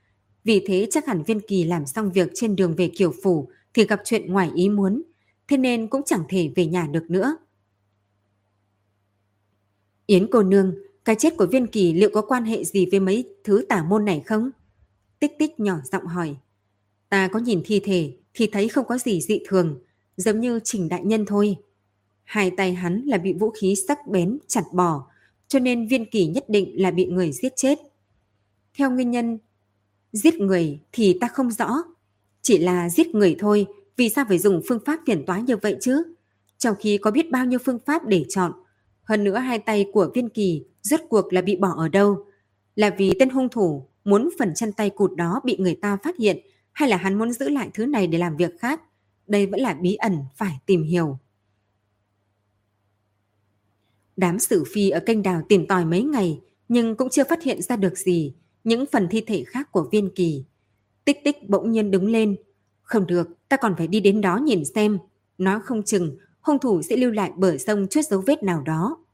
Vì 0.47 0.65
thế 0.67 0.87
chắc 0.91 1.07
hẳn 1.07 1.23
viên 1.23 1.41
kỳ 1.41 1.65
làm 1.65 1.87
xong 1.87 2.13
việc 2.13 2.31
trên 2.35 2.57
đường 2.57 2.75
về 2.77 2.91
Kiều 2.97 3.13
Phủ 3.23 3.49
thì 3.75 3.87
gặp 3.87 4.01
chuyện 4.05 4.33
ngoài 4.33 4.51
ý 4.55 4.69
muốn, 4.69 5.03
thế 5.49 5.57
nên 5.57 5.89
cũng 5.89 6.03
chẳng 6.07 6.25
thể 6.29 6.53
về 6.57 6.67
nhà 6.67 6.87
được 6.87 7.11
nữa. 7.11 7.37
Yến 10.07 10.27
cô 10.31 10.43
nương, 10.43 10.75
Cái 11.05 11.17
chết 11.19 11.37
của 11.37 11.47
viên 11.47 11.67
kỳ 11.67 11.93
liệu 11.93 12.11
có 12.15 12.23
quan 12.23 12.45
hệ 12.45 12.65
gì 12.65 12.87
với 12.91 13.01
mấy 13.01 13.35
thứ 13.45 13.65
tả 13.69 13.83
môn 13.83 14.05
này 14.05 14.23
không? 14.27 14.51
Tích 15.19 15.33
tích 15.39 15.61
nhỏ 15.61 15.79
giọng 15.93 16.07
hỏi. 16.07 16.37
Ta 17.09 17.29
có 17.29 17.39
nhìn 17.39 17.63
thi 17.65 17.81
thể 17.85 18.13
thì 18.35 18.47
thấy 18.53 18.69
không 18.69 18.87
có 18.87 18.99
gì 18.99 19.21
dị 19.21 19.41
thường, 19.49 19.79
giống 20.17 20.41
như 20.41 20.61
trình 20.65 20.89
đại 20.89 21.05
nhân 21.05 21.25
thôi. 21.27 21.57
Hai 22.25 22.51
tay 22.51 22.75
hắn 22.75 23.03
là 23.07 23.19
bị 23.19 23.33
vũ 23.33 23.51
khí 23.51 23.75
sắc 23.89 24.07
bén 24.07 24.39
chặt 24.47 24.65
bỏ, 24.73 25.07
cho 25.49 25.59
nên 25.59 25.89
viên 25.89 26.11
kỳ 26.11 26.27
nhất 26.27 26.45
định 26.49 26.83
là 26.83 26.91
bị 26.91 27.07
người 27.07 27.33
giết 27.33 27.53
chết. 27.57 27.79
Theo 28.79 28.91
nguyên 28.91 29.11
nhân 29.11 29.39
giết 30.13 30.41
người 30.41 30.81
thì 30.93 31.19
ta 31.21 31.29
không 31.29 31.51
rõ, 31.51 31.83
chỉ 32.43 32.59
là 32.59 32.89
giết 32.89 33.15
người 33.15 33.37
thôi, 33.39 33.67
vì 33.97 34.09
sao 34.09 34.25
phải 34.29 34.39
dùng 34.39 34.63
phương 34.69 34.81
pháp 34.87 35.01
phiền 35.07 35.27
toái 35.27 35.43
như 35.43 35.57
vậy 35.57 35.77
chứ? 35.81 36.03
Trong 36.59 36.75
khi 36.81 36.99
có 36.99 37.11
biết 37.11 37.31
bao 37.31 37.47
nhiêu 37.47 37.59
phương 37.65 37.79
pháp 37.87 38.07
để 38.07 38.25
chọn, 38.29 38.53
hơn 39.03 39.25
nữa 39.25 39.37
hai 39.37 39.59
tay 39.59 39.87
của 39.93 40.11
viên 40.15 40.29
kỳ 40.29 40.65
rốt 40.83 41.01
cuộc 41.09 41.33
là 41.33 41.43
bị 41.43 41.57
bỏ 41.57 41.75
ở 41.77 41.89
đâu? 41.89 42.27
Là 42.75 42.91
vì 42.99 43.13
tên 43.21 43.31
hung 43.31 43.49
thủ 43.49 43.89
muốn 44.05 44.29
phần 44.39 44.55
chân 44.55 44.73
tay 44.73 44.91
cụt 44.91 45.11
đó 45.17 45.41
bị 45.45 45.57
người 45.59 45.75
ta 45.75 45.99
phát 46.03 46.17
hiện 46.19 46.37
hay 46.73 46.89
là 46.89 46.97
hắn 46.97 47.19
muốn 47.19 47.33
giữ 47.33 47.49
lại 47.49 47.71
thứ 47.75 47.87
này 47.87 48.07
để 48.07 48.19
làm 48.19 48.37
việc 48.37 48.59
khác? 48.59 48.83
Đây 49.27 49.47
vẫn 49.47 49.61
là 49.61 49.75
bí 49.75 49.95
ẩn 49.95 50.19
phải 50.37 50.53
tìm 50.67 50.83
hiểu. 50.83 51.19
Đám 54.17 54.39
sử 54.39 54.65
phi 54.73 54.91
ở 54.91 55.01
kênh 55.01 55.23
đào 55.23 55.43
tìm 55.49 55.67
tòi 55.67 55.85
mấy 55.85 56.03
ngày 56.03 56.41
nhưng 56.69 56.97
cũng 56.97 57.11
chưa 57.11 57.25
phát 57.25 57.43
hiện 57.43 57.63
ra 57.63 57.77
được 57.77 57.99
gì 57.99 58.35
những 58.67 58.85
phần 58.93 59.09
thi 59.11 59.25
thể 59.27 59.45
khác 59.45 59.73
của 59.73 59.89
viên 59.93 60.11
kỳ. 60.15 60.45
Tích 61.05 61.25
tích 61.25 61.49
bỗng 61.49 61.71
nhiên 61.71 61.91
đứng 61.91 62.11
lên. 62.11 62.37
Không 62.83 63.07
được, 63.07 63.29
ta 63.49 63.57
còn 63.57 63.75
phải 63.77 63.87
đi 63.87 64.01
đến 64.01 64.21
đó 64.21 64.37
nhìn 64.37 64.65
xem. 64.75 64.99
nó 65.39 65.59
không 65.59 65.83
chừng, 65.83 66.17
hung 66.41 66.59
thủ 66.59 66.83
sẽ 66.83 66.97
lưu 66.97 67.11
lại 67.11 67.33
bờ 67.37 67.59
sông 67.59 67.87
chút 67.91 68.01
dấu 68.11 68.23
vết 68.27 68.43
nào 68.43 68.63
đó. 68.63 69.05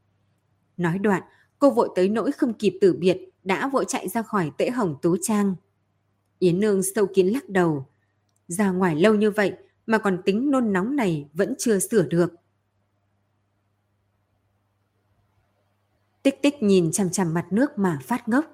Nói 0.77 0.99
đoạn, 0.99 1.23
cô 1.59 1.71
vội 1.71 1.89
tới 1.95 2.09
nỗi 2.09 2.31
không 2.31 2.53
kịp 2.53 2.77
tử 2.81 2.93
biệt, 2.93 3.17
đã 3.43 3.67
vội 3.67 3.85
chạy 3.87 4.07
ra 4.07 4.21
khỏi 4.21 4.51
tễ 4.57 4.69
hồng 4.69 4.95
tú 5.01 5.17
trang. 5.21 5.55
Yến 6.39 6.59
Nương 6.59 6.83
sâu 6.83 7.05
kín 7.13 7.27
lắc 7.27 7.49
đầu. 7.49 7.85
Ra 8.47 8.71
ngoài 8.71 8.95
lâu 8.95 9.15
như 9.15 9.31
vậy 9.31 9.53
mà 9.85 9.97
còn 9.97 10.21
tính 10.25 10.51
nôn 10.51 10.73
nóng 10.73 10.95
này 10.95 11.29
vẫn 11.33 11.53
chưa 11.57 11.79
sửa 11.79 12.03
được. 12.03 12.33
Tích 16.23 16.41
tích 16.41 16.63
nhìn 16.63 16.91
chằm 16.91 17.09
chằm 17.09 17.33
mặt 17.33 17.45
nước 17.51 17.77
mà 17.77 17.99
phát 18.03 18.29
ngốc. 18.29 18.45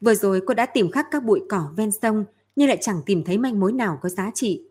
Vừa 0.00 0.14
rồi 0.14 0.40
cô 0.46 0.54
đã 0.54 0.66
tìm 0.66 0.90
khắp 0.90 1.06
các 1.10 1.24
bụi 1.24 1.40
cỏ 1.48 1.72
ven 1.76 1.90
sông 1.90 2.24
nhưng 2.56 2.68
lại 2.68 2.78
chẳng 2.80 3.00
tìm 3.06 3.24
thấy 3.24 3.38
manh 3.38 3.60
mối 3.60 3.72
nào 3.72 3.98
có 4.02 4.08
giá 4.08 4.30
trị. 4.34 4.62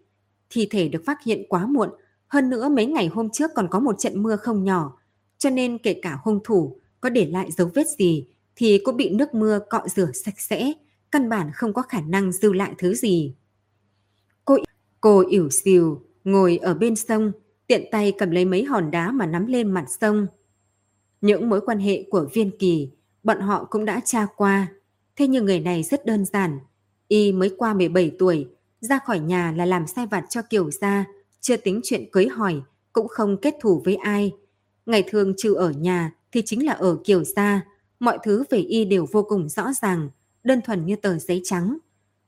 Thi 0.49 0.67
thể 0.71 0.88
được 0.88 1.03
phát 1.05 1.17
hiện 1.26 1.43
quá 1.49 1.65
muộn, 1.65 1.89
hơn 2.28 2.49
nữa 2.49 2.69
mấy 2.69 2.86
ngày 2.86 3.07
hôm 3.07 3.30
trước 3.30 3.51
còn 3.55 3.67
có 3.69 3.80
một 3.80 3.99
trận 3.99 4.23
mưa 4.23 4.36
không 4.36 4.63
nhỏ, 4.63 4.97
cho 5.38 5.49
nên 5.49 5.78
kể 5.78 5.99
cả 6.01 6.17
hung 6.23 6.39
thủ 6.43 6.80
có 7.01 7.09
để 7.09 7.26
lại 7.26 7.51
dấu 7.51 7.69
vết 7.73 7.88
gì 7.97 8.28
thì 8.55 8.82
cũng 8.84 8.97
bị 8.97 9.09
nước 9.09 9.34
mưa 9.34 9.59
cọ 9.69 9.82
rửa 9.95 10.11
sạch 10.13 10.39
sẽ, 10.39 10.73
căn 11.11 11.30
bản 11.30 11.51
không 11.53 11.73
có 11.73 11.82
khả 11.82 12.01
năng 12.01 12.32
dư 12.32 12.53
lại 12.53 12.73
thứ 12.78 12.95
gì. 12.95 13.36
Cô, 14.45 14.57
cô 15.01 15.23
ỉu 15.30 15.49
xìu, 15.49 16.01
ngồi 16.23 16.57
ở 16.57 16.73
bên 16.73 16.95
sông, 16.95 17.32
tiện 17.67 17.84
tay 17.91 18.13
cầm 18.17 18.32
lấy 18.32 18.45
mấy 18.45 18.63
hòn 18.63 18.91
đá 18.91 19.11
mà 19.11 19.26
nắm 19.26 19.45
lên 19.45 19.71
mặt 19.71 19.86
sông. 20.01 20.28
Những 21.21 21.49
mối 21.49 21.61
quan 21.61 21.80
hệ 21.80 22.03
của 22.09 22.28
viên 22.34 22.57
kỳ, 22.57 22.89
bọn 23.23 23.39
họ 23.39 23.67
cũng 23.69 23.86
đã 23.86 24.01
tra 24.05 24.28
qua. 24.36 24.67
Thế 25.16 25.28
nhưng 25.28 25.45
người 25.45 25.59
này 25.59 25.84
rất 25.84 26.05
đơn 26.05 26.26
giản. 26.26 26.59
Y 27.07 27.32
mới 27.32 27.51
qua 27.57 27.74
17 27.74 28.11
tuổi, 28.20 28.47
ra 28.82 28.99
khỏi 29.05 29.20
nhà 29.20 29.51
là 29.51 29.66
làm 29.66 29.88
sai 29.88 30.07
vặt 30.07 30.26
cho 30.30 30.41
Kiều 30.41 30.72
gia, 30.72 31.05
chưa 31.41 31.57
tính 31.57 31.82
chuyện 31.84 32.09
cưới 32.11 32.28
hỏi, 32.28 32.61
cũng 32.93 33.07
không 33.07 33.38
kết 33.41 33.55
thù 33.61 33.82
với 33.86 33.95
ai. 33.95 34.32
Ngày 34.86 35.03
thường 35.07 35.34
trừ 35.38 35.53
ở 35.53 35.72
nhà 35.72 36.11
thì 36.32 36.41
chính 36.45 36.66
là 36.66 36.74
ở 36.74 36.97
Kiều 37.03 37.24
gia, 37.24 37.61
mọi 37.99 38.18
thứ 38.24 38.43
về 38.49 38.57
Y 38.57 38.86
đều 38.86 39.05
vô 39.11 39.24
cùng 39.24 39.49
rõ 39.49 39.74
ràng, 39.74 40.09
đơn 40.43 40.61
thuần 40.66 40.86
như 40.86 40.95
tờ 40.95 41.18
giấy 41.18 41.41
trắng. 41.43 41.78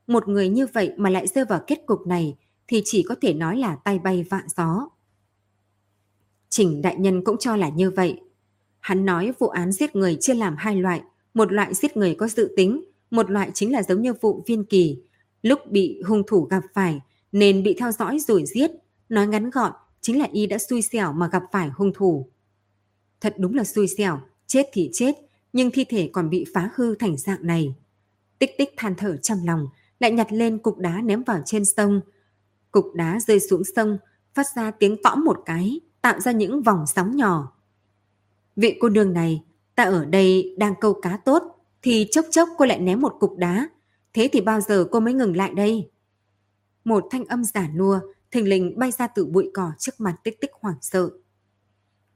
Một 0.08 0.28
người 0.28 0.50
như 0.50 0.68
vậy 0.74 0.94
mà 0.98 1.10
lại 1.10 1.28
rơi 1.28 1.46
vào 1.46 1.64
kết 1.68 1.86
cục 1.86 2.08
này 2.08 2.38
thì 2.68 2.82
chỉ 2.86 3.04
có 3.04 3.16
thể 3.22 3.34
nói 3.34 3.58
là 3.58 3.76
tay 3.76 4.00
bay 4.00 4.26
vạ 4.30 4.44
gió. 4.58 4.90
Trình 6.50 6.82
đại 6.82 6.96
nhân 6.96 7.24
cũng 7.24 7.38
cho 7.38 7.56
là 7.56 7.70
như 7.70 7.92
vậy. 7.92 8.22
Hắn 8.80 9.06
nói 9.06 9.34
vụ 9.40 9.48
án 9.48 9.72
giết 9.72 9.96
người 9.96 10.18
chia 10.22 10.34
làm 10.34 10.56
hai 10.58 10.76
loại, 10.76 11.02
một 11.38 11.52
loại 11.52 11.74
giết 11.74 11.98
người 11.98 12.16
có 12.16 12.28
dự 12.28 12.54
tính, 12.56 12.84
một 13.12 13.32
loại 13.32 13.52
chính 13.54 13.72
là 13.72 13.84
giống 13.84 14.02
như 14.02 14.14
vụ 14.14 14.44
viên 14.48 14.64
kỳ. 14.64 15.02
Lúc 15.42 15.60
bị 15.72 16.02
hung 16.02 16.24
thủ 16.28 16.42
gặp 16.42 16.64
phải 16.74 17.02
nên 17.32 17.64
bị 17.64 17.76
theo 17.80 17.92
dõi 17.92 18.20
rồi 18.20 18.44
giết. 18.46 18.72
Nói 19.10 19.28
ngắn 19.28 19.50
gọn, 19.50 19.72
chính 20.02 20.20
là 20.20 20.28
y 20.32 20.46
đã 20.46 20.58
xui 20.58 20.82
xẻo 20.82 21.14
mà 21.14 21.28
gặp 21.28 21.44
phải 21.52 21.70
hung 21.70 21.94
thủ. 21.94 22.28
Thật 23.22 23.36
đúng 23.38 23.56
là 23.56 23.64
xui 23.64 23.88
xẻo, 23.88 24.20
chết 24.48 24.66
thì 24.74 24.90
chết, 24.94 25.16
nhưng 25.54 25.72
thi 25.72 25.86
thể 25.90 26.10
còn 26.14 26.30
bị 26.30 26.46
phá 26.54 26.70
hư 26.76 26.96
thành 26.96 27.18
dạng 27.18 27.48
này. 27.48 27.76
Tích 28.40 28.52
tích 28.58 28.74
than 28.78 28.96
thở 28.96 29.18
trong 29.18 29.40
lòng, 29.46 29.68
lại 30.00 30.12
nhặt 30.12 30.28
lên 30.32 30.58
cục 30.58 30.78
đá 30.78 31.02
ném 31.02 31.24
vào 31.24 31.42
trên 31.46 31.66
sông. 31.66 32.02
Cục 32.72 32.86
đá 32.96 33.20
rơi 33.28 33.40
xuống 33.40 33.62
sông, 33.76 33.98
phát 34.34 34.46
ra 34.56 34.72
tiếng 34.72 34.98
tõm 35.04 35.24
một 35.24 35.38
cái, 35.46 35.80
tạo 36.02 36.20
ra 36.20 36.32
những 36.32 36.62
vòng 36.62 36.86
sóng 36.96 37.16
nhỏ. 37.16 37.52
Vị 38.56 38.78
cô 38.80 38.90
nương 38.90 39.14
này, 39.14 39.44
ta 39.78 39.84
ở 39.84 40.06
đây 40.06 40.56
đang 40.58 40.74
câu 40.82 40.94
cá 40.94 41.18
tốt, 41.18 41.44
thì 41.82 42.08
chốc 42.12 42.26
chốc 42.32 42.50
cô 42.58 42.66
lại 42.66 42.80
ném 42.80 43.02
một 43.02 43.16
cục 43.20 43.38
đá. 43.38 43.70
Thế 44.14 44.30
thì 44.32 44.42
bao 44.42 44.62
giờ 44.62 44.88
cô 44.92 45.00
mới 45.00 45.14
ngừng 45.14 45.38
lại 45.38 45.54
đây? 45.54 45.90
Một 46.84 47.08
thanh 47.12 47.26
âm 47.26 47.44
giả 47.44 47.68
nua, 47.76 48.00
thình 48.32 48.50
lình 48.50 48.80
bay 48.80 48.92
ra 48.92 49.08
từ 49.08 49.26
bụi 49.26 49.52
cỏ 49.54 49.72
trước 49.80 49.92
mặt 49.98 50.16
tích 50.24 50.42
tích 50.42 50.52
hoảng 50.62 50.76
sợ. 50.82 51.10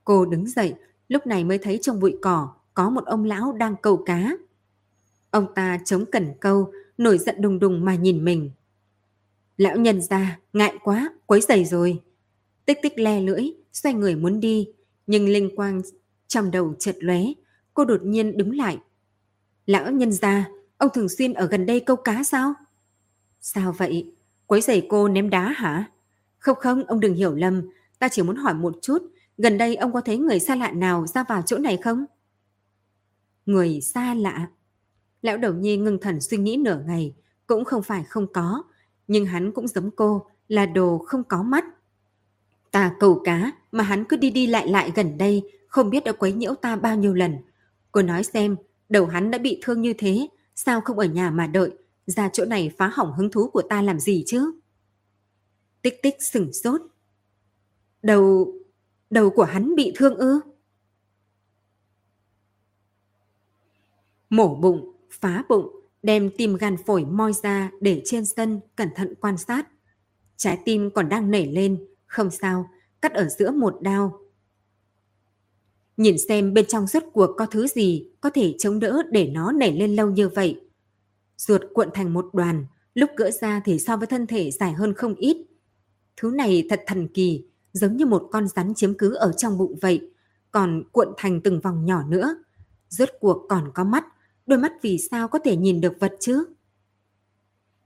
Cô 0.03 0.25
đứng 0.25 0.47
dậy, 0.47 0.73
lúc 1.07 1.27
này 1.27 1.43
mới 1.43 1.57
thấy 1.57 1.79
trong 1.81 1.99
bụi 1.99 2.17
cỏ 2.21 2.53
có 2.73 2.89
một 2.89 3.05
ông 3.05 3.23
lão 3.23 3.53
đang 3.53 3.75
câu 3.81 3.97
cá. 4.05 4.31
Ông 5.31 5.53
ta 5.55 5.79
chống 5.85 6.05
cẩn 6.11 6.33
câu, 6.39 6.71
nổi 6.97 7.17
giận 7.17 7.41
đùng 7.41 7.59
đùng 7.59 7.85
mà 7.85 7.95
nhìn 7.95 8.25
mình. 8.25 8.51
Lão 9.57 9.77
nhân 9.77 10.01
ra, 10.01 10.39
ngại 10.53 10.77
quá, 10.83 11.09
quấy 11.25 11.41
giày 11.41 11.65
rồi. 11.65 12.01
Tích 12.65 12.77
tích 12.81 12.99
le 12.99 13.21
lưỡi, 13.21 13.43
xoay 13.73 13.95
người 13.95 14.15
muốn 14.15 14.39
đi, 14.39 14.67
nhưng 15.07 15.29
linh 15.29 15.55
quang 15.55 15.81
trong 16.27 16.51
đầu 16.51 16.73
chợt 16.79 16.95
lóe, 16.99 17.19
cô 17.73 17.85
đột 17.85 18.01
nhiên 18.03 18.37
đứng 18.37 18.55
lại. 18.55 18.77
Lão 19.65 19.91
nhân 19.91 20.11
gia, 20.11 20.45
ông 20.77 20.89
thường 20.93 21.09
xuyên 21.09 21.33
ở 21.33 21.45
gần 21.45 21.65
đây 21.65 21.79
câu 21.79 21.95
cá 21.95 22.23
sao? 22.23 22.53
Sao 23.41 23.71
vậy? 23.71 24.13
Quấy 24.45 24.61
giày 24.61 24.87
cô 24.89 25.07
ném 25.07 25.29
đá 25.29 25.47
hả? 25.47 25.91
Không 26.39 26.57
không, 26.61 26.83
ông 26.83 26.99
đừng 26.99 27.13
hiểu 27.15 27.35
lầm, 27.35 27.61
ta 27.99 28.09
chỉ 28.09 28.23
muốn 28.23 28.35
hỏi 28.35 28.53
một 28.53 28.73
chút, 28.81 29.03
gần 29.37 29.57
đây 29.57 29.75
ông 29.75 29.93
có 29.93 30.01
thấy 30.01 30.17
người 30.17 30.39
xa 30.39 30.55
lạ 30.55 30.71
nào 30.71 31.07
ra 31.07 31.23
vào 31.23 31.41
chỗ 31.41 31.57
này 31.57 31.77
không? 31.77 32.05
Người 33.45 33.81
xa 33.81 34.13
lạ? 34.13 34.47
Lão 35.21 35.37
đầu 35.37 35.53
nhi 35.53 35.77
ngưng 35.77 35.99
thần 36.01 36.21
suy 36.21 36.37
nghĩ 36.37 36.57
nửa 36.57 36.81
ngày, 36.87 37.15
cũng 37.47 37.65
không 37.65 37.83
phải 37.83 38.03
không 38.03 38.27
có, 38.33 38.63
nhưng 39.07 39.25
hắn 39.25 39.51
cũng 39.51 39.67
giống 39.67 39.91
cô, 39.91 40.25
là 40.47 40.65
đồ 40.65 40.97
không 40.97 41.23
có 41.23 41.43
mắt. 41.43 41.65
Ta 42.71 42.95
cầu 42.99 43.21
cá 43.23 43.51
mà 43.71 43.83
hắn 43.83 44.03
cứ 44.05 44.17
đi 44.17 44.29
đi 44.29 44.47
lại 44.47 44.67
lại 44.67 44.91
gần 44.95 45.17
đây, 45.17 45.43
không 45.67 45.89
biết 45.89 46.03
đã 46.03 46.11
quấy 46.11 46.33
nhiễu 46.33 46.55
ta 46.55 46.75
bao 46.75 46.95
nhiêu 46.95 47.13
lần. 47.13 47.37
Cô 47.91 48.01
nói 48.01 48.23
xem, 48.23 48.55
đầu 48.89 49.05
hắn 49.05 49.31
đã 49.31 49.37
bị 49.37 49.59
thương 49.63 49.81
như 49.81 49.93
thế, 49.97 50.27
sao 50.55 50.81
không 50.81 50.99
ở 50.99 51.05
nhà 51.05 51.31
mà 51.31 51.47
đợi, 51.47 51.71
ra 52.05 52.29
chỗ 52.33 52.45
này 52.45 52.71
phá 52.77 52.87
hỏng 52.87 53.13
hứng 53.13 53.31
thú 53.31 53.49
của 53.49 53.61
ta 53.61 53.81
làm 53.81 53.99
gì 53.99 54.23
chứ? 54.27 54.51
Tích 55.81 56.01
tích 56.03 56.15
sửng 56.19 56.53
sốt. 56.53 56.81
Đầu... 58.03 58.53
đầu 59.09 59.29
của 59.29 59.43
hắn 59.43 59.75
bị 59.75 59.93
thương 59.95 60.15
ư? 60.15 60.39
Mổ 64.29 64.55
bụng, 64.55 64.95
phá 65.11 65.43
bụng, 65.49 65.81
đem 66.03 66.29
tim 66.37 66.55
gan 66.55 66.77
phổi 66.85 67.05
moi 67.05 67.33
ra 67.33 67.71
để 67.81 68.01
trên 68.05 68.25
sân 68.25 68.59
cẩn 68.75 68.89
thận 68.95 69.13
quan 69.21 69.37
sát. 69.37 69.67
Trái 70.37 70.59
tim 70.65 70.89
còn 70.95 71.09
đang 71.09 71.31
nảy 71.31 71.47
lên, 71.47 71.87
không 72.05 72.31
sao, 72.31 72.69
cắt 73.01 73.13
ở 73.13 73.29
giữa 73.29 73.51
một 73.51 73.77
đao, 73.81 74.20
Nhìn 76.01 76.17
xem 76.17 76.53
bên 76.53 76.65
trong 76.65 76.87
rốt 76.87 77.03
cuộc 77.13 77.29
có 77.37 77.45
thứ 77.45 77.67
gì 77.67 78.05
có 78.21 78.29
thể 78.29 78.55
chống 78.59 78.79
đỡ 78.79 79.01
để 79.11 79.27
nó 79.27 79.51
nảy 79.51 79.71
lên 79.71 79.95
lâu 79.95 80.09
như 80.09 80.29
vậy. 80.29 80.61
Ruột 81.37 81.61
cuộn 81.73 81.89
thành 81.93 82.13
một 82.13 82.25
đoàn, 82.33 82.65
lúc 82.93 83.09
gỡ 83.17 83.31
ra 83.31 83.61
thì 83.65 83.79
so 83.79 83.97
với 83.97 84.07
thân 84.07 84.27
thể 84.27 84.51
dài 84.51 84.73
hơn 84.73 84.93
không 84.93 85.15
ít. 85.15 85.37
Thứ 86.17 86.31
này 86.31 86.65
thật 86.69 86.83
thần 86.87 87.07
kỳ, 87.07 87.45
giống 87.73 87.97
như 87.97 88.05
một 88.05 88.27
con 88.31 88.47
rắn 88.47 88.73
chiếm 88.75 88.93
cứ 88.93 89.13
ở 89.13 89.31
trong 89.31 89.57
bụng 89.57 89.79
vậy, 89.81 90.09
còn 90.51 90.83
cuộn 90.91 91.07
thành 91.17 91.41
từng 91.41 91.59
vòng 91.59 91.85
nhỏ 91.85 92.03
nữa. 92.07 92.35
Rốt 92.89 93.09
cuộc 93.19 93.45
còn 93.49 93.71
có 93.73 93.83
mắt, 93.83 94.05
đôi 94.45 94.59
mắt 94.59 94.73
vì 94.81 94.97
sao 95.11 95.27
có 95.27 95.39
thể 95.39 95.55
nhìn 95.55 95.81
được 95.81 95.93
vật 95.99 96.13
chứ? 96.19 96.43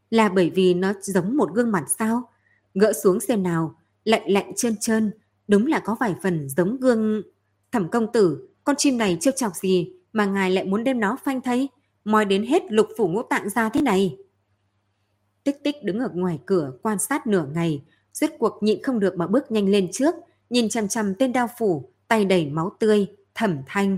Là 0.10 0.30
bởi 0.30 0.50
vì 0.50 0.74
nó 0.74 0.94
giống 1.02 1.38
một 1.38 1.54
gương 1.54 1.72
mặt 1.72 1.86
sao? 2.00 2.30
Gỡ 2.74 2.94
xuống 3.04 3.20
xem 3.20 3.44
nào, 3.44 3.76
lạnh 4.04 4.32
lạnh 4.32 4.52
trơn 4.56 4.76
trơn, 4.78 5.12
đúng 5.48 5.68
là 5.68 5.80
có 5.80 5.96
vài 6.00 6.16
phần 6.24 6.50
giống 6.50 6.78
gương... 6.80 7.22
Thẩm 7.76 7.90
công 7.90 8.12
tử, 8.12 8.50
con 8.64 8.76
chim 8.76 8.98
này 8.98 9.18
trêu 9.22 9.34
chọc 9.38 9.56
gì 9.56 9.92
mà 10.14 10.26
ngài 10.26 10.52
lại 10.52 10.66
muốn 10.66 10.84
đem 10.84 11.00
nó 11.00 11.18
phanh 11.24 11.42
thấy, 11.42 11.70
moi 12.06 12.26
đến 12.26 12.44
hết 12.44 12.72
lục 12.72 12.88
phủ 12.98 13.08
ngũ 13.08 13.22
tạng 13.24 13.50
ra 13.50 13.70
thế 13.70 13.82
này. 13.82 14.18
Tích 15.44 15.64
tích 15.64 15.76
đứng 15.84 16.00
ở 16.00 16.10
ngoài 16.14 16.40
cửa 16.46 16.72
quan 16.82 17.00
sát 17.00 17.28
nửa 17.28 17.46
ngày, 17.54 17.84
rốt 18.14 18.30
cuộc 18.40 18.64
nhịn 18.64 18.84
không 18.84 19.00
được 19.00 19.18
mà 19.18 19.28
bước 19.28 19.52
nhanh 19.52 19.70
lên 19.70 19.90
trước, 19.92 20.16
nhìn 20.50 20.70
chằm 20.70 20.88
chằm 20.88 21.14
tên 21.16 21.34
đao 21.34 21.48
phủ, 21.60 21.90
tay 22.08 22.26
đầy 22.26 22.46
máu 22.46 22.72
tươi, 22.80 23.08
thẩm 23.34 23.58
thanh. 23.66 23.98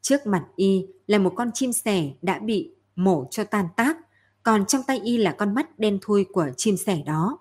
Trước 0.00 0.26
mặt 0.26 0.44
y 0.56 0.86
là 1.06 1.18
một 1.18 1.32
con 1.36 1.50
chim 1.54 1.72
sẻ 1.72 2.10
đã 2.22 2.38
bị 2.38 2.74
mổ 2.96 3.26
cho 3.30 3.44
tan 3.44 3.66
tác, 3.76 3.96
còn 4.42 4.66
trong 4.66 4.82
tay 4.86 5.00
y 5.04 5.18
là 5.18 5.32
con 5.38 5.54
mắt 5.54 5.78
đen 5.78 5.98
thui 6.02 6.24
của 6.24 6.50
chim 6.56 6.76
sẻ 6.76 7.02
đó. 7.06 7.38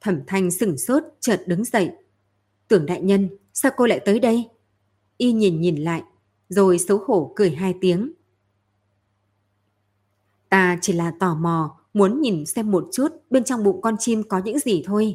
Thẩm 0.00 0.20
thanh 0.26 0.50
sửng 0.50 0.78
sốt, 0.78 1.02
chợt 1.20 1.42
đứng 1.46 1.64
dậy. 1.64 1.90
Tưởng 2.68 2.86
đại 2.86 3.02
nhân, 3.02 3.28
sao 3.58 3.72
cô 3.76 3.86
lại 3.86 4.00
tới 4.00 4.20
đây? 4.20 4.48
Y 5.16 5.32
nhìn 5.32 5.60
nhìn 5.60 5.76
lại, 5.76 6.02
rồi 6.48 6.78
xấu 6.78 6.98
hổ 7.06 7.32
cười 7.36 7.50
hai 7.50 7.74
tiếng. 7.80 8.12
Ta 10.48 10.78
chỉ 10.82 10.92
là 10.92 11.12
tò 11.20 11.34
mò, 11.34 11.80
muốn 11.94 12.20
nhìn 12.20 12.46
xem 12.46 12.70
một 12.70 12.88
chút 12.92 13.08
bên 13.30 13.44
trong 13.44 13.64
bụng 13.64 13.80
con 13.80 13.96
chim 13.98 14.22
có 14.28 14.38
những 14.38 14.58
gì 14.58 14.82
thôi. 14.86 15.14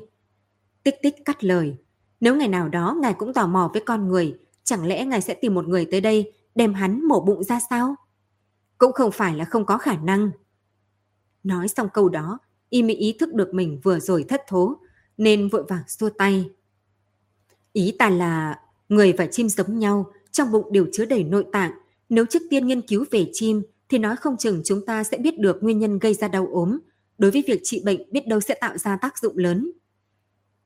Tích 0.83 0.95
tích 1.01 1.15
cắt 1.25 1.43
lời. 1.43 1.75
Nếu 2.19 2.35
ngày 2.35 2.47
nào 2.47 2.69
đó 2.69 2.97
ngài 3.01 3.13
cũng 3.13 3.33
tò 3.33 3.47
mò 3.47 3.69
với 3.73 3.83
con 3.85 4.07
người, 4.07 4.39
chẳng 4.63 4.87
lẽ 4.87 5.05
ngài 5.05 5.21
sẽ 5.21 5.33
tìm 5.33 5.53
một 5.53 5.67
người 5.67 5.85
tới 5.91 6.01
đây 6.01 6.33
đem 6.55 6.73
hắn 6.73 7.07
mổ 7.07 7.19
bụng 7.19 7.43
ra 7.43 7.59
sao? 7.69 7.95
Cũng 8.77 8.93
không 8.93 9.11
phải 9.11 9.35
là 9.35 9.45
không 9.45 9.65
có 9.65 9.77
khả 9.77 9.97
năng. 9.97 10.31
Nói 11.43 11.67
xong 11.67 11.89
câu 11.93 12.09
đó, 12.09 12.39
y 12.69 12.83
mới 12.83 12.95
ý 12.95 13.15
thức 13.19 13.33
được 13.33 13.53
mình 13.53 13.79
vừa 13.83 13.99
rồi 13.99 14.23
thất 14.23 14.41
thố, 14.47 14.77
nên 15.17 15.49
vội 15.49 15.63
vàng 15.63 15.83
xua 15.87 16.09
tay. 16.09 16.49
Ý 17.73 17.95
ta 17.99 18.09
là 18.09 18.59
người 18.89 19.13
và 19.13 19.25
chim 19.25 19.49
giống 19.49 19.79
nhau, 19.79 20.11
trong 20.31 20.51
bụng 20.51 20.71
đều 20.71 20.87
chứa 20.93 21.05
đầy 21.05 21.23
nội 21.23 21.45
tạng. 21.51 21.71
Nếu 22.09 22.25
trước 22.25 22.41
tiên 22.49 22.67
nghiên 22.67 22.81
cứu 22.81 23.05
về 23.11 23.29
chim, 23.33 23.61
thì 23.89 23.97
nói 23.97 24.15
không 24.15 24.37
chừng 24.37 24.61
chúng 24.65 24.85
ta 24.85 25.03
sẽ 25.03 25.17
biết 25.17 25.39
được 25.39 25.63
nguyên 25.63 25.79
nhân 25.79 25.99
gây 25.99 26.13
ra 26.13 26.27
đau 26.27 26.47
ốm. 26.51 26.79
Đối 27.17 27.31
với 27.31 27.43
việc 27.47 27.59
trị 27.63 27.81
bệnh 27.85 28.11
biết 28.11 28.27
đâu 28.27 28.39
sẽ 28.39 28.55
tạo 28.61 28.77
ra 28.77 28.97
tác 28.97 29.17
dụng 29.17 29.37
lớn. 29.37 29.71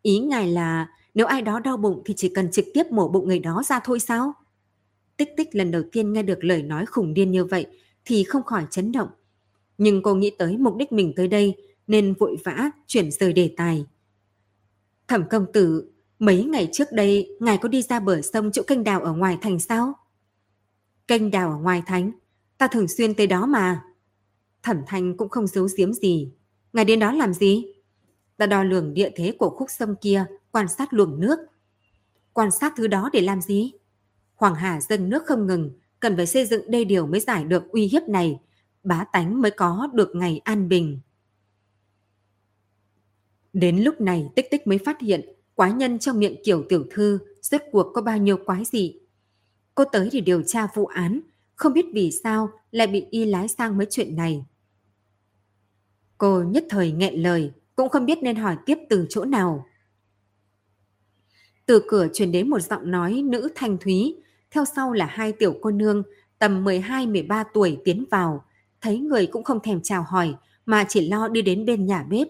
Ý 0.01 0.20
ngài 0.20 0.47
là 0.47 0.89
nếu 1.14 1.26
ai 1.26 1.41
đó 1.41 1.60
đau 1.60 1.78
bụng 1.78 2.01
thì 2.06 2.14
chỉ 2.18 2.30
cần 2.30 2.51
trực 2.51 2.66
tiếp 2.74 2.84
mổ 2.91 3.08
bụng 3.08 3.28
người 3.28 3.39
đó 3.39 3.64
ra 3.66 3.80
thôi 3.84 3.99
sao? 3.99 4.34
Tích 5.18 5.30
tích 5.38 5.56
lần 5.56 5.72
đầu 5.72 5.84
tiên 5.91 6.14
nghe 6.14 6.24
được 6.24 6.43
lời 6.43 6.64
nói 6.64 6.86
khủng 6.86 7.14
điên 7.14 7.32
như 7.32 7.45
vậy 7.45 7.66
thì 8.06 8.24
không 8.24 8.43
khỏi 8.43 8.66
chấn 8.72 8.91
động. 8.91 9.10
Nhưng 9.78 10.03
cô 10.03 10.16
nghĩ 10.16 10.32
tới 10.38 10.58
mục 10.58 10.76
đích 10.76 10.91
mình 10.91 11.14
tới 11.16 11.28
đây 11.28 11.56
nên 11.88 12.14
vội 12.14 12.38
vã 12.43 12.72
chuyển 12.88 13.12
rời 13.12 13.34
đề 13.34 13.53
tài. 13.58 13.86
Thẩm 15.08 15.24
công 15.30 15.45
tử, 15.53 15.91
mấy 16.20 16.43
ngày 16.43 16.70
trước 16.72 16.91
đây 16.91 17.38
ngài 17.39 17.57
có 17.57 17.70
đi 17.70 17.82
ra 17.82 17.99
bờ 17.99 18.22
sông 18.22 18.51
chỗ 18.51 18.63
kênh 18.68 18.84
đào 18.84 19.01
ở 19.01 19.13
ngoài 19.13 19.38
thành 19.41 19.59
sao? 19.59 19.93
Kênh 21.07 21.32
đào 21.32 21.49
ở 21.49 21.57
ngoài 21.57 21.84
thành? 21.86 22.11
Ta 22.57 22.68
thường 22.68 22.88
xuyên 22.88 23.13
tới 23.13 23.28
đó 23.28 23.45
mà. 23.45 23.84
Thẩm 24.63 24.78
thanh 24.88 25.18
cũng 25.18 25.30
không 25.30 25.47
giấu 25.47 25.68
giếm 25.78 25.93
gì. 25.93 26.32
Ngài 26.74 26.86
đến 26.86 26.99
đó 26.99 27.11
làm 27.11 27.34
gì? 27.34 27.66
Ta 28.38 28.45
đo 28.45 28.63
lường 28.63 28.93
địa 28.93 29.09
thế 29.16 29.36
của 29.39 29.49
khúc 29.49 29.70
sông 29.72 29.95
kia, 30.01 30.26
quan 30.51 30.68
sát 30.68 30.93
luồng 30.93 31.20
nước. 31.20 31.39
Quan 32.34 32.51
sát 32.51 32.74
thứ 32.78 32.88
đó 32.88 33.09
để 33.13 33.22
làm 33.22 33.41
gì? 33.41 33.72
Hoàng 34.36 34.55
Hà 34.55 34.82
dâng 34.82 35.09
nước 35.09 35.24
không 35.26 35.47
ngừng, 35.47 35.72
cần 35.99 36.16
phải 36.16 36.28
xây 36.28 36.45
dựng 36.45 36.72
đê 36.72 36.84
điều 36.84 37.07
mới 37.07 37.20
giải 37.20 37.43
được 37.43 37.72
uy 37.72 37.88
hiếp 37.88 38.03
này, 38.03 38.39
bá 38.84 39.05
tánh 39.11 39.41
mới 39.41 39.51
có 39.51 39.89
được 39.93 40.16
ngày 40.16 40.41
an 40.43 40.70
bình. 40.70 40.99
Đến 43.53 43.78
lúc 43.78 44.01
này 44.01 44.30
tích 44.36 44.47
tích 44.51 44.68
mới 44.68 44.78
phát 44.78 45.01
hiện 45.01 45.34
quái 45.56 45.74
nhân 45.74 45.99
trong 45.99 46.20
miệng 46.20 46.36
kiểu 46.43 46.64
tiểu 46.70 46.86
thư 46.91 47.20
rốt 47.41 47.62
cuộc 47.72 47.91
có 47.93 48.01
bao 48.01 48.18
nhiêu 48.18 48.38
quái 48.45 48.66
gì. 48.66 48.99
Cô 49.76 49.84
tới 49.91 50.10
để 50.14 50.20
điều 50.20 50.41
tra 50.41 50.68
vụ 50.76 50.86
án, 50.86 51.22
không 51.56 51.74
biết 51.74 51.86
vì 51.93 52.12
sao 52.24 52.49
lại 52.72 52.88
bị 52.88 53.06
y 53.10 53.26
lái 53.26 53.47
sang 53.47 53.78
mấy 53.78 53.88
chuyện 53.89 54.16
này. 54.16 54.45
Cô 56.18 56.43
nhất 56.43 56.66
thời 56.70 56.91
nghẹn 56.91 57.14
lời, 57.24 57.51
cũng 57.76 57.89
không 57.89 58.06
biết 58.06 58.18
nên 58.22 58.36
hỏi 58.36 58.58
tiếp 58.66 58.78
từ 58.89 59.06
chỗ 59.10 59.26
nào. 59.26 59.66
Từ 61.66 61.84
cửa 61.88 62.08
truyền 62.14 62.32
đến 62.32 62.49
một 62.49 62.60
giọng 62.60 62.91
nói 62.91 63.22
nữ 63.26 63.49
thanh 63.56 63.78
thúy, 63.78 64.16
theo 64.51 64.66
sau 64.76 64.93
là 64.93 65.06
hai 65.06 65.32
tiểu 65.32 65.56
cô 65.62 65.72
nương 65.72 66.03
tầm 66.39 66.66
12-13 66.66 67.43
tuổi 67.53 67.78
tiến 67.86 68.06
vào, 68.12 68.45
thấy 68.82 68.99
người 68.99 69.28
cũng 69.28 69.43
không 69.43 69.60
thèm 69.60 69.82
chào 69.82 70.03
hỏi 70.03 70.36
mà 70.66 70.86
chỉ 70.89 71.10
lo 71.10 71.28
đi 71.28 71.41
đến 71.41 71.66
bên 71.66 71.86
nhà 71.86 72.03
bếp. 72.03 72.28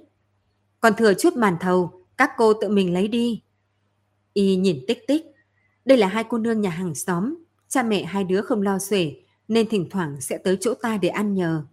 Còn 0.80 0.94
thừa 0.94 1.14
chút 1.14 1.34
màn 1.34 1.58
thầu, 1.60 2.05
các 2.18 2.32
cô 2.38 2.54
tự 2.54 2.70
mình 2.70 2.94
lấy 2.94 3.08
đi. 3.08 3.42
Y 4.34 4.56
nhìn 4.56 4.80
tích 4.88 5.08
tích, 5.08 5.26
đây 5.86 5.98
là 5.98 6.08
hai 6.08 6.24
cô 6.24 6.38
nương 6.38 6.62
nhà 6.62 6.70
hàng 6.70 6.96
xóm, 6.96 7.36
cha 7.68 7.84
mẹ 7.84 8.04
hai 8.04 8.24
đứa 8.24 8.42
không 8.42 8.62
lo 8.62 8.80
xuể 8.80 9.16
nên 9.48 9.70
thỉnh 9.70 9.88
thoảng 9.90 10.22
sẽ 10.22 10.38
tới 10.38 10.58
chỗ 10.62 10.74
ta 10.74 10.98
để 10.98 11.10
ăn 11.10 11.34
nhờ. 11.34 11.64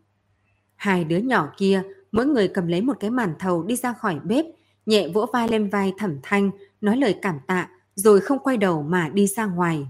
Hai 0.77 1.05
đứa 1.05 1.19
nhỏ 1.19 1.53
kia, 1.57 1.83
mỗi 2.13 2.27
người 2.27 2.49
cầm 2.49 2.67
lấy 2.67 2.83
một 2.83 2.97
cái 3.01 3.11
màn 3.11 3.35
thầu 3.39 3.63
đi 3.63 3.77
ra 3.77 3.93
khỏi 3.93 4.19
bếp, 4.25 4.45
nhẹ 4.87 5.09
vỗ 5.09 5.27
vai 5.33 5.49
lên 5.49 5.69
vai 5.71 5.93
thẩm 5.99 6.19
thanh, 6.23 6.51
nói 6.81 6.97
lời 6.97 7.19
cảm 7.23 7.39
tạ, 7.47 7.69
rồi 7.95 8.21
không 8.21 8.39
quay 8.39 8.57
đầu 8.57 8.83
mà 8.83 9.09
đi 9.09 9.27
ra 9.27 9.47
ngoài. 9.47 9.87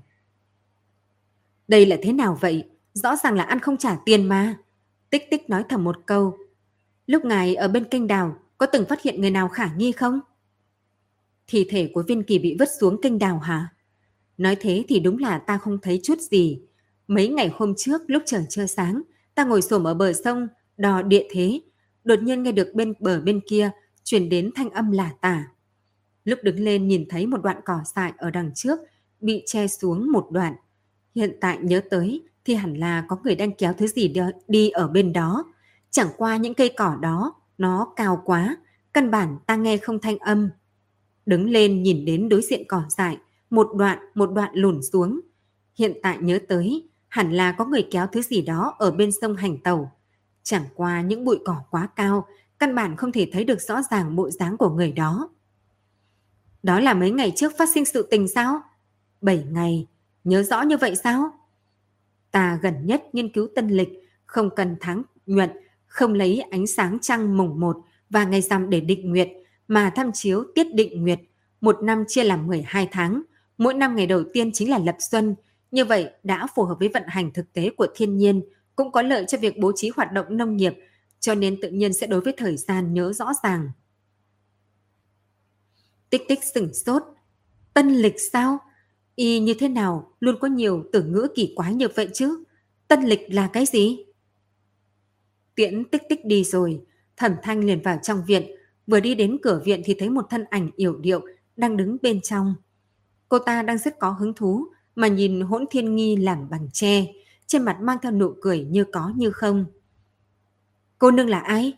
Đây 1.68 1.86
là 1.86 1.96
thế 2.03 2.12
nào 2.12 2.38
vậy? 2.40 2.64
Rõ 2.94 3.16
ràng 3.16 3.34
là 3.34 3.44
ăn 3.44 3.61
không 3.61 3.76
trả 3.76 3.96
tiền 4.05 4.28
mà. 4.28 4.57
Tích 5.11 5.30
tích 5.30 5.50
nói 5.50 5.64
thầm 5.68 5.84
một 5.84 5.96
câu. 6.07 6.36
Lúc 7.07 7.24
ngài 7.24 7.55
ở 7.55 7.68
bên 7.68 7.84
kênh 7.84 8.07
đào, 8.07 8.36
có 8.59 8.66
từng 8.66 8.84
phát 8.88 9.03
hiện 9.03 9.20
người 9.20 9.30
nào 9.30 9.48
khả 9.48 9.70
nghi 9.76 9.92
không? 9.92 10.20
Thi 11.47 11.66
thể 11.70 11.90
của 11.95 12.03
viên 12.09 12.22
kỳ 12.22 12.38
bị 12.38 12.57
vứt 12.59 12.68
xuống 12.80 13.01
kênh 13.01 13.18
đào 13.18 13.38
hả? 13.38 13.68
Nói 14.38 14.57
thế 14.61 14.84
thì 14.88 15.01
đúng 15.01 15.18
là 15.18 15.38
ta 15.38 15.59
không 15.59 15.78
thấy 15.82 16.01
chút 16.03 16.20
gì. 16.20 16.61
Mấy 17.09 17.28
ngày 17.28 17.51
hôm 17.55 17.74
trước 17.76 18.03
lúc 18.07 18.22
trời 18.26 18.45
chưa 18.49 18.66
sáng, 18.66 19.03
ta 19.34 19.45
ngồi 19.45 19.62
xổm 19.62 19.86
ở 19.86 19.95
bờ 19.95 20.12
sông, 20.12 20.49
đò 20.76 21.03
địa 21.03 21.28
thế. 21.30 21.61
Đột 22.05 22.22
nhiên 22.22 22.43
nghe 22.43 22.53
được 22.53 22.74
bên 22.74 22.93
bờ 23.01 23.20
bên 23.20 23.40
kia 23.49 23.70
truyền 24.05 24.28
đến 24.28 24.51
thanh 24.55 24.70
âm 24.70 24.90
lả 24.90 25.11
tả. 25.20 25.49
Lúc 26.24 26.38
đứng 26.43 26.61
lên 26.61 26.88
nhìn 26.88 27.07
thấy 27.09 27.26
một 27.26 27.43
đoạn 27.43 27.61
cỏ 27.64 27.80
dại 27.95 28.12
ở 28.16 28.30
đằng 28.30 28.51
trước 28.55 28.78
bị 29.20 29.43
che 29.47 29.66
xuống 29.66 30.12
một 30.12 30.28
đoạn. 30.30 30.55
Hiện 31.14 31.36
tại 31.40 31.59
nhớ 31.62 31.80
tới 31.90 32.22
thì 32.45 32.55
hẳn 32.55 32.74
là 32.74 33.05
có 33.09 33.16
người 33.24 33.34
đang 33.34 33.53
kéo 33.53 33.72
thứ 33.72 33.86
gì 33.86 34.14
đi 34.49 34.70
ở 34.70 34.88
bên 34.88 35.12
đó. 35.12 35.45
Chẳng 35.90 36.09
qua 36.16 36.36
những 36.36 36.55
cây 36.55 36.74
cỏ 36.76 36.99
đó 37.01 37.34
nó 37.59 37.93
cao 37.97 38.22
quá, 38.24 38.57
căn 38.93 39.11
bản 39.11 39.38
ta 39.47 39.57
nghe 39.57 39.76
không 39.76 39.99
thanh 39.99 40.18
âm. 40.18 40.51
Đứng 41.27 41.51
lên 41.51 41.83
nhìn 41.83 42.05
đến 42.05 42.29
đối 42.29 42.43
diện 42.43 42.64
cỏ 42.68 42.83
dại, 42.89 43.18
một 43.51 43.70
đoạn 43.77 43.99
một 44.14 44.33
đoạn 44.33 44.51
lùn 44.55 44.83
xuống. 44.93 45.20
Hiện 45.75 45.99
tại 46.03 46.18
nhớ 46.20 46.39
tới, 46.49 46.89
hẳn 47.09 47.33
là 47.33 47.53
có 47.53 47.64
người 47.64 47.89
kéo 47.91 48.07
thứ 48.07 48.23
gì 48.23 48.43
đó 48.43 48.75
ở 48.79 48.91
bên 48.91 49.11
sông 49.20 49.37
hành 49.37 49.59
tàu. 49.59 49.93
Chẳng 50.43 50.64
qua 50.75 51.01
những 51.01 51.25
bụi 51.25 51.39
cỏ 51.45 51.57
quá 51.70 51.89
cao, 51.97 52.27
căn 52.59 52.75
bản 52.75 52.97
không 52.97 53.12
thể 53.12 53.29
thấy 53.33 53.45
được 53.45 53.61
rõ 53.61 53.83
ràng 53.91 54.16
bộ 54.16 54.31
dáng 54.31 54.57
của 54.57 54.70
người 54.70 54.93
đó. 54.93 55.29
Đó 56.62 56.81
là 56.81 56.95
mấy 56.95 57.11
ngày 57.11 57.33
trước 57.37 57.53
phát 57.59 57.68
sinh 57.75 57.85
sự 57.85 58.09
tình 58.11 58.29
sao? 58.29 58.61
Bảy 59.20 59.45
ngày, 59.51 59.87
nhớ 60.25 60.43
rõ 60.43 60.62
như 60.62 60.77
vậy 60.77 60.97
sao? 60.97 61.31
Ta 62.30 62.59
gần 62.63 62.87
nhất 62.87 63.03
nghiên 63.13 63.33
cứu 63.33 63.49
tân 63.55 63.68
lịch, 63.68 63.88
không 64.26 64.51
cần 64.57 64.76
tháng 64.80 65.03
nhuận, 65.26 65.51
không 65.87 66.14
lấy 66.14 66.41
ánh 66.41 66.67
sáng 66.67 66.99
trăng 67.03 67.37
mùng 67.37 67.61
một 67.61 67.76
và 68.11 68.25
ngày 68.25 68.41
rằm 68.41 68.71
để 68.71 68.80
định 68.80 69.11
nguyệt, 69.11 69.29
mà 69.72 69.92
tham 69.96 70.11
chiếu 70.14 70.44
tiết 70.54 70.74
định 70.74 71.03
nguyệt. 71.03 71.20
Một 71.61 71.76
năm 71.82 72.04
chia 72.08 72.24
làm 72.24 72.46
12 72.46 72.88
tháng, 72.92 73.22
mỗi 73.58 73.74
năm 73.74 73.96
ngày 73.96 74.07
đầu 74.07 74.24
tiên 74.32 74.50
chính 74.53 74.70
là 74.70 74.78
lập 74.78 74.96
xuân. 74.99 75.34
Như 75.70 75.84
vậy 75.84 76.11
đã 76.22 76.46
phù 76.54 76.64
hợp 76.64 76.76
với 76.78 76.88
vận 76.88 77.03
hành 77.07 77.32
thực 77.32 77.53
tế 77.53 77.70
của 77.76 77.86
thiên 77.94 78.16
nhiên, 78.16 78.42
cũng 78.76 78.92
có 78.92 79.03
lợi 79.03 79.24
cho 79.28 79.38
việc 79.38 79.58
bố 79.58 79.72
trí 79.76 79.90
hoạt 79.96 80.12
động 80.12 80.26
nông 80.36 80.57
nghiệp, 80.57 80.74
cho 81.20 81.34
nên 81.34 81.61
tự 81.62 81.70
nhiên 81.70 81.92
sẽ 81.92 82.07
đối 82.07 82.20
với 82.20 82.34
thời 82.36 82.57
gian 82.57 82.94
nhớ 82.94 83.12
rõ 83.12 83.32
ràng. 83.42 83.70
Tích 86.11 86.22
tích 86.28 86.44
sửng 86.54 86.74
sốt. 86.74 87.03
Tân 87.74 87.88
lịch 87.88 88.20
sao? 88.20 88.58
Y 89.14 89.40
như 89.40 89.54
thế 89.54 89.68
nào 89.68 90.12
luôn 90.20 90.36
có 90.40 90.49
nhiều 90.49 90.84
từ 90.92 91.03
ngữ 91.03 91.28
kỳ 91.34 91.53
quái 91.57 91.74
như 91.74 91.88
vậy 91.94 92.08
chứ? 92.14 92.44
Tân 92.88 93.03
lịch 93.03 93.20
là 93.28 93.50
cái 93.53 93.66
gì? 93.66 94.04
Tiễn 95.54 95.84
tích 95.84 96.03
tích 96.08 96.24
đi 96.24 96.44
rồi, 96.44 96.80
thẩm 97.16 97.32
thanh 97.42 97.64
liền 97.64 97.82
vào 97.82 97.99
trong 98.03 98.24
viện. 98.26 98.62
Vừa 98.87 99.00
đi 99.00 99.14
đến 99.14 99.38
cửa 99.42 99.63
viện 99.64 99.83
thì 99.84 99.95
thấy 99.99 100.11
một 100.11 100.26
thân 100.30 100.45
ảnh 100.50 100.71
yểu 100.76 100.96
điệu 100.96 101.21
đang 101.57 101.76
đứng 101.76 101.96
bên 102.03 102.21
trong. 102.21 102.54
Cô 103.29 103.38
ta 103.38 103.63
đang 103.63 103.79
rất 103.79 103.99
có 103.99 104.11
hứng 104.11 104.34
thú 104.34 104.67
mà 104.95 105.09
nhìn 105.09 105.41
hỗn 105.41 105.64
thiên 105.71 105.96
nghi 105.96 106.17
làm 106.17 106.50
bằng 106.50 106.68
tre, 106.72 107.07
trên 107.46 107.63
mặt 107.63 107.79
mang 107.80 107.99
theo 108.03 108.13
nụ 108.13 108.34
cười 108.41 108.64
như 108.64 108.84
có 108.92 109.13
như 109.17 109.30
không. 109.30 109.64
Cô 110.99 111.11
nương 111.11 111.29
là 111.29 111.41
ai? 111.41 111.72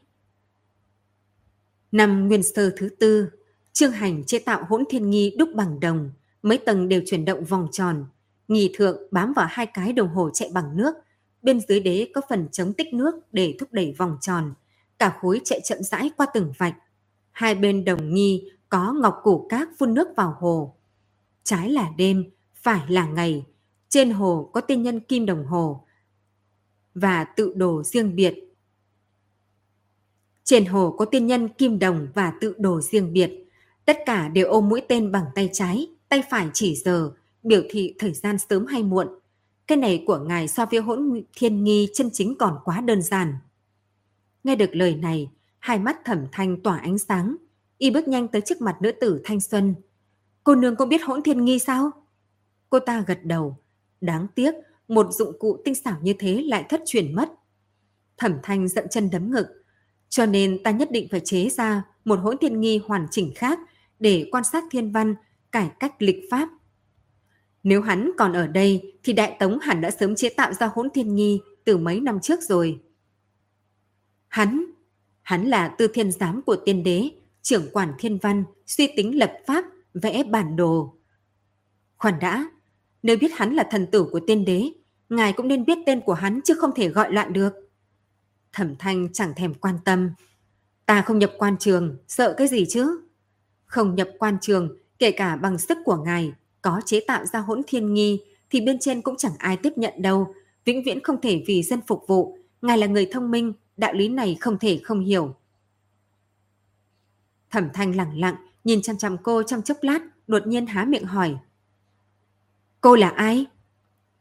Năm 1.92 2.28
nguyên 2.28 2.42
sơ 2.42 2.70
thứ 2.76 2.88
tư, 2.88 3.30
Trương 3.72 3.92
Hành 3.92 4.24
chế 4.24 4.38
tạo 4.38 4.64
hỗn 4.68 4.84
thiên 4.90 5.10
nghi 5.10 5.36
đúc 5.38 5.48
bằng 5.54 5.80
đồng, 5.80 6.10
mấy 6.42 6.58
tầng 6.58 6.88
đều 6.88 7.02
chuyển 7.06 7.24
động 7.24 7.44
vòng 7.44 7.68
tròn. 7.72 8.06
Nghi 8.48 8.72
thượng 8.74 9.02
bám 9.10 9.32
vào 9.32 9.46
hai 9.50 9.66
cái 9.66 9.92
đồng 9.92 10.08
hồ 10.08 10.30
chạy 10.30 10.50
bằng 10.52 10.76
nước, 10.76 10.94
bên 11.42 11.60
dưới 11.68 11.80
đế 11.80 12.08
có 12.14 12.20
phần 12.28 12.48
chống 12.52 12.72
tích 12.72 12.94
nước 12.94 13.14
để 13.32 13.56
thúc 13.58 13.68
đẩy 13.72 13.94
vòng 13.98 14.18
tròn. 14.20 14.54
Cả 14.98 15.16
khối 15.20 15.40
chạy 15.44 15.60
chậm 15.64 15.82
rãi 15.82 16.10
qua 16.16 16.26
từng 16.34 16.52
vạch. 16.58 16.74
Hai 17.34 17.54
bên 17.54 17.84
đồng 17.84 18.14
nghi 18.14 18.50
có 18.68 18.92
ngọc 18.92 19.20
củ 19.22 19.46
cát 19.48 19.68
phun 19.78 19.94
nước 19.94 20.08
vào 20.16 20.36
hồ. 20.40 20.74
Trái 21.44 21.70
là 21.70 21.90
đêm, 21.96 22.30
phải 22.54 22.80
là 22.88 23.06
ngày. 23.06 23.44
Trên 23.88 24.10
hồ 24.10 24.50
có 24.52 24.60
tiên 24.60 24.82
nhân 24.82 25.00
kim 25.00 25.26
đồng 25.26 25.46
hồ 25.46 25.84
và 26.94 27.24
tự 27.24 27.52
đồ 27.56 27.82
riêng 27.82 28.16
biệt. 28.16 28.34
Trên 30.44 30.66
hồ 30.66 30.94
có 30.98 31.04
tiên 31.04 31.26
nhân 31.26 31.48
kim 31.48 31.78
đồng 31.78 32.08
và 32.14 32.32
tự 32.40 32.54
đồ 32.58 32.80
riêng 32.80 33.12
biệt. 33.12 33.30
Tất 33.84 33.98
cả 34.06 34.28
đều 34.28 34.46
ôm 34.46 34.68
mũi 34.68 34.82
tên 34.88 35.12
bằng 35.12 35.24
tay 35.34 35.50
trái, 35.52 35.86
tay 36.08 36.22
phải 36.30 36.48
chỉ 36.52 36.76
giờ, 36.76 37.12
biểu 37.42 37.62
thị 37.70 37.94
thời 37.98 38.12
gian 38.12 38.38
sớm 38.38 38.66
hay 38.66 38.82
muộn. 38.82 39.08
Cái 39.66 39.78
này 39.78 40.04
của 40.06 40.18
ngài 40.18 40.48
so 40.48 40.66
với 40.66 40.80
hỗn 40.80 41.22
thiên 41.36 41.64
nghi 41.64 41.88
chân 41.94 42.10
chính 42.12 42.34
còn 42.38 42.58
quá 42.64 42.80
đơn 42.80 43.02
giản. 43.02 43.34
Nghe 44.44 44.56
được 44.56 44.70
lời 44.72 44.94
này, 44.94 45.30
hai 45.64 45.78
mắt 45.78 46.04
thẩm 46.04 46.26
thanh 46.32 46.62
tỏa 46.62 46.78
ánh 46.78 46.98
sáng, 46.98 47.36
y 47.78 47.90
bước 47.90 48.08
nhanh 48.08 48.28
tới 48.28 48.40
trước 48.40 48.60
mặt 48.60 48.76
nữ 48.80 48.92
tử 49.00 49.20
thanh 49.24 49.40
xuân. 49.40 49.74
Cô 50.44 50.54
nương 50.54 50.76
cũng 50.76 50.88
biết 50.88 51.02
hỗn 51.02 51.22
thiên 51.22 51.44
nghi 51.44 51.58
sao? 51.58 51.90
Cô 52.70 52.78
ta 52.78 53.04
gật 53.06 53.18
đầu. 53.24 53.56
Đáng 54.00 54.26
tiếc, 54.34 54.54
một 54.88 55.06
dụng 55.10 55.38
cụ 55.38 55.62
tinh 55.64 55.74
xảo 55.74 55.96
như 56.02 56.14
thế 56.18 56.42
lại 56.42 56.64
thất 56.68 56.82
truyền 56.86 57.14
mất. 57.14 57.32
Thẩm 58.16 58.32
thanh 58.42 58.68
giận 58.68 58.86
chân 58.90 59.10
đấm 59.10 59.30
ngực. 59.30 59.46
Cho 60.08 60.26
nên 60.26 60.62
ta 60.62 60.70
nhất 60.70 60.88
định 60.92 61.08
phải 61.10 61.20
chế 61.20 61.48
ra 61.48 61.82
một 62.04 62.20
hỗn 62.22 62.38
thiên 62.38 62.60
nghi 62.60 62.80
hoàn 62.86 63.06
chỉnh 63.10 63.32
khác 63.34 63.58
để 63.98 64.28
quan 64.32 64.44
sát 64.44 64.64
thiên 64.70 64.92
văn, 64.92 65.14
cải 65.52 65.70
cách 65.80 65.94
lịch 65.98 66.28
pháp. 66.30 66.48
Nếu 67.62 67.82
hắn 67.82 68.10
còn 68.18 68.32
ở 68.32 68.46
đây 68.46 68.98
thì 69.04 69.12
Đại 69.12 69.36
Tống 69.40 69.58
hẳn 69.58 69.80
đã 69.80 69.90
sớm 69.90 70.14
chế 70.14 70.28
tạo 70.28 70.52
ra 70.52 70.70
hỗn 70.74 70.90
thiên 70.90 71.14
nghi 71.14 71.40
từ 71.64 71.76
mấy 71.76 72.00
năm 72.00 72.20
trước 72.20 72.42
rồi. 72.42 72.80
Hắn, 74.28 74.73
hắn 75.24 75.46
là 75.46 75.68
tư 75.68 75.88
thiên 75.94 76.12
giám 76.12 76.42
của 76.42 76.56
tiên 76.56 76.82
đế, 76.82 77.10
trưởng 77.42 77.70
quản 77.72 77.92
thiên 77.98 78.18
văn, 78.18 78.44
suy 78.66 78.88
tính 78.96 79.18
lập 79.18 79.32
pháp, 79.46 79.64
vẽ 79.94 80.22
bản 80.22 80.56
đồ. 80.56 80.94
Khoan 81.96 82.18
đã, 82.20 82.46
nếu 83.02 83.16
biết 83.16 83.32
hắn 83.34 83.54
là 83.54 83.66
thần 83.70 83.86
tử 83.86 84.06
của 84.12 84.20
tiên 84.26 84.44
đế, 84.44 84.70
ngài 85.08 85.32
cũng 85.32 85.48
nên 85.48 85.64
biết 85.64 85.78
tên 85.86 86.00
của 86.00 86.14
hắn 86.14 86.40
chứ 86.44 86.54
không 86.54 86.70
thể 86.76 86.88
gọi 86.88 87.12
loạn 87.12 87.32
được. 87.32 87.52
Thẩm 88.52 88.76
thanh 88.78 89.12
chẳng 89.12 89.32
thèm 89.36 89.54
quan 89.54 89.78
tâm. 89.84 90.10
Ta 90.86 91.02
không 91.02 91.18
nhập 91.18 91.32
quan 91.38 91.56
trường, 91.58 91.96
sợ 92.08 92.34
cái 92.36 92.48
gì 92.48 92.66
chứ? 92.68 93.00
Không 93.66 93.94
nhập 93.94 94.08
quan 94.18 94.38
trường, 94.40 94.76
kể 94.98 95.10
cả 95.10 95.36
bằng 95.36 95.58
sức 95.58 95.78
của 95.84 95.96
ngài, 95.96 96.32
có 96.62 96.80
chế 96.84 97.00
tạo 97.06 97.26
ra 97.26 97.38
hỗn 97.38 97.62
thiên 97.66 97.94
nghi, 97.94 98.20
thì 98.50 98.60
bên 98.60 98.78
trên 98.78 99.02
cũng 99.02 99.16
chẳng 99.16 99.32
ai 99.38 99.56
tiếp 99.56 99.72
nhận 99.76 100.02
đâu. 100.02 100.34
Vĩnh 100.64 100.82
viễn 100.82 101.02
không 101.02 101.20
thể 101.20 101.42
vì 101.46 101.62
dân 101.62 101.80
phục 101.86 102.04
vụ. 102.06 102.38
Ngài 102.62 102.78
là 102.78 102.86
người 102.86 103.08
thông 103.12 103.30
minh, 103.30 103.52
đạo 103.76 103.92
lý 103.92 104.08
này 104.08 104.36
không 104.40 104.58
thể 104.58 104.80
không 104.84 105.00
hiểu. 105.00 105.34
Thẩm 107.50 107.68
thanh 107.74 107.96
lặng 107.96 108.18
lặng, 108.20 108.36
nhìn 108.64 108.82
chăm 108.82 108.96
chăm 108.98 109.16
cô 109.18 109.42
trong 109.42 109.62
chốc 109.62 109.78
lát, 109.80 110.00
đột 110.26 110.46
nhiên 110.46 110.66
há 110.66 110.84
miệng 110.84 111.04
hỏi. 111.04 111.36
Cô 112.80 112.96
là 112.96 113.08
ai? 113.08 113.46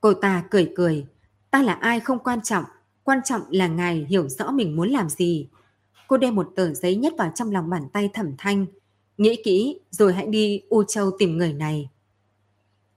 Cô 0.01 0.13
ta 0.13 0.43
cười 0.49 0.71
cười. 0.75 1.05
Ta 1.51 1.63
là 1.63 1.73
ai 1.73 1.99
không 1.99 2.19
quan 2.19 2.41
trọng, 2.41 2.65
quan 3.03 3.19
trọng 3.25 3.41
là 3.49 3.67
ngài 3.67 4.05
hiểu 4.09 4.29
rõ 4.29 4.51
mình 4.51 4.75
muốn 4.75 4.89
làm 4.89 5.09
gì. 5.09 5.47
Cô 6.07 6.17
đem 6.17 6.35
một 6.35 6.51
tờ 6.55 6.73
giấy 6.73 6.95
nhét 6.95 7.13
vào 7.17 7.31
trong 7.35 7.51
lòng 7.51 7.69
bàn 7.69 7.89
tay 7.93 8.09
thẩm 8.13 8.31
thanh. 8.37 8.65
Nghĩ 9.17 9.41
kỹ 9.43 9.79
rồi 9.89 10.13
hãy 10.13 10.27
đi 10.27 10.61
U 10.69 10.83
Châu 10.83 11.11
tìm 11.19 11.37
người 11.37 11.53
này. 11.53 11.89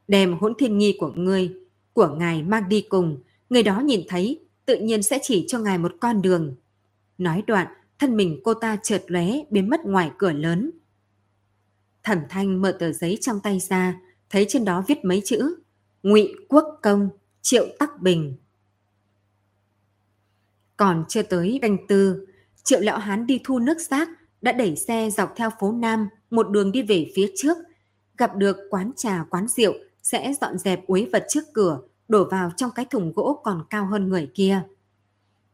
Đem 0.09 0.39
hỗn 0.39 0.55
thiên 0.59 0.79
nghi 0.79 0.97
của 1.01 1.13
ngươi, 1.17 1.55
của 1.93 2.09
ngài 2.09 2.43
mang 2.43 2.69
đi 2.69 2.81
cùng. 2.81 3.19
Người 3.51 3.63
đó 3.63 3.81
nhìn 3.81 4.01
thấy, 4.09 4.41
tự 4.67 4.79
nhiên 4.79 5.03
sẽ 5.03 5.19
chỉ 5.23 5.45
cho 5.49 5.59
ngài 5.59 5.79
một 5.79 5.93
con 6.01 6.23
đường. 6.23 6.55
Nói 7.19 7.43
đoạn, 7.47 7.67
thân 7.99 8.17
mình 8.17 8.41
cô 8.45 8.55
ta 8.55 8.77
chợt 8.83 9.03
lóe 9.07 9.27
biến 9.51 9.71
mất 9.71 9.81
ngoài 9.85 10.11
cửa 10.19 10.33
lớn. 10.33 10.71
Thẩm 12.03 12.19
thanh 12.29 12.63
mở 12.63 12.73
tờ 12.73 12.93
giấy 12.93 13.19
trong 13.21 13.41
tay 13.41 13.61
ra, 13.61 14.01
thấy 14.31 14.47
trên 14.49 14.65
đó 14.65 14.85
viết 14.89 15.05
mấy 15.05 15.23
chữ 15.25 15.57
ngụy 16.03 16.35
Quốc 16.49 16.79
Công, 16.83 17.09
Triệu 17.43 17.67
Tắc 17.79 18.03
Bình. 18.03 18.37
Còn 20.77 21.05
chưa 21.09 21.23
tới 21.23 21.59
canh 21.63 21.87
tư, 21.87 22.27
Triệu 22.65 22.81
Lão 22.81 22.99
Hán 22.99 23.27
đi 23.27 23.41
thu 23.45 23.59
nước 23.59 23.81
rác 23.81 24.09
đã 24.43 24.53
đẩy 24.53 24.77
xe 24.77 25.11
dọc 25.11 25.33
theo 25.37 25.51
phố 25.61 25.73
Nam 25.73 26.09
một 26.31 26.51
đường 26.51 26.73
đi 26.73 26.83
về 26.83 27.13
phía 27.15 27.33
trước, 27.37 27.57
gặp 28.19 28.37
được 28.37 28.57
quán 28.71 28.91
trà 28.97 29.25
quán 29.31 29.49
rượu 29.49 29.75
sẽ 30.03 30.35
dọn 30.41 30.59
dẹp 30.59 30.87
uế 30.87 31.07
vật 31.13 31.27
trước 31.29 31.45
cửa, 31.53 31.81
đổ 32.09 32.29
vào 32.31 32.51
trong 32.57 32.71
cái 32.75 32.85
thùng 32.85 33.13
gỗ 33.13 33.41
còn 33.45 33.65
cao 33.71 33.87
hơn 33.87 34.09
người 34.09 34.31
kia. 34.35 34.63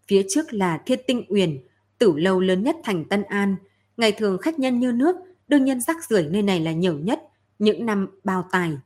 Phía 0.09 0.23
trước 0.29 0.53
là 0.53 0.79
Thiên 0.87 1.01
Tinh 1.07 1.25
Uyển, 1.29 1.61
tử 1.99 2.13
lâu 2.17 2.41
lớn 2.41 2.63
nhất 2.63 2.77
thành 2.85 3.05
Tân 3.05 3.23
An. 3.23 3.57
Ngày 3.97 4.13
thường 4.13 4.39
khách 4.39 4.59
nhân 4.59 4.81
như 4.81 4.93
nước, 4.93 5.17
đương 5.49 5.65
nhân 5.65 5.81
rắc 5.81 5.97
rưởi 6.05 6.27
nơi 6.31 6.43
này 6.43 6.61
là 6.61 6.73
nhiều 6.73 6.99
nhất, 6.99 7.23
những 7.59 7.87
năm 7.87 8.09
bao 8.25 8.49
tài 8.51 8.77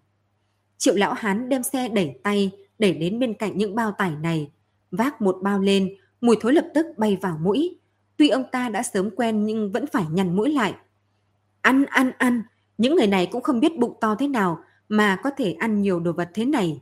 Triệu 0.78 0.94
lão 0.94 1.14
hán 1.14 1.48
đem 1.48 1.62
xe 1.62 1.88
đẩy 1.88 2.18
tay, 2.22 2.50
đẩy 2.78 2.92
đến 2.92 3.18
bên 3.18 3.34
cạnh 3.34 3.58
những 3.58 3.74
bao 3.74 3.92
tải 3.92 4.10
này, 4.22 4.50
vác 4.90 5.22
một 5.22 5.38
bao 5.42 5.60
lên, 5.60 5.94
mùi 6.20 6.36
thối 6.40 6.52
lập 6.52 6.66
tức 6.74 6.86
bay 6.96 7.18
vào 7.22 7.38
mũi. 7.42 7.78
Tuy 8.16 8.28
ông 8.28 8.44
ta 8.52 8.68
đã 8.68 8.82
sớm 8.82 9.10
quen 9.16 9.44
nhưng 9.44 9.72
vẫn 9.72 9.86
phải 9.92 10.04
nhằn 10.10 10.36
mũi 10.36 10.52
lại. 10.52 10.74
Ăn, 11.60 11.84
ăn, 11.84 12.12
ăn, 12.18 12.42
những 12.78 12.96
người 12.96 13.06
này 13.06 13.26
cũng 13.26 13.42
không 13.42 13.60
biết 13.60 13.78
bụng 13.78 13.96
to 14.00 14.14
thế 14.14 14.28
nào 14.28 14.58
mà 14.88 15.16
có 15.22 15.30
thể 15.30 15.52
ăn 15.52 15.82
nhiều 15.82 16.00
đồ 16.00 16.12
vật 16.12 16.30
thế 16.34 16.44
này. 16.44 16.80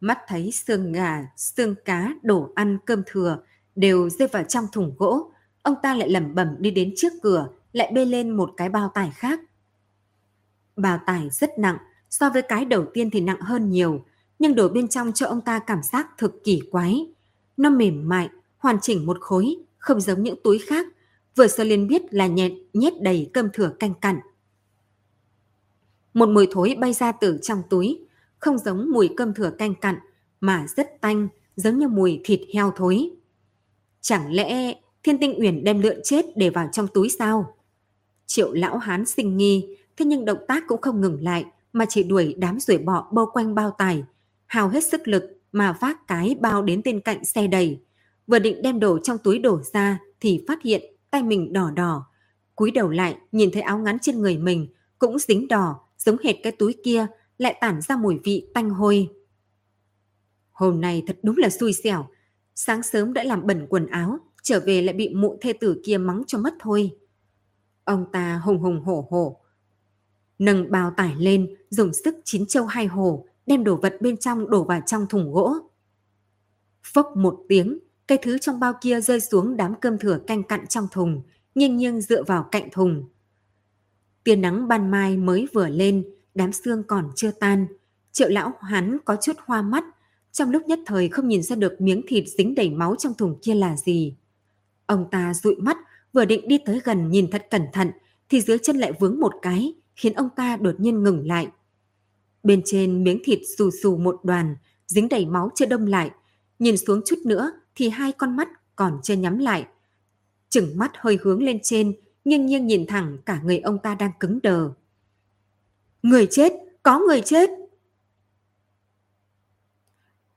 Mắt 0.00 0.18
thấy 0.28 0.52
xương 0.52 0.92
gà, 0.92 1.26
xương 1.36 1.74
cá, 1.84 2.14
đổ 2.22 2.48
ăn, 2.54 2.78
cơm 2.86 3.02
thừa 3.06 3.38
đều 3.74 4.10
rơi 4.10 4.28
vào 4.28 4.42
trong 4.42 4.66
thùng 4.72 4.94
gỗ, 4.98 5.32
ông 5.62 5.74
ta 5.82 5.94
lại 5.94 6.10
lẩm 6.10 6.34
bẩm 6.34 6.56
đi 6.58 6.70
đến 6.70 6.92
trước 6.96 7.12
cửa, 7.22 7.48
lại 7.72 7.92
bê 7.94 8.04
lên 8.04 8.30
một 8.30 8.50
cái 8.56 8.68
bao 8.68 8.88
tải 8.94 9.10
khác. 9.14 9.40
Bao 10.76 11.00
tải 11.06 11.28
rất 11.30 11.58
nặng, 11.58 11.76
so 12.10 12.30
với 12.30 12.42
cái 12.42 12.64
đầu 12.64 12.86
tiên 12.94 13.10
thì 13.10 13.20
nặng 13.20 13.40
hơn 13.40 13.70
nhiều, 13.70 14.04
nhưng 14.38 14.54
đồ 14.54 14.68
bên 14.68 14.88
trong 14.88 15.12
cho 15.12 15.26
ông 15.26 15.40
ta 15.40 15.58
cảm 15.58 15.82
giác 15.82 16.08
thực 16.18 16.44
kỳ 16.44 16.62
quái. 16.70 17.06
Nó 17.56 17.70
mềm 17.70 18.08
mại, 18.08 18.28
hoàn 18.58 18.80
chỉnh 18.80 19.06
một 19.06 19.20
khối, 19.20 19.56
không 19.78 20.00
giống 20.00 20.22
những 20.22 20.38
túi 20.44 20.58
khác, 20.58 20.86
vừa 21.36 21.46
sơ 21.46 21.64
liền 21.64 21.86
biết 21.86 22.14
là 22.14 22.26
nhẹt 22.26 22.52
nhét 22.72 23.02
đầy 23.02 23.30
cơm 23.34 23.48
thừa 23.52 23.68
canh 23.78 23.94
cặn. 23.94 24.20
Một 26.14 26.28
mùi 26.28 26.48
thối 26.50 26.76
bay 26.80 26.92
ra 26.92 27.12
từ 27.12 27.38
trong 27.42 27.62
túi, 27.70 28.06
không 28.40 28.58
giống 28.58 28.90
mùi 28.90 29.10
cơm 29.16 29.34
thừa 29.34 29.50
canh 29.50 29.74
cặn, 29.74 29.94
mà 30.40 30.66
rất 30.76 31.00
tanh, 31.00 31.28
giống 31.56 31.78
như 31.78 31.88
mùi 31.88 32.20
thịt 32.24 32.40
heo 32.54 32.72
thối. 32.76 33.10
Chẳng 34.00 34.32
lẽ 34.32 34.74
Thiên 35.02 35.18
Tinh 35.18 35.34
Uyển 35.40 35.64
đem 35.64 35.80
lượn 35.80 36.00
chết 36.04 36.24
để 36.36 36.50
vào 36.50 36.68
trong 36.72 36.88
túi 36.94 37.08
sao? 37.08 37.54
Triệu 38.26 38.52
lão 38.52 38.78
hán 38.78 39.06
sinh 39.06 39.36
nghi, 39.36 39.76
thế 39.96 40.04
nhưng 40.04 40.24
động 40.24 40.38
tác 40.48 40.64
cũng 40.66 40.80
không 40.80 41.00
ngừng 41.00 41.22
lại, 41.22 41.44
mà 41.72 41.84
chỉ 41.88 42.02
đuổi 42.02 42.34
đám 42.38 42.60
ruồi 42.60 42.78
bọ 42.78 43.08
bao 43.12 43.30
quanh 43.32 43.54
bao 43.54 43.70
tải, 43.78 44.04
hào 44.46 44.68
hết 44.68 44.84
sức 44.84 45.08
lực 45.08 45.40
mà 45.52 45.76
vác 45.80 46.06
cái 46.06 46.36
bao 46.40 46.62
đến 46.62 46.80
bên 46.84 47.00
cạnh 47.00 47.24
xe 47.24 47.46
đầy. 47.46 47.80
Vừa 48.26 48.38
định 48.38 48.62
đem 48.62 48.80
đồ 48.80 48.98
trong 48.98 49.18
túi 49.18 49.38
đổ 49.38 49.60
ra 49.72 49.98
thì 50.20 50.44
phát 50.48 50.62
hiện 50.62 50.82
tay 51.10 51.22
mình 51.22 51.52
đỏ 51.52 51.70
đỏ. 51.70 52.06
cúi 52.54 52.70
đầu 52.70 52.90
lại 52.90 53.16
nhìn 53.32 53.50
thấy 53.52 53.62
áo 53.62 53.78
ngắn 53.78 53.98
trên 53.98 54.20
người 54.20 54.38
mình 54.38 54.68
cũng 54.98 55.18
dính 55.18 55.48
đỏ 55.48 55.80
giống 55.98 56.16
hệt 56.24 56.36
cái 56.42 56.52
túi 56.52 56.74
kia 56.84 57.06
lại 57.40 57.58
tản 57.60 57.80
ra 57.80 57.96
mùi 57.96 58.18
vị 58.24 58.46
tanh 58.54 58.70
hôi. 58.70 59.08
Hôm 60.52 60.80
nay 60.80 61.02
thật 61.06 61.18
đúng 61.22 61.36
là 61.36 61.48
xui 61.48 61.72
xẻo. 61.72 62.06
Sáng 62.54 62.82
sớm 62.82 63.12
đã 63.12 63.24
làm 63.24 63.46
bẩn 63.46 63.66
quần 63.70 63.86
áo, 63.86 64.18
trở 64.42 64.60
về 64.60 64.82
lại 64.82 64.94
bị 64.94 65.14
mụ 65.14 65.38
thê 65.40 65.52
tử 65.52 65.80
kia 65.84 65.98
mắng 65.98 66.22
cho 66.26 66.38
mất 66.38 66.54
thôi. 66.60 66.96
Ông 67.84 68.06
ta 68.12 68.40
hùng 68.44 68.58
hùng 68.58 68.80
hổ 68.80 69.06
hổ. 69.10 69.40
Nâng 70.38 70.70
bao 70.70 70.92
tải 70.96 71.14
lên, 71.18 71.54
dùng 71.70 71.92
sức 71.92 72.14
chín 72.24 72.46
châu 72.46 72.66
hai 72.66 72.86
hồ, 72.86 73.26
đem 73.46 73.64
đồ 73.64 73.76
vật 73.76 73.96
bên 74.00 74.16
trong 74.16 74.50
đổ 74.50 74.64
vào 74.64 74.80
trong 74.86 75.06
thùng 75.06 75.32
gỗ. 75.32 75.54
Phốc 76.82 77.16
một 77.16 77.44
tiếng, 77.48 77.78
cái 78.06 78.18
thứ 78.22 78.38
trong 78.38 78.60
bao 78.60 78.72
kia 78.80 79.00
rơi 79.00 79.20
xuống 79.20 79.56
đám 79.56 79.74
cơm 79.80 79.98
thừa 79.98 80.18
canh 80.26 80.42
cặn 80.42 80.66
trong 80.66 80.88
thùng, 80.92 81.22
nghiêng 81.54 81.76
nghiêng 81.76 82.00
dựa 82.00 82.22
vào 82.22 82.48
cạnh 82.50 82.68
thùng. 82.72 83.04
Tia 84.24 84.36
nắng 84.36 84.68
ban 84.68 84.90
mai 84.90 85.16
mới 85.16 85.48
vừa 85.52 85.68
lên, 85.68 86.04
đám 86.34 86.52
xương 86.52 86.82
còn 86.82 87.10
chưa 87.16 87.30
tan. 87.30 87.66
Triệu 88.12 88.28
lão 88.28 88.52
hắn 88.60 88.98
có 89.04 89.16
chút 89.22 89.36
hoa 89.44 89.62
mắt, 89.62 89.84
trong 90.32 90.50
lúc 90.50 90.62
nhất 90.66 90.78
thời 90.86 91.08
không 91.08 91.28
nhìn 91.28 91.42
ra 91.42 91.56
được 91.56 91.80
miếng 91.80 92.02
thịt 92.08 92.24
dính 92.38 92.54
đầy 92.54 92.70
máu 92.70 92.94
trong 92.98 93.14
thùng 93.14 93.38
kia 93.42 93.54
là 93.54 93.76
gì. 93.76 94.14
Ông 94.86 95.06
ta 95.10 95.34
dụi 95.34 95.56
mắt, 95.56 95.76
vừa 96.12 96.24
định 96.24 96.48
đi 96.48 96.58
tới 96.66 96.80
gần 96.84 97.10
nhìn 97.10 97.30
thật 97.30 97.46
cẩn 97.50 97.62
thận, 97.72 97.90
thì 98.28 98.40
dưới 98.40 98.58
chân 98.58 98.76
lại 98.76 98.92
vướng 99.00 99.20
một 99.20 99.32
cái, 99.42 99.74
khiến 99.96 100.12
ông 100.12 100.28
ta 100.36 100.56
đột 100.56 100.80
nhiên 100.80 101.02
ngừng 101.02 101.26
lại. 101.26 101.48
Bên 102.42 102.62
trên 102.64 103.04
miếng 103.04 103.20
thịt 103.24 103.38
xù 103.58 103.70
xù 103.82 103.96
một 103.96 104.20
đoàn, 104.24 104.56
dính 104.86 105.08
đầy 105.08 105.26
máu 105.26 105.50
chưa 105.54 105.66
đông 105.66 105.86
lại. 105.86 106.10
Nhìn 106.58 106.76
xuống 106.76 107.00
chút 107.06 107.18
nữa 107.24 107.52
thì 107.74 107.88
hai 107.88 108.12
con 108.12 108.36
mắt 108.36 108.48
còn 108.76 109.00
chưa 109.02 109.14
nhắm 109.14 109.38
lại. 109.38 109.66
Chừng 110.48 110.78
mắt 110.78 110.90
hơi 110.94 111.18
hướng 111.22 111.42
lên 111.42 111.58
trên, 111.62 111.92
nghiêng 112.24 112.46
nghiêng 112.46 112.66
nhìn 112.66 112.86
thẳng 112.86 113.18
cả 113.26 113.40
người 113.44 113.58
ông 113.58 113.78
ta 113.78 113.94
đang 113.94 114.10
cứng 114.20 114.38
đờ. 114.42 114.70
Người 116.02 116.26
chết, 116.30 116.52
có 116.82 116.98
người 116.98 117.20
chết. 117.20 117.50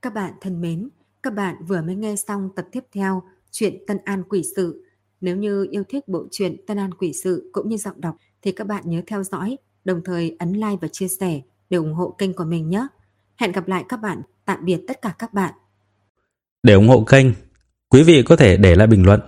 Các 0.02 0.14
bạn 0.14 0.34
thân 0.42 0.62
mến, 0.62 0.90
các 1.24 1.34
bạn 1.34 1.56
vừa 1.68 1.82
mới 1.82 1.96
nghe 1.96 2.16
xong 2.16 2.50
tập 2.56 2.66
tiếp 2.72 2.84
theo 2.92 3.24
chuyện 3.52 3.86
Tân 3.88 3.98
An 4.06 4.24
Quỷ 4.30 4.44
Sự. 4.56 4.86
Nếu 5.22 5.38
như 5.38 5.68
yêu 5.72 5.84
thích 5.90 6.08
bộ 6.08 6.28
truyện 6.32 6.66
Tân 6.68 6.78
An 6.78 6.94
Quỷ 6.94 7.14
Sự 7.24 7.50
cũng 7.54 7.70
như 7.70 7.78
giọng 7.78 8.02
đọc 8.02 8.16
thì 8.42 8.52
các 8.52 8.68
bạn 8.68 8.84
nhớ 8.86 9.02
theo 9.08 9.24
dõi, 9.24 9.58
đồng 9.86 10.02
thời 10.06 10.36
ấn 10.40 10.54
like 10.54 10.78
và 10.82 10.88
chia 10.88 11.08
sẻ 11.08 11.42
để 11.70 11.78
ủng 11.78 11.94
hộ 11.94 12.16
kênh 12.18 12.34
của 12.34 12.44
mình 12.44 12.70
nhé. 12.70 12.88
Hẹn 13.36 13.52
gặp 13.52 13.68
lại 13.68 13.86
các 13.90 13.98
bạn, 13.98 14.22
tạm 14.46 14.66
biệt 14.66 14.80
tất 14.88 15.02
cả 15.02 15.16
các 15.20 15.34
bạn. 15.34 15.54
Để 16.64 16.74
ủng 16.74 16.88
hộ 16.88 17.04
kênh, 17.04 17.28
quý 17.90 18.04
vị 18.04 18.24
có 18.24 18.36
thể 18.36 18.58
để 18.58 18.76
lại 18.76 18.88
bình 18.88 19.06
luận 19.06 19.22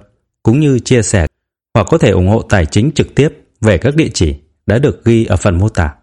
cũng 0.44 0.60
như 0.60 0.80
chia 0.80 1.02
sẻ 1.02 1.28
hoặc 1.74 1.88
có 1.90 1.98
thể 1.98 2.12
ủng 2.12 2.28
hộ 2.28 2.41
tài 2.41 2.66
chính 2.66 2.91
trực 2.95 3.16
tiếp 3.16 3.30
về 3.62 3.78
các 3.78 3.95
địa 3.95 4.10
chỉ 4.14 4.36
đã 4.66 4.80
được 4.80 5.06
ghi 5.06 5.26
ở 5.26 5.36
phần 5.36 5.60
mô 5.60 5.70
tả. 5.70 5.95